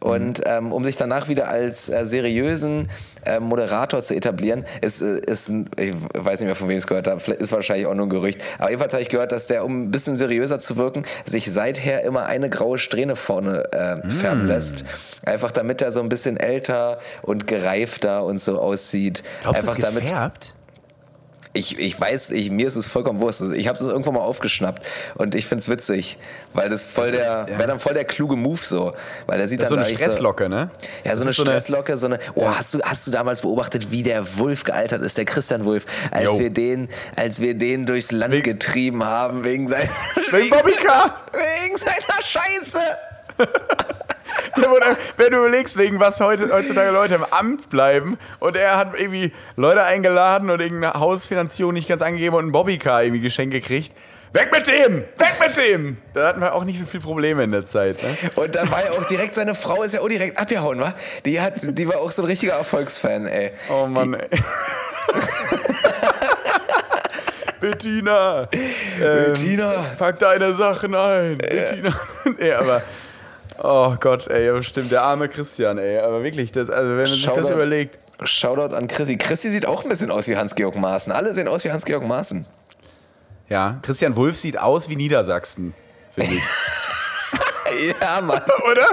Und 0.01 0.43
ähm, 0.47 0.73
um 0.73 0.85
sich 0.85 0.97
danach 0.97 1.29
wieder 1.29 1.49
als 1.49 1.89
äh, 1.89 2.05
seriösen 2.05 2.89
äh, 3.25 3.41
Moderator 3.41 4.01
zu 4.01 4.15
etablieren, 4.15 4.65
ist, 4.81 5.03
äh, 5.03 5.19
ist 5.27 5.49
ein, 5.49 5.69
ich 5.77 5.93
weiß 6.15 6.39
nicht 6.39 6.47
mehr, 6.47 6.55
von 6.55 6.69
wem 6.69 6.77
ich 6.77 6.85
es 6.85 6.87
gehört 6.87 7.09
habe, 7.09 7.21
ist 7.33 7.51
wahrscheinlich 7.51 7.87
auch 7.87 7.95
nur 7.95 8.07
ein 8.07 8.11
Gerücht. 8.11 8.41
Aber 8.59 8.71
jedenfalls 8.71 8.93
habe 8.93 9.03
ich 9.03 9.09
gehört, 9.09 9.33
dass 9.33 9.49
der, 9.49 9.65
um 9.65 9.83
ein 9.83 9.91
bisschen 9.91 10.15
seriöser 10.15 10.61
zu 10.61 10.77
wirken, 10.77 11.03
sich 11.25 11.51
seither 11.51 12.05
immer 12.05 12.27
eine 12.27 12.49
graue 12.49 12.79
Strähne 12.79 13.17
vorne 13.17 13.65
äh, 13.73 13.97
mm. 13.97 14.11
färben 14.11 14.47
lässt. 14.47 14.85
Einfach 15.27 15.51
damit 15.51 15.83
er 15.83 15.91
so 15.91 16.01
ein 16.01 16.09
bisschen 16.09 16.37
älter 16.37 16.99
und 17.23 17.49
gereifter 17.49 18.25
und 18.25 18.41
so 18.41 18.61
aussieht. 18.61 19.25
Glaubst 19.43 19.63
du, 19.63 19.67
das 19.67 19.95
gefärbt? 19.97 20.55
Ich, 21.59 21.79
ich 21.79 22.01
weiß, 22.01 22.31
ich, 22.31 22.51
mir 22.51 22.69
ist 22.69 22.77
es 22.77 22.89
vollkommen 22.89 23.21
wurscht. 23.21 23.41
Also 23.41 23.55
ich 23.55 23.67
habe 23.69 23.79
es 23.79 23.85
irgendwann 23.85 24.15
mal 24.15 24.21
aufgeschnappt 24.21 24.85
und 25.17 25.35
ich 25.35 25.47
finde 25.47 25.63
es 25.63 25.69
witzig, 25.69 26.19
weil 26.55 26.69
das 26.69 26.85
voll 26.85 27.11
der, 27.11 27.47
ja. 27.49 27.49
wäre 27.49 27.67
dann 27.67 27.81
voll 27.81 27.95
der 27.95 28.05
kluge 28.05 28.37
Move 28.37 28.61
so. 28.63 28.93
Weil 29.27 29.39
der 29.39 29.49
sieht 29.49 29.61
das 29.61 29.71
dann 29.71 29.79
so 29.79 29.85
eine 29.85 29.95
Stresslocke, 29.95 30.45
so, 30.45 30.49
ne? 30.49 30.71
Ja, 31.05 31.17
so 31.17 31.25
eine 31.25 31.33
Stresslocke, 31.35 31.97
so 31.97 32.07
eine. 32.07 32.19
Oh, 32.35 32.43
ja. 32.43 32.59
hast 32.59 32.75
du, 32.75 32.81
hast 32.83 33.07
du 33.07 33.11
damals 33.11 33.41
beobachtet, 33.41 33.91
wie 33.91 34.03
der 34.03 34.39
Wulf 34.39 34.65
gealtert 34.65 35.03
ist, 35.03 35.19
der 35.19 35.25
Christian 35.25 35.65
Wulf, 35.65 35.85
als 36.11 36.39
wir 36.39 36.51
den, 36.51 36.89
als 37.17 37.41
wir 37.41 37.55
den 37.55 37.87
durchs 37.87 38.13
Land 38.13 38.35
wegen, 38.35 38.45
getrieben 38.45 39.05
haben 39.05 39.45
wegen 39.45 39.69
seiner 39.69 39.89
wegen 40.31 40.51
wegen 40.53 41.77
seiner 41.77 42.23
Scheiße. 42.23 42.79
wenn 45.17 45.31
du 45.31 45.39
überlegst, 45.39 45.77
wegen 45.77 46.01
was 46.01 46.21
heute, 46.21 46.53
heutzutage 46.53 46.91
Leute 46.91 47.17
im 47.17 47.25
Amt 47.25 47.71
bleiben 47.71 48.19
und 48.39 48.57
er 48.57 48.77
hat 48.77 48.99
irgendwie 48.99 49.33
Leute 49.57 49.85
eingeladen 49.85 50.51
und 50.51 50.61
irgendeine 50.61 50.95
Hausfinanzierung 50.95 51.73
nicht 51.73 51.89
ganz 51.89 52.03
angegeben 52.03 52.37
und 52.37 52.45
einen 52.45 52.53
Bobbycar 52.53 53.03
irgendwie 53.03 53.23
geschenkt 53.23 53.55
gekriegt. 53.55 53.95
Weg 54.33 54.53
mit 54.53 54.67
dem! 54.67 54.97
Weg 54.97 55.41
mit 55.41 55.57
dem! 55.57 55.97
Da 56.13 56.29
hatten 56.29 56.41
wir 56.41 56.55
auch 56.55 56.65
nicht 56.65 56.79
so 56.79 56.85
viele 56.85 57.03
Probleme 57.03 57.45
in 57.45 57.51
der 57.51 57.65
Zeit. 57.65 58.03
Ne? 58.03 58.31
Und 58.37 58.55
dann 58.55 58.71
war 58.71 58.85
ja 58.85 58.91
auch 58.91 59.05
direkt, 59.05 59.35
seine 59.35 59.55
Frau 59.55 59.83
ist 59.83 59.95
ja 59.95 60.01
auch 60.01 60.09
direkt 60.09 60.39
abgehauen, 60.39 60.81
wa? 60.81 60.95
Die, 61.25 61.41
hat, 61.41 61.55
die 61.57 61.89
war 61.89 61.99
auch 61.99 62.11
so 62.11 62.23
ein 62.23 62.27
richtiger 62.27 62.53
Erfolgsfan, 62.53 63.27
ey. 63.27 63.53
Oh 63.71 63.87
Mann, 63.87 64.13
die, 64.13 64.37
ey. 64.37 64.39
Bettina! 67.61 68.49
Ähm, 68.53 68.61
Bettina! 69.01 69.87
Pack 69.99 70.19
deine 70.19 70.55
Sachen 70.55 70.95
ein! 70.95 71.39
Äh. 71.41 71.47
Bettina! 71.57 72.01
nee, 72.39 72.53
aber 72.53 72.83
Oh 73.61 73.95
Gott, 73.99 74.29
ey, 74.29 74.63
stimmt, 74.63 74.93
der 74.93 75.03
arme 75.03 75.29
Christian, 75.29 75.79
ey. 75.79 75.99
Aber 75.99 76.23
wirklich, 76.23 76.53
das, 76.53 76.71
also 76.71 76.91
wenn 76.91 76.97
man 76.99 77.07
sich 77.07 77.27
das 77.27 77.51
überlegt. 77.51 77.99
Shoutout 78.25 78.75
an 78.75 78.89
Chrissy. 78.89 79.17
Chrissy 79.17 79.49
sieht 79.49 79.67
auch 79.67 79.85
ein 79.85 79.89
bisschen 79.89 80.11
aus 80.11 80.27
wie 80.29 80.37
Hans-Georg 80.37 80.77
Maaßen. 80.77 81.13
Alle 81.13 81.35
sehen 81.35 81.47
aus 81.47 81.65
wie 81.65 81.71
Hans-Georg 81.71 82.05
Maaßen. 82.05 82.47
Ja, 83.49 83.79
Christian 83.83 84.17
Wulff 84.17 84.37
sieht 84.37 84.59
aus 84.59 84.89
wie 84.89 84.97
Niedersachsen, 84.97 85.75
finde 86.13 86.35
ich. 86.35 86.43
Ja, 88.01 88.23
Mann. 88.23 88.41
Oder? 88.73 88.87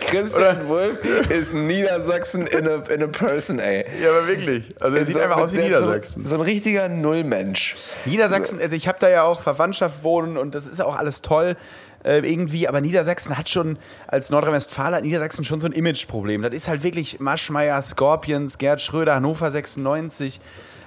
Christian 0.00 0.68
Wolf 0.68 1.02
ist 1.30 1.54
Niedersachsen 1.54 2.46
in 2.46 2.68
a, 2.68 2.74
in 2.90 3.02
a 3.02 3.06
person, 3.06 3.58
ey. 3.58 3.86
Ja, 4.02 4.10
aber 4.10 4.26
wirklich. 4.28 4.74
Also 4.80 4.96
er 4.98 5.04
sieht 5.06 5.14
So- 5.14 5.20
einfach 5.20 5.38
aus 5.38 5.52
wie 5.52 5.56
der- 5.56 5.64
Niedersachsen. 5.64 6.24
So, 6.24 6.30
so 6.30 6.36
ein 6.36 6.42
richtiger 6.42 6.88
Nullmensch. 6.90 7.74
Niedersachsen, 8.04 8.60
also 8.60 8.76
ich 8.76 8.86
habe 8.86 8.98
da 9.00 9.08
ja 9.08 9.22
auch 9.22 9.40
Verwandtschaft 9.40 10.02
wohnen 10.04 10.36
und 10.36 10.54
das 10.54 10.66
ist 10.66 10.80
auch 10.82 10.94
alles 10.96 11.22
toll 11.22 11.56
äh, 12.04 12.18
irgendwie, 12.18 12.68
aber 12.68 12.80
Niedersachsen 12.80 13.36
hat 13.36 13.48
schon, 13.48 13.78
als 14.06 14.30
Nordrhein-Westfalen 14.30 14.94
hat 14.94 15.02
Niedersachsen 15.02 15.44
schon 15.44 15.60
so 15.60 15.66
ein 15.66 15.72
Imageproblem. 15.72 16.42
Das 16.42 16.54
ist 16.54 16.68
halt 16.68 16.82
wirklich 16.82 17.20
Maschmeyer, 17.20 17.80
Scorpions, 17.82 18.58
Gerd 18.58 18.80
Schröder, 18.80 19.14
Hannover 19.16 19.50
96, 19.50 20.40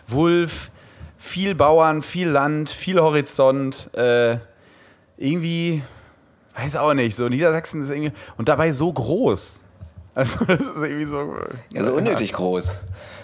Wulff, 0.08 0.72
viel 1.18 1.56
Bauern, 1.56 2.02
viel 2.02 2.30
Land, 2.30 2.70
viel 2.70 3.00
Horizont, 3.00 3.90
äh, 3.94 4.38
irgendwie, 5.18 5.84
weiß 6.56 6.78
auch 6.78 6.94
nicht, 6.94 7.16
so 7.16 7.30
Niedersachsen 7.30 7.84
ist 7.84 7.90
irgendwie, 7.90 8.12
und 8.38 8.50
dabei 8.50 8.72
so 8.72 8.92
groß. 8.92 9.62
Also 10.14 10.44
das 10.44 10.60
ist 10.60 10.76
irgendwie 10.76 11.06
so... 11.06 11.34
Also 11.74 11.94
unnötig 11.94 12.34
groß, 12.34 12.76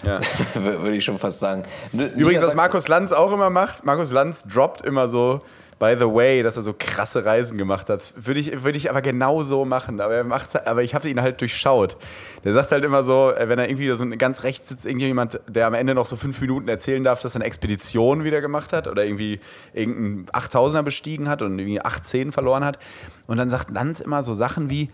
Ja. 0.04 0.20
würde 0.54 0.96
ich 0.96 1.04
schon 1.04 1.18
fast 1.18 1.38
sagen. 1.38 1.64
Übrigens, 1.92 2.42
was 2.42 2.56
Markus 2.56 2.88
Lanz 2.88 3.12
auch 3.12 3.30
immer 3.30 3.50
macht, 3.50 3.84
Markus 3.84 4.10
Lanz 4.10 4.42
droppt 4.44 4.86
immer 4.86 5.06
so, 5.06 5.42
by 5.78 5.94
the 5.98 6.06
way, 6.06 6.42
dass 6.42 6.56
er 6.56 6.62
so 6.62 6.74
krasse 6.76 7.24
Reisen 7.24 7.56
gemacht 7.56 7.88
hat. 7.88 8.14
Würde 8.16 8.40
ich, 8.40 8.64
würde 8.64 8.76
ich 8.76 8.90
aber 8.90 9.00
genau 9.00 9.44
so 9.44 9.64
machen. 9.64 10.00
Aber, 10.00 10.14
er 10.14 10.24
macht's, 10.24 10.56
aber 10.56 10.82
ich 10.82 10.94
habe 10.94 11.08
ihn 11.08 11.20
halt 11.20 11.40
durchschaut. 11.40 11.96
Der 12.44 12.52
sagt 12.52 12.72
halt 12.72 12.84
immer 12.84 13.04
so, 13.04 13.32
äh, 13.32 13.48
wenn 13.48 13.58
er 13.58 13.68
irgendwie 13.68 13.88
so 13.90 14.08
ganz 14.16 14.42
rechts 14.42 14.68
sitzt, 14.68 14.86
irgendjemand, 14.86 15.40
der 15.48 15.66
am 15.66 15.74
Ende 15.74 15.94
noch 15.94 16.06
so 16.06 16.16
fünf 16.16 16.40
Minuten 16.40 16.68
erzählen 16.68 17.04
darf, 17.04 17.20
dass 17.20 17.34
er 17.34 17.40
eine 17.40 17.46
Expedition 17.46 18.24
wieder 18.24 18.40
gemacht 18.40 18.72
hat 18.72 18.88
oder 18.88 19.04
irgendwie 19.04 19.40
irgendeinen 19.72 20.26
8000er 20.26 20.82
bestiegen 20.82 21.28
hat 21.28 21.42
und 21.42 21.58
irgendwie 21.58 21.80
18 21.80 22.32
verloren 22.32 22.64
hat. 22.64 22.78
Und 23.26 23.36
dann 23.36 23.48
sagt 23.48 23.70
Lanz 23.70 24.00
immer 24.00 24.22
so 24.22 24.34
Sachen 24.34 24.70
wie, 24.70 24.90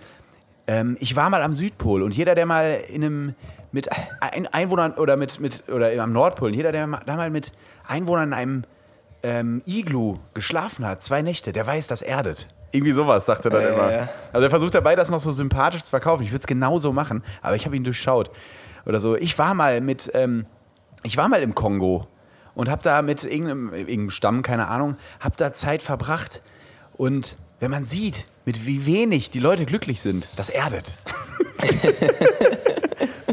ähm, 0.66 0.97
ich 1.01 1.16
war 1.16 1.30
mal 1.30 1.43
am 1.43 1.53
Südpol 1.53 2.03
und 2.03 2.14
jeder, 2.14 2.35
der 2.35 2.47
mal 2.47 2.78
in 2.89 3.05
einem 3.05 3.32
mit 3.72 3.89
ein 4.20 4.47
Einwohnern 4.47 4.93
oder 4.93 5.16
mit, 5.16 5.41
mit 5.41 5.64
oder 5.68 5.91
am 6.01 6.12
Nordpol, 6.12 6.55
jeder, 6.55 6.70
der 6.70 6.87
da 6.87 7.16
mal 7.16 7.30
mit 7.30 7.53
Einwohnern 7.89 8.28
in 8.28 8.35
einem 8.35 8.64
ähm, 9.25 9.62
Iglu 9.66 10.18
geschlafen 10.35 10.87
hat, 10.87 11.03
zwei 11.03 11.22
Nächte, 11.22 11.51
der 11.53 11.66
weiß, 11.66 11.89
das 11.89 12.03
erdet. 12.03 12.47
Irgendwie 12.70 12.93
sowas, 12.93 13.27
sagt 13.27 13.45
er 13.47 13.51
dann 13.51 13.62
Ja, 13.62 13.68
immer. 13.68 13.93
ja. 13.93 14.09
Also 14.33 14.45
er 14.47 14.51
versucht 14.51 14.75
dabei, 14.75 14.95
das 14.95 15.11
noch 15.11 15.20
so 15.20 15.33
sympathisch 15.33 15.83
zu 15.83 15.91
verkaufen. 15.91 16.22
Ich 16.22 16.31
würde 16.31 16.41
es 16.41 16.47
genauso 16.47 16.93
machen, 16.93 17.25
aber 17.43 17.57
ich 17.57 17.64
habe 17.66 17.75
ihn 17.77 17.85
durchschaut. 17.85 18.31
Oder 18.87 19.01
so, 19.01 19.16
ich 19.16 19.39
war 19.39 19.55
mal 19.55 19.81
mit, 19.81 20.11
ähm, 20.14 20.47
ich 21.03 21.16
war 21.16 21.29
mal 21.29 21.43
im 21.43 21.55
Kongo 21.55 22.07
und 22.55 22.68
habe 22.68 22.83
da 22.83 23.01
mit 23.03 23.25
irgendeinem, 23.25 23.72
irgendeinem 23.72 24.11
Stamm, 24.11 24.43
keine 24.43 24.68
Ahnung, 24.68 24.97
habe 25.20 25.35
da 25.37 25.53
Zeit 25.53 25.83
verbracht. 25.83 26.43
Und 26.97 27.37
wenn 27.61 27.70
man 27.70 27.87
sieht, 27.87 28.27
mit 28.45 28.66
wie 28.66 28.85
wenig 28.87 29.31
die 29.31 29.41
Leute 29.41 29.64
glücklich 29.64 30.01
sind, 30.03 30.29
das 30.37 30.51
erdet. 30.51 30.99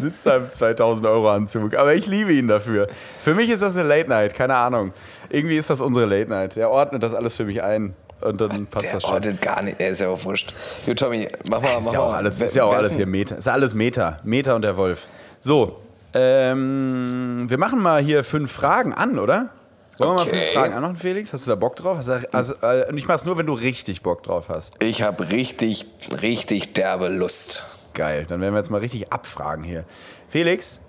Sitzt 0.02 0.26
da 0.26 0.38
im 0.38 0.52
2000 0.52 1.08
Euro 1.08 1.30
Anzug. 1.32 1.76
Aber 1.76 1.94
ich 1.96 2.08
liebe 2.08 2.34
ihn 2.34 2.48
dafür. 2.48 2.88
Für 3.22 3.34
mich 3.34 3.50
ist 3.50 3.62
das 3.62 3.76
eine 3.78 3.88
Late 3.88 4.10
Night, 4.10 4.34
keine 4.34 4.56
Ahnung. 4.56 4.94
Irgendwie 5.30 5.58
ist 5.58 5.70
das 5.70 5.80
unsere 5.82 6.06
Late 6.06 6.30
Night. 6.30 6.56
Der 6.56 6.70
ordnet 6.70 7.02
das 7.04 7.14
alles 7.14 7.36
für 7.36 7.46
mich 7.46 7.62
ein. 7.64 7.94
Und 8.22 8.40
dann 8.40 8.68
passt 8.68 8.86
Der 8.88 8.94
das 8.94 9.04
schon. 9.04 9.14
ordnet 9.14 9.42
gar 9.42 9.62
nicht, 9.64 9.80
der 9.80 9.90
ist 9.90 10.00
ja 10.02 10.10
auch 10.10 10.24
wurscht. 10.26 10.54
Gut, 10.86 11.00
Tommy, 11.00 11.28
mach 11.50 11.60
mal, 11.62 11.80
Ist 11.80 11.86
mach 11.86 11.94
ja 11.94 12.00
auch 12.02 12.12
mal. 12.12 12.18
alles, 12.18 12.40
ist 12.40 12.54
ja 12.54 12.64
auch 12.66 12.74
alles 12.76 12.90
ist 12.92 12.96
hier 12.98 13.08
Meter. 13.08 13.38
Ist 13.38 13.48
alles 13.48 13.74
Meter. 13.74 14.20
Meter 14.24 14.56
und 14.56 14.62
der 14.62 14.78
Wolf. 14.78 15.08
So, 15.40 15.80
ähm, 16.14 17.46
wir 17.50 17.58
machen 17.58 17.82
mal 17.82 18.02
hier 18.02 18.24
fünf 18.24 18.52
Fragen 18.52 18.94
an, 18.94 19.18
oder? 19.18 19.50
Wollen 19.98 20.12
wir 20.12 20.16
mal 20.16 20.26
fünf 20.26 20.42
Okay. 20.42 20.54
Fragen 20.54 20.74
anmachen, 20.74 20.96
Felix? 20.98 21.34
Hast 21.34 21.46
du 21.46 21.50
da 21.50 21.56
Bock 21.56 21.76
drauf? 21.76 21.98
Hast 21.98 22.08
du, 22.10 22.20
also, 22.32 22.54
äh, 22.62 22.88
und 22.90 22.98
ich 22.98 23.08
mach's 23.08 23.26
nur, 23.26 23.38
wenn 23.38 23.46
du 23.46 23.54
richtig 23.54 24.02
Bock 24.04 24.24
drauf 24.24 24.50
hast. 24.50 24.76
Ich 24.84 25.02
habe 25.02 25.30
richtig, 25.30 25.86
richtig 26.22 26.74
derbe 26.74 27.08
Lust. 27.08 27.64
Geil, 27.94 28.26
dann 28.28 28.42
werden 28.42 28.54
wir 28.54 28.60
jetzt 28.60 28.70
mal 28.70 28.80
richtig 28.80 29.12
abfragen 29.12 29.64
hier. 29.64 29.84
Felix? 30.28 30.82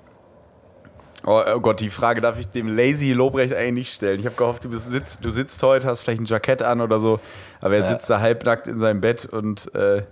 Oh, 1.25 1.41
oh 1.55 1.61
Gott, 1.61 1.81
die 1.81 1.91
Frage 1.91 2.21
darf 2.21 2.39
ich 2.39 2.49
dem 2.49 2.69
Lazy 2.69 3.13
Lobrecht 3.13 3.55
eigentlich 3.55 3.73
nicht 3.73 3.95
stellen. 3.95 4.19
Ich 4.19 4.27
habe 4.27 4.35
gehofft, 4.35 4.65
du, 4.65 4.71
bist, 4.71 4.91
sitzt, 4.91 5.25
du 5.25 5.31
sitzt 5.31 5.63
heute, 5.63 5.87
hast 5.87 6.03
vielleicht 6.03 6.21
ein 6.21 6.25
Jackett 6.25 6.63
an 6.63 6.81
oder 6.81 6.99
so, 6.99 7.21
aber 7.61 7.77
er 7.77 7.83
sitzt 7.85 8.11
da 8.11 8.21
halbnackt 8.21 8.67
in 8.67 8.81
seinem 8.81 9.01
Bett 9.01 9.27
und 9.27 9.73
äh, 9.75 10.03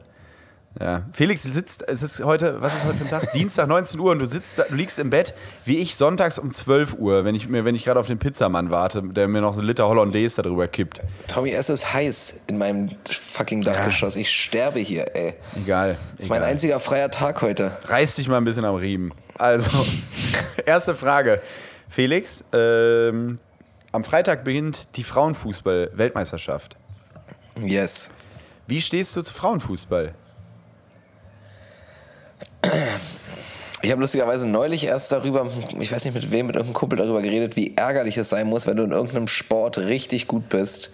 ja. 0.79 1.03
Felix 1.13 1.43
sitzt, 1.43 1.83
es 1.89 2.03
ist 2.03 2.23
heute, 2.25 2.61
was 2.61 2.77
ist 2.77 2.85
heute 2.85 2.99
für 2.99 3.05
ein 3.05 3.11
Tag? 3.11 3.33
Dienstag, 3.35 3.67
19 3.67 3.99
Uhr 3.99 4.13
und 4.13 4.21
du 4.21 4.27
sitzt, 4.27 4.59
da, 4.59 4.65
du 4.69 4.75
liegst 4.77 4.99
im 5.01 5.11
Bett, 5.11 5.35
wie 5.65 5.79
ich 5.79 5.97
sonntags 5.97 6.39
um 6.39 6.53
12 6.53 6.95
Uhr, 6.99 7.25
wenn 7.25 7.35
ich, 7.35 7.49
mir- 7.49 7.65
wenn 7.65 7.75
ich 7.75 7.85
gerade 7.85 7.99
auf 7.99 8.07
den 8.07 8.19
Pizzamann 8.19 8.71
warte, 8.71 9.03
der 9.03 9.27
mir 9.27 9.41
noch 9.41 9.55
so 9.55 9.61
einen 9.61 9.67
Liter 9.67 9.89
Hollandaise 9.89 10.43
darüber 10.43 10.69
kippt. 10.69 11.01
Tommy, 11.27 11.51
es 11.51 11.69
ist 11.69 11.93
heiß 11.93 12.35
in 12.47 12.59
meinem 12.59 12.91
fucking 13.11 13.63
Dachgeschoss. 13.63 14.15
Ich 14.17 14.31
sterbe 14.31 14.79
hier, 14.79 15.17
ey. 15.17 15.35
Egal. 15.57 15.97
Das 16.17 16.25
ist 16.27 16.29
mein 16.29 16.39
egal. 16.43 16.51
einziger 16.53 16.79
freier 16.81 17.11
Tag 17.11 17.43
heute. 17.43 17.73
Reiß 17.89 18.15
dich 18.17 18.29
mal 18.29 18.37
ein 18.37 18.45
bisschen 18.45 18.65
am 18.65 18.77
Riemen. 18.77 19.13
Also, 19.39 19.71
erste 20.67 20.95
Frage. 20.95 21.41
Felix, 21.89 22.45
ähm, 22.53 23.41
am 23.91 24.05
Freitag 24.05 24.45
beginnt 24.45 24.87
die 24.97 25.03
Frauenfußball-Weltmeisterschaft. 25.03 26.77
Yes. 27.61 28.11
Wie 28.69 28.81
stehst 28.81 29.17
du 29.17 29.23
zu 29.23 29.33
Frauenfußball? 29.35 30.15
Ich 33.83 33.91
habe 33.91 34.01
lustigerweise 34.03 34.47
neulich 34.47 34.85
erst 34.85 35.11
darüber, 35.11 35.47
ich 35.79 35.91
weiß 35.91 36.05
nicht 36.05 36.15
mit 36.15 36.31
wem, 36.31 36.47
mit 36.49 36.57
irgendeinem 36.57 36.75
Kumpel 36.75 36.99
darüber 36.99 37.23
geredet, 37.23 37.57
wie 37.57 37.75
ärgerlich 37.77 38.19
es 38.19 38.29
sein 38.29 38.47
muss, 38.47 38.67
wenn 38.67 38.77
du 38.77 38.83
in 38.85 38.91
irgendeinem 38.93 39.27
Sport 39.27 39.79
richtig 39.79 40.27
gut 40.27 40.51
bist 40.51 40.93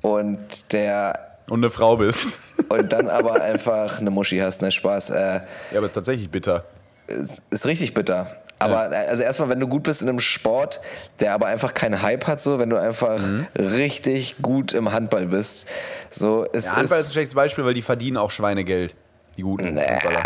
und 0.00 0.72
der 0.72 1.36
Und 1.50 1.58
eine 1.60 1.68
Frau 1.70 1.98
bist. 1.98 2.40
und 2.70 2.92
dann 2.94 3.08
aber 3.10 3.42
einfach 3.42 3.98
eine 4.00 4.10
Muschi 4.10 4.38
hast, 4.38 4.62
ne 4.62 4.70
Spaß. 4.72 5.10
Äh, 5.10 5.16
Ja, 5.16 5.40
aber 5.76 5.84
ist 5.86 5.92
tatsächlich 5.92 6.30
bitter. 6.30 6.64
ist, 7.08 7.42
ist 7.50 7.66
richtig 7.66 7.92
bitter. 7.92 8.26
Aber 8.58 8.90
äh, 8.90 9.06
also 9.08 9.22
erstmal, 9.22 9.50
wenn 9.50 9.60
du 9.60 9.66
gut 9.68 9.82
bist 9.82 10.00
in 10.00 10.08
einem 10.08 10.20
Sport, 10.20 10.80
der 11.20 11.34
aber 11.34 11.46
einfach 11.48 11.74
keinen 11.74 12.00
Hype 12.00 12.26
hat, 12.26 12.40
so 12.40 12.58
wenn 12.58 12.70
du 12.70 12.76
einfach 12.78 13.18
Mhm. 13.18 13.46
richtig 13.58 14.36
gut 14.40 14.72
im 14.72 14.92
Handball 14.92 15.26
bist, 15.26 15.66
so 16.08 16.46
es 16.54 16.66
Ja, 16.66 16.76
Handball 16.76 16.84
ist 16.84 16.92
ein 16.92 17.00
ist 17.08 17.12
schlechtes 17.12 17.34
Beispiel, 17.34 17.66
weil 17.66 17.74
die 17.74 17.82
verdienen 17.82 18.16
auch 18.16 18.30
Schweinegeld. 18.30 18.94
Die 19.36 19.42
guten 19.42 19.74
Nee. 19.74 19.82
Handballer. 19.82 20.22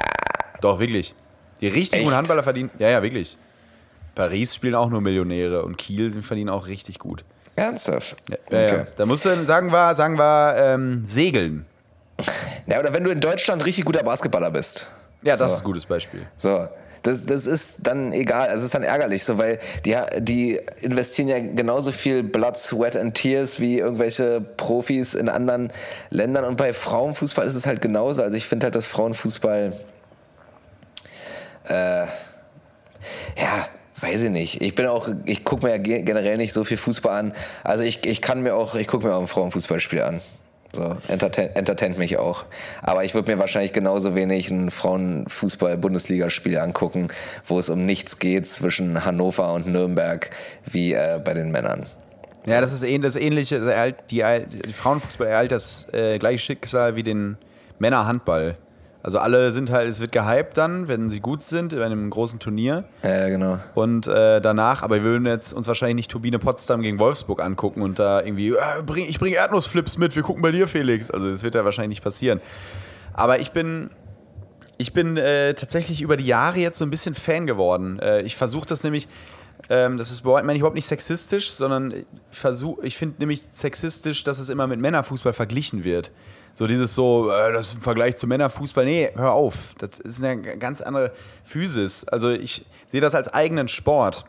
Doch, 0.61 0.79
wirklich. 0.81 1.15
Die 1.61 1.69
richtig 1.69 2.03
guten? 2.05 2.15
Handballer 2.17 2.43
verdienen. 2.43 2.71
Ja, 2.79 2.89
ja, 2.91 3.03
wirklich. 3.03 3.37
Paris 4.15 4.55
spielen 4.55 4.75
auch 4.75 4.91
nur 4.91 5.01
Millionäre 5.01 5.63
und 5.65 5.77
Kiel 5.79 6.23
verdienen 6.23 6.51
auch 6.51 6.67
richtig 6.67 6.99
gut. 6.99 7.25
ernsthaft. 7.57 8.17
Ja, 8.29 8.37
ja, 8.51 8.67
ja. 8.79 8.85
Da 8.97 9.07
musst 9.07 9.25
du, 9.25 9.47
sagen 9.47 9.71
wir, 9.73 9.95
sagen 9.95 10.17
wir 10.19 10.55
ähm, 10.59 11.03
Segeln. 11.07 11.67
Ja, 12.67 12.81
oder 12.81 12.93
wenn 12.93 13.05
du 13.05 13.11
in 13.11 13.21
Deutschland 13.21 13.65
richtig 13.65 13.85
guter 13.85 14.03
Basketballer 14.03 14.51
bist. 14.51 14.89
Ja, 15.23 15.37
das 15.37 15.51
So. 15.53 15.57
ist 15.57 15.63
ein 15.63 15.65
gutes 15.65 15.85
Beispiel. 15.87 16.27
So, 16.37 16.67
das, 17.03 17.27
das 17.27 17.47
ist 17.47 17.87
dann 17.87 18.13
egal, 18.13 18.51
es 18.53 18.63
ist 18.63 18.75
dann 18.75 18.83
ärgerlich, 18.83 19.23
so, 19.25 19.39
weil 19.39 19.59
die, 19.85 19.97
die 20.19 20.61
investieren 20.81 21.29
ja 21.29 21.39
genauso 21.39 21.93
viel 21.93 22.25
Blood, 22.25 22.57
Sweat 22.57 22.97
and 22.97 23.15
Tears 23.15 23.61
wie 23.61 23.79
irgendwelche 23.79 24.41
Profis 24.41 25.15
in 25.15 25.29
anderen 25.29 25.73
Ländern 26.11 26.45
und 26.45 26.57
bei 26.57 26.73
Frauenfußball 26.73 27.47
ist 27.47 27.55
es 27.55 27.67
halt 27.69 27.81
genauso. 27.81 28.23
Also 28.23 28.37
ich 28.37 28.47
finde 28.47 28.65
halt, 28.65 28.75
dass 28.75 28.87
Frauenfußball, 28.87 29.73
äh, 31.69 32.07
ja, 33.41 33.69
weiß 34.01 34.25
ich 34.25 34.31
nicht. 34.31 34.63
Ich 34.63 34.75
bin 34.75 34.87
auch, 34.87 35.09
ich 35.25 35.45
gucke 35.45 35.67
mir 35.67 35.73
ja 35.73 35.79
ge- 35.79 36.03
generell 36.03 36.37
nicht 36.37 36.53
so 36.53 36.65
viel 36.65 36.77
Fußball 36.77 37.19
an. 37.19 37.33
Also 37.65 37.85
ich, 37.85 38.07
ich 38.07 38.21
kann 38.23 38.43
mir 38.43 38.55
auch, 38.55 38.75
ich 38.75 38.87
gucke 38.87 39.07
mir 39.07 39.15
auch 39.15 39.21
ein 39.21 39.27
Frauenfußballspiel 39.29 40.03
an. 40.03 40.21
So, 40.75 40.97
entertain, 41.09 41.49
entertaint 41.55 41.97
mich 41.97 42.19
auch. 42.19 42.45
Aber 42.83 43.03
ich 43.03 43.15
würde 43.15 43.33
mir 43.33 43.39
wahrscheinlich 43.41 43.73
genauso 43.73 44.15
wenig 44.15 44.51
ein 44.51 44.71
Frauenfußball-Bundesligaspiel 44.71 46.59
angucken, 46.59 47.09
wo 47.47 47.59
es 47.59 47.71
um 47.71 47.87
nichts 47.87 48.19
geht 48.19 48.47
zwischen 48.47 49.05
Hannover 49.05 49.55
und 49.55 49.67
Nürnberg, 49.67 50.29
wie 50.67 50.93
äh, 50.93 51.21
bei 51.25 51.33
den 51.33 51.51
Männern. 51.51 51.87
Ja, 52.47 52.61
das 52.61 52.73
ist 52.73 52.83
das 53.03 53.17
ähnliche, 53.17 53.95
die, 54.11 54.25
die 54.67 54.73
Frauenfußball 54.73 55.27
ereilt 55.27 55.53
das 55.53 55.87
äh, 55.93 56.19
gleiche 56.19 56.39
Schicksal 56.39 56.97
wie 56.97 57.03
den 57.03 57.39
Männerhandball. 57.79 58.57
Also 59.03 59.19
alle 59.19 59.53
sind 59.53 59.71
halt, 59.71 59.89
es 59.89 60.01
wird 60.01 60.11
gehypt 60.11 60.59
dann, 60.59 60.89
wenn 60.89 61.09
sie 61.09 61.21
gut 61.21 61.45
sind, 61.45 61.75
bei 61.75 61.85
einem 61.85 62.11
großen 62.11 62.41
Turnier. 62.41 62.85
Ja, 63.03 63.29
genau. 63.29 63.59
Und 63.75 64.09
äh, 64.09 64.41
danach, 64.41 64.83
aber 64.83 64.97
wir 64.97 65.03
würden 65.05 65.27
jetzt 65.27 65.53
uns 65.53 65.69
wahrscheinlich 65.69 65.97
nicht 65.97 66.11
Turbine 66.11 66.39
Potsdam 66.39 66.83
gegen 66.83 66.99
Wolfsburg 66.99 67.41
angucken 67.41 67.83
und 67.83 67.99
da 67.99 68.21
irgendwie, 68.21 68.51
äh, 68.51 68.83
bring, 68.85 69.07
ich 69.09 69.21
bringe 69.21 69.37
Erdnussflips 69.37 69.99
mit, 69.99 70.17
wir 70.17 70.23
gucken 70.23 70.43
bei 70.43 70.51
dir, 70.51 70.67
Felix. 70.67 71.11
Also 71.11 71.31
das 71.31 71.43
wird 71.45 71.55
ja 71.55 71.65
wahrscheinlich 71.65 71.99
nicht 71.99 72.05
passieren. 72.05 72.41
Aber 73.15 73.39
ich 73.39 73.53
bin, 73.53 73.91
ich 74.79 74.93
bin 74.93 75.17
äh, 75.17 75.55
tatsächlich 75.55 76.03
über 76.03 76.17
die 76.17 76.27
Jahre 76.27 76.59
jetzt 76.59 76.79
so 76.79 76.85
ein 76.85 76.91
bisschen 76.91 77.15
Fan 77.15 77.47
geworden. 77.47 78.01
Äh, 78.01 78.23
ich 78.23 78.37
versuche 78.37 78.67
das 78.67 78.83
nämlich, 78.83 79.07
ähm, 79.71 79.97
das 79.97 80.11
ist 80.11 80.21
überhaupt, 80.21 80.45
meine 80.45 80.55
ich 80.55 80.61
überhaupt 80.61 80.77
nicht 80.77 80.87
sexistisch, 80.87 81.53
sondern 81.53 81.93
ich 81.93 82.63
ich 82.83 82.97
finde 82.97 83.17
nämlich 83.21 83.43
sexistisch, 83.43 84.25
dass 84.25 84.39
es 84.39 84.49
immer 84.49 84.67
mit 84.67 84.81
Männerfußball 84.81 85.33
verglichen 85.33 85.85
wird. 85.85 86.11
So 86.59 86.67
dieses 86.67 86.93
so, 86.93 87.31
äh, 87.31 87.53
das 87.53 87.69
ist 87.69 87.75
im 87.75 87.83
Vergleich 87.83 88.17
zu 88.17 88.27
Männerfußball. 88.27 88.85
Nee, 88.85 89.11
hör 89.15 89.31
auf. 89.31 89.77
Das 89.79 90.01
ist 90.01 90.25
eine 90.25 90.59
ganz 90.59 90.81
andere 90.81 91.13
Physis. 91.45 92.05
Also 92.09 92.31
ich 92.31 92.67
sehe 92.89 93.01
das 93.01 93.15
als 93.15 93.33
eigenen 93.33 93.69
Sport. 93.69 94.25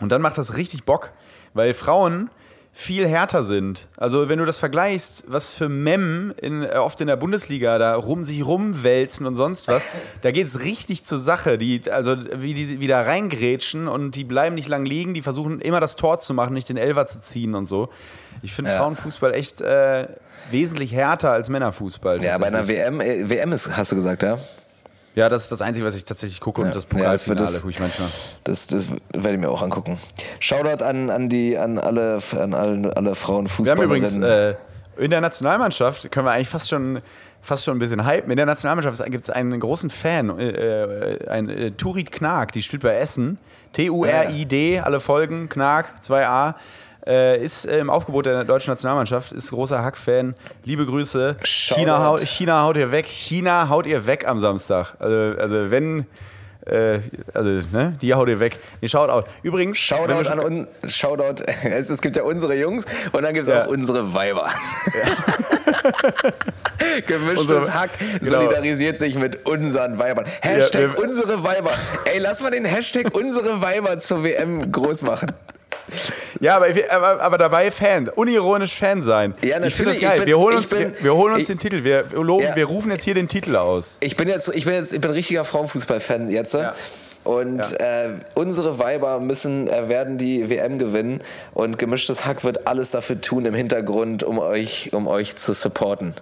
Und 0.00 0.10
dann 0.10 0.20
macht 0.20 0.36
das 0.36 0.56
richtig 0.56 0.82
Bock, 0.82 1.12
weil 1.54 1.72
Frauen 1.72 2.28
viel 2.72 3.06
härter 3.06 3.44
sind. 3.44 3.86
Also 3.96 4.28
wenn 4.28 4.40
du 4.40 4.44
das 4.46 4.58
vergleichst, 4.58 5.24
was 5.28 5.52
für 5.52 5.68
Mem 5.68 6.34
in, 6.42 6.64
äh, 6.64 6.70
oft 6.78 7.00
in 7.00 7.06
der 7.06 7.16
Bundesliga 7.16 7.78
da 7.78 7.94
rum 7.94 8.24
sich 8.24 8.44
rumwälzen 8.44 9.24
und 9.24 9.36
sonst 9.36 9.68
was, 9.68 9.82
da 10.22 10.32
geht 10.32 10.48
es 10.48 10.60
richtig 10.64 11.04
zur 11.04 11.18
Sache. 11.18 11.56
Die, 11.56 11.82
also 11.88 12.16
wie 12.36 12.52
die 12.52 12.80
wieder 12.80 13.06
reingrätschen 13.06 13.86
und 13.86 14.16
die 14.16 14.24
bleiben 14.24 14.56
nicht 14.56 14.68
lang 14.68 14.84
liegen, 14.84 15.14
die 15.14 15.22
versuchen 15.22 15.60
immer 15.60 15.78
das 15.78 15.94
Tor 15.94 16.18
zu 16.18 16.34
machen, 16.34 16.54
nicht 16.54 16.68
den 16.68 16.76
Elfer 16.76 17.06
zu 17.06 17.20
ziehen 17.20 17.54
und 17.54 17.66
so. 17.66 17.90
Ich 18.42 18.52
finde 18.52 18.72
Ja. 18.72 18.78
Frauenfußball 18.78 19.34
echt 19.34 19.60
äh, 19.60 20.08
wesentlich 20.52 20.92
härter 20.92 21.30
als 21.30 21.48
Männerfußball. 21.48 22.22
Ja, 22.22 22.38
bei 22.38 22.46
einer. 22.48 22.66
WM, 22.68 23.00
äh, 23.00 23.28
WM 23.28 23.52
ist, 23.52 23.76
hast 23.76 23.92
du 23.92 23.96
gesagt, 23.96 24.22
ja? 24.22 24.36
Ja, 25.16 25.28
das 25.28 25.42
ist 25.44 25.52
das 25.52 25.60
Einzige, 25.60 25.84
was 25.84 25.96
ich 25.96 26.04
tatsächlich 26.04 26.40
gucke 26.40 26.60
Ja. 26.62 26.68
und 26.68 26.74
das 26.76 26.84
Ja, 26.84 26.88
das 26.88 27.24
Pokalfinale 27.24 27.46
das- 27.52 27.60
gucke 27.62 27.72
ich 27.72 27.80
manchmal. 27.80 28.08
Das, 28.44 28.66
das 28.68 28.86
werde 29.12 29.32
ich 29.34 29.38
mir 29.40 29.50
auch 29.50 29.60
angucken. 29.62 29.98
Shoutout 30.38 30.84
an, 30.84 31.10
an, 31.10 31.28
die, 31.28 31.58
an 31.58 31.78
alle, 31.78 32.18
an 32.38 32.54
alle, 32.54 32.54
alle 32.54 32.92
Wir 32.94 32.94
haben 32.96 33.14
Frauenfußballerinnen. 33.16 33.84
übrigens 33.86 34.16
äh, 34.18 34.54
in 34.98 35.10
der 35.10 35.20
Nationalmannschaft, 35.20 36.10
können 36.12 36.26
wir 36.26 36.32
eigentlich 36.32 36.48
fast 36.48 36.68
schon, 36.68 37.00
fast 37.40 37.64
schon 37.64 37.76
ein 37.76 37.80
bisschen 37.80 38.06
hypen. 38.06 38.30
In 38.30 38.36
der 38.36 38.46
Nationalmannschaft 38.46 39.04
gibt 39.10 39.22
es 39.24 39.30
einen 39.30 39.58
großen 39.58 39.90
Fan, 39.90 40.38
äh, 40.38 40.48
äh, 40.48 41.28
ein 41.28 41.48
äh, 41.48 41.70
Turid 41.72 42.12
Knag, 42.12 42.52
die 42.52 42.62
spielt 42.62 42.82
bei 42.82 42.94
Essen. 42.94 43.38
T-U-R-I-D, 43.72 44.80
alle 44.80 45.00
Folgen, 45.00 45.48
Knag, 45.48 45.86
2a. 46.02 46.54
Äh, 47.06 47.42
ist 47.42 47.64
äh, 47.64 47.78
im 47.78 47.88
Aufgebot 47.90 48.26
der 48.26 48.44
deutschen 48.44 48.70
Nationalmannschaft, 48.70 49.32
ist 49.32 49.50
großer 49.50 49.82
Hack-Fan. 49.82 50.34
Liebe 50.64 50.84
Grüße. 50.84 51.36
China, 51.44 52.04
haut, 52.04 52.20
China 52.20 52.62
haut 52.62 52.76
ihr 52.76 52.92
weg. 52.92 53.06
China 53.06 53.68
haut 53.70 53.86
ihr 53.86 54.06
weg 54.06 54.26
am 54.28 54.38
Samstag. 54.38 54.94
Also, 54.98 55.40
also 55.40 55.70
wenn, 55.70 56.04
äh, 56.66 56.98
also, 57.32 57.60
ne, 57.72 57.96
die 58.02 58.12
haut 58.12 58.28
ihr 58.28 58.38
weg. 58.38 58.58
Nee, 58.82 58.88
Shoutout. 58.88 59.26
Übrigens, 59.42 59.78
Shoutout 59.78 60.28
an 60.28 60.40
uns. 60.40 60.68
Shoutout. 60.94 61.42
Es, 61.64 61.88
es 61.88 62.02
gibt 62.02 62.16
ja 62.16 62.22
unsere 62.22 62.54
Jungs 62.54 62.84
und 63.12 63.22
dann 63.22 63.32
gibt 63.32 63.46
es 63.46 63.52
Ja. 63.52 63.64
auch 63.64 63.68
unsere 63.68 64.12
Weiber. 64.12 64.50
Gemischtes 67.06 67.40
Unsere- 67.46 67.74
Hack 67.74 67.90
genau. 67.98 68.24
solidarisiert 68.42 68.98
sich 68.98 69.14
mit 69.16 69.46
unseren 69.46 69.98
Weibern. 69.98 70.24
Hashtag 70.42 70.96
wir- 70.96 70.98
unsere 71.08 71.42
Weiber. 71.44 71.70
Ey, 72.04 72.18
lass 72.18 72.40
mal 72.42 72.50
den 72.50 72.64
Hashtag 72.64 73.14
unsere 73.16 73.60
Weiber 73.62 73.98
zur 73.98 74.22
WM 74.24 74.70
groß 74.70 75.02
machen. 75.02 75.32
Ja, 76.40 76.56
aber, 76.56 76.66
aber, 76.90 77.20
aber 77.20 77.38
dabei 77.38 77.70
Fan, 77.70 78.08
unironisch 78.08 78.74
Fan 78.78 79.02
sein. 79.02 79.34
Ja, 79.42 79.58
Ich 79.64 79.74
finde 79.74 79.92
das 79.92 80.00
natürlich, 80.00 80.00
geil. 80.00 80.18
bin- 80.18 80.26
wir 80.26 80.38
holen 80.38 80.56
uns, 80.56 80.70
bin- 80.70 80.92
wir, 80.94 81.04
wir 81.04 81.14
holen 81.16 81.32
uns 81.34 81.42
ich- 81.42 81.48
den 81.48 81.58
Titel. 81.58 81.84
Wir, 81.84 82.04
loben, 82.12 82.44
Ja. 82.44 82.56
wir 82.56 82.64
rufen 82.66 82.90
jetzt 82.92 83.04
hier 83.04 83.14
den 83.14 83.28
Titel 83.28 83.56
aus. 83.56 83.98
Ich 84.00 84.16
bin 84.16 84.28
jetzt, 84.28 84.48
ich 84.54 84.64
bin 84.64 84.74
jetzt, 84.74 84.92
ich 84.92 85.00
bin 85.00 85.10
richtiger 85.10 85.44
Frauenfußball-Fan 85.44 86.28
jetzt. 86.30 86.54
Ja. 86.54 86.74
Und 87.24 87.70
Ja. 87.72 88.04
äh, 88.06 88.10
unsere 88.34 88.78
Weiber 88.78 89.20
müssen, 89.20 89.68
äh, 89.68 89.88
werden 89.90 90.16
die 90.16 90.48
WM 90.48 90.78
gewinnen 90.78 91.20
und 91.52 91.78
gemischtes 91.78 92.24
Hack 92.24 92.44
wird 92.44 92.66
alles 92.66 92.92
dafür 92.92 93.20
tun 93.20 93.44
im 93.44 93.52
Hintergrund, 93.54 94.22
um 94.22 94.38
euch, 94.38 94.90
um 94.94 95.06
euch 95.06 95.36
zu 95.36 95.52
supporten. 95.52 96.14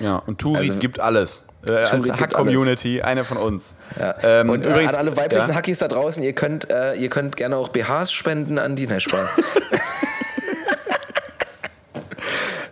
Ja, 0.00 0.16
und 0.16 0.38
Turi 0.40 0.68
Also- 0.70 0.80
gibt 0.80 1.00
alles. 1.00 1.44
Äh, 1.66 1.72
als 1.72 2.08
Hack-Community, 2.10 3.02
eine 3.02 3.22
von 3.22 3.36
uns. 3.36 3.76
Ja. 3.98 4.14
Ähm, 4.22 4.48
und 4.48 4.64
übrigens, 4.64 4.92
äh, 4.92 4.94
an 4.94 5.00
alle 5.06 5.16
weiblichen 5.18 5.50
ja. 5.50 5.54
Hackies 5.54 5.78
da 5.78 5.88
draußen, 5.88 6.22
ihr 6.22 6.32
könnt, 6.32 6.70
äh, 6.70 6.94
ihr 6.94 7.10
könnt 7.10 7.36
gerne 7.36 7.58
auch 7.58 7.68
BHs 7.68 8.12
spenden 8.12 8.58
an 8.58 8.76
die 8.76 8.86
Neschbar. 8.86 9.28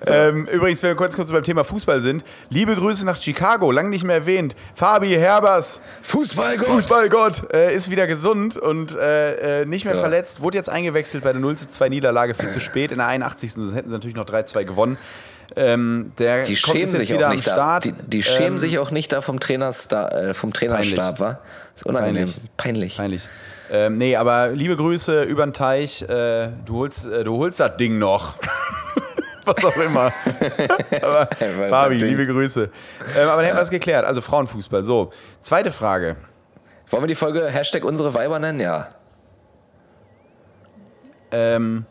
Ähm, 0.07 0.47
übrigens, 0.47 0.83
wenn 0.83 0.91
wir 0.91 0.97
kurz, 0.97 1.17
kurz 1.17 1.31
beim 1.33 1.43
Thema 1.43 1.65
Fußball 1.65 2.01
sind, 2.01 2.25
liebe 2.49 2.75
Grüße 2.75 3.05
nach 3.05 3.21
Chicago, 3.21 3.71
lang 3.71 3.91
nicht 3.91 4.05
mehr 4.05 4.17
erwähnt. 4.17 4.57
Fabi 4.75 5.09
Herbers, 5.11 5.81
Fußballgott! 6.03 6.67
Fußballgott, 6.67 7.53
äh, 7.53 7.75
ist 7.75 7.91
wieder 7.91 8.07
gesund 8.07 8.57
und 8.57 8.95
äh, 8.97 9.63
äh, 9.63 9.67
nicht 9.67 9.85
mehr 9.85 9.95
Ja. 9.95 10.01
verletzt. 10.01 10.41
Wurde 10.41 10.57
jetzt 10.57 10.71
eingewechselt 10.71 11.25
bei 11.25 11.33
der 11.33 11.41
0 11.43 11.57
zu 11.59 11.67
2 11.69 11.91
Niederlage 11.91 12.33
viel 12.35 12.51
zu 12.51 12.61
spät. 12.61 12.91
In 12.93 12.99
der 12.99 13.09
81. 13.09 13.53
Sonst 13.53 13.75
hätten 13.75 13.91
sie 13.91 13.95
natürlich 13.95 14.17
noch 14.17 14.25
3-2 14.25 14.65
gewonnen. 14.65 14.97
Ähm, 15.57 16.13
der 16.19 16.43
Die 16.45 16.57
schämen 16.57 16.87
sich 16.87 17.11
wieder 17.11 17.27
auch 17.27 17.31
am 17.31 17.37
nicht 17.37 17.47
da. 17.47 17.81
Die, 17.81 17.93
die 17.93 18.23
schämen 18.23 18.53
Ähm, 18.53 18.59
sich 18.59 18.79
auch 18.79 18.91
nicht 18.91 19.13
da 19.13 19.23
vom 19.23 19.41
Trainerstar, 19.41 20.15
äh, 20.15 20.35
vom 20.35 20.53
Trainerstab, 20.53 21.21
war. 21.21 21.41
Ist 21.75 21.87
unangenehm. 21.87 22.33
Peinlich. 22.57 22.97
Peinlich. 22.97 23.29
Ähm, 23.71 23.99
nee, 23.99 24.17
aber 24.17 24.49
liebe 24.49 24.77
Grüße 24.77 25.23
über 25.25 25.45
den 25.47 25.53
Teich. 25.53 26.03
Äh, 26.03 26.51
du, 26.65 26.77
holst, 26.77 27.07
äh, 27.07 27.25
du 27.25 27.37
holst 27.39 27.61
das 27.61 27.77
Ding 27.77 27.99
noch. 27.99 28.37
Was 29.45 29.65
auch 29.65 29.77
immer. 29.77 30.13
aber 31.03 31.29
Fabi, 31.69 31.97
liebe 31.97 32.27
Grüße. 32.27 32.71
Ähm, 33.17 33.29
aber 33.29 33.37
dann 33.37 33.45
hätten 33.47 33.57
wir 33.57 33.61
das 33.61 33.71
geklärt. 33.71 34.05
Also 34.05 34.21
Frauenfußball. 34.21 34.85
So, 34.85 35.11
zweite 35.41 35.71
Frage. 35.71 36.17
Wollen 36.91 37.03
wir 37.03 37.09
die 37.09 37.15
Folge 37.15 37.47
Hashtag 37.49 37.85
unsere 37.85 38.13
Weiber 38.13 38.39
nennen? 38.39 38.61
Ja. 38.61 38.89
Ähm, 41.31 41.87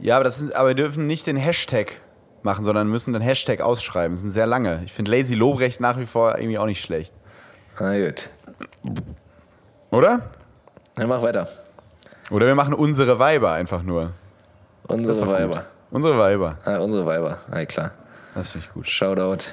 ja, 0.00 0.16
aber, 0.16 0.24
das 0.24 0.38
sind, 0.38 0.54
aber 0.54 0.68
wir 0.68 0.74
dürfen 0.74 1.06
nicht 1.06 1.26
den 1.26 1.36
Hashtag 1.36 1.96
machen, 2.44 2.64
sondern 2.64 2.88
müssen 2.88 3.12
den 3.12 3.22
Hashtag 3.22 3.60
ausschreiben. 3.60 4.12
Das 4.12 4.20
sind 4.20 4.30
sehr 4.30 4.46
lange. 4.46 4.82
Ich 4.84 4.92
finde 4.92 5.10
Lazy 5.10 5.34
Lobrecht 5.34 5.80
nach 5.80 5.98
wie 5.98 6.06
vor 6.06 6.38
irgendwie 6.38 6.58
auch 6.58 6.66
nicht 6.66 6.82
schlecht. 6.82 7.14
Na 7.78 7.98
gut. 7.98 8.28
Oder? 9.90 10.30
Dann 10.94 11.08
mach 11.08 11.22
weiter. 11.22 11.48
Oder 12.30 12.46
wir 12.46 12.54
machen 12.54 12.74
unsere 12.74 13.18
Weiber 13.18 13.52
einfach 13.52 13.82
nur. 13.82 14.12
Unsere 14.86 15.18
doch 15.18 15.26
gut. 15.26 15.34
Weiber. 15.34 15.64
Unsere 15.90 16.18
Weiber. 16.18 16.58
Ah, 16.64 16.76
unsere 16.78 17.06
Weiber. 17.06 17.38
Na 17.50 17.64
klar. 17.64 17.90
Das 18.34 18.52
finde 18.52 18.66
ich 18.66 18.72
gut. 18.72 18.88
Shoutout. 18.88 19.50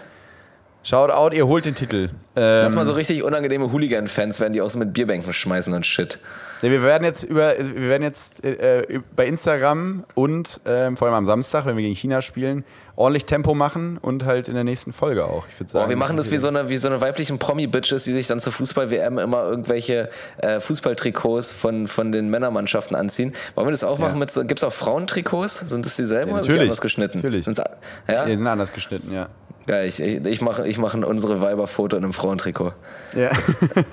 Schaut 0.88 1.12
out, 1.12 1.34
ihr 1.34 1.46
holt 1.46 1.66
den 1.66 1.76
Titel. 1.76 2.12
Ähm, 2.38 2.64
Lass 2.64 2.74
mal 2.74 2.86
so 2.86 2.94
richtig 2.94 3.22
unangenehme 3.22 3.74
Hooligan-Fans 3.74 4.40
werden, 4.40 4.54
die 4.54 4.62
auch 4.62 4.70
so 4.70 4.80
mit 4.80 4.94
Bierbänken 4.94 5.34
schmeißen 5.34 5.74
und 5.74 5.86
shit. 5.86 6.18
Ja, 6.62 6.72
wir 6.72 6.82
werden 6.82 7.04
jetzt 7.04 7.24
über, 7.24 7.56
wir 7.58 7.90
werden 7.90 8.04
jetzt 8.04 8.42
äh, 8.46 9.02
bei 9.14 9.28
Instagram 9.28 10.06
und 10.16 10.62
ähm, 10.66 10.96
vor 10.96 11.10
allem 11.10 11.16
am 11.16 11.26
Samstag, 11.26 11.66
wenn 11.66 11.76
wir 11.76 11.84
gegen 11.84 11.98
China 11.98 12.22
spielen, 12.22 12.64
ordentlich 12.96 13.26
Tempo 13.26 13.54
machen 13.54 13.98
und 14.02 14.24
halt 14.24 14.48
in 14.48 14.54
der 14.54 14.64
nächsten 14.64 14.94
Folge 14.94 15.26
auch. 15.26 15.46
Ich 15.50 15.60
würde 15.60 15.70
sagen. 15.70 15.84
Boah, 15.84 15.90
wir 15.90 15.98
machen 15.98 16.16
das 16.16 16.32
wie 16.32 16.38
so 16.38 16.48
eine, 16.48 16.70
wie 16.70 16.78
so 16.78 16.88
eine 16.88 17.02
weiblichen 17.02 17.38
Promi-Bitches, 17.38 18.06
die 18.06 18.14
sich 18.14 18.28
dann 18.28 18.40
zur 18.40 18.54
Fußball-WM 18.54 19.20
immer 19.20 19.44
irgendwelche 19.44 20.10
äh, 20.38 20.62
Fußballtrikots 20.62 21.52
von, 21.52 21.90
von 21.90 22.14
den 22.14 22.30
Männermannschaften 22.30 22.96
anziehen. 22.96 23.36
Wollen 23.56 23.68
wir 23.68 23.72
das 23.72 23.84
auch 23.84 24.00
machen 24.00 24.20
mit 24.20 24.32
so, 24.32 24.46
gibt's 24.46 24.64
auch 24.64 24.72
Frauentrikots? 24.72 25.60
Sind 25.70 25.86
das 25.86 25.98
dieselben 25.98 26.32
oder 26.32 26.44
sind 26.44 26.46
die 26.46 26.52
natürlich. 26.52 26.70
anders 26.70 26.80
geschnitten? 26.80 27.18
Natürlich. 27.18 27.44
Sind's, 27.44 27.62
ja? 28.08 28.24
Die 28.24 28.38
sind 28.38 28.48
anders 28.48 28.72
geschnitten, 28.72 29.12
ja. 29.12 29.28
Geil, 29.68 29.88
ich, 29.90 30.00
ich, 30.00 30.42
mache 30.42 30.66
ich 30.68 30.78
mach 30.78 30.94
ein 30.94 31.04
unsere 31.04 31.42
Weiber-Foto 31.42 31.98
in 31.98 32.04
einem 32.06 32.14
Frauentrikot. 32.14 32.74
Ja, 33.16 33.32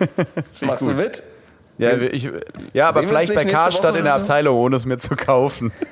Machst 0.62 0.82
du 0.82 0.92
mit? 0.92 1.22
ja, 1.78 1.96
ich, 1.96 2.28
ja 2.72 2.88
aber 2.88 3.02
vielleicht 3.02 3.30
nicht 3.30 3.44
bei 3.44 3.50
Karstadt 3.50 3.96
in 3.96 4.04
der 4.04 4.14
so? 4.14 4.20
Abteilung, 4.20 4.56
ohne 4.56 4.76
es 4.76 4.86
mir 4.86 4.98
zu 4.98 5.16
kaufen. 5.16 5.72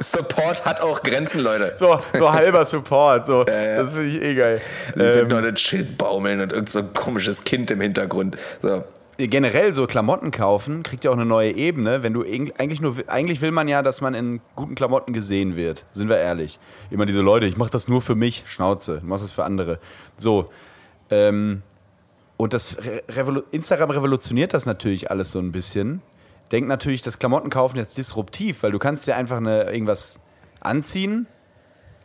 Support 0.00 0.64
hat 0.64 0.80
auch 0.80 1.02
Grenzen, 1.02 1.40
Leute. 1.40 1.72
So, 1.76 1.98
so 2.16 2.32
halber 2.32 2.64
Support. 2.64 3.26
So. 3.26 3.44
Das 3.44 3.92
finde 3.92 4.06
ich 4.06 4.22
eh 4.22 4.34
geil. 4.34 4.60
Die 4.94 5.10
sind 5.10 5.22
Ähm, 5.22 5.28
nur 5.28 5.38
ein 5.42 5.56
Schild 5.56 5.98
baumeln 5.98 6.40
und 6.40 6.52
irgend 6.52 6.70
so 6.70 6.78
ein 6.78 6.94
komisches 6.94 7.44
Kind 7.44 7.70
im 7.70 7.80
Hintergrund. 7.80 8.36
So. 8.62 8.84
Generell 9.16 9.72
so 9.72 9.86
Klamotten 9.86 10.30
kaufen, 10.30 10.82
kriegt 10.82 11.04
ja 11.04 11.10
auch 11.10 11.14
eine 11.14 11.24
neue 11.24 11.52
Ebene, 11.52 12.02
wenn 12.02 12.12
du 12.12 12.22
eigentlich 12.22 12.80
nur 12.80 12.96
eigentlich 13.06 13.40
will 13.40 13.52
man 13.52 13.68
ja, 13.68 13.82
dass 13.82 14.00
man 14.00 14.14
in 14.14 14.40
guten 14.56 14.74
Klamotten 14.74 15.12
gesehen 15.12 15.56
wird. 15.56 15.84
Sind 15.92 16.08
wir 16.08 16.18
ehrlich. 16.18 16.58
Immer 16.90 17.06
diese 17.06 17.20
Leute, 17.20 17.46
ich 17.46 17.56
mache 17.56 17.70
das 17.70 17.88
nur 17.88 18.02
für 18.02 18.14
mich, 18.14 18.44
Schnauze, 18.46 19.00
du 19.00 19.06
machst 19.06 19.24
das 19.24 19.32
für 19.32 19.44
andere. 19.44 19.78
So. 20.16 20.46
Ähm, 21.10 21.62
und 22.36 22.52
das 22.52 22.76
Re 22.84 23.02
Revolu 23.08 23.42
Instagram 23.52 23.90
revolutioniert 23.90 24.52
das 24.54 24.66
natürlich 24.66 25.10
alles 25.10 25.30
so 25.30 25.38
ein 25.38 25.52
bisschen. 25.52 26.02
Denkt 26.50 26.68
natürlich 26.68 27.02
das 27.02 27.18
Klamottenkaufen 27.18 27.78
jetzt 27.78 27.96
disruptiv, 27.96 28.62
weil 28.62 28.72
du 28.72 28.78
kannst 28.78 29.06
dir 29.06 29.16
einfach 29.16 29.36
eine, 29.36 29.70
irgendwas 29.70 30.18
anziehen, 30.60 31.26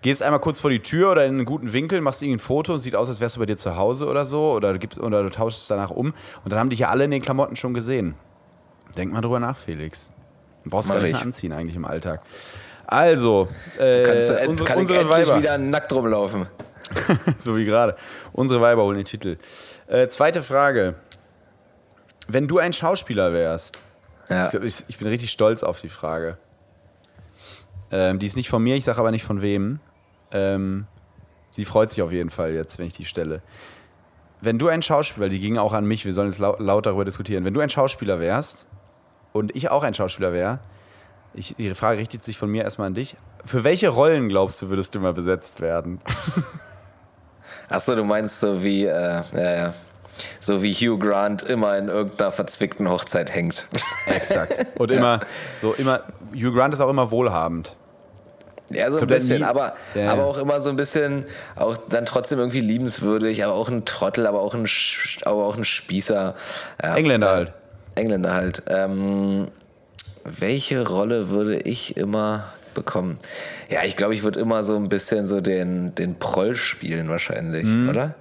gehst 0.02 0.24
einmal 0.24 0.40
kurz 0.40 0.60
vor 0.60 0.70
die 0.70 0.80
Tür 0.82 1.12
oder 1.12 1.26
in 1.26 1.36
einen 1.36 1.46
guten 1.46 1.74
Winkel, 1.74 2.02
machst 2.02 2.22
irgendein 2.22 2.40
Foto, 2.40 2.78
sieht 2.78 2.96
aus, 2.96 3.10
als 3.10 3.20
wärst 3.20 3.36
du 3.36 3.40
bei 3.40 3.46
dir 3.46 3.58
zu 3.58 3.76
Hause 3.76 4.08
oder 4.08 4.26
so, 4.26 4.52
oder 4.54 4.74
du, 4.74 4.80
gibst, 4.80 5.00
oder 5.00 5.24
du 5.24 5.30
tauschst 5.30 5.62
es 5.62 5.68
danach 5.68 5.92
um 5.92 6.14
und 6.44 6.52
dann 6.52 6.60
haben 6.60 6.70
dich 6.70 6.80
ja 6.80 6.90
alle 6.90 7.04
in 7.06 7.12
den 7.12 7.22
Klamotten 7.22 7.56
schon 7.56 7.74
gesehen. 7.74 8.16
Denk 8.98 9.12
mal 9.14 9.22
drüber 9.22 9.40
nach, 9.40 9.58
Felix. 9.58 10.12
Du 10.64 10.70
brauchst 10.70 10.90
Mach 10.90 10.96
gar 10.96 11.04
nicht 11.04 11.14
mehr 11.14 11.22
anziehen 11.22 11.54
eigentlich 11.54 11.76
im 11.76 11.86
Alltag. 11.86 12.22
Also, 12.88 13.48
äh, 13.78 14.04
Kannst 14.04 14.30
du, 14.30 14.50
unsere, 14.50 14.68
kann 14.68 14.80
unsere 14.80 15.00
endlich 15.00 15.28
Weiber, 15.28 15.40
wieder 15.40 15.58
nackt 15.58 15.94
rumlaufen. 15.94 16.48
so 17.40 17.56
wie 17.56 17.66
gerade. 17.66 17.96
Unsere 18.34 18.62
Weiber 18.62 18.84
holen 18.84 18.98
den 18.98 19.06
Titel. 19.06 19.38
Äh, 19.88 20.08
zweite 20.08 20.42
Frage. 20.42 20.96
Wenn 22.28 22.48
du 22.48 22.58
ein 22.58 22.74
Schauspieler 22.74 23.32
wärst, 23.32 23.80
Ja. 24.28 24.46
ich, 24.46 24.52
glaub, 24.52 24.64
ich, 24.64 24.84
ich 24.88 24.98
bin 24.98 25.08
richtig 25.08 25.30
stolz 25.32 25.62
auf 25.62 25.82
die 25.82 25.90
Frage. 25.90 26.38
Ähm, 27.92 28.20
die 28.20 28.26
ist 28.26 28.36
nicht 28.36 28.50
von 28.50 28.62
mir, 28.64 28.76
ich 28.76 28.86
sage 28.86 29.00
aber 29.00 29.12
nicht 29.12 29.24
von 29.24 29.42
wem. 29.42 29.80
Ähm, 30.32 30.88
sie 31.52 31.66
freut 31.66 31.90
sich 31.90 32.02
auf 32.02 32.12
jeden 32.12 32.30
Fall 32.30 32.54
jetzt, 32.54 32.80
wenn 32.80 32.88
ich 32.88 32.94
die 32.94 33.06
stelle. 33.06 33.42
Wenn 34.42 34.58
du 34.58 34.68
ein 34.68 34.82
Schauspieler, 34.82 35.28
die 35.30 35.40
ging 35.40 35.58
auch 35.58 35.74
an 35.74 35.86
mich, 35.86 36.06
wir 36.06 36.14
sollen 36.14 36.28
jetzt 36.28 36.40
laut, 36.40 36.60
laut 36.60 36.86
darüber 36.86 37.06
diskutieren. 37.06 37.44
Wenn 37.44 37.54
du 37.54 37.60
ein 37.60 37.70
Schauspieler 37.70 38.20
wärst 38.20 38.68
und 39.34 39.56
ich 39.56 39.70
auch 39.70 39.84
ein 39.84 39.94
Schauspieler 39.94 40.32
wäre, 40.32 40.60
ich, 41.34 41.56
die 41.58 41.74
Frage 41.76 42.00
richtet 42.00 42.24
sich 42.24 42.38
von 42.38 42.50
mir 42.50 42.64
erstmal 42.64 42.88
an 42.88 42.94
dich. 42.94 43.16
Für 43.46 43.64
welche 43.64 43.90
Rollen 43.90 44.30
glaubst 44.30 44.62
du, 44.62 44.70
würdest 44.70 44.96
du 44.96 45.00
mal 45.00 45.14
besetzt 45.14 45.62
werden? 45.62 46.02
Achso, 47.70 47.96
du 47.96 48.04
meinst 48.04 48.40
so 48.40 48.64
wie, 48.64 48.86
äh, 48.86 49.22
ja. 49.36 49.74
so 50.40 50.64
wie 50.64 50.74
Hugh 50.74 50.98
Grant 50.98 51.44
immer 51.44 51.78
in 51.78 51.88
irgendeiner 51.88 52.32
verzwickten 52.32 52.90
Hochzeit 52.90 53.34
hängt. 53.34 53.68
Exakt. 54.08 54.80
Und 54.80 54.90
immer, 54.90 55.20
so 55.58 55.74
immer, 55.74 56.04
Hugh 56.34 56.52
Grant 56.52 56.74
ist 56.74 56.82
auch 56.82 56.90
immer 56.90 57.12
wohlhabend. 57.12 57.76
Ja, 58.72 58.92
so 58.92 59.00
ein 59.00 59.08
bisschen, 59.08 59.44
aber, 59.44 59.74
Ja, 59.96 60.12
aber 60.12 60.26
auch 60.26 60.38
immer 60.38 60.60
so 60.62 60.70
ein 60.70 60.76
bisschen, 60.76 61.26
auch 61.56 61.76
dann 61.90 62.06
trotzdem 62.06 62.40
irgendwie 62.40 62.62
liebenswürdig, 62.62 63.44
aber 63.44 63.54
auch 63.54 63.70
ein 63.70 63.86
Trottel, 63.86 64.28
aber 64.28 64.42
auch 64.42 64.54
ein, 64.54 64.66
Sch- 64.68 65.26
aber 65.26 65.46
auch 65.46 65.58
ein 65.58 65.66
Spießer. 65.66 66.36
Ja, 66.84 66.96
Engländer 66.96 67.30
halt. 67.30 67.54
Engländer 67.96 68.34
halt. 68.34 68.64
Ähm, 68.68 69.48
welche 70.24 70.88
Rolle 70.88 71.30
würde 71.30 71.60
ich 71.60 71.98
immer 71.98 72.46
bekommen? 72.76 73.18
Ja, 73.70 73.84
ich 73.84 73.96
glaube, 73.98 74.14
ich 74.14 74.24
würde 74.24 74.40
immer 74.40 74.64
so 74.64 74.76
ein 74.76 74.90
bisschen 74.90 75.28
so 75.28 75.42
den, 75.42 75.96
den 75.96 76.16
Proll 76.20 76.56
spielen 76.56 77.10
wahrscheinlich, 77.10 77.64
Mhm. 77.66 77.90
oder? 77.90 78.16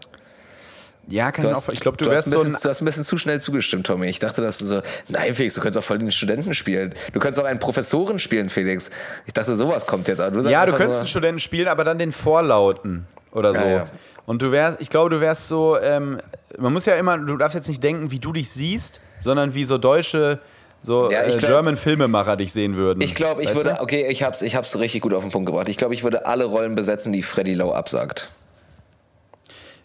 Ja, 1.11 1.33
kann 1.33 1.47
hast, 1.51 1.69
auch. 1.69 1.73
Ich 1.73 1.81
glaube, 1.81 1.97
du 1.97 2.05
du, 2.05 2.11
wärst 2.11 2.31
so 2.31 2.39
ein 2.39 2.47
ein. 2.47 2.53
bisschen, 2.53 2.63
du 2.63 2.69
hast 2.69 2.83
ein 2.83 2.85
bisschen 2.85 3.05
zu 3.05 3.17
schnell 3.17 3.41
zugestimmt, 3.41 3.87
Tommy. 3.87 4.09
Ich 4.09 4.19
dachte, 4.19 4.43
dass 4.43 4.59
du 4.59 4.65
so, 4.67 4.83
nein, 5.09 5.35
Felix, 5.35 5.55
du 5.55 5.61
könntest 5.61 5.79
auch 5.79 5.85
voll 5.85 5.99
den 5.99 6.13
Studenten 6.13 6.53
spielen. 6.55 6.95
Du 7.13 7.19
könntest 7.21 7.41
auch 7.43 7.47
einen 7.49 7.59
Professoren 7.59 8.19
spielen, 8.19 8.51
Felix. 8.51 8.91
Ich 9.27 9.33
dachte, 9.33 9.57
sowas 9.57 9.87
kommt 9.87 10.07
jetzt. 10.09 10.19
Sagst 10.19 10.47
Ja, 10.49 10.67
du 10.67 10.73
könntest 10.75 11.01
einen 11.01 11.09
Studenten 11.09 11.39
spielen, 11.39 11.69
aber 11.69 11.85
dann 11.85 11.99
den 11.99 12.13
Vorlauten 12.13 13.07
oder 13.33 13.55
so. 13.55 13.61
Ja, 13.61 13.69
ja. 13.69 13.87
Und 14.27 14.43
du 14.43 14.53
wärst, 14.53 14.81
ich 14.81 14.91
glaube, 14.91 15.09
du 15.11 15.21
wärst 15.21 15.49
so, 15.49 15.79
ähm, 15.81 16.19
man 16.59 16.73
muss 16.73 16.85
ja 16.85 16.95
immer, 16.97 17.17
du 17.19 17.37
darfst 17.39 17.55
jetzt 17.55 17.69
nicht 17.69 17.83
denken, 17.83 18.11
wie 18.11 18.19
du 18.19 18.33
dich 18.35 18.51
siehst, 18.51 19.01
sondern 19.23 19.55
wie 19.55 19.65
so 19.65 19.79
deutsche, 19.79 20.39
so 20.83 21.11
Ja, 21.11 21.23
ich 21.27 21.35
äh, 21.35 21.39
glaub- 21.39 21.51
German 21.53 21.77
Filmemacher 21.79 22.37
dich 22.37 22.53
sehen 22.53 22.77
würden. 22.77 23.01
Ich 23.01 23.15
glaube, 23.15 23.43
ich 23.43 23.49
Weißt 23.49 23.57
würde, 23.65 23.77
du? 23.77 23.83
okay, 23.83 24.07
ich 24.11 24.23
hab's, 24.23 24.43
ich 24.43 24.55
hab's 24.55 24.79
richtig 24.79 25.01
gut 25.01 25.15
auf 25.15 25.23
den 25.25 25.33
Punkt 25.33 25.47
gebracht. 25.47 25.69
Ich 25.71 25.79
glaube, 25.79 25.95
ich 25.95 26.05
würde 26.05 26.27
alle 26.27 26.45
Rollen 26.45 26.75
besetzen, 26.75 27.13
die 27.15 27.23
Freddy 27.23 27.55
Lowe 27.55 27.75
absagt. 27.75 28.29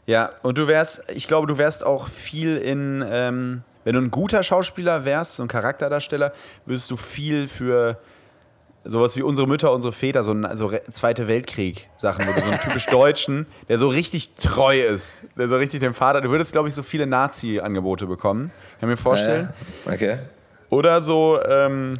Ja, 0.05 0.31
und 0.41 0.57
du 0.57 0.67
wärst, 0.67 1.03
ich 1.13 1.27
glaube, 1.27 1.47
du 1.47 1.57
wärst 1.57 1.85
auch 1.85 2.07
viel 2.09 2.57
in, 2.57 3.03
ähm, 3.07 3.61
wenn 3.85 3.95
du 3.95 4.01
ein 4.01 4.11
guter 4.11 4.43
Schauspieler 4.43 5.05
wärst, 5.05 5.35
so 5.35 5.43
ein 5.43 5.47
Charakterdarsteller, 5.47 6.33
würdest 6.65 6.91
du 6.91 6.97
viel 6.97 7.47
für 7.47 7.97
sowas 8.85 9.15
wie 9.15 9.21
unsere 9.21 9.47
Mütter, 9.47 9.71
unsere 9.71 9.93
Väter, 9.93 10.23
so 10.25 10.31
ein 10.33 10.45
so 10.57 10.65
Re- 10.65 10.81
Zweite 10.91 11.29
Weltkrieg-Sachen, 11.29 12.25
so 12.25 12.49
einen 12.51 12.59
typisch 12.59 12.85
Deutschen, 12.91 13.45
der 13.69 13.77
so 13.77 13.87
richtig 13.87 14.35
treu 14.35 14.77
ist, 14.81 15.23
der 15.37 15.47
so 15.47 15.55
richtig 15.55 15.79
dem 15.79 15.93
Vater, 15.93 16.19
du 16.19 16.29
würdest, 16.29 16.51
glaube 16.51 16.67
ich, 16.67 16.75
so 16.75 16.83
viele 16.83 17.07
Nazi-Angebote 17.07 18.05
bekommen. 18.05 18.49
Kann 18.81 18.89
ich 18.89 18.95
mir 18.95 18.97
vorstellen. 18.97 19.47
Ja, 19.85 19.93
okay. 19.93 20.17
Oder 20.69 21.01
so, 21.01 21.39
ähm, 21.47 21.93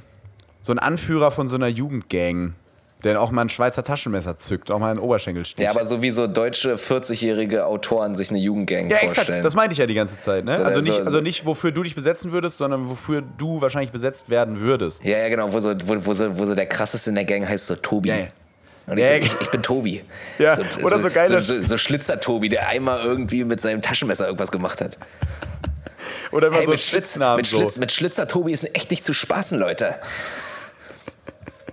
so 0.62 0.74
ein 0.74 0.80
Anführer 0.80 1.32
von 1.32 1.48
so 1.48 1.56
einer 1.56 1.68
Jugendgang, 1.68 2.56
der 3.04 3.22
auch 3.22 3.32
mal 3.32 3.42
ein 3.42 3.50
Schweizer 3.50 3.84
Taschenmesser 3.84 4.38
zückt, 4.38 4.72
auch 4.72 4.80
mal 4.80 4.90
einen 4.92 5.00
Oberschenkel 5.00 5.44
sticht. 5.46 5.60
Ja, 5.66 5.72
aber 5.72 5.86
so 5.86 6.02
wie 6.02 6.12
so 6.12 6.28
deutsche 6.28 6.76
40-jährige 6.76 7.66
Autoren 7.66 8.16
sich 8.16 8.30
eine 8.30 8.40
Jugendgang 8.40 8.90
Ja, 8.90 8.98
vorstellen. 8.98 9.28
exakt. 9.28 9.46
Das 9.46 9.56
meinte 9.56 9.74
ich 9.74 9.80
ja 9.80 9.86
die 9.86 9.94
ganze 9.94 10.20
Zeit. 10.20 10.46
Ne? 10.46 10.56
So, 10.56 10.64
also, 10.64 10.82
so- 10.82 10.88
nicht, 10.88 10.98
so- 11.00 11.04
also 11.06 11.22
nicht, 11.22 11.46
wofür 11.46 11.72
du 11.72 11.84
dich 11.84 11.96
besetzen 11.96 12.32
würdest, 12.32 12.58
sondern 12.58 12.90
wofür 12.90 13.22
du 13.22 13.60
wahrscheinlich 13.62 13.92
besetzt 13.92 14.30
werden 14.30 14.60
würdest. 14.62 15.04
ja, 15.04 15.18
ja, 15.18 15.30
genau. 15.30 15.52
Wo 15.52 15.60
so, 15.60 15.74
wo, 15.86 16.06
wo, 16.06 16.14
so, 16.14 16.38
wo 16.38 16.46
so 16.46 16.56
der 16.56 16.66
krasseste 16.66 17.10
in 17.10 17.16
der 17.16 17.26
Gang 17.26 17.48
heißt 17.48 17.68
so 17.68 17.76
Tobi. 17.76 18.10
Ja, 18.10 18.16
ja. 18.16 18.28
Und 18.86 18.98
ich, 18.98 19.04
Ja, 19.04 19.12
bin, 19.14 19.22
ja. 19.22 19.26
ich, 19.28 19.42
ich 19.42 19.50
bin 19.52 19.64
Tobi. 19.64 20.04
Ja, 20.40 20.58
oder 20.82 21.00
so 21.00 21.10
geile- 21.10 21.42
So, 21.42 21.56
so, 21.56 21.64
so 21.64 21.78
Schlitzer-Tobi, 21.78 22.50
der 22.50 22.68
einmal 22.68 23.04
irgendwie 23.06 23.44
mit 23.46 23.62
seinem 23.62 23.82
Taschenmesser 23.82 24.26
irgendwas 24.26 24.52
gemacht 24.52 24.82
hat. 24.82 24.98
Oder 26.34 26.48
immer 26.48 26.58
Hey, 26.58 26.66
so 26.66 26.72
mit, 26.72 26.80
Schlitz, 26.82 27.12
Spitznamen. 27.12 27.38
mit, 27.38 27.46
so. 27.46 27.58
Schlitz, 27.60 27.78
mit 27.78 27.92
Schlitzer-Tobi 27.92 28.52
ist 28.52 28.76
echt 28.76 28.90
nicht 28.92 29.06
zu 29.06 29.14
spaßen, 29.14 29.58
Leute. 29.60 29.96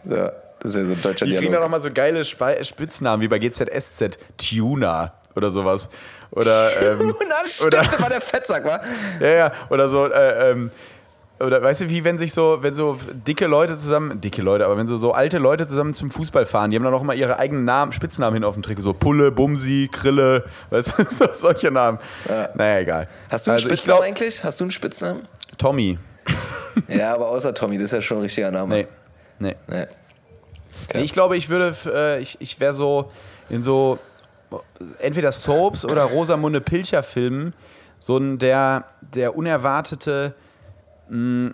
So, 0.05 0.28
das 0.61 0.74
ist 0.74 0.76
ja 0.76 0.86
so 0.86 0.92
ein 0.92 1.02
deutscher 1.02 1.26
Die 1.26 1.32
kriegen 1.32 1.52
Dialog. 1.52 1.66
auch 1.66 1.70
mal 1.70 1.80
so 1.80 1.90
geile 1.92 2.24
Spe 2.24 2.64
Spitznamen 2.64 3.22
wie 3.22 3.28
bei 3.28 3.38
GZSZ. 3.38 4.18
Tuna 4.36 5.14
oder 5.34 5.50
sowas. 5.50 5.88
Oder, 6.30 6.92
ähm, 7.00 7.14
Na, 7.28 7.46
stimmt, 7.46 7.74
oder, 7.74 7.82
das 7.82 8.00
war 8.00 8.08
der 8.08 8.20
Fettsack, 8.20 8.64
wa? 8.64 8.80
ja, 9.20 9.28
ja, 9.28 9.52
oder 9.68 9.88
so, 9.88 10.06
äh, 10.06 10.50
ähm, 10.50 10.70
oder 11.40 11.62
weißt 11.62 11.80
du, 11.80 11.88
wie 11.88 12.04
wenn 12.04 12.18
sich 12.18 12.34
so, 12.34 12.58
wenn 12.61 12.74
so 12.74 12.98
dicke 13.26 13.46
Leute 13.46 13.72
zusammen, 13.74 14.20
dicke 14.20 14.42
Leute, 14.42 14.66
aber 14.66 14.76
wenn 14.76 14.86
so, 14.86 14.98
so 14.98 15.12
alte 15.12 15.38
Leute 15.38 15.66
zusammen 15.66 15.94
zum 15.94 16.11
Fußball 16.11 16.44
fahren, 16.44 16.70
die 16.70 16.76
haben 16.76 16.84
dann 16.84 16.92
auch 16.92 17.00
immer 17.00 17.14
ihre 17.14 17.38
eigenen 17.38 17.64
Namen, 17.64 17.92
Spitznamen 17.92 18.34
hin 18.34 18.44
auf 18.44 18.54
dem 18.54 18.62
Trikot, 18.62 18.82
so 18.82 18.92
Pulle, 18.92 19.32
Bumsi, 19.32 19.88
Krille, 19.90 20.44
weißt 20.70 20.98
du, 20.98 21.06
so, 21.11 21.28
solche 21.32 21.70
Namen. 21.70 21.98
Naja, 22.54 22.80
egal. 22.80 23.08
Hast 23.30 23.46
du 23.46 23.52
einen 23.52 23.56
also, 23.56 23.68
Spitznamen 23.68 23.98
glaub, 24.00 24.08
eigentlich? 24.08 24.44
Hast 24.44 24.61
du 24.61 24.64
einen 24.64 24.70
Spitznamen? 24.70 25.22
Tommy. 25.56 25.98
Ja, 26.88 27.14
aber 27.14 27.28
außer 27.28 27.54
Tommy, 27.54 27.76
das 27.76 27.86
ist 27.86 27.92
ja 27.92 28.02
schon 28.02 28.18
ein 28.18 28.22
richtiger 28.22 28.50
Name. 28.50 28.74
Nee. 28.74 28.86
Nee. 29.38 29.56
Nee. 29.66 29.86
Nee, 30.95 31.03
ich 31.03 31.12
glaube, 31.12 31.37
ich 31.37 31.49
würde, 31.49 31.74
äh, 31.87 32.20
ich, 32.20 32.37
ich 32.41 32.61
wäre 32.61 32.74
so 32.74 33.11
in 33.49 33.62
so 33.62 33.99
entweder 34.99 35.33
Soaps 35.33 35.85
oder 35.85 36.05
Rosamunde 36.05 36.61
Pilcher 36.61 37.03
Filmen 37.03 37.55
so 37.99 38.16
ein 38.16 38.39
der, 38.39 38.85
der 39.01 39.37
unerwartete 39.37 40.35
mh, 41.09 41.53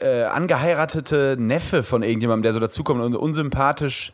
äh, 0.00 0.22
angeheiratete 0.24 1.36
Neffe 1.38 1.82
von 1.82 2.02
irgendjemandem, 2.02 2.42
der 2.44 2.52
so 2.54 2.60
dazukommt 2.60 3.02
und 3.02 3.14
unsympathisch 3.14 4.12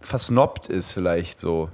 versnobbt 0.00 0.68
ist 0.68 0.92
vielleicht 0.92 1.38
so. 1.38 1.68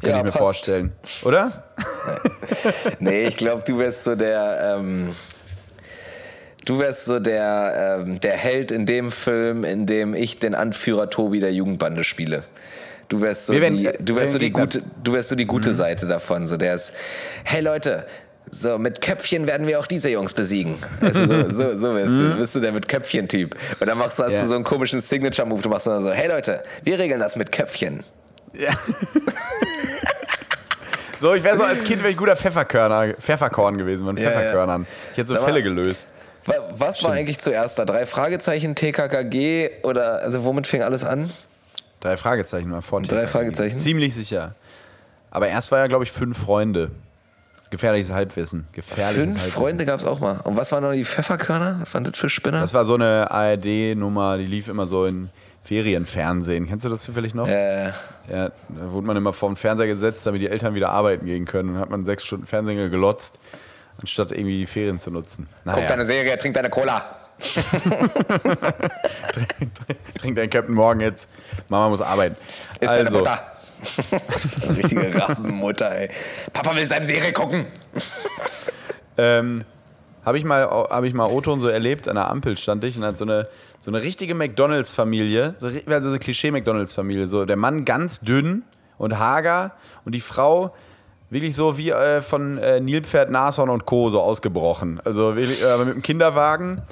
Kann 0.00 0.10
Ja, 0.10 0.16
ich 0.18 0.24
mir 0.24 0.30
passt. 0.30 0.42
vorstellen. 0.42 0.92
Oder? 1.22 1.64
Nee, 2.98 3.26
ich 3.26 3.36
glaube, 3.36 3.62
du 3.66 3.78
wärst 3.78 4.04
so 4.04 4.14
der. 4.14 4.76
Ähm, 4.78 5.14
du 6.66 6.78
wärst 6.78 7.06
so 7.06 7.18
der, 7.18 8.02
ähm, 8.06 8.20
der 8.20 8.36
Held 8.36 8.70
in 8.70 8.84
dem 8.84 9.10
Film, 9.10 9.64
in 9.64 9.86
dem 9.86 10.12
ich 10.14 10.38
den 10.38 10.54
Anführer 10.54 11.08
Tobi 11.08 11.40
der 11.40 11.52
Jugendbande 11.54 12.04
spiele. 12.04 12.42
Du 13.08 13.22
wärst 13.22 13.46
so 13.46 13.54
Wir 13.54 13.62
werden- 13.62 13.78
die, 13.78 13.88
du 14.00 14.16
wärst 14.16 14.32
so 14.32 14.40
wir 14.40 14.46
die 14.46 14.52
gute, 14.52 14.82
du 15.02 15.12
wärst 15.14 15.30
so 15.30 15.36
die 15.36 15.46
gute 15.46 15.72
Seite 15.72 16.06
davon. 16.06 16.46
So 16.46 16.58
der 16.58 16.74
ist, 16.74 16.92
hey 17.44 17.62
Leute, 17.62 18.04
so 18.50 18.78
mit 18.78 19.00
Köpfchen 19.00 19.46
werden 19.46 19.66
wir 19.66 19.80
auch 19.80 19.86
diese 19.86 20.08
Jungs 20.10 20.32
besiegen. 20.34 20.76
Du, 21.00 21.12
so, 21.12 21.26
so, 21.26 21.78
so 21.78 21.92
bist, 21.94 22.08
du, 22.08 22.36
bist 22.36 22.54
du 22.54 22.60
der 22.60 22.72
mit 22.72 22.88
Köpfchen-Typ. 22.88 23.56
Und 23.80 23.86
dann 23.88 23.96
machst 23.98 24.18
du, 24.18 24.24
hast 24.24 24.32
Ja. 24.34 24.42
du 24.42 24.48
so 24.48 24.54
einen 24.56 24.64
komischen 24.64 25.00
Signature-Move. 25.00 25.62
Du 25.62 25.68
machst 25.68 25.86
dann 25.86 26.02
so, 26.04 26.10
hey 26.12 26.28
Leute, 26.28 26.62
wir 26.82 26.98
regeln 26.98 27.20
das 27.20 27.36
mit 27.36 27.50
Köpfchen. 27.52 28.00
Ja. 28.52 28.70
so, 31.16 31.34
ich 31.34 31.42
wäre 31.42 31.56
so 31.56 31.64
als 31.64 31.82
Kind 31.84 32.02
wäre 32.02 32.10
ich 32.10 32.16
guter 32.16 32.36
Pfefferkörner, 32.36 33.14
Pfefferkorn 33.14 33.78
gewesen 33.78 34.04
mit. 34.06 34.18
Pfefferkörnern. 34.18 34.86
Ich 35.12 35.18
hätte 35.18 35.28
so 35.28 35.36
Fälle 35.36 35.62
gelöst. 35.62 36.08
Wa- 36.46 36.54
Was 36.78 37.02
war 37.04 37.12
eigentlich 37.12 37.38
zuerst 37.38 37.78
da? 37.78 37.84
Drei 37.84 38.06
Fragezeichen, 38.06 38.74
TKKG 38.74 39.70
oder 39.82 40.20
also 40.22 40.44
womit 40.44 40.66
fing 40.66 40.82
alles 40.82 41.04
an? 41.04 41.30
Drei 42.00 42.16
Fragezeichen 42.16 42.70
war 42.72 42.82
vor 42.82 43.00
Drei 43.02 43.20
TKKG. 43.24 43.26
Fragezeichen? 43.32 43.78
Ziemlich 43.78 44.14
sicher. 44.14 44.54
Aber 45.30 45.48
erst 45.48 45.70
war 45.72 45.78
ja, 45.80 45.86
glaube 45.86 46.04
ich, 46.04 46.12
fünf 46.12 46.38
Freunde. 46.38 46.90
Gefährliches 47.70 48.12
Halbwissen. 48.12 48.68
Gefährliches 48.72 49.16
Fünf 49.16 49.34
Halbwissen. 49.38 49.50
Freunde 49.60 49.84
gab 49.86 49.98
es 49.98 50.06
auch 50.06 50.20
mal. 50.20 50.38
Und 50.44 50.56
was 50.56 50.70
waren 50.70 50.84
noch 50.84 50.92
die 50.92 51.04
Pfefferkörner? 51.04 51.78
Was 51.80 51.92
waren 51.94 52.04
das 52.04 52.16
für 52.16 52.28
Spinner? 52.30 52.60
Das 52.60 52.72
war 52.74 52.84
so 52.84 52.94
eine 52.94 53.28
ARD-Nummer, 53.30 54.38
die 54.38 54.46
lief 54.46 54.68
immer 54.68 54.86
so 54.86 55.04
in 55.04 55.30
Ferienfernsehen. 55.64 56.68
Kennst 56.68 56.84
du 56.84 56.88
das 56.88 57.02
zufällig 57.02 57.34
noch? 57.34 57.48
äh, 57.48 57.86
Ja, 58.30 58.48
da 58.50 58.52
wurde 58.92 59.06
man 59.06 59.16
immer 59.16 59.32
vor 59.32 59.50
den 59.50 59.56
Fernseher 59.56 59.88
gesetzt, 59.88 60.24
damit 60.26 60.40
die 60.40 60.48
Eltern 60.48 60.74
wieder 60.74 60.90
arbeiten 60.90 61.26
gehen 61.26 61.44
können. 61.44 61.70
Und 61.70 61.74
dann 61.74 61.82
hat 61.82 61.90
man 61.90 62.04
sechs 62.04 62.24
Stunden 62.24 62.46
Fernsehen 62.46 62.90
gelotzt, 62.90 63.38
anstatt 64.00 64.32
irgendwie 64.32 64.58
die 64.58 64.66
Ferien 64.66 64.98
zu 64.98 65.10
nutzen. 65.10 65.48
guck 65.56 65.66
Naja, 65.74 65.86
deine 65.86 66.04
Serie, 66.04 66.36
trink 66.38 66.54
deine 66.54 66.70
Cola. 66.70 67.18
trink 70.18 70.36
dein 70.36 70.50
Captain 70.50 70.74
Morgan 70.74 71.00
jetzt. 71.00 71.28
Mama 71.68 71.88
muss 71.88 72.00
arbeiten. 72.00 72.36
Ist 72.80 72.90
deine 72.90 73.08
also, 73.08 73.18
Mutter. 73.18 73.40
Richtige 74.76 75.14
Rabenmutter, 75.14 75.94
ey. 75.94 76.10
Papa 76.52 76.74
will 76.74 76.86
seine 76.86 77.04
Serie 77.06 77.32
gucken. 77.32 77.66
Ähm, 79.18 79.64
habe 80.24 80.38
ich 80.38 80.44
mal, 80.44 80.88
ich 81.04 81.14
mal 81.14 81.26
O-Ton 81.26 81.60
so 81.60 81.68
erlebt, 81.68 82.08
an 82.08 82.16
der 82.16 82.28
Ampel 82.30 82.56
stand 82.56 82.82
ich 82.84 82.96
und 82.96 83.04
hat 83.04 83.16
so 83.16 83.24
eine, 83.24 83.48
so 83.80 83.90
eine 83.90 84.02
richtige 84.02 84.34
McDonalds-Familie, 84.34 85.54
so, 85.58 85.68
also 85.68 86.08
so 86.08 86.08
eine 86.08 86.18
Klischee-McDonalds-Familie, 86.18 87.28
so 87.28 87.44
der 87.44 87.56
Mann 87.56 87.84
ganz 87.84 88.20
dünn 88.20 88.64
und 88.98 89.18
hager 89.18 89.72
und 90.04 90.14
die 90.14 90.20
Frau 90.20 90.74
wirklich 91.30 91.54
so 91.54 91.78
wie 91.78 91.90
äh, 91.90 92.22
von 92.22 92.58
äh, 92.58 92.80
Nilpferd, 92.80 93.30
Nashorn 93.30 93.70
und 93.70 93.86
Co. 93.86 94.10
so 94.10 94.20
ausgebrochen. 94.20 95.00
Also 95.04 95.36
wirklich, 95.36 95.62
äh, 95.64 95.78
mit 95.84 95.94
dem 95.94 96.02
Kinderwagen 96.02 96.82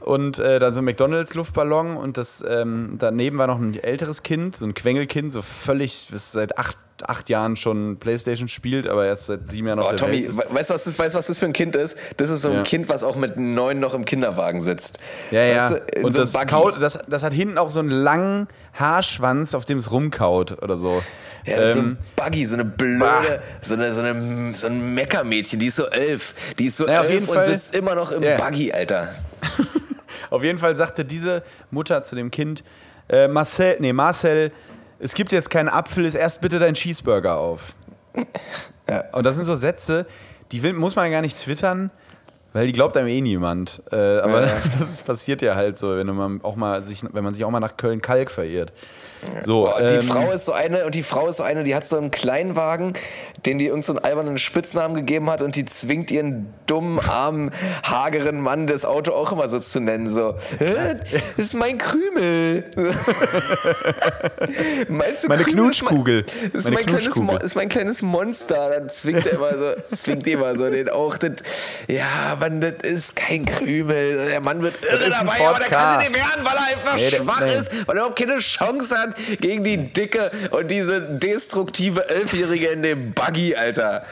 und 0.00 0.38
äh, 0.38 0.58
da 0.58 0.70
so 0.72 0.80
ein 0.80 0.84
McDonalds-Luftballon 0.86 1.96
und 1.96 2.16
das 2.16 2.42
ähm, 2.48 2.96
daneben 2.98 3.38
war 3.38 3.46
noch 3.46 3.58
ein 3.58 3.78
älteres 3.82 4.22
Kind, 4.22 4.56
so 4.56 4.64
ein 4.64 4.74
Quengelkind, 4.74 5.32
so 5.32 5.42
völlig, 5.42 6.08
das 6.10 6.32
seit 6.32 6.58
acht, 6.58 6.76
acht 7.06 7.28
Jahren 7.28 7.56
schon 7.56 7.98
Playstation 7.98 8.48
spielt, 8.48 8.86
aber 8.88 9.06
erst 9.06 9.26
seit 9.26 9.46
sieben 9.48 9.66
Jahren 9.68 9.78
auf 9.78 9.86
Oh, 9.86 9.88
der 9.90 9.96
Tommy, 9.98 10.12
Welt 10.22 10.28
ist. 10.30 10.36
we- 10.38 10.46
weißt 10.54 10.70
du, 10.70 10.74
was 10.74 10.84
das, 10.84 10.98
weißt, 10.98 11.14
was 11.14 11.26
das 11.26 11.38
für 11.38 11.46
ein 11.46 11.52
Kind 11.52 11.76
ist? 11.76 11.96
Das 12.18 12.28
ist 12.30 12.42
so 12.42 12.48
ein 12.50 12.56
Ja. 12.56 12.62
Kind, 12.62 12.88
was 12.88 13.04
auch 13.04 13.16
mit 13.16 13.38
neun 13.38 13.78
noch 13.80 13.94
im 13.94 14.04
Kinderwagen 14.04 14.60
sitzt. 14.60 14.98
Ja, 15.30 15.42
ja. 15.44 15.70
Weißt 15.70 15.82
du, 15.96 16.02
und 16.06 16.12
so 16.12 16.18
das, 16.20 16.32
kaut, 16.46 16.80
das, 16.80 16.98
das 17.08 17.22
hat 17.22 17.32
hinten 17.32 17.56
auch 17.58 17.70
so 17.70 17.80
einen 17.80 17.90
langen 17.90 18.48
Haarschwanz, 18.74 19.54
auf 19.54 19.64
dem 19.64 19.78
es 19.78 19.90
rumkaut 19.90 20.62
oder 20.62 20.76
so. 20.76 21.02
Ja, 21.46 21.72
so 21.72 21.78
Ähm, 21.80 21.86
ein 21.92 21.98
Buggy, 22.16 22.44
so 22.46 22.54
eine 22.54 22.66
blöde, 22.66 23.40
so, 23.62 23.72
eine, 23.74 23.94
so, 23.94 24.00
eine, 24.02 24.54
so 24.54 24.66
ein 24.66 24.94
Meckermädchen, 24.94 25.58
die 25.58 25.66
ist 25.68 25.76
so 25.76 25.86
elf. 25.86 26.34
Die 26.58 26.66
ist 26.66 26.76
so 26.76 26.86
Ja, 26.86 27.00
auf 27.00 27.06
elf 27.06 27.14
jeden 27.14 27.28
und 27.28 27.34
Fall. 27.34 27.46
sitzt 27.46 27.74
immer 27.74 27.94
noch 27.94 28.12
im 28.12 28.22
Ja. 28.22 28.36
Buggy, 28.36 28.72
Alter. 28.72 29.08
auf 30.30 30.42
jeden 30.42 30.58
Fall 30.58 30.76
sagte 30.76 31.04
diese 31.04 31.42
Mutter 31.70 32.02
zu 32.02 32.16
dem 32.16 32.30
Kind, 32.30 32.64
äh, 33.08 33.28
Marcel, 33.28 33.76
nee, 33.80 33.92
Marcel, 33.92 34.52
es 34.98 35.14
gibt 35.14 35.32
jetzt 35.32 35.50
keinen 35.50 35.68
Apfel, 35.68 36.04
ist 36.04 36.14
erst 36.14 36.40
bitte 36.40 36.58
dein 36.58 36.74
Cheeseburger 36.74 37.36
auf. 37.36 37.74
Ja. 38.88 39.04
Und 39.12 39.24
das 39.24 39.36
sind 39.36 39.44
so 39.44 39.54
Sätze, 39.54 40.06
die 40.52 40.62
will, 40.62 40.72
muss 40.72 40.96
man 40.96 41.06
ja 41.06 41.12
gar 41.12 41.22
nicht 41.22 41.38
twittern, 41.38 41.90
weil 42.52 42.66
die 42.66 42.72
glaubt 42.72 42.96
einem 42.96 43.08
eh 43.08 43.20
niemand. 43.20 43.82
Äh, 43.92 43.96
aber 43.96 44.46
Ja. 44.46 44.56
das 44.78 45.02
passiert 45.02 45.42
ja 45.42 45.54
halt 45.54 45.78
so, 45.78 45.96
wenn 45.96 46.06
man 46.08 46.42
auch 46.42 46.56
mal 46.56 46.82
sich, 46.82 47.02
wenn 47.12 47.24
man 47.24 47.34
sich 47.34 47.44
auch 47.44 47.50
mal 47.50 47.60
nach 47.60 47.76
Köln-Kalk 47.76 48.30
verirrt. 48.30 48.72
So, 49.44 49.64
Boah, 49.64 49.82
die 49.82 49.94
ähm, 49.94 50.02
Frau 50.02 50.30
ist 50.30 50.46
so 50.46 50.52
eine, 50.52 50.84
und 50.86 50.94
die 50.94 51.02
Frau 51.02 51.28
ist 51.28 51.36
so 51.38 51.42
eine, 51.42 51.62
die 51.62 51.74
hat 51.74 51.86
so 51.86 51.96
einen 51.98 52.10
Kleinwagen, 52.10 52.94
den 53.46 53.58
die 53.58 53.66
irgendeinen 53.66 53.96
so 53.96 54.02
einen 54.02 54.04
albernen 54.04 54.38
Spitznamen 54.38 54.96
gegeben 54.96 55.30
hat 55.30 55.42
und 55.42 55.56
die 55.56 55.64
zwingt 55.64 56.10
ihren 56.10 56.52
dummen, 56.66 57.00
armen, 57.00 57.50
hageren 57.82 58.40
Mann 58.40 58.66
das 58.66 58.84
Auto 58.84 59.12
auch 59.12 59.32
immer 59.32 59.48
so 59.48 59.58
zu 59.58 59.80
nennen. 59.80 60.08
So, 60.10 60.36
"Hä? 60.58 60.96
das 61.36 61.46
ist 61.46 61.54
mein 61.54 61.78
Krümel. 61.78 62.64
Meinst 64.88 65.24
du, 65.24 65.28
Meine 65.28 65.42
Krümel 65.44 65.70
ist 65.70 65.82
mein- 65.82 65.94
Knutschkugel. 65.94 66.22
Das 66.52 66.64
ist 66.64 66.70
mein, 66.70 66.86
kleines 66.86 67.04
Knutschkugel. 67.04 67.22
Mo 67.38 67.44
ist 67.44 67.54
mein 67.56 67.68
kleines 67.68 68.02
Monster. 68.02 68.70
Dann 68.70 68.88
zwingt 68.90 69.26
er 69.26 69.32
immer 69.34 69.50
so, 69.58 69.96
zwingt 69.96 70.26
immer 70.26 70.56
so 70.56 70.70
den 70.70 70.88
auch. 70.88 71.16
Das, 71.18 71.32
ja, 71.88 72.36
Mann, 72.40 72.60
das 72.60 72.74
ist 72.82 73.16
kein 73.16 73.44
Krümel. 73.44 74.28
Der 74.28 74.40
Mann 74.40 74.62
wird 74.62 74.74
irre 74.84 75.10
dabei, 75.10 75.46
aber 75.48 75.58
der 75.58 75.68
kann 75.68 75.78
Ka. 75.78 75.92
sie 76.02 76.08
nicht 76.08 76.14
werden, 76.16 76.44
weil 76.44 76.56
er 76.56 76.76
einfach 76.76 76.96
Nee, 76.96 77.10
schwach 77.10 77.40
nee. 77.40 77.54
ist, 77.54 77.70
weil 77.86 77.96
er 77.96 78.00
überhaupt 78.02 78.18
keine 78.18 78.38
Chance 78.38 78.96
hat 78.96 79.09
gegen 79.40 79.64
die 79.64 79.76
Dicke 79.92 80.30
und 80.50 80.70
diese 80.70 81.00
destruktive 81.00 82.08
Elfjährige 82.08 82.68
in 82.68 82.82
dem 82.82 83.12
Buggy, 83.12 83.54
Alter. 83.54 84.04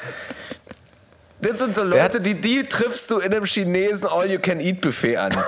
Das 1.41 1.59
sind 1.59 1.75
so 1.75 1.85
Leute, 1.85 2.21
die, 2.21 2.35
die 2.35 2.65
triffst 2.65 3.11
du 3.11 3.19
in 3.19 3.33
einem 3.33 3.45
Chinesen 3.45 4.09
All-You-Can-Eat-Buffet 4.09 5.17
an. 5.17 5.33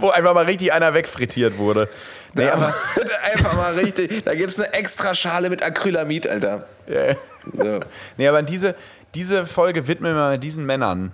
wo 0.00 0.10
einfach 0.10 0.34
mal 0.34 0.44
richtig 0.44 0.72
einer 0.72 0.94
wegfrittiert 0.94 1.58
wurde. 1.58 1.88
Nee, 2.34 2.46
Da 2.46 2.52
aber, 2.52 2.74
einfach 3.32 3.54
mal 3.54 3.74
richtig. 3.74 4.24
Da 4.24 4.34
gibt 4.34 4.50
es 4.50 4.58
eine 4.58 4.72
extra 4.72 5.14
Schale 5.14 5.50
mit 5.50 5.62
Acrylamid, 5.62 6.28
Alter. 6.28 6.66
ja. 6.86 7.14
So. 7.56 7.80
nee, 8.16 8.28
aber 8.28 8.42
diese, 8.42 8.74
diese 9.14 9.46
Folge 9.46 9.86
widmen 9.88 10.14
wir 10.14 10.38
diesen 10.38 10.66
Männern. 10.66 11.12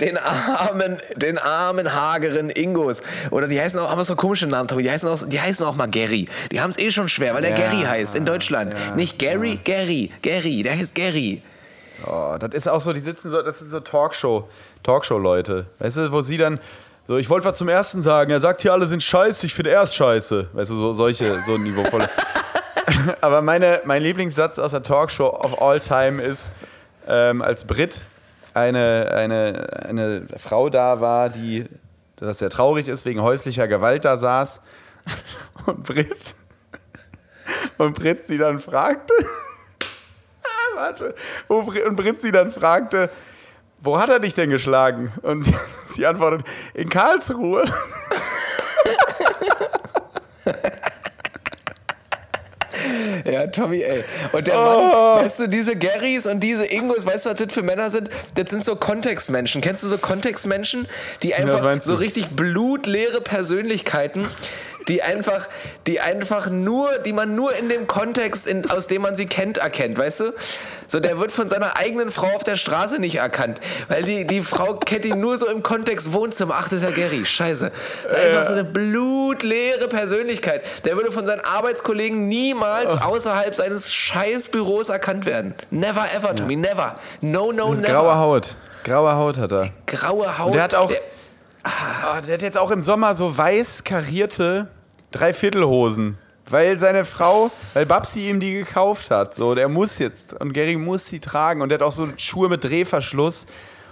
Den 0.00 0.16
armen, 0.16 1.00
den 1.16 1.36
armen, 1.38 1.92
hageren 1.92 2.48
Ingos. 2.50 3.02
Oder 3.30 3.48
die 3.48 3.60
heißen 3.60 3.78
auch, 3.80 3.90
haben 3.90 4.02
so 4.04 4.14
komische 4.14 4.46
Namen, 4.46 4.68
Tommy. 4.68 4.84
Die 4.84 4.90
heißen 4.90 5.08
auch, 5.08 5.20
die 5.26 5.40
heißen 5.40 5.66
auch 5.66 5.74
mal 5.74 5.88
Gary. 5.88 6.28
Die 6.52 6.60
haben 6.60 6.70
es 6.70 6.78
eh 6.78 6.92
schon 6.92 7.08
schwer, 7.08 7.34
weil 7.34 7.44
er 7.44 7.50
Ja, 7.50 7.56
Gary 7.56 7.82
heißt 7.82 8.14
in 8.14 8.24
Deutschland. 8.24 8.72
ja, 8.72 8.94
Nicht 8.94 9.18
Gary, 9.18 9.58
Gary, 9.64 10.10
Gary. 10.22 10.62
Der 10.62 10.76
heißt 10.76 10.94
Gary. 10.94 11.42
Oh, 12.06 12.36
das 12.38 12.50
ist 12.54 12.68
auch 12.68 12.80
so, 12.80 12.92
die 12.92 13.00
sitzen 13.00 13.30
so, 13.30 13.42
das 13.42 13.58
sind 13.58 13.68
so 13.68 13.80
Talkshow, 13.80 14.48
Talkshow-Leute. 14.82 15.66
Weißt 15.80 15.96
du, 15.96 16.12
wo 16.12 16.22
sie 16.22 16.36
dann, 16.36 16.60
so, 17.08 17.16
ich 17.16 17.28
wollte 17.28 17.46
was 17.46 17.58
zum 17.58 17.68
ersten 17.68 18.00
sagen, 18.02 18.30
er 18.30 18.40
sagt 18.40 18.62
hier, 18.62 18.72
alle 18.72 18.86
sind 18.86 19.02
scheiße, 19.02 19.46
ich 19.46 19.54
finde 19.54 19.70
er 19.70 19.82
ist 19.82 19.94
scheiße. 19.94 20.48
Weißt 20.52 20.70
du, 20.70 20.76
so 20.76 20.92
solche, 20.92 21.40
so 21.44 21.56
niveauvolle. 21.58 22.08
Aber 23.20 23.42
meine, 23.42 23.80
mein 23.84 24.02
Lieblingssatz 24.02 24.58
aus 24.58 24.70
der 24.72 24.82
Talkshow 24.82 25.26
of 25.28 25.60
all 25.60 25.80
time 25.80 26.22
ist, 26.22 26.50
ähm, 27.08 27.42
als 27.42 27.64
Brit 27.64 28.02
eine, 28.54 29.10
eine, 29.12 29.66
eine 29.86 30.26
Frau 30.36 30.70
da 30.70 31.00
war, 31.00 31.28
die, 31.28 31.66
das 32.16 32.38
sehr 32.38 32.50
traurig 32.50 32.88
ist, 32.88 33.04
wegen 33.04 33.20
häuslicher 33.20 33.68
Gewalt 33.68 34.04
da 34.04 34.16
saß. 34.16 34.60
Und 35.66 35.82
Brit, 35.84 36.34
und 37.78 37.94
Brit 37.94 38.26
sie 38.26 38.38
dann 38.38 38.58
fragte, 38.58 39.12
ah, 40.42 40.74
warte, 40.76 41.14
und 41.48 41.96
Brit 41.96 42.20
sie 42.20 42.32
dann 42.32 42.50
fragte, 42.50 43.10
wo 43.80 43.98
hat 43.98 44.08
er 44.08 44.18
dich 44.18 44.34
denn 44.34 44.50
geschlagen? 44.50 45.12
Und 45.22 45.42
sie, 45.42 45.54
sie 45.88 46.06
antwortet, 46.06 46.46
in 46.72 46.88
Karlsruhe. 46.88 47.64
Ja, 53.24 53.46
Tommy, 53.46 53.82
ey. 53.82 54.04
Und 54.32 54.46
der 54.46 54.58
Oh. 54.58 54.64
Mann, 55.16 55.24
weißt 55.24 55.40
du, 55.40 55.48
diese 55.48 55.76
Garys 55.76 56.26
und 56.26 56.40
diese 56.40 56.64
Ingos, 56.66 57.06
weißt 57.06 57.26
du, 57.26 57.30
was 57.30 57.36
das 57.36 57.52
für 57.52 57.62
Männer 57.62 57.90
sind? 57.90 58.10
Das 58.34 58.50
sind 58.50 58.64
so 58.64 58.76
Kontextmenschen. 58.76 59.60
Kennst 59.60 59.82
du 59.82 59.88
so 59.88 59.98
Kontextmenschen, 59.98 60.86
die 61.22 61.34
einfach 61.34 61.62
meinst 61.62 61.86
so 61.86 61.94
richtig 61.94 62.30
blutleere 62.30 63.20
Persönlichkeiten, 63.20 64.26
die 64.88 65.02
einfach, 65.02 65.48
die 65.86 66.00
einfach 66.00 66.50
nur, 66.50 66.98
die 66.98 67.12
man 67.12 67.34
nur 67.34 67.54
in 67.56 67.68
dem 67.68 67.86
Kontext, 67.86 68.46
in, 68.46 68.70
aus 68.70 68.86
dem 68.86 69.02
man 69.02 69.14
sie 69.14 69.26
kennt, 69.26 69.58
erkennt, 69.58 69.98
weißt 69.98 70.20
du? 70.20 70.32
So, 70.86 71.00
der 71.00 71.18
wird 71.18 71.32
von 71.32 71.48
seiner 71.48 71.76
eigenen 71.78 72.10
Frau 72.10 72.28
auf 72.34 72.44
der 72.44 72.56
Straße 72.56 73.00
nicht 73.00 73.16
erkannt, 73.16 73.60
weil 73.88 74.02
die, 74.02 74.26
die 74.26 74.42
Frau 74.42 74.74
kennt 74.74 75.04
ihn 75.06 75.18
nur 75.20 75.38
so 75.38 75.46
im 75.48 75.62
Kontext 75.62 76.12
Wohnzimmer. 76.12 76.54
Ach, 76.58 76.64
das 76.68 76.82
ist 76.82 76.84
ja 76.84 76.90
Gary, 76.90 77.24
scheiße. 77.24 77.72
Einfach 78.08 78.42
so 78.44 78.52
eine 78.52 78.64
blutleere 78.64 79.88
Persönlichkeit. 79.88 80.62
Der 80.84 80.96
würde 80.96 81.10
von 81.12 81.24
seinen 81.26 81.40
Arbeitskollegen 81.40 82.28
niemals 82.28 83.00
außerhalb 83.00 83.54
seines 83.54 83.92
Scheißbüros 83.94 84.88
erkannt 84.90 85.24
werden. 85.24 85.54
Never 85.70 86.04
ever, 86.16 86.36
Tommy, 86.36 86.56
never. 86.56 86.96
No, 87.20 87.52
no, 87.52 87.74
never. 87.74 87.88
Graue 87.88 88.16
Haut. 88.16 88.56
Graue 88.84 89.14
Haut 89.16 89.38
hat 89.38 89.52
er. 89.52 89.70
Graue 89.86 90.38
Haut. 90.38 90.48
Und 90.48 90.54
der 90.54 90.62
hat 90.64 90.74
auch, 90.74 90.90
Der- 90.90 91.00
Ah, 91.64 92.20
der 92.20 92.34
hat 92.34 92.42
jetzt 92.42 92.58
auch 92.58 92.70
im 92.70 92.82
Sommer 92.82 93.14
so 93.14 93.36
weiß 93.36 93.84
karierte 93.84 94.68
Dreiviertelhosen. 95.12 96.18
Weil 96.48 96.78
seine 96.78 97.06
Frau, 97.06 97.50
weil 97.72 97.86
Babsi 97.86 98.28
ihm 98.28 98.38
die 98.38 98.52
gekauft 98.52 99.10
hat. 99.10 99.34
So, 99.34 99.54
der 99.54 99.68
muss 99.68 99.98
jetzt. 99.98 100.34
Und 100.34 100.52
Gary 100.52 100.76
muss 100.76 101.06
sie 101.06 101.18
tragen. 101.18 101.62
Und 101.62 101.70
der 101.70 101.78
hat 101.78 101.82
auch 101.82 101.92
so 101.92 102.06
Schuhe 102.18 102.50
mit 102.50 102.62
Drehverschluss 102.62 103.46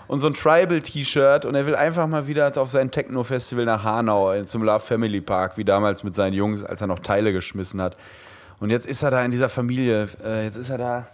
und 0.06 0.18
so 0.18 0.26
ein 0.26 0.34
Tribal-T-Shirt. 0.34 1.46
Und 1.46 1.54
er 1.54 1.64
will 1.64 1.74
einfach 1.74 2.06
mal 2.06 2.26
wieder 2.26 2.52
auf 2.60 2.68
sein 2.68 2.90
Techno-Festival 2.90 3.64
nach 3.64 3.84
Hanau 3.84 4.34
äh, 4.34 4.44
zum 4.44 4.62
Love 4.62 4.80
Family 4.80 5.22
Park, 5.22 5.56
wie 5.56 5.64
damals 5.64 6.04
mit 6.04 6.14
seinen 6.14 6.34
Jungs, 6.34 6.62
als 6.62 6.82
er 6.82 6.88
noch 6.88 6.98
Teile 6.98 7.32
geschmissen 7.32 7.80
hat. 7.80 7.96
Und 8.60 8.68
jetzt 8.68 8.86
ist 8.86 9.02
er 9.02 9.10
da 9.10 9.24
in 9.24 9.30
dieser 9.30 9.48
Familie. 9.48 10.06
Äh, 10.22 10.44
jetzt 10.44 10.58
ist 10.58 10.68
er 10.68 10.76
da. 10.76 11.06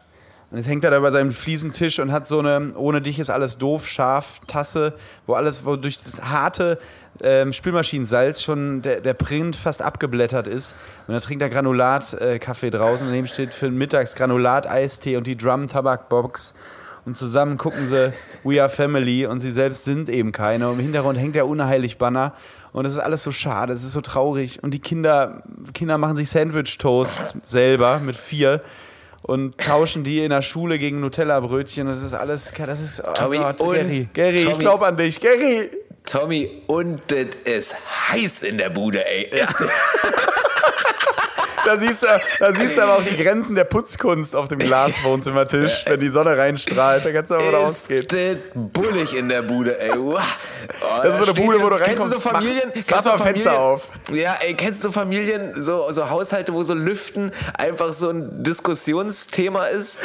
Und 0.51 0.57
jetzt 0.57 0.67
hängt 0.67 0.83
er 0.83 0.91
da 0.91 1.01
bei 1.01 1.11
seinem 1.11 1.33
Fliesentisch 1.33 1.99
und 1.99 2.11
hat 2.11 2.27
so 2.27 2.39
eine 2.39 2.73
Ohne 2.75 3.03
dich 3.03 3.19
ist 3.19 3.29
alles 3.29 3.59
doof, 3.59 3.87
scharf 3.87 4.41
Tasse, 4.47 4.95
wo 5.27 5.35
alles, 5.35 5.67
wo 5.67 5.77
durch 5.77 5.99
das 5.99 6.23
harte 6.23 6.79
ähm, 7.23 7.53
Spülmaschinensalz 7.53 8.43
schon 8.43 8.81
der, 8.81 9.03
der 9.03 9.15
Print 9.15 9.57
fast 9.57 9.83
abgeblättert 9.83 10.47
ist. 10.47 10.75
Und 11.07 11.13
dann 11.13 11.21
trinkt 11.21 11.43
er 11.43 11.51
Granulat-Kaffee 11.51 12.71
draußen. 12.71 13.07
Daneben 13.07 13.27
steht 13.27 13.53
für 13.53 13.67
den 13.67 13.77
Mittags 13.77 14.15
Granulat-Eistee 14.15 15.17
und 15.17 15.27
die 15.27 15.37
Drum-Tabak-Box. 15.37 16.55
Und 17.05 17.15
zusammen 17.15 17.59
gucken 17.59 17.85
sie 17.85 18.13
We 18.45 18.61
Are 18.61 18.71
Family 18.71 19.27
und 19.27 19.41
sie 19.41 19.51
selbst 19.51 19.85
sind 19.85 20.09
eben 20.09 20.33
keine. 20.33 20.69
Und 20.69 20.79
im 20.79 20.85
Hintergrund 20.85 21.19
hängt 21.19 21.35
der 21.35 21.47
unheilig 21.47 21.99
Banner. 21.99 22.35
Und 22.73 22.87
es 22.87 22.93
ist 22.93 22.99
alles 22.99 23.23
so 23.23 23.33
schade, 23.33 23.73
es 23.73 23.83
ist 23.83 23.93
so 23.93 24.01
traurig. 24.01 24.63
Und 24.63 24.73
die 24.73 24.79
Kinder, 24.79 25.43
Kinder 25.75 25.99
machen 25.99 26.17
sich 26.17 26.31
Sandwich-Toasts 26.31 27.35
selber 27.45 28.01
mit 28.01 28.17
vier 28.17 28.63
und 29.27 29.59
tauschen 29.59 30.05
die 30.05 30.21
in 30.23 30.31
der 30.31 30.43
Schule 30.43 30.79
gegen 30.79 31.01
Nutella-Brötchen. 31.01 31.87
Das 31.87 32.03
ist 32.03 32.15
alles, 32.15 32.53
das 32.57 32.81
ist, 32.81 33.03
oh 33.07 33.13
Tommy, 33.15 33.39
Gott, 33.39 33.61
und- 33.61 33.75
Gary, 33.75 34.09
Gary, 34.13 34.37
ich 34.37 34.45
Tommy- 34.45 34.59
glaub 34.59 34.83
an 34.83 34.97
dich, 34.97 35.21
Gary. 35.21 35.71
Tommy, 36.05 36.63
und 36.69 37.03
das 37.09 37.37
ist 37.45 37.75
heiß 38.11 38.43
in 38.43 38.57
der 38.59 38.71
Bude, 38.71 39.05
ey. 39.07 39.29
Das- 39.37 39.55
Da 41.69 41.77
siehst, 41.77 42.03
du, 42.03 42.07
da 42.41 42.53
siehst 42.55 42.79
du 42.79 42.83
aber 42.83 42.95
auch 42.97 43.03
die 43.05 43.17
Grenzen 43.23 43.55
der 43.55 43.65
Putzkunst 43.65 44.35
auf 44.35 44.49
dem 44.49 44.59
Glaswohnzimmertisch, 44.59 45.85
wenn 45.87 46.01
die 46.01 46.09
Sonne 46.09 46.37
reinstrahlt. 46.39 47.05
Da 47.05 47.13
kannst 47.13 47.31
du 47.31 47.35
aber 47.35 47.45
ist 47.45 47.53
rausgehen. 47.55 48.07
das 48.09 48.37
bullig 48.55 49.15
in 49.15 49.29
der 49.29 49.43
Bude, 49.43 49.79
ey. 49.79 49.91
Oh, 49.99 50.19
Das 51.03 51.13
ist 51.13 51.19
so 51.19 51.25
eine 51.25 51.35
Bude, 51.35 51.61
wo 51.63 51.69
du 51.69 51.77
kennst 51.77 51.91
reinkommst, 51.91 52.13
Du 52.17 52.21
so 52.21 52.29
Familien, 52.29 52.63
mach- 52.75 52.87
kennst 52.87 53.07
du 53.07 53.11
doch 53.11 53.23
Fenster 53.23 53.59
auf. 53.59 53.89
Ja, 54.11 54.37
ey, 54.41 54.55
kennst 54.55 54.83
du 54.83 54.91
Familien, 54.93 55.53
so, 55.55 55.91
so 55.91 56.09
Haushalte, 56.09 56.55
wo 56.55 56.63
so 56.63 56.73
Lüften 56.73 57.33
einfach 57.59 57.93
so 57.93 58.09
ein 58.09 58.43
Diskussionsthema 58.43 59.67
ist? 59.67 59.99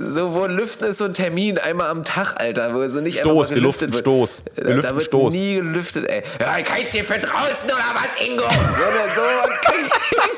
So, 0.00 0.32
wo 0.32 0.46
Lüften 0.46 0.86
ist 0.86 0.98
so 0.98 1.06
ein 1.06 1.14
Termin, 1.14 1.58
einmal 1.58 1.88
am 1.88 2.04
Tag, 2.04 2.34
Alter, 2.40 2.72
wo 2.72 2.86
so 2.88 3.00
nicht 3.00 3.18
Stoß, 3.18 3.48
mal 3.50 3.54
wir 3.56 3.62
lüften 3.62 3.92
wird. 3.92 4.02
Stoß. 4.02 4.42
Wir 4.54 4.64
Da, 4.64 4.70
lüften 4.70 4.88
da 4.90 4.94
wird 4.96 5.06
Stoß. 5.06 5.34
nie 5.34 5.54
gelüftet, 5.56 6.08
ey. 6.08 6.22
Ja, 6.40 6.52
heiz 6.52 6.92
hier 6.92 7.04
für 7.04 7.18
draußen 7.18 7.64
oder 7.66 7.84
was, 7.94 8.24
Ingo? 8.26 8.44
So, 8.48 9.22
so 9.22 10.37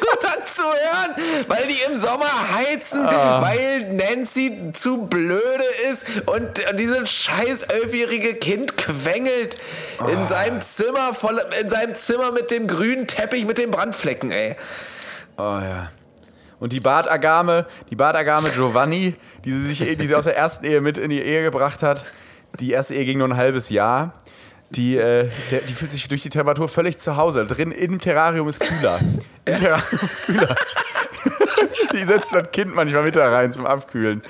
was 0.51 0.57
kriegt 0.57 0.59
Ingo 0.59 0.71
dann 0.71 1.15
zu 1.15 1.23
hören, 1.43 1.45
weil 1.49 1.67
die 1.67 1.81
im 1.91 1.97
Sommer 1.97 2.55
heizen, 2.55 3.05
Ah. 3.07 3.43
weil 3.43 3.93
Nancy 3.93 4.71
zu 4.73 5.07
blöde 5.07 5.65
ist 5.93 6.07
und 6.27 6.63
dieses 6.79 7.11
scheiß 7.11 7.63
elfjährige 7.65 8.35
Kind 8.35 8.77
quengelt 8.77 9.57
Ah. 9.99 10.09
in 10.09 10.27
seinem 10.27 10.61
Zimmer 10.61 11.15
voll, 11.15 11.41
in 11.61 11.69
seinem 11.71 11.95
Zimmer 11.95 12.33
mit 12.33 12.51
dem 12.51 12.67
grünen 12.67 13.07
Teppich 13.07 13.45
mit 13.47 13.59
den 13.59 13.71
Brandflecken, 13.71 14.31
ey. 14.31 14.57
Oh 15.37 15.43
ja. 15.61 15.91
Und 16.59 16.75
die 16.75 16.81
Bartagame, 16.81 17.67
die 17.89 17.97
Bartagame 17.97 18.51
Giovanni, 18.51 19.15
die 19.45 19.53
sie 19.53 19.73
sich, 19.73 19.97
die 19.97 20.07
sie 20.07 20.15
aus 20.15 20.25
der 20.25 20.37
ersten 20.37 20.67
Ehe 20.67 20.83
mit 20.83 20.99
in 20.99 21.09
die 21.09 21.23
Ehe 21.23 21.43
gebracht 21.43 21.83
hat, 21.83 22.05
die 22.59 22.73
erste 22.73 22.95
Ehe 22.95 23.07
ging 23.07 23.19
nur 23.19 23.29
ein 23.29 23.37
halbes 23.37 23.71
Jahr. 23.71 24.13
Die, 24.71 24.97
äh, 24.97 25.29
der, 25.51 25.61
die 25.63 25.73
fühlt 25.73 25.91
sich 25.91 26.07
durch 26.09 26.23
die 26.23 26.29
Temperatur 26.29 26.69
völlig 26.69 26.99
zu 26.99 27.17
Hause. 27.17 27.45
Drin 27.47 27.73
im 27.73 27.99
Terrarium 27.99 28.49
ist 28.49 28.61
kühler. 28.61 28.99
Im 29.45 29.57
Terrarium 29.57 30.01
ist 30.09 30.23
kühler. 30.25 30.55
die 31.93 32.05
setzt 32.05 32.33
das 32.35 32.51
Kind 32.53 32.75
manchmal 32.75 33.03
mit 33.03 33.17
da 33.17 33.31
rein 33.31 33.53
zum 33.53 33.67
Abkühlen. 33.67 34.23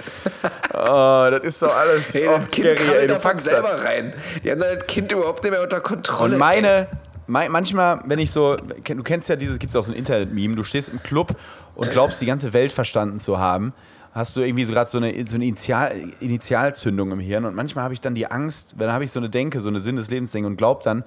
Oh, 0.72 1.28
das 1.30 1.40
ist 1.42 1.62
doch 1.62 1.76
alles. 1.76 2.14
Hey, 2.14 2.24
das 2.24 2.48
Kind 2.48 2.66
Gary, 2.76 2.98
ey, 3.00 3.06
du 3.06 3.16
packst 3.16 3.46
das. 3.46 3.52
selber 3.54 3.84
rein. 3.84 4.14
Die 4.42 4.50
haben 4.50 4.60
das 4.60 4.86
Kind 4.86 5.12
überhaupt 5.12 5.42
nicht 5.42 5.52
mehr 5.52 5.62
unter 5.62 5.80
Kontrolle. 5.80 6.32
Und 6.34 6.38
meine, 6.38 6.86
mei- 7.26 7.48
manchmal, 7.50 8.00
wenn 8.06 8.18
ich 8.18 8.30
so, 8.30 8.56
du 8.56 9.02
kennst 9.02 9.28
ja 9.28 9.36
dieses, 9.36 9.58
gibt 9.58 9.70
es 9.70 9.76
auch 9.76 9.82
so 9.84 9.92
ein 9.92 9.96
Internet-Meme, 9.98 10.56
du 10.56 10.64
stehst 10.64 10.88
im 10.88 11.02
Club 11.02 11.36
und 11.74 11.90
glaubst, 11.90 12.20
die 12.20 12.26
ganze 12.26 12.52
Welt 12.54 12.72
verstanden 12.72 13.18
zu 13.20 13.38
haben. 13.38 13.74
Hast 14.12 14.36
du 14.36 14.40
irgendwie 14.40 14.64
so 14.64 14.72
gerade 14.72 14.90
so 14.90 14.98
eine, 14.98 15.12
so 15.26 15.36
eine 15.36 15.46
Initial, 15.46 15.92
Initialzündung 16.20 17.12
im 17.12 17.20
Hirn. 17.20 17.44
Und 17.44 17.54
manchmal 17.54 17.84
habe 17.84 17.94
ich 17.94 18.00
dann 18.00 18.14
die 18.14 18.30
Angst, 18.30 18.74
dann 18.78 18.92
habe 18.92 19.04
ich 19.04 19.12
so 19.12 19.20
eine 19.20 19.30
Denke, 19.30 19.60
so 19.60 19.68
eine 19.68 19.80
Sinn 19.80 19.96
des 19.96 20.10
Lebens 20.10 20.32
Denke 20.32 20.46
und 20.46 20.56
glaube 20.56 20.82
dann, 20.84 21.04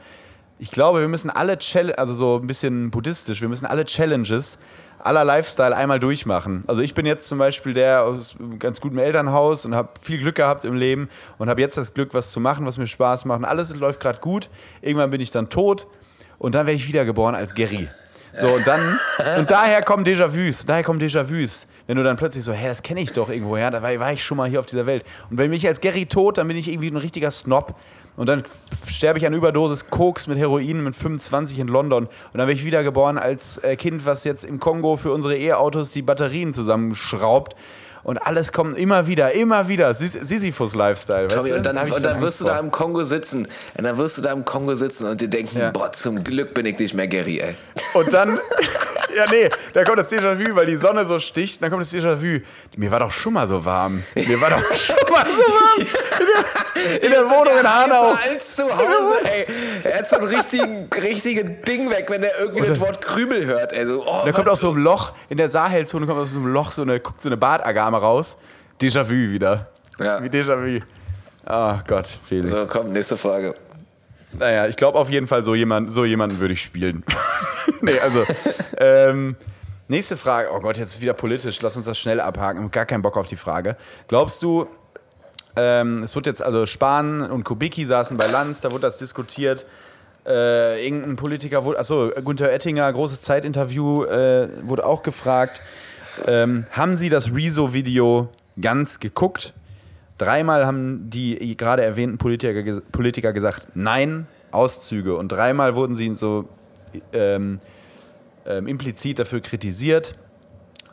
ich 0.60 0.72
glaube, 0.72 1.01
wir 1.01 1.08
müssen 1.08 1.30
alle, 1.30 1.58
Chall 1.58 1.93
also 1.93 2.14
so 2.14 2.39
ein 2.41 2.47
bisschen 2.47 2.91
buddhistisch, 2.91 3.41
wir 3.41 3.49
müssen 3.49 3.66
alle 3.66 3.86
Challenges 3.86 4.58
aller 4.99 5.26
Lifestyle 5.26 5.76
einmal 5.76 5.99
durchmachen. 5.99 6.64
Also 6.68 6.82
ich 6.82 6.93
bin 6.93 7.06
jetzt 7.06 7.28
zum 7.28 7.38
Beispiel 7.38 7.74
der 7.74 8.06
aus 8.06 8.36
ganz 8.60 8.80
gutem 8.80 8.99
Elternhaus 8.99 9.66
und 9.66 9.76
habe 9.76 9.89
viel 10.01 10.20
Glück 10.20 10.36
gehabt 10.36 10.64
im 10.64 10.76
Leben 10.76 11.10
und 11.38 11.49
habe 11.49 11.60
jetzt 11.60 11.78
das 11.78 11.93
Glück, 11.93 12.14
was 12.14 12.32
zu 12.32 12.39
machen, 12.39 12.66
was 12.66 12.78
mir 12.78 12.88
Spaß 12.88 13.26
macht. 13.26 13.39
Und 13.39 13.45
alles 13.45 13.76
läuft 13.76 13.99
gerade 13.99 14.20
gut. 14.20 14.49
Irgendwann 14.82 15.10
bin 15.10 15.20
ich 15.20 15.32
dann 15.32 15.49
tot 15.49 15.88
und 16.38 16.56
dann 16.56 16.66
werde 16.66 16.78
ich 16.78 16.88
wiedergeboren 16.88 17.36
als 17.36 17.54
Gary. 17.54 17.89
So, 18.39 18.47
und 18.47 18.66
dann, 18.66 18.97
und 19.38 19.51
daher 19.51 19.84
kommen 19.84 20.06
Déjà-vus, 20.06 20.66
daher 20.66 20.84
kommen 20.84 20.99
Déjà-vus. 20.99 21.68
Wenn 21.88 21.98
du 21.98 22.04
dann 22.04 22.16
plötzlich 22.16 22.44
so, 22.44 22.54
hä, 22.54 22.68
das 22.68 22.82
kenne 22.82 23.02
ich 23.02 23.12
doch 23.12 23.30
irgendwoher, 23.30 23.72
da 23.72 23.82
war, 23.82 24.00
war, 24.00 24.14
ich 24.14 24.24
schon 24.24 24.38
mal 24.38 24.50
hier 24.50 24.60
auf 24.60 24.66
dieser 24.66 24.86
Welt. 24.86 25.04
Und 25.30 25.38
wenn 25.38 25.50
mich 25.50 25.68
als 25.68 25.82
Gary 25.82 26.06
tot, 26.06 26.38
dann 26.38 26.48
bin 26.48 26.58
ich 26.58 26.70
irgendwie 26.70 26.90
ein 26.90 26.98
richtiger 26.98 27.32
Snob. 27.32 27.76
Und 28.16 28.30
dann 28.30 28.44
sterbe 28.88 29.18
ich 29.18 29.26
an 29.26 29.34
Überdosis 29.34 29.90
Koks 29.90 30.28
mit 30.28 30.38
Heroin 30.38 30.84
mit 30.84 30.96
25 30.96 31.60
in 31.60 31.68
London. 31.68 32.06
Und 32.06 32.12
dann 32.34 32.48
werde 32.48 32.54
ich 32.54 32.66
wiedergeboren 32.66 33.18
als 33.18 33.58
äh, 33.58 33.76
Kind, 33.76 34.06
was 34.06 34.24
jetzt 34.24 34.46
im 34.46 34.60
Kongo 34.60 34.98
für 34.98 35.12
unsere 35.12 35.36
E-Autos 35.36 35.92
die 35.92 36.04
Batterien 36.04 36.54
zusammenschraubt. 36.54 37.56
Und 38.04 38.18
alles 38.18 38.52
kommt 38.52 38.78
immer 38.78 39.08
wieder, 39.08 39.32
immer 39.32 39.70
wieder. 39.70 39.94
Sisyphus-Lifestyle. 39.96 41.32
Weißt 41.32 41.50
du? 41.50 41.56
Und 41.56 41.66
dann, 41.66 41.78
und 41.78 42.04
dann 42.04 42.22
wirst 42.22 42.42
du 42.42 42.46
da 42.46 42.60
im 42.60 42.70
Kongo 42.70 43.04
sitzen. 43.04 43.48
Und 43.78 43.84
dann 43.84 43.98
wirst 43.98 44.18
du 44.18 44.22
da 44.22 44.34
im 44.34 44.44
Kongo 44.44 44.76
sitzen 44.76 45.08
und 45.08 45.22
dir 45.22 45.30
denken, 45.30 45.58
ja. 45.58 45.72
boah, 45.72 45.92
zum 45.92 46.24
Glück 46.24 46.54
bin 46.54 46.66
ich 46.66 46.78
nicht 46.78 46.94
mehr 46.94 47.08
Gary, 47.08 47.40
ey. 47.40 47.56
Und 47.94 48.12
dann, 48.12 48.38
ja, 49.18 49.26
nee, 49.30 49.49
da 49.74 49.84
kommt 49.84 49.99
das 49.99 50.11
Déjà-vu, 50.11 50.55
weil 50.55 50.66
die 50.66 50.78
Sonne 50.78 51.05
so 51.05 51.20
sticht. 51.20 51.61
Dann 51.61 51.70
kommt 51.70 51.82
das 51.82 51.93
Déjà-vu. 51.93 52.39
Mir 52.76 52.91
war 52.91 52.99
doch 52.99 53.11
schon 53.11 53.34
mal 53.34 53.47
so 53.47 53.64
warm. 53.64 54.03
Mir 54.16 54.39
war 54.41 54.49
doch 54.49 54.74
schon 54.74 54.95
mal 55.11 55.26
so 55.26 55.41
warm. 55.41 55.88
In 57.01 57.11
der, 57.11 57.30
Wohnung 57.30 57.59
in 57.59 57.68
Hanau. 57.68 58.16
als 58.30 58.55
zu 58.55 58.64
Hause, 58.64 59.26
ey. 59.26 59.45
Er 59.84 59.99
hat 59.99 60.09
so 60.09 60.18
ein 60.18 60.24
richtigen, 60.26 60.89
richtigen 61.01 61.61
Ding 61.64 61.89
weg, 61.89 62.05
wenn 62.09 62.24
er 62.24 62.38
irgendwie 62.39 62.68
das 62.68 62.80
Wort 62.80 63.01
Krümel 63.01 63.45
hört. 63.45 63.74
Also, 63.74 64.03
oh, 64.05 64.22
da 64.26 64.32
kommt 64.32 64.49
aus 64.49 64.61
so 64.61 64.72
einem 64.72 64.84
Loch, 64.84 65.14
in 65.30 65.38
der 65.38 65.49
Sahelzone 65.49 66.05
kommt 66.05 66.20
aus 66.20 66.32
so 66.32 66.39
einem 66.39 66.47
Loch 66.47 66.72
so 66.72 66.82
eine, 66.82 66.99
guckt 66.99 67.22
so 67.22 67.30
eine 67.30 67.38
Bartagame 67.38 67.97
raus. 67.97 68.38
Déjà-vu 68.82 69.32
wieder. 69.32 69.72
Ja. 69.99 70.22
Wie 70.24 70.28
Déjà-vu. 70.28 70.84
Oh 71.47 71.76
Gott, 71.88 72.18
Felix. 72.26 72.49
So, 72.49 72.68
komm, 72.68 72.91
nächste 72.91 73.18
Frage. 73.18 73.55
Naja, 74.40 74.68
ich 74.68 74.76
glaube 74.76 74.98
auf 74.98 75.10
jeden 75.10 75.28
Fall, 75.28 75.44
so, 75.44 75.56
jemand, 75.56 75.92
so 75.92 76.06
jemanden 76.06 76.40
würde 76.40 76.54
ich 76.54 76.62
spielen. 76.62 77.04
nee, 77.82 77.98
also. 78.00 78.24
ähm, 78.78 79.36
nächste 79.88 80.18
Frage. 80.18 80.50
Oh 80.54 80.60
Gott, 80.60 80.78
jetzt 80.78 80.96
ist 80.96 81.02
wieder 81.02 81.14
politisch. 81.14 81.62
Lass 81.62 81.76
uns 81.76 81.86
das 81.86 81.98
schnell 81.98 82.20
abhaken. 82.20 82.66
Ich 82.66 82.72
gar 82.72 82.86
keinen 82.86 83.02
Bock 83.02 83.18
auf 83.18 83.28
die 83.28 83.36
Frage. 83.36 83.78
Glaubst 84.08 84.42
du, 84.42 84.68
ähm, 85.56 86.04
es 86.04 86.16
wird 86.16 86.26
jetzt, 86.26 86.42
also 86.42 86.66
Spahn 86.66 87.22
und 87.22 87.44
Kubicki 87.44 87.86
saßen 87.86 88.18
bei 88.18 88.28
Lanz, 88.28 88.62
da 88.62 88.72
wurde 88.72 88.82
das 88.82 88.98
diskutiert. 88.98 89.66
Äh, 90.26 90.86
irgendein 90.86 91.16
Politiker 91.16 91.66
wurde, 91.66 91.80
achso, 91.80 92.12
Gunther 92.24 92.50
Oettinger, 92.50 92.92
großes 92.92 93.22
Zeitinterview, 93.22 94.06
äh, 94.06 94.48
wurde 94.64 94.86
auch 94.86 95.04
gefragt. 95.04 95.62
Ähm, 96.28 96.66
haben 96.72 96.96
Sie 96.96 97.10
das 97.10 97.34
Rezo-Video 97.34 98.30
ganz 98.60 99.00
geguckt? 99.00 99.54
Dreimal 100.24 100.66
haben 100.66 101.10
die 101.10 101.58
gerade 101.58 101.84
erwähnten 101.84 102.18
Politiker, 102.18 102.82
Politiker 102.94 103.34
gesagt, 103.34 103.68
nein, 103.76 104.26
Auszüge. 104.52 105.18
Und 105.18 105.30
dreimal 105.30 105.76
wurden 105.76 105.98
sie 105.98 106.16
so 106.16 106.48
ähm, 107.12 107.60
ähm, 108.46 108.68
implizit 108.68 109.20
dafür 109.20 109.42
kritisiert. 109.42 110.16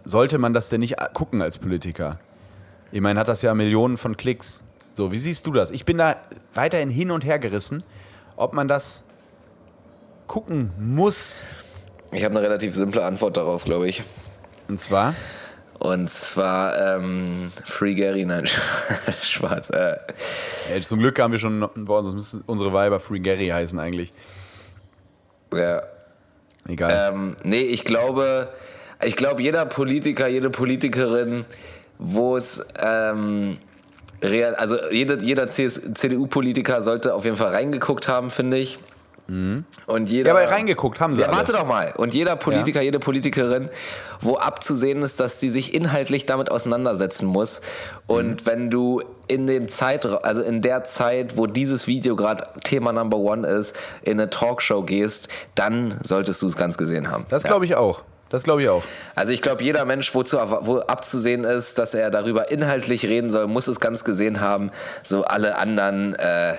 Sollte 0.05 0.39
man 0.39 0.53
das 0.53 0.69
denn 0.69 0.81
nicht 0.81 0.97
gucken 1.13 1.43
als 1.43 1.59
Politiker? 1.59 2.19
Ich 2.91 3.01
meine, 3.01 3.21
hat 3.21 3.29
das 3.29 3.43
ja 3.43 3.55
Millionen 3.55 3.99
von 3.99 4.17
Klicks. 4.17 4.65
So, 4.93 5.13
wie 5.13 5.19
siehst 5.19 5.47
du 5.47 5.53
das? 5.53 5.71
Ich 5.71 5.85
bin 5.85 5.99
da 5.99 6.17
weiterhin 6.53 6.91
hin 6.91 7.13
und 7.13 7.25
her 7.25 7.39
gerissen, 7.39 7.85
ob 8.35 8.53
man 8.53 8.67
das 8.67 9.05
gucken 10.27 10.73
muss. 10.77 11.45
Ich 12.11 12.25
habe 12.25 12.37
eine 12.37 12.45
relativ 12.45 12.75
simple 12.75 13.05
Antwort 13.05 13.37
darauf, 13.37 13.63
glaube 13.63 13.89
ich. 13.89 14.03
Und 14.69 14.81
zwar? 14.81 15.15
Und 15.81 16.11
zwar 16.11 16.97
ähm, 16.97 17.51
Free 17.65 17.95
Gary, 17.95 18.27
nein, 18.27 18.47
Spaß. 19.23 19.71
Äh. 19.71 19.97
Ja, 20.75 20.81
zum 20.83 20.99
Glück 20.99 21.19
haben 21.19 21.33
wir 21.33 21.39
schon 21.39 21.67
bei 21.75 21.95
uns, 21.95 22.13
müssen 22.13 22.45
unsere 22.47 22.75
Weiber 22.75 23.01
Free 23.01 23.19
Gary 23.19 23.49
heißen 23.49 23.79
eigentlich. 23.79 24.13
Ja. 25.55 25.81
Egal. 26.69 27.13
Ähm, 27.15 27.37
nee, 27.45 27.63
ich 27.63 27.85
glaube, 27.85 28.51
ich 29.03 29.17
glaube, 29.17 29.41
jeder 29.41 29.65
Politiker, 29.65 30.29
jede 30.29 30.51
Politikerin, 30.51 31.47
wo 31.99 32.37
es 32.37 32.63
ähm, 32.79 33.57
real, 34.23 34.55
also 34.57 34.77
jeder, 34.91 35.19
jeder 35.19 35.49
CDU-Politiker 35.49 36.83
sollte 36.83 37.15
auf 37.15 37.25
jeden 37.25 37.37
Fall 37.39 37.55
reingeguckt 37.55 38.07
haben, 38.07 38.31
finde 38.31 38.59
ich. 38.59 38.79
Mhm. 39.31 39.65
Und 39.87 40.11
jeder, 40.11 40.35
ja, 40.35 40.37
aber 40.37 40.51
reingeguckt 40.51 40.99
haben 40.99 41.15
sie. 41.15 41.21
Ja, 41.21 41.29
alle. 41.29 41.37
warte 41.37 41.53
doch 41.53 41.65
mal. 41.65 41.95
Und 41.97 42.15
jeder 42.15 42.35
Politiker, 42.35 42.81
ja. 42.81 42.87
jede 42.87 42.99
Politikerin, 42.99 43.71
wo 44.21 44.37
abzusehen 44.37 45.03
ist, 45.05 45.21
dass 45.21 45.39
sie 45.39 45.49
sich 45.49 45.73
inhaltlich 45.73 46.27
damit 46.27 46.51
auseinandersetzen 46.51 47.27
muss. 47.27 47.61
Und 48.09 48.43
mhm. 48.43 48.47
wenn 48.47 48.71
du 48.71 49.03
in 49.29 49.47
dem 49.47 49.69
Zeitraum, 49.69 50.19
also 50.25 50.43
in 50.43 50.63
der 50.63 50.83
Zeit, 50.83 51.37
wo 51.37 51.47
dieses 51.47 51.87
Video 51.87 52.17
gerade 52.17 52.49
Thema 52.65 52.93
Number 52.93 53.19
One 53.19 53.47
ist, 53.47 53.79
in 54.03 54.19
eine 54.21 54.31
Talkshow 54.31 54.83
gehst, 54.83 55.29
dann 55.55 56.01
solltest 56.03 56.43
du 56.43 56.49
es 56.49 56.57
ganz 56.57 56.77
gesehen 56.77 57.09
haben. 57.13 57.25
Das 57.29 57.45
glaube 57.45 57.65
ich 57.65 57.77
auch. 57.77 58.03
Das 58.31 58.43
glaube 58.45 58.63
ich 58.63 58.69
auch. 58.69 58.83
Also 59.15 59.33
ich 59.33 59.43
glaube, 59.43 59.63
jeder 59.63 59.85
Mensch, 59.85 60.15
wozu, 60.15 60.39
wo 60.39 60.79
abzusehen 60.79 61.45
ist, 61.45 61.79
dass 61.79 61.95
er 61.95 62.11
darüber 62.11 62.51
inhaltlich 62.51 63.07
reden 63.07 63.31
soll, 63.31 63.49
muss 63.49 63.67
es 63.67 63.81
ganz 63.81 64.05
gesehen 64.05 64.41
haben. 64.41 64.71
So 65.03 65.25
alle 65.25 65.57
anderen 65.57 66.15
äh, 66.15 66.55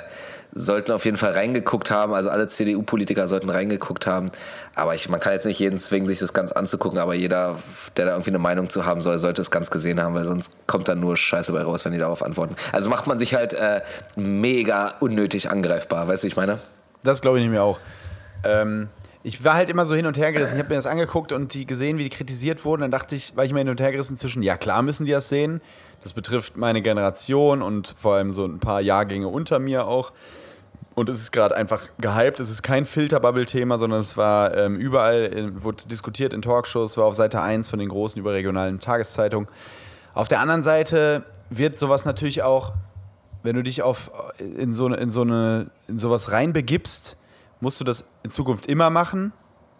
sollten 0.53 0.91
auf 0.91 1.05
jeden 1.05 1.17
Fall 1.17 1.31
reingeguckt 1.31 1.91
haben, 1.91 2.13
also 2.13 2.29
alle 2.29 2.47
CDU-Politiker 2.47 3.27
sollten 3.27 3.49
reingeguckt 3.49 4.05
haben. 4.05 4.29
Aber 4.75 4.95
ich, 4.95 5.07
man 5.09 5.19
kann 5.19 5.33
jetzt 5.33 5.45
nicht 5.45 5.59
jeden 5.59 5.77
zwingen, 5.77 6.07
sich 6.07 6.19
das 6.19 6.33
ganz 6.33 6.51
anzugucken, 6.51 6.99
aber 6.99 7.13
jeder, 7.13 7.57
der 7.97 8.05
da 8.05 8.11
irgendwie 8.11 8.31
eine 8.31 8.39
Meinung 8.39 8.69
zu 8.69 8.85
haben 8.85 9.01
soll, 9.01 9.17
sollte 9.17 9.41
es 9.41 9.51
ganz 9.51 9.71
gesehen 9.71 10.01
haben, 10.01 10.13
weil 10.13 10.25
sonst 10.25 10.67
kommt 10.67 10.87
dann 10.87 10.99
nur 10.99 11.15
Scheiße 11.15 11.53
bei 11.53 11.61
raus, 11.61 11.85
wenn 11.85 11.93
die 11.93 11.99
darauf 11.99 12.23
antworten. 12.23 12.55
Also 12.71 12.89
macht 12.89 13.07
man 13.07 13.17
sich 13.19 13.33
halt 13.33 13.53
äh, 13.53 13.81
mega 14.15 14.95
unnötig 14.99 15.49
angreifbar, 15.49 16.07
weißt 16.07 16.23
du, 16.23 16.27
ich 16.27 16.35
meine? 16.35 16.59
Das 17.03 17.21
glaube 17.21 17.39
ich 17.39 17.47
mehr 17.47 17.63
auch. 17.63 17.79
Ähm, 18.43 18.89
ich 19.23 19.43
war 19.43 19.53
halt 19.53 19.69
immer 19.69 19.85
so 19.85 19.93
hin 19.93 20.05
und 20.05 20.17
her 20.17 20.31
gerissen. 20.31 20.55
Ich 20.55 20.59
habe 20.59 20.69
mir 20.69 20.75
das 20.75 20.87
angeguckt 20.87 21.31
und 21.31 21.53
die 21.53 21.65
gesehen, 21.65 21.97
wie 21.97 22.03
die 22.03 22.09
kritisiert 22.09 22.65
wurden. 22.65 22.81
Dann 22.81 22.91
dachte 22.91 23.15
ich, 23.15 23.35
war 23.35 23.45
ich 23.45 23.51
immer 23.51 23.59
hin 23.59 23.69
und 23.69 23.79
her 23.79 23.91
gerissen 23.91 24.17
zwischen, 24.17 24.41
ja 24.41 24.57
klar 24.57 24.81
müssen 24.81 25.05
die 25.05 25.11
das 25.11 25.29
sehen. 25.29 25.61
Das 26.01 26.13
betrifft 26.13 26.57
meine 26.57 26.81
Generation 26.81 27.61
und 27.61 27.93
vor 27.95 28.15
allem 28.15 28.33
so 28.33 28.45
ein 28.45 28.59
paar 28.59 28.81
Jahrgänge 28.81 29.27
unter 29.27 29.59
mir 29.59 29.85
auch. 29.85 30.11
Und 30.93 31.09
es 31.09 31.21
ist 31.21 31.31
gerade 31.31 31.55
einfach 31.55 31.87
gehypt. 31.99 32.39
Es 32.39 32.49
ist 32.49 32.63
kein 32.63 32.85
Filterbubble-Thema, 32.85 33.77
sondern 33.77 34.01
es 34.01 34.17
war 34.17 34.55
ähm, 34.57 34.75
überall, 34.75 35.23
äh, 35.33 35.63
wurde 35.63 35.87
diskutiert 35.87 36.33
in 36.33 36.41
Talkshows, 36.41 36.97
war 36.97 37.05
auf 37.05 37.15
Seite 37.15 37.41
1 37.41 37.69
von 37.69 37.79
den 37.79 37.89
großen 37.89 38.19
überregionalen 38.19 38.79
Tageszeitungen. 38.79 39.47
Auf 40.13 40.27
der 40.27 40.41
anderen 40.41 40.63
Seite 40.63 41.23
wird 41.49 41.79
sowas 41.79 42.03
natürlich 42.03 42.43
auch, 42.43 42.73
wenn 43.43 43.55
du 43.55 43.63
dich 43.63 43.81
auf, 43.81 44.11
in, 44.37 44.73
so, 44.73 44.87
in, 44.87 45.09
so 45.09 45.21
eine, 45.21 45.71
in 45.87 45.97
sowas 45.97 46.31
reinbegibst, 46.31 47.17
musst 47.61 47.79
du 47.79 47.85
das 47.85 48.05
in 48.23 48.31
Zukunft 48.31 48.65
immer 48.65 48.89
machen. 48.89 49.31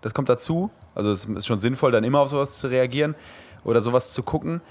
Das 0.01 0.13
kommt 0.13 0.29
dazu. 0.29 0.71
Also 0.95 1.11
es 1.11 1.25
ist 1.25 1.45
schon 1.45 1.59
sinnvoll, 1.59 1.91
dann 1.91 2.03
immer 2.03 2.19
auf 2.19 2.29
sowas 2.29 2.57
zu 2.59 2.67
reagieren 2.67 3.15
oder 3.63 3.81
sowas 3.81 4.13
zu 4.13 4.23
gucken 4.23 4.61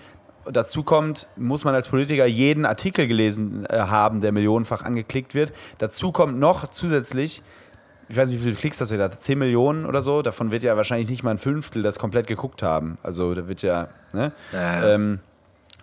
dazu 0.50 0.82
kommt, 0.82 1.28
muss 1.36 1.64
man 1.64 1.74
als 1.74 1.88
Politiker 1.88 2.26
jeden 2.26 2.64
Artikel 2.64 3.06
gelesen 3.06 3.66
äh, 3.66 3.78
haben, 3.78 4.20
der 4.20 4.32
millionenfach 4.32 4.82
angeklickt 4.82 5.34
wird. 5.34 5.52
Dazu 5.78 6.12
kommt 6.12 6.38
noch 6.38 6.70
zusätzlich, 6.70 7.42
ich 8.08 8.16
weiß 8.16 8.30
nicht, 8.30 8.40
wie 8.40 8.44
viele 8.44 8.56
Klicks 8.56 8.78
das 8.78 8.90
ihr 8.90 8.98
hat, 8.98 9.22
10 9.22 9.38
Millionen 9.38 9.86
oder 9.86 10.02
so. 10.02 10.22
Davon 10.22 10.50
wird 10.50 10.62
ja 10.62 10.76
wahrscheinlich 10.76 11.08
nicht 11.08 11.22
mal 11.22 11.32
ein 11.32 11.38
Fünftel 11.38 11.82
das 11.82 11.98
komplett 11.98 12.26
geguckt 12.26 12.62
haben. 12.62 12.98
Also 13.02 13.34
da 13.34 13.48
wird 13.48 13.62
ja. 13.62 13.88
Ne? 14.12 14.32
ja 14.52 14.94
ähm, 14.94 15.20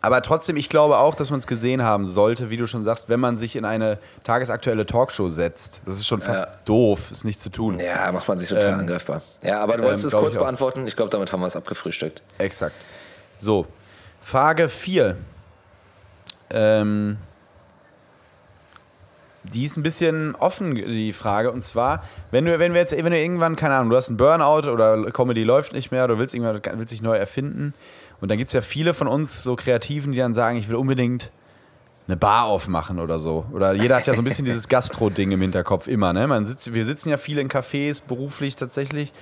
aber 0.02 0.22
trotzdem, 0.22 0.58
ich 0.58 0.70
glaube 0.70 1.00
auch, 1.00 1.16
dass 1.16 1.32
man 1.32 1.40
es 1.40 1.48
gesehen 1.48 1.84
haben 1.84 2.06
sollte, 2.06 2.50
wie 2.50 2.58
du 2.58 2.68
schon 2.68 2.84
sagst, 2.84 3.10
wenn 3.10 3.20
man 3.20 3.38
sich 3.38 3.56
in 3.56 3.66
eine 3.66 3.98
tagesaktuelle 4.24 4.86
Talkshow 4.86 5.30
setzt. 5.30 5.82
Das 5.86 5.96
ist 5.96 6.08
schon 6.08 6.22
fast 6.22 6.46
ja. 6.46 6.52
doof, 6.66 7.12
ist 7.12 7.26
nicht 7.26 7.40
zu 7.40 7.50
tun. 7.50 7.80
Ja, 7.80 8.12
macht 8.12 8.28
man 8.28 8.38
sich 8.38 8.50
total 8.50 8.74
ähm, 8.74 8.80
angreifbar. 8.80 9.22
Ja, 9.42 9.60
aber 9.60 9.78
du 9.78 9.84
wolltest 9.84 10.04
ähm, 10.04 10.08
es 10.08 10.14
kurz 10.14 10.36
ich 10.36 10.42
beantworten. 10.42 10.86
Ich 10.88 10.96
glaube, 10.96 11.10
damit 11.10 11.34
haben 11.34 11.40
wir 11.40 11.48
es 11.48 11.56
abgefrühstückt. 11.56 12.22
Exakt. 12.38 12.76
So, 13.40 13.66
Frage 14.22 14.70
4. 14.70 15.18
Ähm, 16.50 17.18
die 19.54 19.66
ist 19.66 19.78
ein 19.78 19.84
bisschen 19.84 20.36
offen, 20.36 20.76
die 20.76 21.14
Frage. 21.14 21.52
Und 21.52 21.64
zwar, 21.64 22.04
wenn 22.32 22.46
du, 22.46 22.60
wenn 22.60 22.74
wir 22.74 22.82
jetzt, 22.82 22.92
wenn 22.92 23.12
du 23.12 23.20
irgendwann, 23.20 23.56
keine 23.56 23.76
Ahnung, 23.76 23.90
du 23.90 23.96
hast 23.96 24.10
einen 24.10 24.18
Burnout 24.18 24.70
oder 24.70 25.12
Comedy 25.12 25.44
läuft 25.44 25.74
nicht 25.74 25.92
mehr, 25.92 26.08
du 26.08 26.18
willst 26.18 26.34
irgendwann 26.34 26.62
willst 26.78 26.92
dich 26.92 27.02
neu 27.02 27.16
erfinden. 27.16 27.74
Und 28.20 28.30
dann 28.30 28.38
gibt 28.38 28.48
es 28.48 28.54
ja 28.54 28.62
viele 28.62 28.94
von 28.94 29.08
uns, 29.08 29.44
so 29.44 29.56
Kreativen, 29.56 30.12
die 30.12 30.20
dann 30.20 30.34
sagen, 30.34 30.58
ich 30.58 30.70
will 30.70 30.76
unbedingt 30.76 31.32
eine 32.08 32.18
Bar 32.18 32.46
aufmachen 32.46 33.00
oder 33.00 33.20
so. 33.20 33.46
Oder 33.52 33.74
jeder 33.74 33.98
hat 33.98 34.08
ja 34.08 34.14
so 34.14 34.22
ein 34.22 34.26
bisschen 34.26 34.46
dieses 34.46 34.68
Gastro-Ding 34.68 35.32
im 35.32 35.42
Hinterkopf 35.42 35.88
immer, 35.88 36.14
ne? 36.14 36.28
Man 36.28 36.46
sitzt, 36.46 36.74
wir 36.74 36.86
sitzen 36.86 37.10
ja 37.10 37.18
viele 37.18 37.42
in 37.42 37.50
Cafés, 37.50 38.02
beruflich 38.06 38.56
tatsächlich. 38.56 39.14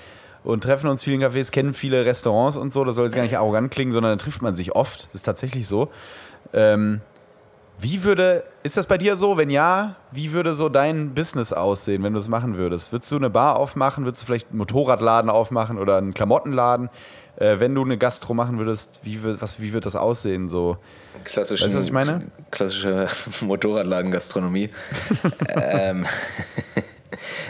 Und 0.45 0.63
treffen 0.63 0.87
uns 0.87 1.03
vielen 1.03 1.21
Cafés, 1.21 1.51
kennen 1.51 1.73
viele 1.73 2.05
Restaurants 2.05 2.55
und 2.55 2.71
so. 2.71 2.85
Das 2.85 2.95
soll 2.95 3.05
jetzt 3.05 3.15
gar 3.15 3.23
nicht 3.23 3.37
arrogant 3.37 3.71
klingen, 3.71 3.91
sondern 3.91 4.11
dann 4.11 4.19
trifft 4.19 4.41
man 4.41 4.55
sich 4.55 4.73
oft. 4.73 5.07
Das 5.07 5.15
ist 5.15 5.23
tatsächlich 5.23 5.67
so. 5.67 5.89
Ähm, 6.53 7.01
wie 7.79 8.03
würde, 8.03 8.43
ist 8.63 8.77
das 8.77 8.85
bei 8.85 8.97
dir 8.97 9.17
so? 9.17 9.37
Wenn 9.37 9.49
ja, 9.49 9.95
wie 10.11 10.31
würde 10.31 10.53
so 10.53 10.69
dein 10.69 11.13
Business 11.13 11.51
aussehen, 11.51 12.03
wenn 12.03 12.13
du 12.13 12.19
es 12.19 12.29
machen 12.29 12.57
würdest? 12.57 12.93
Würdest 12.93 13.11
du 13.11 13.17
eine 13.17 13.29
Bar 13.29 13.57
aufmachen? 13.57 14.05
Würdest 14.05 14.21
du 14.21 14.27
vielleicht 14.27 14.49
einen 14.49 14.59
Motorradladen 14.59 15.29
aufmachen 15.29 15.77
oder 15.77 15.97
einen 15.97 16.13
Klamottenladen? 16.13 16.89
Äh, 17.37 17.59
wenn 17.59 17.75
du 17.75 17.83
eine 17.83 17.97
Gastro 17.97 18.33
machen 18.33 18.59
würdest, 18.59 19.01
wie, 19.03 19.19
was, 19.41 19.59
wie 19.59 19.73
wird 19.73 19.85
das 19.85 19.97
aussehen? 19.97 20.47
So? 20.47 20.77
Weißt 21.35 21.51
du, 21.51 21.55
was 21.59 21.85
ich 21.85 21.91
meine? 21.91 22.27
Klassische 22.51 23.07
Motorradladen-Gastronomie. 23.41 24.69
ähm, 25.55 26.05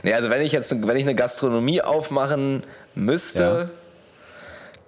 nee, 0.04 0.14
also 0.14 0.30
wenn 0.30 0.42
ich 0.42 0.52
jetzt 0.52 0.72
wenn 0.88 0.98
ich 0.98 1.04
eine 1.04 1.16
Gastronomie 1.16 1.82
aufmachen 1.82 2.64
müsste, 2.94 3.44
ja. 3.44 3.70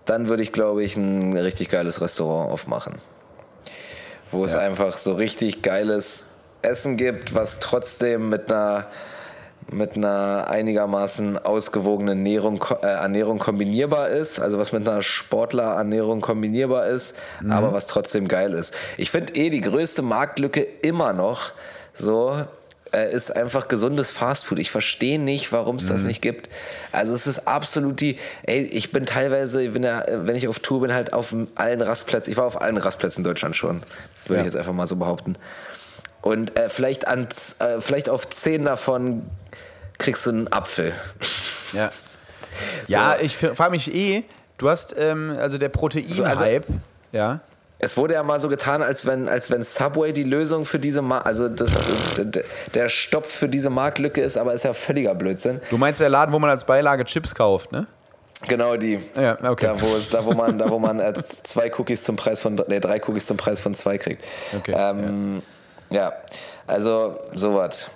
dann 0.06 0.30
würde 0.30 0.44
ich, 0.44 0.52
glaube 0.52 0.84
ich, 0.84 0.96
ein 0.96 1.36
richtig 1.38 1.70
geiles 1.70 2.02
Restaurant 2.02 2.52
aufmachen 2.52 2.96
wo 4.32 4.44
es 4.44 4.56
einfach 4.56 4.98
so 4.98 5.14
richtig 5.14 5.62
geiles 5.62 6.28
Essen 6.62 6.98
gibt, 6.98 7.34
was 7.34 7.60
trotzdem 7.60 8.30
mit 8.30 8.52
einer 8.52 8.88
mit 9.70 9.98
einer 9.98 10.46
einigermaßen 10.50 11.44
ausgewogenen 11.44 12.20
Ernährung, 12.20 12.64
äh, 12.82 12.86
Ernährung 12.86 13.38
kombinierbar 13.38 14.08
ist, 14.08 14.40
also 14.40 14.58
was 14.58 14.72
mit 14.72 14.88
einer 14.88 15.02
Sportlerernährung 15.02 16.22
kombinierbar 16.22 16.88
ist, 16.88 17.18
mhm. 17.42 17.52
aber 17.52 17.74
was 17.74 17.88
trotzdem 17.88 18.30
geil 18.30 18.54
ist. 18.54 18.74
Ich 18.96 19.12
finde 19.12 19.36
eh 19.36 19.50
die 19.50 19.60
größte 19.60 20.04
Marktlücke 20.04 20.62
immer 20.62 21.12
noch 21.12 21.52
so 21.94 22.46
ist 22.92 23.36
einfach 23.36 23.68
gesundes 23.68 24.12
Fastfood. 24.12 24.60
Ich 24.60 24.72
verstehe 24.72 25.20
nicht, 25.20 25.52
warum 25.52 25.78
es 25.78 25.86
mhm. 25.86 25.90
das 25.90 26.04
nicht 26.04 26.22
gibt. 26.22 26.50
Also 26.92 27.14
es 27.14 27.28
ist 27.28 27.48
absolut 27.48 28.00
die, 28.02 28.18
ey, 28.44 28.62
ich 28.62 28.92
bin 28.92 29.06
teilweise, 29.06 29.64
ich 29.64 29.74
bin 29.74 29.84
ja, 29.84 30.04
wenn 30.08 30.36
ich 30.36 30.48
auf 30.48 30.60
Tour 30.60 30.82
bin, 30.82 30.94
halt 30.94 31.14
auf 31.14 31.34
allen 31.56 31.82
Rastplätzen, 31.82 32.32
ich 32.32 32.38
war 32.38 32.46
auf 32.46 32.62
allen 32.62 32.78
Rastplätzen 32.78 33.22
in 33.22 33.24
Deutschland 33.26 33.56
schon, 33.56 33.82
würde 34.26 34.36
ja. 34.36 34.40
ich 34.40 34.46
jetzt 34.46 34.56
einfach 34.56 34.74
mal 34.74 34.88
so 34.88 34.96
behaupten. 34.96 35.34
Und 36.22 36.58
äh, 36.58 36.70
vielleicht, 36.70 37.08
an, 37.08 37.28
äh, 37.60 37.80
vielleicht 37.80 38.10
auf 38.10 38.30
zehn 38.30 38.64
davon 38.64 39.30
kriegst 39.98 40.26
du 40.26 40.32
einen 40.32 40.52
Apfel. 40.52 40.94
Ja. 41.74 41.90
Ja, 42.88 43.18
so. 43.20 43.24
ich 43.24 43.38
frage 43.38 43.70
mich 43.70 43.94
eh, 43.94 44.24
du 44.58 44.68
hast, 44.68 44.96
ähm, 44.98 45.36
also 45.38 45.60
der 45.60 45.70
Protein-Hype, 45.70 46.16
so, 46.16 46.24
also, 46.24 46.46
ja. 47.12 47.42
Es 47.80 47.96
wurde 47.96 48.16
ja 48.16 48.24
mal 48.24 48.40
so 48.40 48.50
getan, 48.50 48.82
als 48.82 49.06
wenn, 49.06 49.30
als 49.30 49.52
wenn 49.52 49.64
Subway 49.64 50.12
die 50.12 50.24
Lösung 50.24 50.66
für 50.66 50.80
diese 50.80 51.02
Mar 51.02 51.26
also 51.28 51.48
das, 51.48 51.80
der 52.74 52.90
Stopp 52.90 53.26
für 53.26 53.48
diese 53.48 53.70
Marktlücke 53.70 54.22
ist, 54.22 54.38
aber 54.38 54.54
ist 54.54 54.64
ja 54.64 54.74
völliger 54.74 55.14
Blödsinn. 55.14 55.62
Du 55.70 55.78
meinst 55.78 56.02
der 56.02 56.10
Laden, 56.10 56.34
wo 56.34 56.40
man 56.40 56.50
als 56.50 56.64
Beilage 56.64 57.06
Chips 57.06 57.36
kauft, 57.36 57.72
ne? 57.72 57.86
Genau 58.48 58.78
die. 58.78 59.00
Ja, 59.16 59.38
okay. 59.50 59.66
Da, 59.66 59.82
wo 59.82 59.96
es, 59.96 60.10
da, 60.10 60.24
wo 60.26 60.34
man, 60.34 60.58
da, 60.58 60.70
wo 60.70 60.80
man 60.80 61.00
äh, 61.00 61.14
zwei 61.16 61.72
Cookies 61.78 62.04
zum 62.04 62.16
Preis 62.16 62.42
von, 62.42 62.62
nee, 62.68 62.80
drei 62.80 63.02
Cookies 63.02 63.26
zum 63.26 63.38
Preis 63.38 63.60
von 63.60 63.74
zwei 63.74 63.98
kriegt. 63.98 64.24
Okay. 64.56 64.76
Ähm, 64.78 65.42
ja. 65.90 66.02
ja, 66.02 66.14
also 66.68 67.20
sowas. 67.34 67.90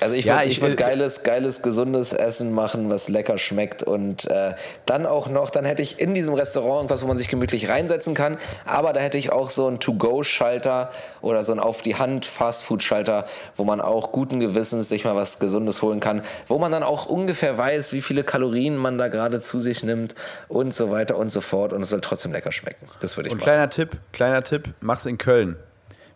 Also 0.00 0.14
ich 0.14 0.26
ja, 0.26 0.36
würde 0.36 0.48
ich 0.48 0.60
würd 0.60 0.76
geiles, 0.76 1.22
geiles, 1.22 1.62
gesundes 1.62 2.12
Essen 2.12 2.52
machen, 2.52 2.90
was 2.90 3.08
lecker 3.08 3.38
schmeckt 3.38 3.82
und 3.82 4.30
äh, 4.30 4.54
dann 4.86 5.06
auch 5.06 5.28
noch, 5.28 5.50
dann 5.50 5.64
hätte 5.64 5.82
ich 5.82 5.98
in 5.98 6.14
diesem 6.14 6.34
Restaurant 6.34 6.78
irgendwas, 6.78 7.02
wo 7.02 7.06
man 7.06 7.18
sich 7.18 7.28
gemütlich 7.28 7.68
reinsetzen 7.68 8.14
kann, 8.14 8.38
aber 8.64 8.92
da 8.92 9.00
hätte 9.00 9.18
ich 9.18 9.32
auch 9.32 9.50
so 9.50 9.66
einen 9.66 9.80
To-Go-Schalter 9.80 10.90
oder 11.20 11.42
so 11.42 11.52
einen 11.52 11.60
auf 11.60 11.82
die 11.82 11.96
Hand 11.96 12.26
Fast-Food-Schalter, 12.26 13.24
wo 13.56 13.64
man 13.64 13.80
auch 13.80 14.12
guten 14.12 14.40
Gewissens 14.40 14.88
sich 14.88 15.04
mal 15.04 15.16
was 15.16 15.38
Gesundes 15.38 15.82
holen 15.82 16.00
kann, 16.00 16.22
wo 16.46 16.58
man 16.58 16.70
dann 16.70 16.82
auch 16.82 17.06
ungefähr 17.06 17.58
weiß, 17.58 17.92
wie 17.92 18.02
viele 18.02 18.24
Kalorien 18.24 18.76
man 18.76 18.98
da 18.98 19.08
gerade 19.08 19.40
zu 19.40 19.60
sich 19.60 19.82
nimmt 19.82 20.14
und 20.48 20.74
so 20.74 20.90
weiter 20.90 21.16
und 21.16 21.30
so 21.30 21.40
fort 21.40 21.72
und 21.72 21.82
es 21.82 21.90
soll 21.90 22.00
trotzdem 22.00 22.32
lecker 22.32 22.52
schmecken. 22.52 22.86
Das 23.00 23.16
würde 23.16 23.28
ich 23.28 23.32
Und 23.32 23.38
machen. 23.38 23.46
kleiner 23.46 23.70
Tipp, 23.70 23.96
kleiner 24.12 24.42
Tipp, 24.44 24.74
mach's 24.80 25.06
in 25.06 25.18
Köln. 25.18 25.56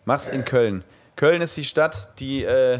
Mach's 0.05 0.27
in 0.27 0.45
Köln. 0.45 0.83
Köln 1.15 1.41
ist 1.41 1.55
die 1.55 1.63
Stadt, 1.63 2.09
die 2.19 2.43
äh 2.43 2.79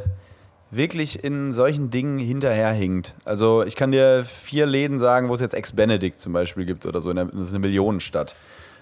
wirklich 0.76 1.24
in 1.24 1.54
solchen 1.54 1.90
Dingen 1.90 2.20
hinterherhinkt. 2.20 3.14
Also 3.26 3.64
ich 3.64 3.76
kann 3.76 3.92
dir 3.92 4.24
vier 4.26 4.66
Läden 4.66 5.00
sagen, 5.00 5.30
wo 5.30 5.34
es 5.34 5.42
jetzt 5.42 5.54
Ex-Benedict 5.54 6.20
zum 6.20 6.34
Beispiel 6.34 6.66
gibt 6.66 6.86
oder 6.86 7.02
so. 7.02 7.14
Das 7.14 7.28
ist 7.34 7.50
eine 7.50 7.60
Millionenstadt. 7.60 8.36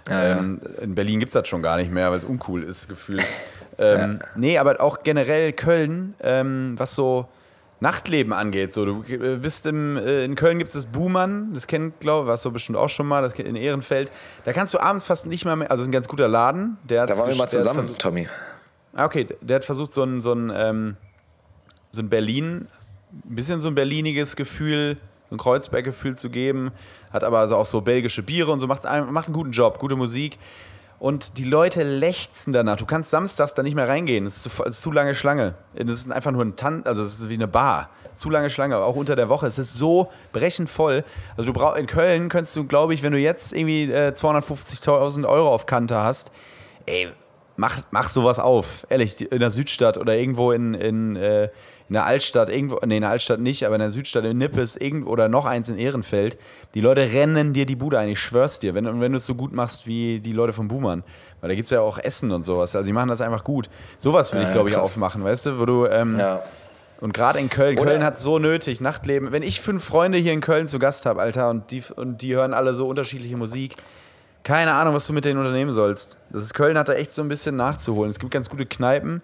Ja, 0.09 0.39
ähm, 0.39 0.61
in 0.81 0.95
Berlin 0.95 1.19
gibt 1.19 1.29
es 1.29 1.33
das 1.33 1.47
schon 1.47 1.61
gar 1.61 1.77
nicht 1.77 1.91
mehr, 1.91 2.09
weil 2.09 2.17
es 2.17 2.25
uncool 2.25 2.63
ist, 2.63 2.89
gefühlt. 2.89 3.23
ähm, 3.77 4.19
ja. 4.19 4.27
Nee, 4.35 4.57
aber 4.57 4.81
auch 4.81 5.03
generell 5.03 5.53
Köln, 5.53 6.15
ähm, 6.21 6.73
was 6.77 6.95
so 6.95 7.27
Nachtleben 7.81 8.33
angeht. 8.33 8.73
So, 8.73 8.85
du 8.85 9.03
äh, 9.07 9.37
bist 9.37 9.65
im, 9.65 9.97
äh, 9.97 10.23
in 10.23 10.35
Köln 10.35 10.57
gibt 10.57 10.69
es 10.69 10.73
das 10.73 10.85
Buhmann, 10.85 11.53
das 11.53 11.67
kennt, 11.67 11.99
glaube 11.99 12.25
ich, 12.25 12.27
warst 12.29 12.45
du 12.45 12.51
bestimmt 12.51 12.77
auch 12.77 12.89
schon 12.89 13.07
mal, 13.07 13.21
das 13.21 13.33
in 13.33 13.55
Ehrenfeld. 13.55 14.11
Da 14.45 14.53
kannst 14.53 14.73
du 14.73 14.79
abends 14.79 15.05
fast 15.05 15.25
nicht 15.27 15.45
mehr, 15.45 15.55
mehr 15.55 15.69
also 15.69 15.83
ein 15.83 15.91
ganz 15.91 16.07
guter 16.07 16.27
Laden. 16.27 16.77
Der 16.83 17.05
da 17.05 17.17
waren 17.17 17.29
wir 17.29 17.35
mal 17.35 17.47
zusammen, 17.47 17.87
Tommy. 17.97 18.27
Ah, 18.93 19.05
okay, 19.05 19.27
der 19.41 19.57
hat 19.57 19.65
versucht, 19.65 19.93
so 19.93 20.03
ein, 20.03 20.21
so 20.21 20.33
ein 20.33 20.51
ähm, 20.53 20.97
so 21.91 22.01
ein 22.01 22.09
Berlin, 22.09 22.67
ein 23.11 23.35
bisschen 23.35 23.59
so 23.59 23.67
ein 23.67 23.75
berliniges 23.75 24.35
Gefühl, 24.35 24.97
so 25.29 25.35
ein 25.35 25.37
Kreuzberg-Gefühl 25.37 26.15
zu 26.15 26.29
geben. 26.29 26.71
Hat 27.11 27.23
aber 27.23 27.39
also 27.39 27.55
auch 27.55 27.65
so 27.65 27.81
belgische 27.81 28.23
Biere 28.23 28.51
und 28.51 28.59
so, 28.59 28.67
macht, 28.67 28.83
macht 28.83 29.27
einen 29.27 29.33
guten 29.33 29.51
Job, 29.51 29.79
gute 29.79 29.95
Musik. 29.95 30.37
Und 30.99 31.39
die 31.39 31.45
Leute 31.45 31.81
lechzen 31.81 32.53
danach. 32.53 32.75
Du 32.75 32.85
kannst 32.85 33.09
samstags 33.09 33.55
da 33.55 33.63
nicht 33.63 33.73
mehr 33.73 33.87
reingehen. 33.87 34.27
Es 34.27 34.45
ist, 34.45 34.59
ist, 34.59 34.81
zu 34.81 34.91
lange 34.91 35.15
Schlange. 35.15 35.55
Das 35.73 35.97
ist 35.97 36.11
einfach 36.11 36.29
nur 36.29 36.45
ein 36.45 36.55
Tan 36.55 36.83
also 36.85 37.01
es 37.01 37.17
ist 37.17 37.29
wie 37.29 37.33
eine 37.33 37.47
Bar. 37.47 37.89
Zu 38.15 38.29
lange 38.29 38.51
Schlange, 38.51 38.77
auch 38.77 38.95
unter 38.95 39.15
der 39.15 39.27
Woche. 39.27 39.47
Es 39.47 39.57
ist 39.57 39.73
so 39.73 40.11
brechend 40.31 40.69
voll. 40.69 41.03
Also 41.35 41.51
du 41.51 41.53
brauch, 41.53 41.75
in 41.75 41.87
Köln 41.87 42.29
könntest 42.29 42.55
du, 42.55 42.65
glaube 42.65 42.93
ich, 42.93 43.01
wenn 43.01 43.13
du 43.13 43.17
jetzt 43.17 43.51
irgendwie 43.51 43.91
äh, 43.91 44.13
250.000 44.15 45.27
Euro 45.27 45.51
auf 45.51 45.65
Kante 45.65 45.95
hast, 45.95 46.31
ey, 46.85 47.07
mach, 47.55 47.79
mach 47.89 48.09
sowas 48.09 48.37
auf. 48.37 48.85
Ehrlich, 48.89 49.31
in 49.31 49.39
der 49.39 49.49
Südstadt 49.49 49.97
oder 49.97 50.15
irgendwo 50.15 50.51
in, 50.51 50.75
in, 50.75 51.15
äh, 51.15 51.49
in 51.91 51.95
der 51.95 52.05
Altstadt, 52.05 52.47
irgendwo, 52.47 52.79
nee, 52.85 52.95
in 52.95 53.01
der 53.01 53.09
Altstadt 53.09 53.41
nicht, 53.41 53.65
aber 53.65 53.75
in 53.75 53.81
der 53.81 53.89
Südstadt 53.89 54.23
in 54.23 54.37
Nippes 54.37 54.77
irgend, 54.77 55.05
oder 55.05 55.27
noch 55.27 55.45
eins 55.45 55.67
in 55.67 55.77
Ehrenfeld, 55.77 56.37
die 56.73 56.79
Leute 56.79 57.01
rennen 57.01 57.51
dir 57.51 57.65
die 57.65 57.75
Bude 57.75 57.99
ein, 57.99 58.07
ich 58.07 58.17
schwör's 58.17 58.59
dir, 58.59 58.73
wenn, 58.73 59.01
wenn 59.01 59.11
du 59.11 59.17
es 59.17 59.25
so 59.25 59.35
gut 59.35 59.51
machst 59.51 59.87
wie 59.87 60.21
die 60.21 60.31
Leute 60.31 60.53
von 60.53 60.69
Boomern. 60.69 61.03
Weil 61.41 61.49
da 61.49 61.55
gibt 61.55 61.65
es 61.65 61.71
ja 61.71 61.81
auch 61.81 61.97
Essen 61.97 62.31
und 62.31 62.45
sowas. 62.45 62.77
Also 62.77 62.85
die 62.85 62.93
machen 62.93 63.09
das 63.09 63.19
einfach 63.19 63.43
gut. 63.43 63.67
Sowas 63.97 64.31
würde 64.31 64.43
ja, 64.43 64.47
ich, 64.47 64.53
glaube 64.53 64.69
ich, 64.69 64.77
aufmachen, 64.77 65.21
weißt 65.21 65.47
du, 65.47 65.59
wo 65.59 65.65
du. 65.65 65.85
Ähm, 65.85 66.17
ja. 66.17 66.41
Und 67.01 67.13
gerade 67.13 67.39
in 67.39 67.49
Köln, 67.49 67.77
Oder 67.77 67.89
Köln 67.91 68.05
hat 68.05 68.21
so 68.21 68.39
nötig, 68.39 68.79
Nachtleben. 68.79 69.33
Wenn 69.33 69.43
ich 69.43 69.59
fünf 69.59 69.83
Freunde 69.83 70.17
hier 70.17 70.31
in 70.31 70.39
Köln 70.39 70.69
zu 70.69 70.79
Gast 70.79 71.05
habe, 71.05 71.19
Alter, 71.19 71.49
und 71.49 71.71
die, 71.71 71.83
und 71.97 72.21
die 72.21 72.35
hören 72.35 72.53
alle 72.53 72.73
so 72.73 72.87
unterschiedliche 72.87 73.35
Musik, 73.35 73.75
keine 74.43 74.71
Ahnung, 74.75 74.93
was 74.93 75.07
du 75.07 75.11
mit 75.11 75.25
denen 75.25 75.39
unternehmen 75.39 75.73
sollst. 75.73 76.15
Das 76.29 76.43
ist, 76.43 76.53
Köln 76.53 76.77
hat 76.77 76.87
da 76.87 76.93
echt 76.93 77.11
so 77.11 77.21
ein 77.21 77.27
bisschen 77.27 77.57
nachzuholen. 77.57 78.09
Es 78.09 78.17
gibt 78.17 78.31
ganz 78.31 78.49
gute 78.49 78.65
Kneipen, 78.65 79.21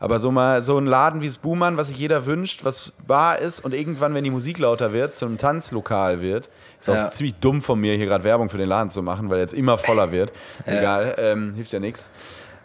aber 0.00 0.20
so 0.20 0.30
mal 0.30 0.62
so 0.62 0.78
ein 0.78 0.86
Laden 0.86 1.20
wie 1.20 1.26
das 1.26 1.38
Buhmann, 1.38 1.76
was 1.76 1.88
sich 1.88 1.98
jeder 1.98 2.26
wünscht, 2.26 2.64
was 2.64 2.92
Bar 3.06 3.38
ist 3.38 3.60
und 3.60 3.74
irgendwann, 3.74 4.14
wenn 4.14 4.24
die 4.24 4.30
Musik 4.30 4.58
lauter 4.58 4.92
wird, 4.92 5.14
zu 5.14 5.26
einem 5.26 5.38
Tanzlokal 5.38 6.20
wird. 6.20 6.48
Ist 6.80 6.88
auch 6.88 6.94
ja. 6.94 7.10
ziemlich 7.10 7.34
dumm 7.36 7.62
von 7.62 7.80
mir, 7.80 7.94
hier 7.94 8.06
gerade 8.06 8.24
Werbung 8.24 8.48
für 8.48 8.58
den 8.58 8.68
Laden 8.68 8.90
zu 8.90 9.02
machen, 9.02 9.28
weil 9.28 9.38
er 9.38 9.42
jetzt 9.42 9.54
immer 9.54 9.78
voller 9.78 10.12
wird. 10.12 10.32
Ja. 10.66 10.78
Egal, 10.78 11.14
ähm, 11.18 11.54
hilft 11.54 11.72
ja 11.72 11.80
nichts. 11.80 12.10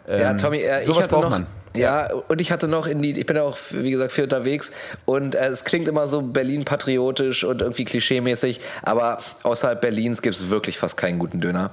Ähm, 0.06 0.20
ja, 0.20 0.34
Tommy, 0.34 0.58
äh, 0.58 0.82
sowas 0.82 1.08
braucht 1.08 1.24
noch, 1.24 1.30
man. 1.30 1.46
Ja, 1.76 2.08
und 2.28 2.40
ich 2.40 2.52
hatte 2.52 2.68
noch 2.68 2.86
in 2.86 3.02
die, 3.02 3.18
ich 3.18 3.26
bin 3.26 3.36
auch, 3.38 3.56
wie 3.72 3.90
gesagt, 3.90 4.12
viel 4.12 4.24
unterwegs 4.24 4.72
und 5.06 5.34
äh, 5.34 5.46
es 5.48 5.64
klingt 5.64 5.88
immer 5.88 6.06
so 6.06 6.22
Berlin-patriotisch 6.22 7.44
und 7.44 7.62
irgendwie 7.62 7.84
klischeemäßig, 7.84 8.60
aber 8.82 9.18
außerhalb 9.42 9.80
Berlins 9.80 10.22
gibt 10.22 10.36
es 10.36 10.50
wirklich 10.50 10.78
fast 10.78 10.96
keinen 10.96 11.18
guten 11.18 11.40
Döner. 11.40 11.70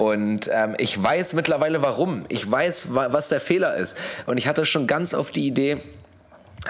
Und 0.00 0.48
ähm, 0.50 0.74
ich 0.78 1.00
weiß 1.00 1.34
mittlerweile 1.34 1.82
warum. 1.82 2.24
Ich 2.30 2.50
weiß, 2.50 2.94
was 2.94 3.28
der 3.28 3.38
Fehler 3.38 3.76
ist. 3.76 3.98
Und 4.24 4.38
ich 4.38 4.48
hatte 4.48 4.64
schon 4.64 4.86
ganz 4.86 5.12
oft 5.12 5.36
die 5.36 5.46
Idee, 5.46 5.76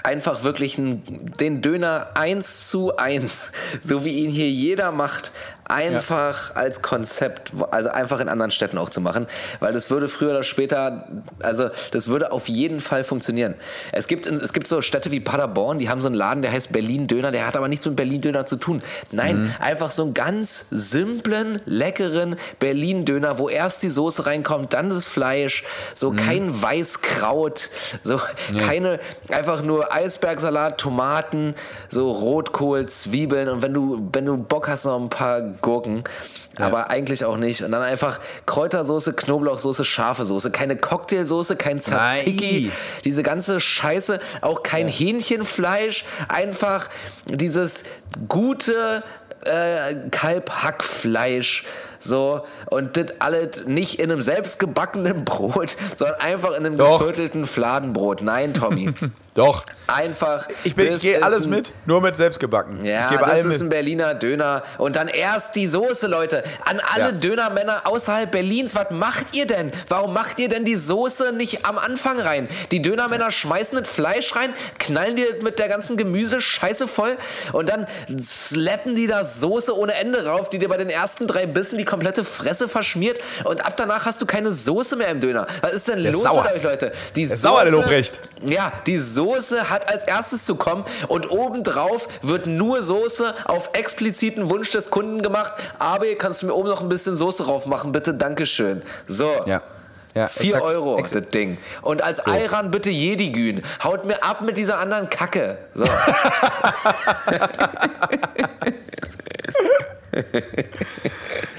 einfach 0.02 0.42
wirklich 0.42 0.74
den 0.78 1.62
Döner 1.62 2.08
eins 2.14 2.68
zu 2.68 2.96
eins, 2.96 3.52
so 3.82 4.04
wie 4.04 4.24
ihn 4.24 4.30
hier 4.30 4.50
jeder 4.50 4.90
macht, 4.90 5.30
einfach 5.70 6.50
ja. 6.50 6.56
als 6.56 6.82
Konzept, 6.82 7.52
also 7.70 7.90
einfach 7.90 8.20
in 8.20 8.28
anderen 8.28 8.50
Städten 8.50 8.78
auch 8.78 8.90
zu 8.90 9.00
machen, 9.00 9.26
weil 9.60 9.72
das 9.72 9.90
würde 9.90 10.08
früher 10.08 10.30
oder 10.30 10.42
später, 10.42 11.06
also 11.40 11.70
das 11.92 12.08
würde 12.08 12.32
auf 12.32 12.48
jeden 12.48 12.80
Fall 12.80 13.04
funktionieren. 13.04 13.54
Es 13.92 14.06
gibt, 14.08 14.26
es 14.26 14.52
gibt 14.52 14.66
so 14.66 14.82
Städte 14.82 15.10
wie 15.10 15.20
Paderborn, 15.20 15.78
die 15.78 15.88
haben 15.88 16.00
so 16.00 16.08
einen 16.08 16.16
Laden, 16.16 16.42
der 16.42 16.52
heißt 16.52 16.72
Berlin 16.72 17.06
Döner, 17.06 17.30
der 17.30 17.46
hat 17.46 17.56
aber 17.56 17.68
nichts 17.68 17.86
mit 17.86 17.96
Berlin 17.96 18.20
Döner 18.20 18.46
zu 18.46 18.56
tun. 18.56 18.82
Nein, 19.12 19.44
mhm. 19.44 19.54
einfach 19.60 19.90
so 19.90 20.02
einen 20.02 20.14
ganz 20.14 20.66
simplen, 20.70 21.60
leckeren 21.64 22.36
Berlin 22.58 23.04
Döner, 23.04 23.38
wo 23.38 23.48
erst 23.48 23.82
die 23.82 23.90
Soße 23.90 24.26
reinkommt, 24.26 24.74
dann 24.74 24.90
das 24.90 25.06
Fleisch, 25.06 25.64
so 25.94 26.10
mhm. 26.10 26.16
kein 26.16 26.62
Weißkraut, 26.62 27.70
so 28.02 28.20
nee. 28.52 28.60
keine, 28.60 29.00
einfach 29.30 29.62
nur 29.62 29.92
Eisbergsalat, 29.92 30.78
Tomaten, 30.78 31.54
so 31.88 32.10
Rotkohl, 32.10 32.86
Zwiebeln 32.86 33.48
und 33.48 33.62
wenn 33.62 33.72
du, 33.72 34.08
wenn 34.12 34.26
du 34.26 34.36
Bock 34.36 34.68
hast, 34.68 34.84
noch 34.84 35.00
ein 35.00 35.08
paar 35.08 35.40
Gurken, 35.60 36.04
ja. 36.58 36.66
aber 36.66 36.90
eigentlich 36.90 37.24
auch 37.24 37.36
nicht. 37.36 37.62
Und 37.62 37.72
dann 37.72 37.82
einfach 37.82 38.20
Kräutersoße, 38.46 39.12
Knoblauchsoße, 39.12 39.84
scharfe 39.84 40.24
Soße, 40.24 40.50
keine 40.50 40.76
Cocktailsoße, 40.76 41.56
kein 41.56 41.80
Tzatziki, 41.80 42.68
Nein. 42.68 42.72
diese 43.04 43.22
ganze 43.22 43.60
Scheiße, 43.60 44.20
auch 44.40 44.62
kein 44.62 44.88
ja. 44.88 44.94
Hähnchenfleisch, 44.94 46.04
einfach 46.28 46.88
dieses 47.26 47.84
gute 48.28 49.02
äh, 49.44 49.94
Kalbhackfleisch. 50.10 51.64
So, 52.02 52.46
und 52.70 52.96
das 52.96 53.20
alles 53.20 53.66
nicht 53.66 54.00
in 54.00 54.10
einem 54.10 54.22
selbstgebackenen 54.22 55.24
Brot, 55.24 55.76
sondern 55.96 56.18
einfach 56.20 56.50
in 56.50 56.64
einem 56.66 56.78
Doch. 56.78 56.98
geviertelten 56.98 57.44
Fladenbrot. 57.44 58.22
Nein, 58.22 58.54
Tommy. 58.54 58.92
Doch. 59.34 59.64
Einfach. 59.86 60.48
Ich, 60.64 60.74
gehe 60.76 60.88
ist 61.16 61.22
alles 61.22 61.44
ein- 61.44 61.50
mit, 61.50 61.72
nur 61.86 62.00
mit 62.00 62.16
selbstgebacken. 62.16 62.84
Ja, 62.84 63.04
ich 63.04 63.10
gebe 63.10 63.20
das 63.22 63.30
allem 63.30 63.50
ist 63.52 63.60
ein 63.60 63.64
mit. 63.68 63.70
Berliner 63.70 64.14
Döner. 64.14 64.62
Und 64.78 64.96
dann 64.96 65.06
erst 65.08 65.54
die 65.56 65.66
Soße, 65.66 66.06
Leute. 66.08 66.42
An 66.64 66.80
alle 66.92 67.04
Ja. 67.06 67.12
Dönermänner 67.12 67.82
außerhalb 67.86 68.30
Berlins, 68.30 68.74
was 68.74 68.90
macht 68.90 69.36
ihr 69.36 69.46
denn? 69.46 69.72
Warum 69.88 70.12
macht 70.14 70.38
ihr 70.40 70.48
denn 70.48 70.64
die 70.64 70.74
Soße 70.76 71.32
nicht 71.32 71.64
am 71.64 71.78
Anfang 71.78 72.18
rein? 72.20 72.48
Die 72.72 72.82
Dönermänner 72.82 73.30
schmeißen 73.30 73.78
das 73.78 73.88
Fleisch 73.88 74.34
rein, 74.34 74.52
knallen 74.80 75.14
dir 75.16 75.26
mit 75.42 75.58
der 75.60 75.68
ganzen 75.68 75.96
Gemüse 75.96 76.40
Scheiße 76.40 76.88
voll 76.88 77.16
und 77.52 77.68
dann 77.68 77.86
slappen 78.18 78.96
die 78.96 79.06
da 79.06 79.22
Soße 79.24 79.76
ohne 79.76 79.94
Ende 79.94 80.26
rauf, 80.26 80.50
die 80.50 80.58
dir 80.58 80.68
bei 80.68 80.76
den 80.76 80.90
ersten 80.90 81.26
drei 81.26 81.46
Bissen 81.46 81.78
die 81.78 81.84
komplette 81.84 82.24
Fresse 82.24 82.68
verschmiert 82.68 83.18
und 83.44 83.64
ab 83.64 83.76
danach 83.76 84.06
hast 84.06 84.20
du 84.20 84.26
keine 84.26 84.52
Soße 84.52 84.96
mehr 84.96 85.08
im 85.08 85.20
Döner. 85.20 85.46
Was 85.62 85.72
ist 85.72 85.88
denn 85.88 86.02
Der 86.02 86.10
ist 86.10 86.16
los 86.16 86.24
sauer. 86.24 86.42
mit 86.44 86.52
euch, 86.54 86.62
Leute? 86.62 86.92
Die 87.16 87.22
ist 87.22 87.40
sauer, 87.42 87.62
der 87.62 87.72
Lobrecht. 87.72 88.18
ja, 88.44 88.72
die 88.86 88.98
Soße 88.98 89.19
hat 89.70 89.92
als 89.92 90.04
erstes 90.04 90.44
zu 90.44 90.54
kommen 90.54 90.84
und 91.08 91.30
obendrauf 91.30 92.08
wird 92.22 92.46
nur 92.46 92.82
Soße 92.82 93.34
auf 93.44 93.70
expliziten 93.72 94.50
Wunsch 94.50 94.70
des 94.70 94.90
Kunden 94.90 95.22
gemacht. 95.22 95.52
Aber 95.78 96.06
kannst 96.16 96.42
du 96.42 96.46
mir 96.46 96.54
oben 96.54 96.68
noch 96.68 96.80
ein 96.80 96.88
bisschen 96.88 97.16
Soße 97.16 97.44
drauf 97.44 97.66
machen, 97.66 97.92
bitte? 97.92 98.14
Dankeschön. 98.14 98.82
So. 99.06 99.30
Ja. 99.46 99.62
Ja, 100.12 100.26
4 100.26 100.44
exakt, 100.46 100.64
Euro, 100.64 100.98
exakt. 100.98 101.26
das 101.26 101.30
Ding. 101.30 101.56
Und 101.82 102.02
als 102.02 102.26
Ayran 102.26 102.72
bitte 102.72 102.90
Jedigün. 102.90 103.62
Haut 103.84 104.06
mir 104.06 104.24
ab 104.24 104.42
mit 104.42 104.56
dieser 104.56 104.78
anderen 104.78 105.08
Kacke. 105.08 105.58
So. 105.72 105.84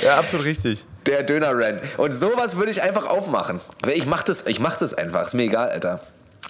Ja, 0.01 0.17
absolut 0.17 0.45
richtig. 0.45 0.85
Der 1.05 1.23
Döner-Rand. 1.23 1.81
Und 1.97 2.13
sowas 2.13 2.57
würde 2.57 2.71
ich 2.71 2.81
einfach 2.81 3.07
aufmachen. 3.07 3.59
Ich 3.87 4.05
mach 4.05 4.23
das, 4.23 4.45
ich 4.47 4.59
mach 4.59 4.75
das 4.77 4.93
einfach. 4.93 5.27
Ist 5.27 5.33
mir 5.35 5.43
egal, 5.43 5.69
Alter. 5.69 5.99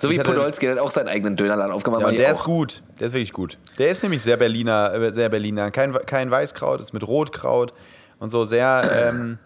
So 0.02 0.10
wie 0.10 0.18
Podolski, 0.20 0.66
der 0.66 0.76
hat 0.76 0.82
auch 0.82 0.92
seinen 0.92 1.08
eigenen 1.10 1.36
Dönerladen 1.36 1.72
aufgemacht. 1.74 2.02
Ja, 2.02 2.08
und 2.08 2.18
der 2.18 2.32
ist 2.32 2.44
gut. 2.44 2.82
Der 3.00 3.08
ist 3.08 3.14
wirklich 3.14 3.34
gut. 3.34 3.58
Der 3.78 3.90
ist 3.90 4.04
nämlich 4.04 4.22
sehr 4.22 4.38
Berliner, 4.38 4.94
äh, 4.94 5.12
sehr 5.14 5.30
Berliner. 5.30 5.72
Kein, 5.72 5.94
kein 6.06 6.32
Weißkraut, 6.32 6.82
ist 6.82 6.94
mit 6.94 7.08
Rotkraut 7.08 7.72
und 8.20 8.30
so 8.30 8.44
sehr. 8.44 9.10
Ähm, 9.12 9.38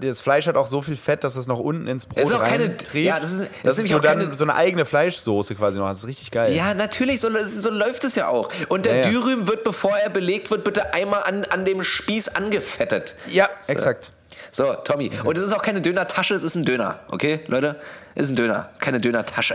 das 0.00 0.20
Fleisch 0.20 0.48
hat 0.48 0.56
auch 0.56 0.66
so 0.66 0.82
viel 0.82 0.96
Fett, 0.96 1.22
dass 1.22 1.36
es 1.36 1.46
noch 1.46 1.60
unten 1.60 1.86
ins 1.86 2.06
Brot 2.06 2.24
ist 2.24 2.32
auch 2.32 2.42
keine- 2.42 2.64
reintrieft. 2.64 3.06
ja, 3.06 3.20
das 3.20 3.32
ist- 3.32 3.50
das 3.62 3.78
ist 3.78 3.88
du 3.88 3.96
auch 3.96 4.00
dann 4.00 4.18
keine- 4.18 4.34
so 4.34 4.42
eine 4.42 4.56
eigene 4.56 4.84
Fleischsoße 4.84 5.54
quasi 5.54 5.78
noch. 5.78 5.86
Das 5.86 5.98
ist 5.98 6.08
richtig 6.08 6.32
geil. 6.32 6.52
Ja, 6.52 6.74
natürlich, 6.74 7.20
so, 7.20 7.28
so 7.44 7.70
läuft 7.70 8.02
es 8.02 8.16
ja 8.16 8.26
auch. 8.26 8.48
Und 8.68 8.84
der 8.86 8.96
Ja, 8.96 9.02
ja. 9.04 9.10
Dürüm 9.10 9.46
wird, 9.46 9.62
bevor 9.62 9.96
er 9.96 10.10
belegt 10.10 10.50
wird, 10.50 10.64
bitte 10.64 10.92
einmal 10.92 11.22
an, 11.22 11.44
an 11.50 11.64
dem 11.64 11.84
Spieß 11.84 12.30
angefettet. 12.30 13.14
Ja, 13.30 13.48
exakt. 13.68 14.10
So, 14.50 14.74
Tommy. 14.74 15.10
Und 15.24 15.38
es 15.38 15.44
ist 15.46 15.54
auch 15.54 15.62
keine 15.62 15.80
Dönertasche, 15.80 16.34
es 16.34 16.42
ist 16.42 16.56
ein 16.56 16.64
Döner. 16.64 16.98
Okay, 17.08 17.40
Leute? 17.46 17.76
Es 18.16 18.24
ist 18.24 18.30
ein 18.30 18.36
Döner, 18.36 18.70
keine 18.80 18.98
Dönertasche. 19.00 19.54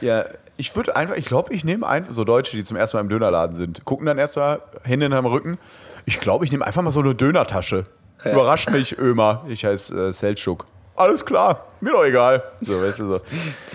Ja, 0.00 0.24
ich 0.56 0.74
würde 0.76 0.94
einfach, 0.94 1.16
ich 1.16 1.24
glaube, 1.24 1.52
ich 1.54 1.64
nehme 1.64 1.86
einfach 1.86 2.12
so 2.12 2.24
Deutsche, 2.24 2.56
die 2.56 2.64
zum 2.64 2.76
ersten 2.76 2.96
Mal 2.96 3.02
im 3.02 3.08
Dönerladen 3.08 3.56
sind, 3.56 3.84
gucken 3.84 4.06
dann 4.06 4.18
erst 4.18 4.36
mal 4.36 4.60
Hände 4.82 5.06
in 5.06 5.12
am 5.12 5.26
Rücken. 5.26 5.58
Ich 6.04 6.20
glaube, 6.20 6.44
ich 6.44 6.52
nehme 6.52 6.66
einfach 6.66 6.82
mal 6.82 6.90
so 6.90 7.00
eine 7.00 7.14
Dönertasche. 7.14 7.86
Ja. 8.24 8.32
Überrascht 8.32 8.70
mich, 8.70 8.98
Ömer. 8.98 9.44
Ich 9.48 9.64
heiße 9.64 10.08
äh, 10.08 10.12
Seltschuk. 10.12 10.66
Alles 10.96 11.24
klar, 11.24 11.64
mir 11.80 11.92
doch 11.92 12.04
egal. 12.04 12.42
So, 12.60 12.82
weißt 12.82 12.98
du 13.00 13.08
so. 13.08 13.20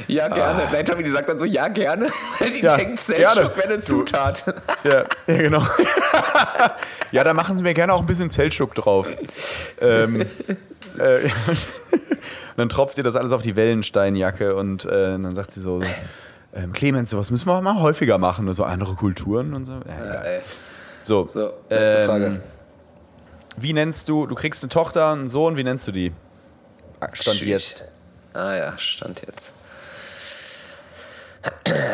Ja, 0.07 0.28
gerne. 0.28 0.67
Nein, 0.71 0.86
Tommy, 0.86 1.01
die 1.01 1.09
sagt 1.09 1.28
dann 1.28 1.39
so, 1.39 1.45
ja, 1.45 1.69
gerne. 1.69 2.09
Weil 2.39 2.51
die 2.51 2.61
Ja, 2.61 2.78
denkt, 2.78 3.03
gerne. 3.07 3.34
Seltschuk 3.34 3.57
wäre 3.57 3.67
eine 3.69 3.80
Zutat. 3.80 4.45
Ja, 4.84 5.05
ja 5.26 5.38
genau. 5.38 5.63
ja, 7.11 7.23
da 7.23 7.34
machen 7.34 7.57
sie 7.57 7.63
mir 7.63 7.73
gerne 7.73 7.93
auch 7.93 8.01
ein 8.01 8.05
bisschen 8.05 8.30
Zeltschuk 8.30 8.76
drauf. 8.76 9.09
ähm, 9.82 10.23
äh, 10.99 11.29
und 11.47 11.67
dann 12.57 12.69
tropft 12.69 12.97
ihr 12.97 13.03
das 13.03 13.15
alles 13.15 13.31
auf 13.31 13.41
die 13.41 13.55
Wellensteinjacke 13.55 14.55
und 14.55 14.85
äh, 14.85 14.89
dann 14.89 15.33
sagt 15.35 15.51
sie 15.51 15.61
so, 15.61 15.81
ähm, 16.53 16.73
Clemens, 16.73 17.09
sowas 17.09 17.31
müssen 17.31 17.47
wir 17.47 17.61
mal 17.61 17.81
häufiger 17.81 18.17
machen, 18.17 18.47
und 18.47 18.53
so 18.53 18.63
andere 18.63 18.95
Kulturen 18.95 19.53
und 19.53 19.65
so. 19.65 19.73
Ja, 19.73 19.79
egal. 20.05 20.25
Ey. 20.25 20.41
So, 21.01 21.27
So, 21.27 21.53
letzte 21.69 21.99
ähm, 21.99 22.05
Frage. 22.05 22.41
Wie 23.57 23.73
nennst 23.73 24.09
du, 24.09 24.25
du 24.25 24.35
kriegst 24.35 24.63
eine 24.63 24.69
Tochter, 24.69 25.11
einen 25.11 25.29
Sohn, 25.29 25.55
wie 25.57 25.63
nennst 25.63 25.87
du 25.87 25.91
die? 25.91 26.11
Stand 27.13 27.37
Shit. 27.37 27.47
jetzt. 27.47 27.83
Ah 28.33 28.55
ja, 28.55 28.77
stand 28.77 29.21
jetzt. 29.27 29.53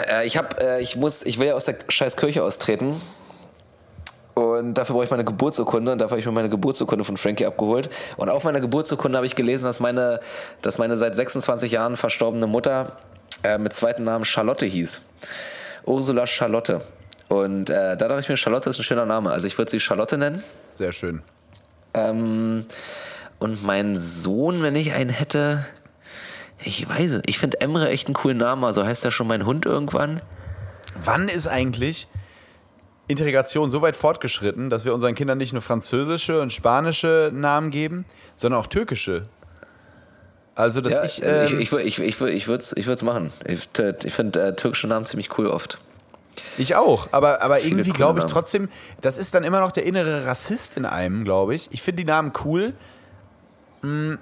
Äh, 0.09 0.25
ich 0.25 0.37
hab, 0.37 0.59
äh, 0.61 0.79
ich 0.79 0.95
muss, 0.95 1.23
ich 1.23 1.39
will 1.39 1.47
ja 1.47 1.55
aus 1.55 1.65
der 1.65 1.75
scheiß 1.87 2.17
Kirche 2.17 2.43
austreten. 2.43 2.99
Und 4.33 4.75
dafür 4.75 4.93
brauche 4.93 5.05
ich 5.05 5.11
meine 5.11 5.25
Geburtsurkunde 5.25 5.91
und 5.91 5.97
dafür 5.97 6.11
habe 6.11 6.19
ich 6.21 6.25
mir 6.25 6.31
meine 6.31 6.49
Geburtsurkunde 6.49 7.03
von 7.03 7.17
Frankie 7.17 7.45
abgeholt. 7.45 7.89
Und 8.17 8.29
auf 8.29 8.43
meiner 8.43 8.61
Geburtsurkunde 8.61 9.17
habe 9.17 9.27
ich 9.27 9.35
gelesen, 9.35 9.65
dass 9.65 9.79
meine, 9.79 10.21
dass 10.61 10.77
meine 10.77 10.95
seit 10.95 11.15
26 11.15 11.71
Jahren 11.71 11.97
verstorbene 11.97 12.47
Mutter 12.47 12.97
äh, 13.43 13.57
mit 13.57 13.73
zweiten 13.73 14.03
Namen 14.03 14.23
Charlotte 14.23 14.65
hieß. 14.65 15.01
Ursula 15.85 16.27
Charlotte. 16.27 16.81
Und 17.27 17.69
äh, 17.69 17.97
da 17.97 18.07
dachte 18.07 18.19
ich 18.19 18.29
mir, 18.29 18.37
Charlotte 18.37 18.69
ist 18.69 18.79
ein 18.79 18.83
schöner 18.83 19.05
Name. 19.05 19.31
Also 19.31 19.47
ich 19.47 19.57
würde 19.57 19.71
sie 19.71 19.79
Charlotte 19.79 20.17
nennen. 20.17 20.43
Sehr 20.73 20.91
schön. 20.91 21.21
Ähm, 21.93 22.65
und 23.39 23.63
mein 23.63 23.97
Sohn, 23.97 24.63
wenn 24.63 24.75
ich 24.75 24.93
einen 24.93 25.09
hätte, 25.09 25.65
ich 26.63 26.87
weiß 26.87 27.11
es. 27.11 27.21
Ich 27.25 27.39
finde 27.39 27.59
Emre 27.61 27.89
echt 27.89 28.07
einen 28.07 28.15
coolen 28.15 28.37
Namen. 28.37 28.63
Also 28.63 28.85
heißt 28.85 29.03
er 29.03 29.11
schon 29.11 29.27
mein 29.27 29.45
Hund 29.45 29.65
irgendwann? 29.65 30.21
Wann 31.03 31.27
ist 31.27 31.47
eigentlich 31.47 32.07
Integration 33.11 33.69
so 33.69 33.81
weit 33.81 33.95
fortgeschritten, 33.95 34.69
dass 34.69 34.85
wir 34.85 34.93
unseren 34.93 35.15
Kindern 35.15 35.37
nicht 35.37 35.53
nur 35.53 35.61
französische 35.61 36.41
und 36.41 36.51
spanische 36.51 37.31
Namen 37.33 37.69
geben, 37.69 38.05
sondern 38.35 38.59
auch 38.59 38.67
türkische? 38.67 39.27
Also, 40.55 40.81
dass 40.81 40.93
Ja, 40.93 41.03
ich, 41.03 41.25
also 41.25 41.55
ähm, 41.55 41.61
ich, 41.61 41.71
ich, 41.71 41.99
ich, 41.99 41.99
ich, 41.99 42.21
ich 42.21 42.47
würde 42.47 42.63
es 42.63 42.75
ich 42.75 42.85
würd's 42.87 43.03
machen. 43.03 43.31
Ich, 43.45 43.69
ich 44.03 44.13
finde 44.13 44.47
äh, 44.47 44.55
türkische 44.55 44.87
Namen 44.87 45.05
ziemlich 45.05 45.37
cool 45.37 45.47
oft. 45.47 45.77
ich 46.57 46.75
auch, 46.75 47.07
aber, 47.11 47.41
aber 47.41 47.63
irgendwie 47.63 47.91
glaube 47.91 48.19
ich 48.19 48.23
Namen. 48.23 48.33
trotzdem, 48.33 48.69
das 48.99 49.17
ist 49.17 49.33
dann 49.33 49.43
immer 49.43 49.59
noch 49.61 49.71
der 49.71 49.85
innere 49.85 50.25
Rassist 50.25 50.77
in 50.77 50.85
einem, 50.85 51.23
glaube 51.23 51.55
ich. 51.55 51.69
Ich 51.71 51.81
finde 51.81 52.03
die 52.03 52.07
Namen 52.07 52.33
cool, 52.43 52.73
mm, 53.81 54.15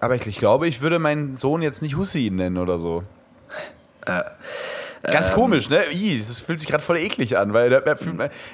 aber 0.00 0.14
ich, 0.14 0.26
ich 0.26 0.38
glaube, 0.38 0.66
ich 0.66 0.80
würde 0.80 0.98
meinen 0.98 1.36
Sohn 1.36 1.60
jetzt 1.60 1.82
nicht 1.82 1.96
Hussein 1.96 2.36
nennen 2.36 2.56
oder 2.56 2.78
so. 2.78 3.02
Ganz 5.02 5.32
komisch, 5.32 5.70
ne? 5.70 5.80
Ih, 5.92 6.18
das 6.18 6.42
fühlt 6.42 6.60
sich 6.60 6.68
gerade 6.68 6.82
voll 6.82 6.98
eklig 6.98 7.36
an, 7.38 7.52
weil 7.54 7.70
da, 7.70 7.80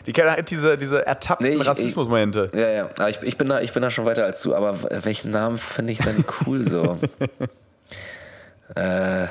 die 0.07 0.13
kennen 0.13 0.31
halt 0.31 0.49
diese, 0.51 0.79
diese 0.79 1.05
ertappten 1.05 1.49
Nee, 1.49 1.63
Rassismusmomente. 1.63 2.51
Ja, 2.55 2.69
ja. 2.69 2.91
Aber 2.99 3.11
ich, 3.11 3.21
ich, 3.23 3.37
bin 3.37 3.49
da, 3.49 3.61
ich 3.61 3.73
bin 3.73 3.83
da 3.83 3.91
schon 3.91 4.05
weiter 4.05 4.25
als 4.25 4.43
du. 4.43 4.55
Aber 4.55 4.79
welchen 5.05 5.33
Namen 5.33 5.59
finde 5.59 5.93
ich 5.93 5.99
dann 5.99 6.25
cool 6.47 6.69
so? 6.69 6.99
äh, 8.77 9.27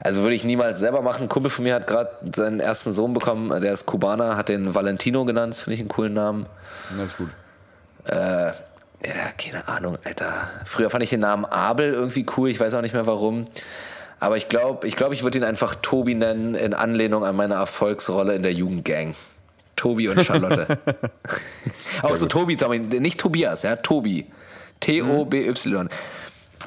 also 0.00 0.22
würde 0.22 0.34
ich 0.34 0.44
niemals 0.44 0.80
selber 0.80 1.02
machen. 1.02 1.24
Ein 1.24 1.28
Kumpel 1.28 1.50
von 1.50 1.64
mir 1.64 1.74
hat 1.74 1.86
gerade 1.86 2.10
seinen 2.34 2.58
ersten 2.58 2.92
Sohn 2.92 3.14
bekommen. 3.14 3.60
Der 3.60 3.72
ist 3.72 3.86
Kubaner, 3.86 4.36
hat 4.36 4.48
den 4.48 4.74
Valentino 4.74 5.24
genannt. 5.24 5.54
Das 5.54 5.60
finde 5.60 5.74
ich 5.74 5.80
einen 5.80 5.88
coolen 5.88 6.14
Namen. 6.14 6.46
Das 6.96 7.12
ist 7.12 7.16
gut. 7.16 7.30
Äh, 8.06 8.52
ja, 9.04 9.32
keine 9.38 9.68
Ahnung, 9.68 9.98
Alter. 10.04 10.48
Früher 10.64 10.90
fand 10.90 11.04
ich 11.04 11.10
den 11.10 11.20
Namen 11.20 11.44
Abel 11.44 11.92
irgendwie 11.92 12.26
cool. 12.36 12.50
Ich 12.50 12.58
weiß 12.58 12.74
auch 12.74 12.82
nicht 12.82 12.94
mehr 12.94 13.06
warum. 13.06 13.46
Aber 14.18 14.36
ich 14.36 14.48
glaube, 14.48 14.86
ich, 14.86 14.96
glaub, 14.96 15.12
ich 15.12 15.22
würde 15.22 15.38
ihn 15.38 15.44
einfach 15.44 15.74
Tobi 15.76 16.14
nennen, 16.14 16.54
in 16.54 16.72
Anlehnung 16.74 17.24
an 17.24 17.36
meine 17.36 17.54
Erfolgsrolle 17.54 18.34
in 18.34 18.42
der 18.42 18.52
Jugendgang. 18.52 19.14
Tobi 19.76 20.08
und 20.08 20.24
Charlotte. 20.24 20.66
auch 22.02 22.16
so 22.16 22.26
Tobi, 22.26 22.56
nicht 22.98 23.20
Tobias, 23.20 23.62
ja, 23.62 23.76
Tobi. 23.76 24.26
T-O-B-Y. 24.80 25.88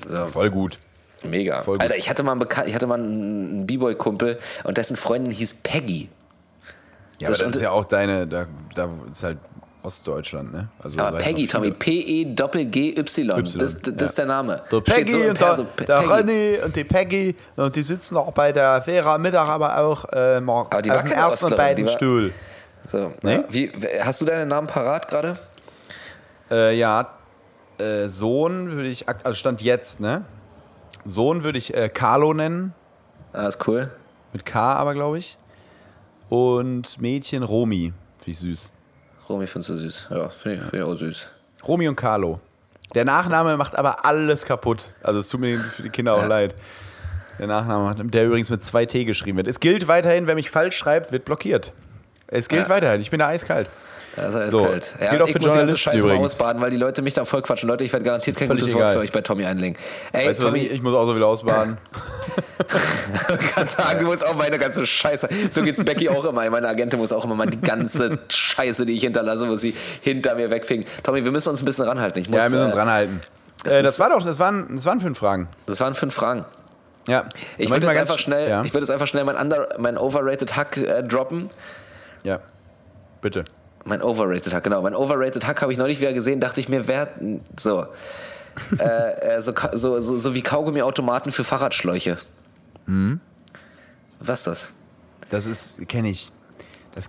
So. 0.07 0.27
Voll 0.27 0.51
gut. 0.51 0.77
Mega. 1.23 1.61
Voll 1.61 1.75
gut. 1.75 1.81
Alter, 1.83 1.97
ich 1.97 2.09
hatte 2.09 2.23
mal 2.23 2.31
einen, 2.33 2.39
Bekan 2.39 2.67
ich 2.67 2.75
hatte 2.75 2.87
mal 2.87 2.99
einen 2.99 3.65
B-Boy-Kumpel 3.65 4.39
und 4.63 4.77
dessen 4.77 4.95
Freundin 4.95 5.33
hieß 5.33 5.55
Peggy. 5.55 6.09
Ja, 7.19 7.29
Das- 7.29 7.39
aber 7.41 7.47
das 7.49 7.57
ist 7.57 7.61
ja 7.63 7.71
auch 7.71 7.85
deine, 7.85 8.27
da, 8.27 8.47
da 8.75 8.89
ist 9.09 9.23
halt 9.23 9.39
Ostdeutschland, 9.81 10.51
ne? 10.51 10.67
Also, 10.83 10.99
Aber 10.99 11.17
weiß 11.17 11.23
Peggy. 11.23 11.47
Tommy, 11.47 11.71
P-E-G-Y. 11.71 12.97
Y, 12.97 13.57
Das, 13.57 13.77
das 13.81 13.93
ja. 13.97 14.05
ist 14.05 14.17
der 14.17 14.25
Name. 14.25 14.55
Der 14.71 14.81
Steht 14.81 14.83
Peggy 14.85 15.11
so 15.11 15.17
und 15.19 15.25
der, 15.27 15.33
Perso. 15.33 15.63
Pe- 15.63 15.85
der 15.85 15.99
Peggy. 15.99 16.11
René 16.59 16.63
und 16.65 16.75
die 16.75 16.83
Peggy 16.83 17.35
und 17.55 17.75
die 17.75 17.83
sitzen 17.83 18.17
auch 18.17 18.31
bei 18.33 18.51
der 18.51 18.81
Vera 18.81 19.17
Mittag 19.17 19.47
aber 19.47 19.77
auch 19.77 20.05
äh, 20.11 20.39
mal 20.41 20.61
Aber 20.69 20.81
die 20.81 20.91
auf 20.91 21.01
dem 21.03 21.11
ersten 21.11 21.45
und 21.45 21.51
Ostlerin, 21.53 21.57
beiden 21.57 21.85
war- 21.87 21.93
Stuhl. 21.93 22.33
So, 22.87 23.13
Nee? 23.21 23.33
ja. 23.35 23.43
Wie, 23.49 23.71
hast 24.01 24.19
du 24.21 24.25
deinen 24.25 24.47
Namen 24.49 24.67
parat 24.67 25.07
gerade? 25.07 25.37
Äh, 26.51 26.77
ja, 26.77 27.09
äh, 27.77 28.07
Sohn 28.09 28.71
würde 28.71 28.89
ich, 28.89 29.07
also 29.07 29.33
Stand 29.33 29.61
jetzt, 29.61 29.99
ne? 29.99 30.23
Sohn 31.05 31.43
würde 31.43 31.57
ich 31.57 31.73
äh, 31.73 31.87
Carlo 31.89 32.33
nennen, 32.33 32.73
Ah, 33.31 33.47
ist 33.47 33.65
cool. 33.67 33.91
mit 34.33 34.45
K 34.45 34.73
aber, 34.73 34.93
glaube 34.93 35.19
ich. 35.19 35.37
Und 36.29 36.99
Mädchen 36.99 37.43
Romi, 37.43 37.93
finde 38.17 38.31
ich 38.31 38.39
süß. 38.39 38.73
Romy 39.29 39.47
findest 39.47 39.69
du 39.69 39.75
süß. 39.75 40.07
Ja, 40.09 40.29
finde 40.29 40.57
ich, 40.57 40.61
find 40.63 40.73
ich 40.73 40.81
auch 40.81 40.95
süß. 40.95 41.27
Romi 41.67 41.87
und 41.87 41.95
Carlo. 41.95 42.39
Der 42.95 43.05
Nachname 43.05 43.55
macht 43.57 43.77
aber 43.77 44.05
alles 44.05 44.45
kaputt. 44.45 44.93
Also 45.03 45.19
es 45.19 45.29
tut 45.29 45.39
mir 45.41 45.57
für 45.59 45.83
die 45.83 45.89
Kinder 45.89 46.15
auch 46.15 46.21
Ja. 46.23 46.27
leid. 46.27 46.55
Der 47.37 47.47
Nachname, 47.47 47.93
der 48.05 48.25
übrigens 48.25 48.49
mit 48.49 48.63
zwei 48.63 48.85
T 48.85 49.05
geschrieben 49.05 49.37
wird. 49.37 49.47
Es 49.47 49.59
gilt 49.59 49.87
weiterhin, 49.87 50.27
wer 50.27 50.35
mich 50.35 50.49
falsch 50.49 50.75
schreibt, 50.77 51.11
wird 51.11 51.23
blockiert. 51.25 51.71
Es 52.27 52.49
gilt 52.49 52.67
Ja. 52.67 52.69
weiterhin. 52.73 52.99
Ich 53.01 53.11
bin 53.11 53.19
da 53.19 53.27
eiskalt. 53.27 53.69
Das 54.19 54.29
ist 54.29 54.35
halt 54.41 54.51
So, 54.51 54.63
kalt. 54.63 54.93
das 54.99 55.09
gilt 55.09 55.21
auch 55.21 55.27
ich 55.27 55.33
für 55.33 55.39
muss 55.39 55.53
die 55.53 55.59
ganze 55.59 55.59
Journalisten 55.59 55.89
mal 55.89 55.97
übrigens. 55.99 56.25
ausbaden, 56.33 56.61
weil 56.61 56.69
die 56.71 56.77
Leute 56.77 57.01
mich 57.01 57.13
da 57.13 57.25
voll 57.25 57.41
quatschen. 57.41 57.67
Leute, 57.69 57.83
ich 57.83 57.91
werde 57.93 58.05
garantiert 58.05 58.37
kein 58.37 58.47
Völlig 58.47 58.61
gutes 58.63 58.75
egal. 58.75 58.85
Wort 58.87 58.93
für 58.95 58.99
euch 58.99 59.11
bei 59.11 59.21
Tommy 59.21 59.45
einlegen. 59.45 59.77
Ey, 60.11 60.27
Weißt 60.27 60.39
du 60.39 60.43
was, 60.43 60.51
Tommy, 60.51 60.63
ich, 60.65 60.73
ich 60.73 60.81
muss 60.83 60.93
auch 60.93 61.05
so 61.05 61.15
wieder 61.15 61.27
ausbaden. 61.27 61.77
kannst 63.55 63.77
sagen, 63.77 63.99
du 63.99 64.05
musst 64.05 64.25
auch 64.25 64.35
meine 64.35 64.57
ganze 64.57 64.85
Scheiße. 64.85 65.29
So 65.51 65.61
geht's 65.61 65.83
Becky 65.83 66.09
auch 66.09 66.25
immer. 66.25 66.49
Meine 66.49 66.67
Agentin 66.67 66.99
muss 66.99 67.11
auch 67.11 67.23
immer 67.25 67.35
mal 67.35 67.47
die 67.47 67.61
ganze 67.61 68.19
Scheiße, 68.29 68.85
die 68.85 68.93
ich 68.93 69.01
hinterlasse, 69.03 69.45
muss 69.45 69.61
sie 69.61 69.75
hinter 70.01 70.35
mir 70.35 70.49
wegfegen. 70.51 70.85
Tommy, 71.03 71.23
wir 71.23 71.31
müssen 71.31 71.49
uns 71.49 71.61
ein 71.61 71.65
bisschen 71.65 71.85
ranhalten. 71.85 72.19
Ich 72.21 72.29
muss, 72.29 72.37
ja, 72.37 72.43
wir 72.45 72.49
müssen 72.51 72.65
uns 72.65 72.75
äh, 72.75 72.79
ranhalten. 72.79 73.21
es 73.63 73.73
Äh, 73.77 73.81
das 73.83 73.91
ist- 73.93 73.99
war 73.99 74.09
doch, 74.09 74.23
das 74.23 74.39
waren, 74.39 74.75
das 74.75 74.85
waren 74.85 74.99
fünf 74.99 75.17
Fragen. 75.17 75.47
Das 75.65 75.79
waren 75.79 75.93
fünf 75.93 76.13
Fragen. 76.13 76.45
Ja. 77.07 77.23
Ich 77.57 77.69
würde 77.71 77.87
jetzt 77.87 77.97
einfach 77.97 78.17
sch- 78.17 78.21
schnell, 78.21 78.49
Ja. 78.49 78.63
ich 78.63 78.73
würde 78.73 78.83
jetzt 78.83 78.91
einfach 78.91 79.07
schnell 79.07 79.23
mein, 79.23 79.35
under, 79.37 79.69
mein 79.79 79.97
overrated 79.97 80.55
Hack 80.55 80.77
äh, 80.77 81.01
droppen. 81.03 81.49
ja. 82.23 82.39
Bitte. 83.21 83.43
Mein 83.89 84.03
overrated 84.03 84.53
Hack, 84.53 84.63
genau. 84.63 84.83
Mein 84.83 84.93
overrated 84.93 85.47
Hack 85.47 85.63
habe 85.63 85.71
ich 85.71 85.79
neulich 85.79 85.99
wieder 85.99 86.13
gesehen, 86.13 86.39
dachte 86.39 86.61
ich 86.61 86.69
mir, 86.69 86.87
wer 86.87 87.09
so. 87.57 87.87
äh, 88.77 88.83
äh, 88.83 89.41
so, 89.41 89.53
so, 89.73 89.99
so, 89.99 90.15
so 90.15 90.35
wie 90.35 90.43
Kaugummiautomaten 90.43 91.31
für 91.31 91.43
Fahrradschläuche. 91.43 92.17
Mhm. 92.85 93.19
Was 94.19 94.39
ist 94.39 94.47
das? 94.47 94.71
Das 95.31 95.45
ist, 95.47 95.87
kenne 95.87 96.09
ich. 96.09 96.31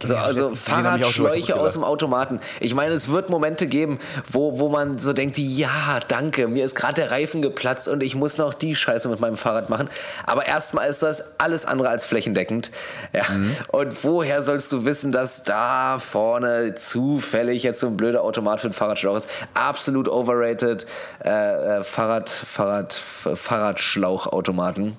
So, 0.02 0.16
also 0.16 0.48
Fahrradschläuche 0.48 1.58
aus 1.58 1.72
dem 1.72 1.84
Automaten. 1.84 2.40
Ich 2.60 2.74
meine, 2.74 2.94
es 2.94 3.08
wird 3.08 3.30
Momente 3.30 3.66
geben, 3.66 3.98
wo, 4.30 4.58
wo 4.58 4.68
man 4.68 4.98
so 4.98 5.12
denkt, 5.12 5.38
ja, 5.38 6.00
danke, 6.06 6.48
mir 6.48 6.64
ist 6.64 6.74
gerade 6.74 6.94
der 6.94 7.10
Reifen 7.10 7.42
geplatzt 7.42 7.88
und 7.88 8.02
ich 8.02 8.14
muss 8.14 8.38
noch 8.38 8.54
die 8.54 8.74
Scheiße 8.74 9.08
mit 9.08 9.20
meinem 9.20 9.36
Fahrrad 9.36 9.70
machen. 9.70 9.88
Aber 10.26 10.46
erstmal 10.46 10.88
ist 10.88 11.02
das 11.02 11.38
alles 11.38 11.66
andere 11.66 11.88
als 11.88 12.04
flächendeckend. 12.04 12.70
Ja. 13.12 13.24
Mhm. 13.30 13.56
Und 13.68 14.04
woher 14.04 14.42
sollst 14.42 14.72
du 14.72 14.84
wissen, 14.84 15.12
dass 15.12 15.42
da 15.42 15.98
vorne 15.98 16.74
zufällig 16.74 17.62
jetzt 17.62 17.80
so 17.80 17.86
ein 17.86 17.96
blöder 17.96 18.22
Automat 18.22 18.60
für 18.60 18.68
ein 18.68 18.72
Fahrradschlauch 18.72 19.16
ist? 19.16 19.28
Absolut 19.54 20.08
overrated. 20.08 20.86
Äh, 21.24 21.78
äh, 21.78 21.84
Fahrrad, 21.84 22.28
Fahrrad, 22.28 22.92
Fahrradschlauchautomaten. 22.92 24.98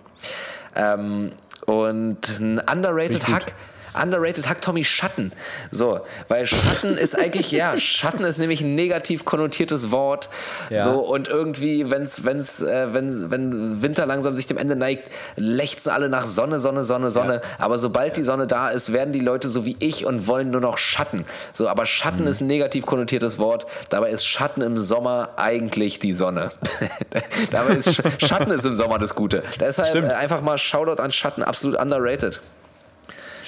Ähm, 0.76 1.32
und 1.66 2.40
ein 2.40 2.60
underrated 2.60 3.28
Hack. 3.28 3.54
Underrated 3.94 4.48
Hack 4.48 4.62
Tommy 4.62 4.84
Schatten. 4.84 5.32
So, 5.72 6.02
weil 6.28 6.46
Schatten 6.46 6.98
ist 6.98 7.18
eigentlich, 7.18 7.52
ja, 7.52 7.78
Schatten 7.78 8.24
ist 8.24 8.38
nämlich 8.38 8.62
ein 8.62 8.76
negativ 8.76 9.26
konnotiertes 9.26 9.92
Wort. 9.92 10.30
Ja. 10.70 10.84
So, 10.84 11.00
und 11.00 11.28
irgendwie, 11.28 11.90
wenn's, 11.90 12.24
wenn's, 12.24 12.62
äh, 12.62 12.94
wenn, 12.94 13.32
wenn 13.32 13.82
Winter 13.82 14.06
langsam 14.06 14.36
sich 14.36 14.48
dem 14.48 14.58
Ende 14.58 14.76
neigt, 14.76 15.10
lechzen 15.36 15.92
alle 15.92 16.10
nach 16.10 16.26
Sonne, 16.26 16.60
Sonne, 16.60 16.84
Sonne, 16.84 17.10
Sonne. 17.12 17.36
Ja. 17.36 17.42
Aber 17.60 17.78
sobald 17.78 18.18
die 18.18 18.24
Sonne 18.24 18.48
da 18.48 18.70
ist, 18.70 18.94
werden 18.94 19.14
die 19.14 19.20
Leute 19.20 19.50
so 19.50 19.66
wie 19.66 19.76
ich 19.80 20.06
und 20.06 20.28
wollen 20.28 20.52
nur 20.52 20.62
noch 20.62 20.78
Schatten. 20.78 21.26
So, 21.54 21.68
aber 21.68 21.86
Schatten 21.86 22.22
Mhm. 22.22 22.28
ist 22.28 22.42
ein 22.42 22.48
negativ 22.48 22.86
konnotiertes 22.86 23.40
Wort. 23.40 23.66
Dabei 23.90 24.10
ist 24.12 24.26
Schatten 24.26 24.62
im 24.62 24.78
Sommer 24.78 25.30
eigentlich 25.38 26.00
die 26.00 26.14
Sonne. 26.14 26.50
Dabei 27.52 27.76
ist 27.76 27.94
Sch 27.94 28.02
Schatten 28.20 28.52
ist 28.52 28.66
im 28.66 28.76
Sommer 28.76 29.00
das 29.00 29.16
Gute. 29.16 29.44
Deshalb 29.60 29.90
Stimmt. 29.90 30.12
einfach 30.12 30.42
mal 30.42 30.58
Shoutout 30.58 31.02
an 31.02 31.12
Schatten, 31.12 31.44
absolut 31.44 31.80
underrated. 31.80 32.40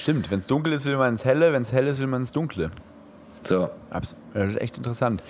Stimmt, 0.04 0.30
wenn 0.30 0.38
es 0.38 0.46
dunkel 0.46 0.74
ist, 0.74 0.84
will 0.84 0.98
man 0.98 1.14
ins 1.14 1.24
Helle, 1.24 1.54
wenn 1.54 1.62
es 1.62 1.72
hell 1.72 1.86
ist, 1.86 1.98
will 1.98 2.08
man 2.08 2.20
ins 2.20 2.32
Dunkle. 2.32 2.70
So. 3.42 3.70
Abs 3.88 4.14
das 4.34 4.50
ist 4.50 4.60
echt 4.60 4.76
interessant. 4.76 5.22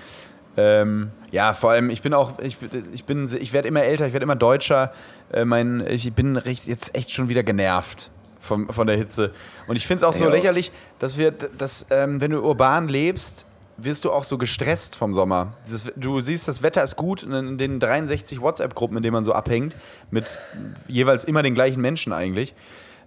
Ähm, 0.57 1.13
ja, 1.31 1.53
vor 1.53 1.71
allem, 1.71 1.91
ich 1.91 2.03
bin 2.03 2.13
auch, 2.13 2.41
ich, 2.41 2.59
ich 2.93 3.05
bin, 3.05 3.31
ich 3.41 3.53
werde 3.53 3.69
immer 3.69 3.85
älter, 3.85 4.09
ich 4.09 4.13
werde 4.13 4.25
immer 4.25 4.35
deutscher. 4.35 4.93
Äh, 5.33 5.45
mein, 5.45 5.87
ich 5.89 6.13
bin 6.13 6.43
jetzt 6.45 6.93
echt 6.93 7.13
schon 7.13 7.29
wieder 7.29 7.45
genervt 7.45 8.11
vom, 8.41 8.69
von 8.69 8.89
der 8.89 8.97
Hitze. 8.97 9.31
Und 9.69 9.77
ich 9.77 9.87
finde 9.87 10.05
es 10.05 10.09
auch 10.09 10.13
so 10.13 10.27
auch. 10.27 10.33
lächerlich, 10.33 10.73
dass 10.99 11.19
wir, 11.19 11.31
dass, 11.31 11.87
ähm, 11.91 12.21
wenn 12.21 12.33
du 12.33 12.41
urban 12.41 12.89
lebst, 12.89 13.47
wirst 13.77 14.05
du 14.05 14.11
auch 14.11 14.25
so 14.25 14.39
gestresst 14.39 14.97
vom 14.97 15.15
Sommer. 15.15 15.53
Dieses, 15.65 15.93
du 15.95 16.19
siehst, 16.19 16.49
das 16.49 16.65
Wetter 16.65 16.83
ist 16.83 16.97
gut 16.97 17.23
in 17.23 17.59
den 17.59 17.79
63 17.79 18.41
WhatsApp-Gruppen, 18.41 18.97
in 18.97 19.05
denen 19.05 19.15
man 19.15 19.25
so 19.25 19.35
abhängt, 19.35 19.77
mit 20.11 20.41
jeweils 20.89 21.23
immer 21.23 21.45
den 21.45 21.55
gleichen 21.55 21.81
Menschen 21.81 22.13
eigentlich 22.13 22.57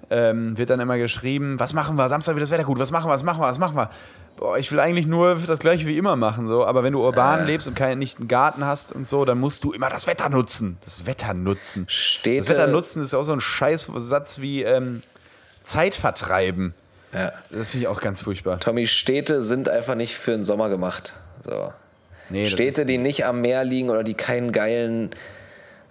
ähm, 0.09 0.57
wird 0.57 0.69
dann 0.69 0.79
immer 0.79 0.97
geschrieben, 0.97 1.59
was 1.59 1.73
machen 1.73 1.95
wir, 1.97 2.07
Samstag 2.09 2.35
wird 2.35 2.43
das 2.43 2.51
Wetter 2.51 2.63
gut, 2.63 2.79
was 2.79 2.91
machen 2.91 3.07
wir, 3.09 3.13
was 3.13 3.23
machen 3.23 3.41
wir, 3.41 3.47
was 3.47 3.59
machen 3.59 3.75
wir. 3.75 3.89
Boah, 4.38 4.57
ich 4.57 4.71
will 4.71 4.79
eigentlich 4.79 5.07
nur 5.07 5.35
das 5.47 5.59
gleiche 5.59 5.88
wie 5.88 5.97
immer 5.97 6.15
machen, 6.15 6.47
so. 6.47 6.63
aber 6.65 6.84
wenn 6.84 6.93
du 6.93 7.01
urban 7.03 7.41
Äh. 7.41 7.45
lebst 7.45 7.67
und 7.67 7.73
keinen, 7.73 7.97
nicht 7.99 8.19
einen 8.19 8.27
Garten 8.27 8.63
hast 8.65 8.91
und 8.91 9.07
so, 9.09 9.25
dann 9.25 9.39
musst 9.39 9.63
du 9.63 9.73
immer 9.73 9.89
das 9.89 10.05
Wetter 10.05 10.29
nutzen. 10.29 10.77
Das 10.84 11.05
Wetter 11.07 11.34
nutzen. 11.34 11.85
Städte- 11.89 12.38
Das 12.38 12.49
Wetter 12.49 12.67
nutzen 12.67 13.01
ist 13.01 13.13
auch 13.15 13.23
so 13.23 13.34
ein 13.34 13.41
Scheißsatz 13.41 14.39
wie 14.39 14.61
ähm, 14.63 14.99
Zeit 15.63 15.95
vertreiben. 15.95 16.73
Ja. 17.13 17.31
Das 17.49 17.71
finde 17.71 17.85
ich 17.85 17.88
auch 17.88 17.99
ganz 17.99 18.21
furchtbar. 18.21 18.59
Tommy, 18.59 18.85
Städte 18.85 19.41
sind 19.41 19.69
einfach 19.69 19.95
nicht 19.95 20.15
für 20.17 20.31
den 20.31 20.43
Sommer 20.43 20.69
gemacht. 20.69 21.15
So. 21.43 21.73
Nee, 22.29 22.47
Städte, 22.49 22.85
die 22.85 22.97
nicht 22.99 23.25
am 23.25 23.41
Meer 23.41 23.63
liegen 23.63 23.89
oder 23.89 24.03
die 24.03 24.13
keinen 24.13 24.51
geilen, 24.51 25.09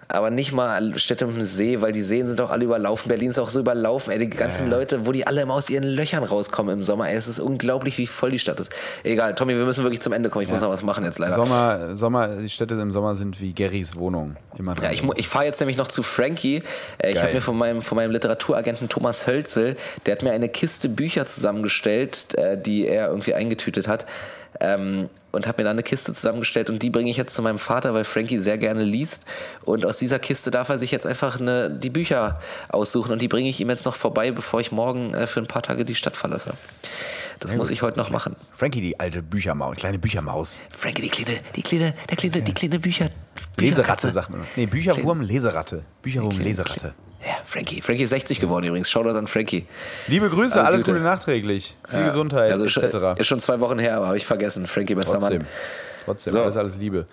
aber 0.09 0.29
nicht 0.29 0.53
mal 0.53 0.97
Städte 0.97 1.25
mit 1.25 1.35
dem 1.35 1.41
See, 1.41 1.81
weil 1.81 1.91
die 1.91 2.01
Seen 2.01 2.27
sind 2.27 2.39
doch 2.39 2.49
alle 2.49 2.65
überlaufen. 2.65 3.09
Berlin 3.09 3.31
ist 3.31 3.39
auch 3.39 3.49
so 3.49 3.59
überlaufen. 3.59 4.13
Ey, 4.13 4.19
die 4.19 4.29
ganzen 4.29 4.69
Leute, 4.69 5.05
wo 5.05 5.11
die 5.11 5.27
alle 5.27 5.41
immer 5.41 5.55
aus 5.55 5.69
ihren 5.69 5.83
Löchern 5.83 6.23
rauskommen 6.23 6.77
im 6.77 6.83
Sommer. 6.83 7.09
Ey, 7.09 7.17
es 7.17 7.27
ist 7.27 7.39
unglaublich, 7.39 7.97
wie 7.97 8.07
voll 8.07 8.31
die 8.31 8.39
Stadt 8.39 8.59
ist. 8.59 8.71
Egal, 9.03 9.35
Tommy, 9.35 9.55
wir 9.55 9.65
müssen 9.65 9.83
wirklich 9.83 10.01
zum 10.01 10.13
Ende 10.13 10.29
kommen. 10.29 10.43
Ich 10.43 10.49
muss 10.49 10.61
noch 10.61 10.69
was 10.69 10.83
machen 10.83 11.03
jetzt 11.03 11.19
leider. 11.19 11.35
Sommer, 11.35 11.95
Sommer, 11.95 12.27
die 12.27 12.49
Städte 12.49 12.75
im 12.75 12.91
Sommer 12.91 13.15
sind 13.15 13.41
wie 13.41 13.53
Garys 13.53 13.95
Wohnung. 13.95 14.37
Immer 14.57 14.75
dran. 14.75 14.85
Ja, 14.85 14.91
ich, 14.91 15.03
ich 15.15 15.27
fahre 15.27 15.45
jetzt 15.45 15.59
nämlich 15.59 15.77
noch 15.77 15.87
zu 15.87 16.03
Frankie. 16.03 16.63
Äh, 16.99 17.11
ich 17.11 17.21
habe 17.21 17.33
mir 17.33 17.41
von 17.41 17.57
meinem, 17.57 17.81
von 17.81 17.97
meinem 17.97 18.11
Literaturagenten 18.11 18.89
Thomas 18.89 19.27
Hölzel, 19.27 19.75
der 20.05 20.13
hat 20.13 20.23
mir 20.23 20.31
eine 20.31 20.49
Kiste 20.49 20.89
Bücher 20.89 21.25
zusammengestellt, 21.25 22.35
äh, 22.35 22.57
die 22.57 22.87
er 22.87 23.09
irgendwie 23.09 23.33
eingetütet 23.33 23.87
hat. 23.87 24.05
Ähm, 24.59 25.09
und 25.31 25.47
habe 25.47 25.61
mir 25.61 25.65
dann 25.65 25.75
eine 25.75 25.83
Kiste 25.83 26.13
zusammengestellt 26.13 26.69
und 26.69 26.81
die 26.81 26.89
bringe 26.89 27.11
ich 27.11 27.17
jetzt 27.17 27.35
zu 27.35 27.43
meinem 27.43 27.59
Vater, 27.59 27.93
weil 27.93 28.05
Frankie 28.05 28.39
sehr 28.39 28.57
gerne 28.57 28.83
liest. 28.83 29.25
Und 29.63 29.85
aus 29.85 29.97
dieser 29.97 30.17
Kiste 30.17 30.49
darf 30.49 30.69
er 30.69 30.79
sich 30.79 30.89
jetzt 30.91 31.05
einfach 31.05 31.39
eine, 31.39 31.69
die 31.69 31.91
Bücher 31.91 32.39
aussuchen 32.69 33.11
und 33.11 33.21
die 33.21 33.27
bringe 33.27 33.47
ich 33.47 33.61
ihm 33.61 33.69
jetzt 33.69 33.85
noch 33.85 33.95
vorbei, 33.95 34.31
bevor 34.31 34.59
ich 34.59 34.71
morgen 34.71 35.13
äh, 35.13 35.27
für 35.27 35.39
ein 35.39 35.47
paar 35.47 35.61
Tage 35.61 35.85
die 35.85 35.95
Stadt 35.95 36.17
verlasse. 36.17 36.53
Das 37.39 37.53
muss 37.53 37.69
ich 37.69 37.83
heute 37.83 37.99
noch 37.99 38.09
machen. 38.09 38.35
Frankie, 38.51 38.81
die 38.81 38.99
alte 38.99 39.21
Büchermaus, 39.21 39.77
kleine 39.77 39.99
Büchermaus. 39.99 40.61
Frankie, 40.71 41.03
die 41.03 41.09
kleine, 41.09 41.37
die 41.55 41.61
kleine, 41.61 41.93
der 42.09 42.17
kleine, 42.17 42.41
die 42.41 42.53
kleine 42.53 42.79
Bücher. 42.79 43.05
Leseratte, 43.05 43.55
Bücherkatze. 43.57 44.11
sagt 44.11 44.29
man. 44.31 44.43
Nee, 44.55 44.65
Bücherwurm, 44.65 45.21
Leseratte. 45.21 45.83
Bücherwurm, 46.01 46.39
Leseratte. 46.39 46.95
Ja, 47.25 47.33
Frankie. 47.43 47.81
Frankie 47.81 48.03
ist 48.03 48.11
60 48.11 48.39
geworden 48.39 48.65
übrigens. 48.65 48.89
Shoutout 48.89 49.17
an 49.17 49.27
Frankie. 49.27 49.65
Liebe 50.07 50.29
Grüße, 50.29 50.55
Alles 50.59 50.69
alles 50.69 50.81
Gute. 50.83 50.93
Gute 50.93 51.03
nachträglich. 51.03 51.75
Viel 51.87 51.99
Ja. 51.99 52.05
Gesundheit, 52.05 52.51
also 52.51 52.65
etc. 52.65 53.19
Ist 53.19 53.27
schon 53.27 53.39
zwei 53.39 53.59
Wochen 53.59 53.79
her, 53.79 53.97
aber 53.97 54.07
habe 54.07 54.17
ich 54.17 54.25
vergessen. 54.25 54.65
Frankie, 54.67 54.95
bester 54.95 55.17
Trotzdem. 55.19 55.39
Mann. 55.39 55.47
Trotzdem, 56.05 56.33
So. 56.33 56.43
alles, 56.43 56.55
alles 56.57 56.77
Liebe. 56.77 57.05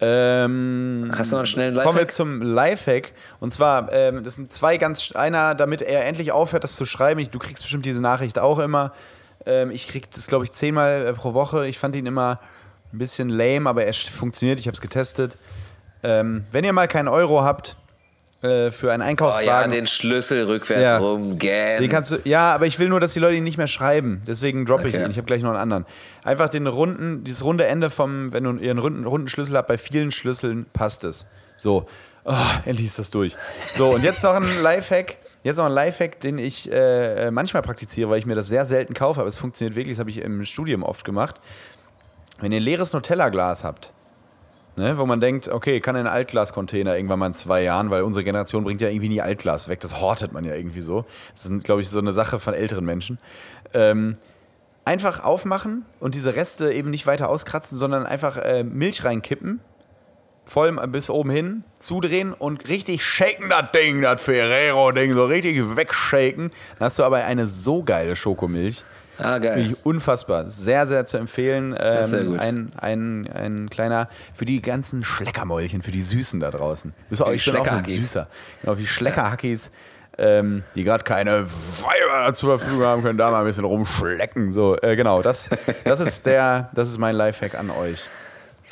Ähm, 0.00 1.10
Hast 1.16 1.30
du 1.30 1.36
noch 1.36 1.40
einen 1.40 1.46
schnellen 1.46 1.74
Kommen 1.74 1.86
wir 1.86 1.92
Lifehack? 2.02 2.12
zum 2.12 2.42
Lifehack. 2.42 3.12
Und 3.40 3.52
zwar, 3.52 3.92
ähm, 3.92 4.24
das 4.24 4.34
sind 4.34 4.52
zwei 4.52 4.76
ganz. 4.76 5.12
Einer, 5.14 5.54
damit 5.54 5.82
er 5.82 6.04
endlich 6.06 6.32
aufhört, 6.32 6.64
das 6.64 6.74
zu 6.76 6.84
schreiben. 6.84 7.20
Ich, 7.20 7.30
du 7.30 7.38
kriegst 7.38 7.62
bestimmt 7.62 7.86
diese 7.86 8.00
Nachricht 8.00 8.38
auch 8.38 8.58
immer. 8.58 8.92
Ähm, 9.46 9.70
ich 9.70 9.86
krieg 9.88 10.10
das, 10.10 10.26
glaube 10.26 10.44
ich, 10.44 10.52
zehnmal 10.52 11.06
äh, 11.06 11.12
pro 11.12 11.32
Woche. 11.34 11.66
Ich 11.68 11.78
fand 11.78 11.94
ihn 11.96 12.06
immer 12.06 12.40
ein 12.92 12.98
bisschen 12.98 13.28
lame, 13.28 13.68
aber 13.68 13.84
er 13.84 13.94
funktioniert. 13.94 14.58
Ich 14.58 14.66
habe 14.66 14.74
es 14.74 14.80
getestet. 14.80 15.36
Ähm, 16.02 16.44
wenn 16.50 16.64
ihr 16.64 16.72
mal 16.72 16.88
keinen 16.88 17.08
Euro 17.08 17.44
habt 17.44 17.76
äh, 18.44 18.70
für 18.70 18.92
einen 18.92 19.02
Oh 19.02 19.06
Einkaufswagen. 19.06 19.46
ja, 19.46 19.66
den 19.66 19.86
Schlüssel 19.86 20.44
rückwärts 20.44 20.82
Ja. 20.82 20.98
rum. 20.98 21.38
Gähn. 21.38 21.80
Den 21.80 21.90
kannst 21.90 22.12
du, 22.12 22.18
ja, 22.24 22.52
aber 22.54 22.66
ich 22.66 22.78
will 22.78 22.88
nur, 22.88 23.00
dass 23.00 23.12
die 23.14 23.20
Leute 23.20 23.36
ihn 23.36 23.44
nicht 23.44 23.58
mehr 23.58 23.66
schreiben. 23.66 24.22
Deswegen 24.26 24.66
droppe 24.66 24.88
ich 24.88 24.94
Okay. 24.94 25.04
ihn. 25.04 25.10
Ich 25.10 25.16
habe 25.16 25.26
gleich 25.26 25.42
noch 25.42 25.50
einen 25.50 25.58
anderen. 25.60 25.86
Einfach 26.22 26.48
den 26.48 26.66
runden, 26.66 27.24
dieses 27.24 27.42
runde 27.44 27.66
Ende 27.66 27.90
vom, 27.90 28.32
wenn 28.32 28.44
du 28.44 28.52
ihren 28.56 28.78
runden, 28.78 29.04
runden 29.06 29.28
Schlüssel 29.28 29.56
habt, 29.56 29.68
bei 29.68 29.78
vielen 29.78 30.10
Schlüsseln 30.10 30.66
passt 30.72 31.04
es. 31.04 31.26
So, 31.56 31.86
oh, 32.24 32.34
endlich 32.64 32.86
ist 32.86 32.98
das 32.98 33.10
durch. 33.10 33.34
So, 33.76 33.94
und 33.94 34.04
jetzt 34.04 34.22
noch 34.22 34.34
ein 34.34 34.44
Lifehack. 34.62 35.16
Jetzt 35.42 35.56
noch 35.58 35.66
ein 35.66 35.72
Lifehack, 35.72 36.20
den 36.20 36.38
ich 36.38 36.70
äh, 36.72 37.30
manchmal 37.30 37.62
praktiziere, 37.62 38.08
weil 38.10 38.18
ich 38.18 38.26
mir 38.26 38.34
das 38.34 38.48
sehr 38.48 38.64
selten 38.66 38.94
kaufe, 38.94 39.20
aber 39.20 39.28
es 39.28 39.38
funktioniert 39.38 39.74
wirklich, 39.76 39.94
das 39.96 40.00
habe 40.00 40.10
ich 40.10 40.18
im 40.22 40.44
Studium 40.44 40.82
oft 40.82 41.04
gemacht. 41.04 41.36
Wenn 42.40 42.50
ihr 42.52 42.60
ein 42.60 42.62
leeres 42.62 42.92
Nutella-Glas 42.92 43.62
habt, 43.64 43.92
Ne, 44.76 44.98
wo 44.98 45.06
man 45.06 45.20
denkt, 45.20 45.48
okay, 45.48 45.78
kann 45.78 45.94
in 45.94 46.00
einen 46.00 46.08
Altglas-Container 46.08 46.96
irgendwann 46.96 47.20
mal 47.20 47.28
in 47.28 47.34
zwei 47.34 47.62
Jahren, 47.62 47.90
weil 47.90 48.02
unsere 48.02 48.24
Generation 48.24 48.64
bringt 48.64 48.80
ja 48.80 48.88
irgendwie 48.88 49.08
nie 49.08 49.20
Altglas 49.20 49.68
weg. 49.68 49.78
Das 49.78 50.00
hortet 50.00 50.32
man 50.32 50.44
ja 50.44 50.52
irgendwie 50.54 50.80
so. 50.80 51.04
Das 51.32 51.46
ist, 51.46 51.62
glaube 51.62 51.80
ich, 51.80 51.88
so 51.88 52.00
eine 52.00 52.12
Sache 52.12 52.40
von 52.40 52.54
älteren 52.54 52.84
Menschen. 52.84 53.18
Ähm, 53.72 54.16
einfach 54.84 55.22
aufmachen 55.22 55.84
und 56.00 56.16
diese 56.16 56.34
Reste 56.34 56.72
eben 56.72 56.90
nicht 56.90 57.06
weiter 57.06 57.28
auskratzen, 57.28 57.78
sondern 57.78 58.04
einfach 58.04 58.36
äh, 58.36 58.64
Milch 58.64 59.04
reinkippen, 59.04 59.60
voll 60.44 60.72
bis 60.88 61.08
oben 61.08 61.30
hin, 61.30 61.64
zudrehen 61.80 62.32
und 62.32 62.68
richtig 62.68 63.04
shaken 63.04 63.48
das 63.48 63.70
Ding, 63.72 64.02
das 64.02 64.22
Ferrero-Ding, 64.24 65.14
so 65.14 65.24
richtig 65.24 65.76
wegshaken. 65.76 66.50
Dann 66.78 66.86
hast 66.86 66.98
du 66.98 67.04
aber 67.04 67.18
eine 67.18 67.46
so 67.46 67.82
geile 67.82 68.16
Schokomilch. 68.16 68.84
Ah, 69.18 69.38
geil. 69.38 69.56
Wirklich 69.56 69.76
unfassbar. 69.84 70.48
Sehr, 70.48 70.86
sehr 70.86 71.06
zu 71.06 71.18
empfehlen. 71.18 71.74
Ähm, 71.78 72.04
sehr 72.04 72.24
gut. 72.24 72.40
Ein, 72.40 72.72
ein, 72.76 73.28
ein 73.32 73.70
kleiner, 73.70 74.08
für 74.32 74.44
die 74.44 74.60
ganzen 74.60 75.04
Schleckermäulchen, 75.04 75.82
für 75.82 75.92
die 75.92 76.02
Süßen 76.02 76.40
da 76.40 76.50
draußen. 76.50 76.92
Bist 77.08 77.20
du 77.20 77.24
auch, 77.24 77.30
die 77.30 77.36
ich 77.36 77.44
bin 77.44 77.56
auch 77.56 77.66
so 77.66 77.74
ein. 77.74 77.84
Süßer. 77.84 78.26
Genau, 78.62 78.78
wie 78.78 78.86
Schleckerhackies. 78.86 79.70
ähm, 80.18 80.62
die 80.74 80.84
gerade 80.84 81.04
keine 81.04 81.44
Weiber 81.44 82.34
zur 82.34 82.58
Verfügung 82.58 82.84
haben, 82.84 83.02
können 83.02 83.18
da 83.18 83.30
mal 83.30 83.40
ein 83.40 83.46
bisschen 83.46 83.64
rumschlecken. 83.64 84.50
So, 84.50 84.76
äh, 84.80 84.96
genau, 84.96 85.22
das, 85.22 85.50
das, 85.84 86.00
ist 86.00 86.26
der, 86.26 86.70
das 86.72 86.88
ist 86.88 86.98
mein 86.98 87.16
Lifehack 87.16 87.54
an 87.58 87.70
euch. 87.70 88.04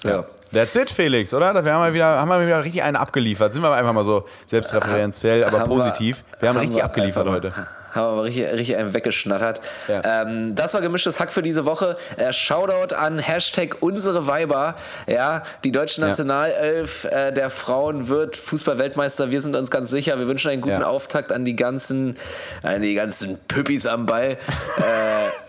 Ja. 0.05 0.25
That's 0.53 0.77
it, 0.77 0.91
Felix, 0.91 1.33
oder? 1.33 1.65
Wir 1.65 1.73
haben 1.73 1.81
mal 1.81 1.95
wieder, 1.95 2.19
haben 2.19 2.29
wir 2.29 2.47
wieder 2.47 2.63
richtig 2.63 2.83
einen 2.83 2.97
abgeliefert. 2.97 3.53
Sind 3.53 3.63
wir 3.63 3.73
einfach 3.73 3.93
mal 3.93 4.05
so 4.05 4.27
selbstreferenziell, 4.47 5.45
aber 5.45 5.61
Haben 5.61 5.69
positiv. 5.69 6.25
Wir, 6.41 6.51
haben, 6.51 6.59
richtig 6.59 6.77
wir 6.77 6.85
abgeliefert 6.85 7.29
heute. 7.29 7.53
Haben 7.93 8.05
wir 8.07 8.11
aber 8.13 8.25
richtig, 8.25 8.51
richtig 8.53 8.77
einen 8.77 8.95
weggeschnattert. 8.95 9.61
Ja. 9.89 10.23
Ähm, 10.23 10.55
das 10.55 10.75
war 10.75 10.81
gemischtes 10.81 11.21
Hack 11.21 11.33
für 11.33 11.43
diese 11.43 11.65
Woche. 11.65 11.97
Äh, 12.17 12.33
Shoutout 12.33 12.95
an 12.95 13.19
Hashtag 13.19 13.77
unsere 13.81 14.27
Weiber. 14.27 14.77
Ja, 15.07 15.43
die 15.65 15.73
deutsche 15.73 16.01
Ja. 16.01 16.09
Nationalelf 16.09 17.05
äh, 17.05 17.33
der 17.33 17.51
Frauen 17.51 18.09
wird 18.09 18.37
Fußball-Weltmeister. 18.37 19.31
Wir 19.31 19.41
sind 19.41 19.55
uns 19.57 19.71
ganz 19.71 19.91
sicher. 19.91 20.19
Wir 20.19 20.27
wünschen 20.27 20.51
einen 20.51 20.63
guten 20.63 20.81
Ja. 20.81 20.87
Auftakt 20.87 21.33
an 21.33 21.45
die 21.45 21.57
ganzen, 21.57 22.17
an 22.63 22.83
die 22.83 22.95
ganzen 22.95 23.39
Püppis 23.49 23.87
am 23.87 24.07
Ball. 24.07 24.31
äh, 24.79 25.42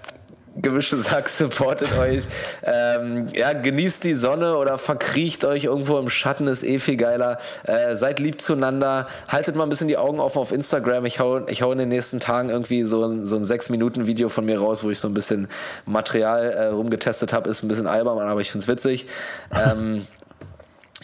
Gemischtes 0.56 1.12
Hack 1.12 1.30
supportet 1.30 1.90
euch. 1.98 2.26
Ähm, 2.64 3.28
ja, 3.34 3.54
genießt 3.54 4.04
die 4.04 4.14
Sonne 4.14 4.56
oder 4.58 4.78
verkriecht 4.78 5.46
euch 5.46 5.64
irgendwo 5.64 5.98
im 5.98 6.10
Schatten, 6.10 6.48
ist 6.48 6.64
eh 6.64 6.78
viel 6.78 6.96
geiler. 6.96 7.40
Äh, 7.64 7.96
seid 7.96 8.20
lieb 8.20 8.40
zueinander. 8.40 9.08
Haltet 9.28 9.56
mal 9.56 9.64
ein 9.64 9.70
bisschen 9.70 9.88
die 9.88 9.98
Augen 9.98 10.20
offen 10.20 10.38
auf 10.38 10.52
Instagram. 10.52 11.06
Ich 11.06 11.20
hau, 11.20 11.48
ich 11.48 11.64
hau 11.64 11.72
in 11.72 11.80
den 11.80 11.90
nächsten 11.90 12.20
Tagen 12.20 12.50
irgendwie 12.50 12.84
so 12.84 13.04
ein, 13.04 13.26
so 13.26 13.36
ein 13.36 13.44
6-Minuten-Video 13.44 14.30
von 14.30 14.46
mir 14.46 14.60
raus, 14.60 14.84
wo 14.84 14.92
ich 14.92 15.00
so 15.00 15.08
ein 15.08 15.16
bisschen 15.16 15.48
Material 15.86 16.52
äh, 16.52 16.66
rumgetestet 16.68 17.34
habe. 17.34 17.50
Ist 17.50 17.64
ein 17.64 17.68
bisschen 17.68 17.88
albern, 17.88 18.20
aber 18.20 18.42
ich 18.42 18.52
find's 18.52 18.68
witzig. 18.68 19.08
Ähm, 19.52 20.06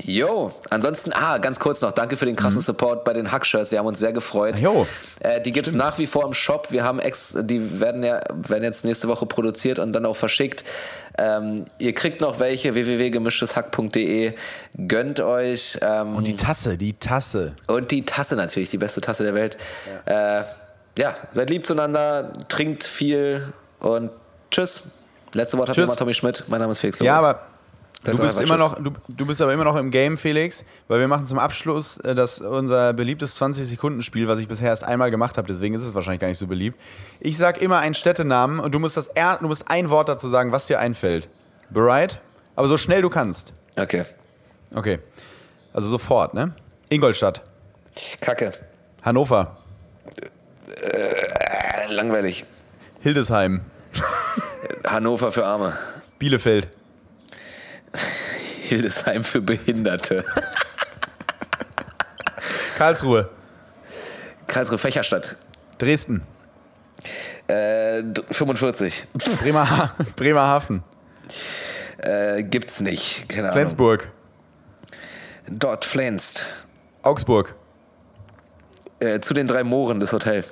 Jo, 0.04 0.52
ansonsten, 0.70 1.12
ah, 1.14 1.38
ganz 1.40 1.60
kurz 1.60 1.82
noch, 1.82 1.92
danke 1.92 2.16
für 2.18 2.26
den 2.26 2.36
krassen 2.36 2.62
Support 2.62 3.04
bei 3.04 3.14
den 3.14 3.32
Hack-Shirts, 3.32 3.72
wir 3.72 3.80
haben 3.80 3.86
uns 3.88 4.00
sehr 4.00 4.14
gefreut. 4.14 4.60
Jo. 4.60 4.88
Äh, 5.20 5.42
die 5.42 5.52
gibt's 5.52 5.74
nach 5.74 5.98
wie 5.98 6.08
vor 6.08 6.26
im 6.26 6.34
Shop, 6.34 6.72
wir 6.72 6.84
haben 6.84 7.00
ex, 7.00 7.36
die 7.42 7.80
werden 7.80 8.04
ja, 8.04 8.22
werden 8.34 8.64
jetzt 8.64 8.86
nächste 8.86 9.08
Woche 9.08 9.26
produziert 9.26 9.78
und 9.80 9.94
dann 9.94 10.06
auch 10.06 10.16
verschickt. 10.16 10.64
Ähm, 11.18 11.66
ihr 11.80 11.94
kriegt 11.94 12.22
noch 12.22 12.40
welche, 12.40 12.74
www.gemischtes-hack.de, 12.76 14.34
gönnt 14.88 15.20
euch. 15.20 15.78
Ähm, 15.82 16.16
Und 16.16 16.26
die 16.28 16.38
Tasse, 16.38 16.78
die 16.78 16.94
Tasse. 16.94 17.54
und 17.68 17.92
die 17.92 18.06
Tasse 18.06 18.36
natürlich, 18.36 18.70
die 18.70 18.78
beste 18.78 19.02
Tasse 19.02 19.24
der 19.24 19.34
Welt. 19.34 19.58
Ja, 20.08 20.40
äh, 20.40 20.44
ja 20.98 21.16
seid 21.34 21.50
lieb 21.50 21.66
zueinander, 21.68 22.32
trinkt 22.48 22.84
viel 22.86 23.54
und 23.80 24.12
tschüss. 24.52 24.84
Letzte 25.34 25.58
Wort 25.58 25.70
hat 25.70 25.78
immer 25.78 25.96
Tommy 25.96 26.14
Schmidt, 26.14 26.44
mein 26.48 26.60
Name 26.60 26.72
ist 26.72 26.80
Felix 26.80 27.00
Ja, 27.00 27.18
Lobrecht. 27.20 27.36
aber 27.38 27.48
Das 28.04 28.16
du 28.18 28.24
ist 28.24 28.38
bist 28.38 28.50
immer 28.50 28.58
noch, 28.58 28.82
du, 28.82 28.92
du 29.10 29.26
bist 29.26 29.42
aber 29.42 29.54
immer 29.54 29.66
noch 29.66 29.76
im 29.76 29.92
Game, 29.92 30.18
Felix, 30.18 30.64
weil 30.88 31.02
wir 31.02 31.10
machen 31.10 31.26
zum 31.28 31.38
Abschluss 31.38 31.98
äh, 31.98 32.16
das 32.16 32.40
unser 32.40 32.94
beliebtes 32.94 33.40
20-Sekunden-Spiel, 33.42 34.28
was 34.28 34.40
ich 34.40 34.48
bisher 34.48 34.70
erst 34.70 34.86
einmal 34.86 35.12
gemacht 35.12 35.38
habe, 35.38 35.48
deswegen 35.48 35.76
ist 35.76 35.84
es 35.86 35.94
wahrscheinlich 35.94 36.22
gar 36.22 36.30
nicht 36.30 36.38
so 36.38 36.48
beliebt. 36.48 36.80
Ich 37.20 37.38
sag 37.38 37.62
immer 37.62 37.80
einen 37.80 37.94
Städtenamen 37.96 38.62
und 38.62 38.74
du 38.74 38.80
musst 38.80 38.96
das 38.96 39.08
er, 39.08 39.38
du 39.38 39.48
musst 39.48 39.70
ein 39.70 39.90
Wort 39.90 40.08
dazu 40.08 40.30
sagen, 40.30 40.54
was 40.54 40.68
dir 40.68 40.80
einfällt. 40.80 41.28
Bereit? 41.70 42.22
Aber 42.56 42.68
so 42.70 42.78
schnell 42.78 43.02
du 43.02 43.10
kannst. 43.10 43.52
Okay. 43.78 44.06
Okay. 44.74 45.00
Also 45.74 45.90
sofort, 45.90 46.34
ne? 46.34 46.54
Ingolstadt, 46.88 47.42
Kacke. 48.22 48.54
Hannover, 49.02 49.58
Äh, 50.82 51.92
langweilig. 51.92 52.46
Hildesheim, 53.02 53.62
Hannover 54.86 55.32
für 55.32 55.46
Arme. 55.46 55.74
Bielefeld, 56.18 56.70
Hildesheim 58.62 59.24
für 59.24 59.42
Behinderte. 59.42 60.24
Karlsruhe, 62.78 63.30
Karlsruhe 64.48 64.78
Fächerstadt. 64.78 65.36
Dresden, 65.78 66.22
Äh, 67.48 68.04
d- 68.04 68.22
45. 68.32 69.08
Bremer, 69.42 69.96
Bremerhaven, 70.16 70.84
Äh, 71.98 72.44
gibt's 72.44 72.80
nicht. 72.80 73.28
Keine 73.30 73.44
Ahnung. 73.48 73.54
Flensburg, 73.54 74.10
Dort 75.48 75.86
Flensst. 75.86 76.46
Augsburg, 77.02 77.56
Äh, 79.00 79.20
zu 79.22 79.34
den 79.34 79.48
drei 79.48 79.64
Mooren 79.64 80.00
des 80.00 80.14
Hotel. 80.14 80.44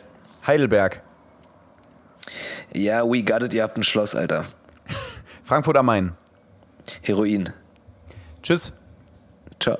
Heidelberg, 0.45 1.01
Ja, 2.73 3.03
we 3.03 3.23
got 3.23 3.43
it, 3.43 3.53
ihr 3.53 3.63
habt 3.63 3.77
ein 3.77 3.83
Schloss, 3.83 4.15
Alter. 4.15 4.45
Frankfurt 5.43 5.77
am 5.77 5.85
Main. 5.85 6.13
Heroin. 7.01 7.53
Tschüss. 8.41 8.73
Ciao. 9.59 9.77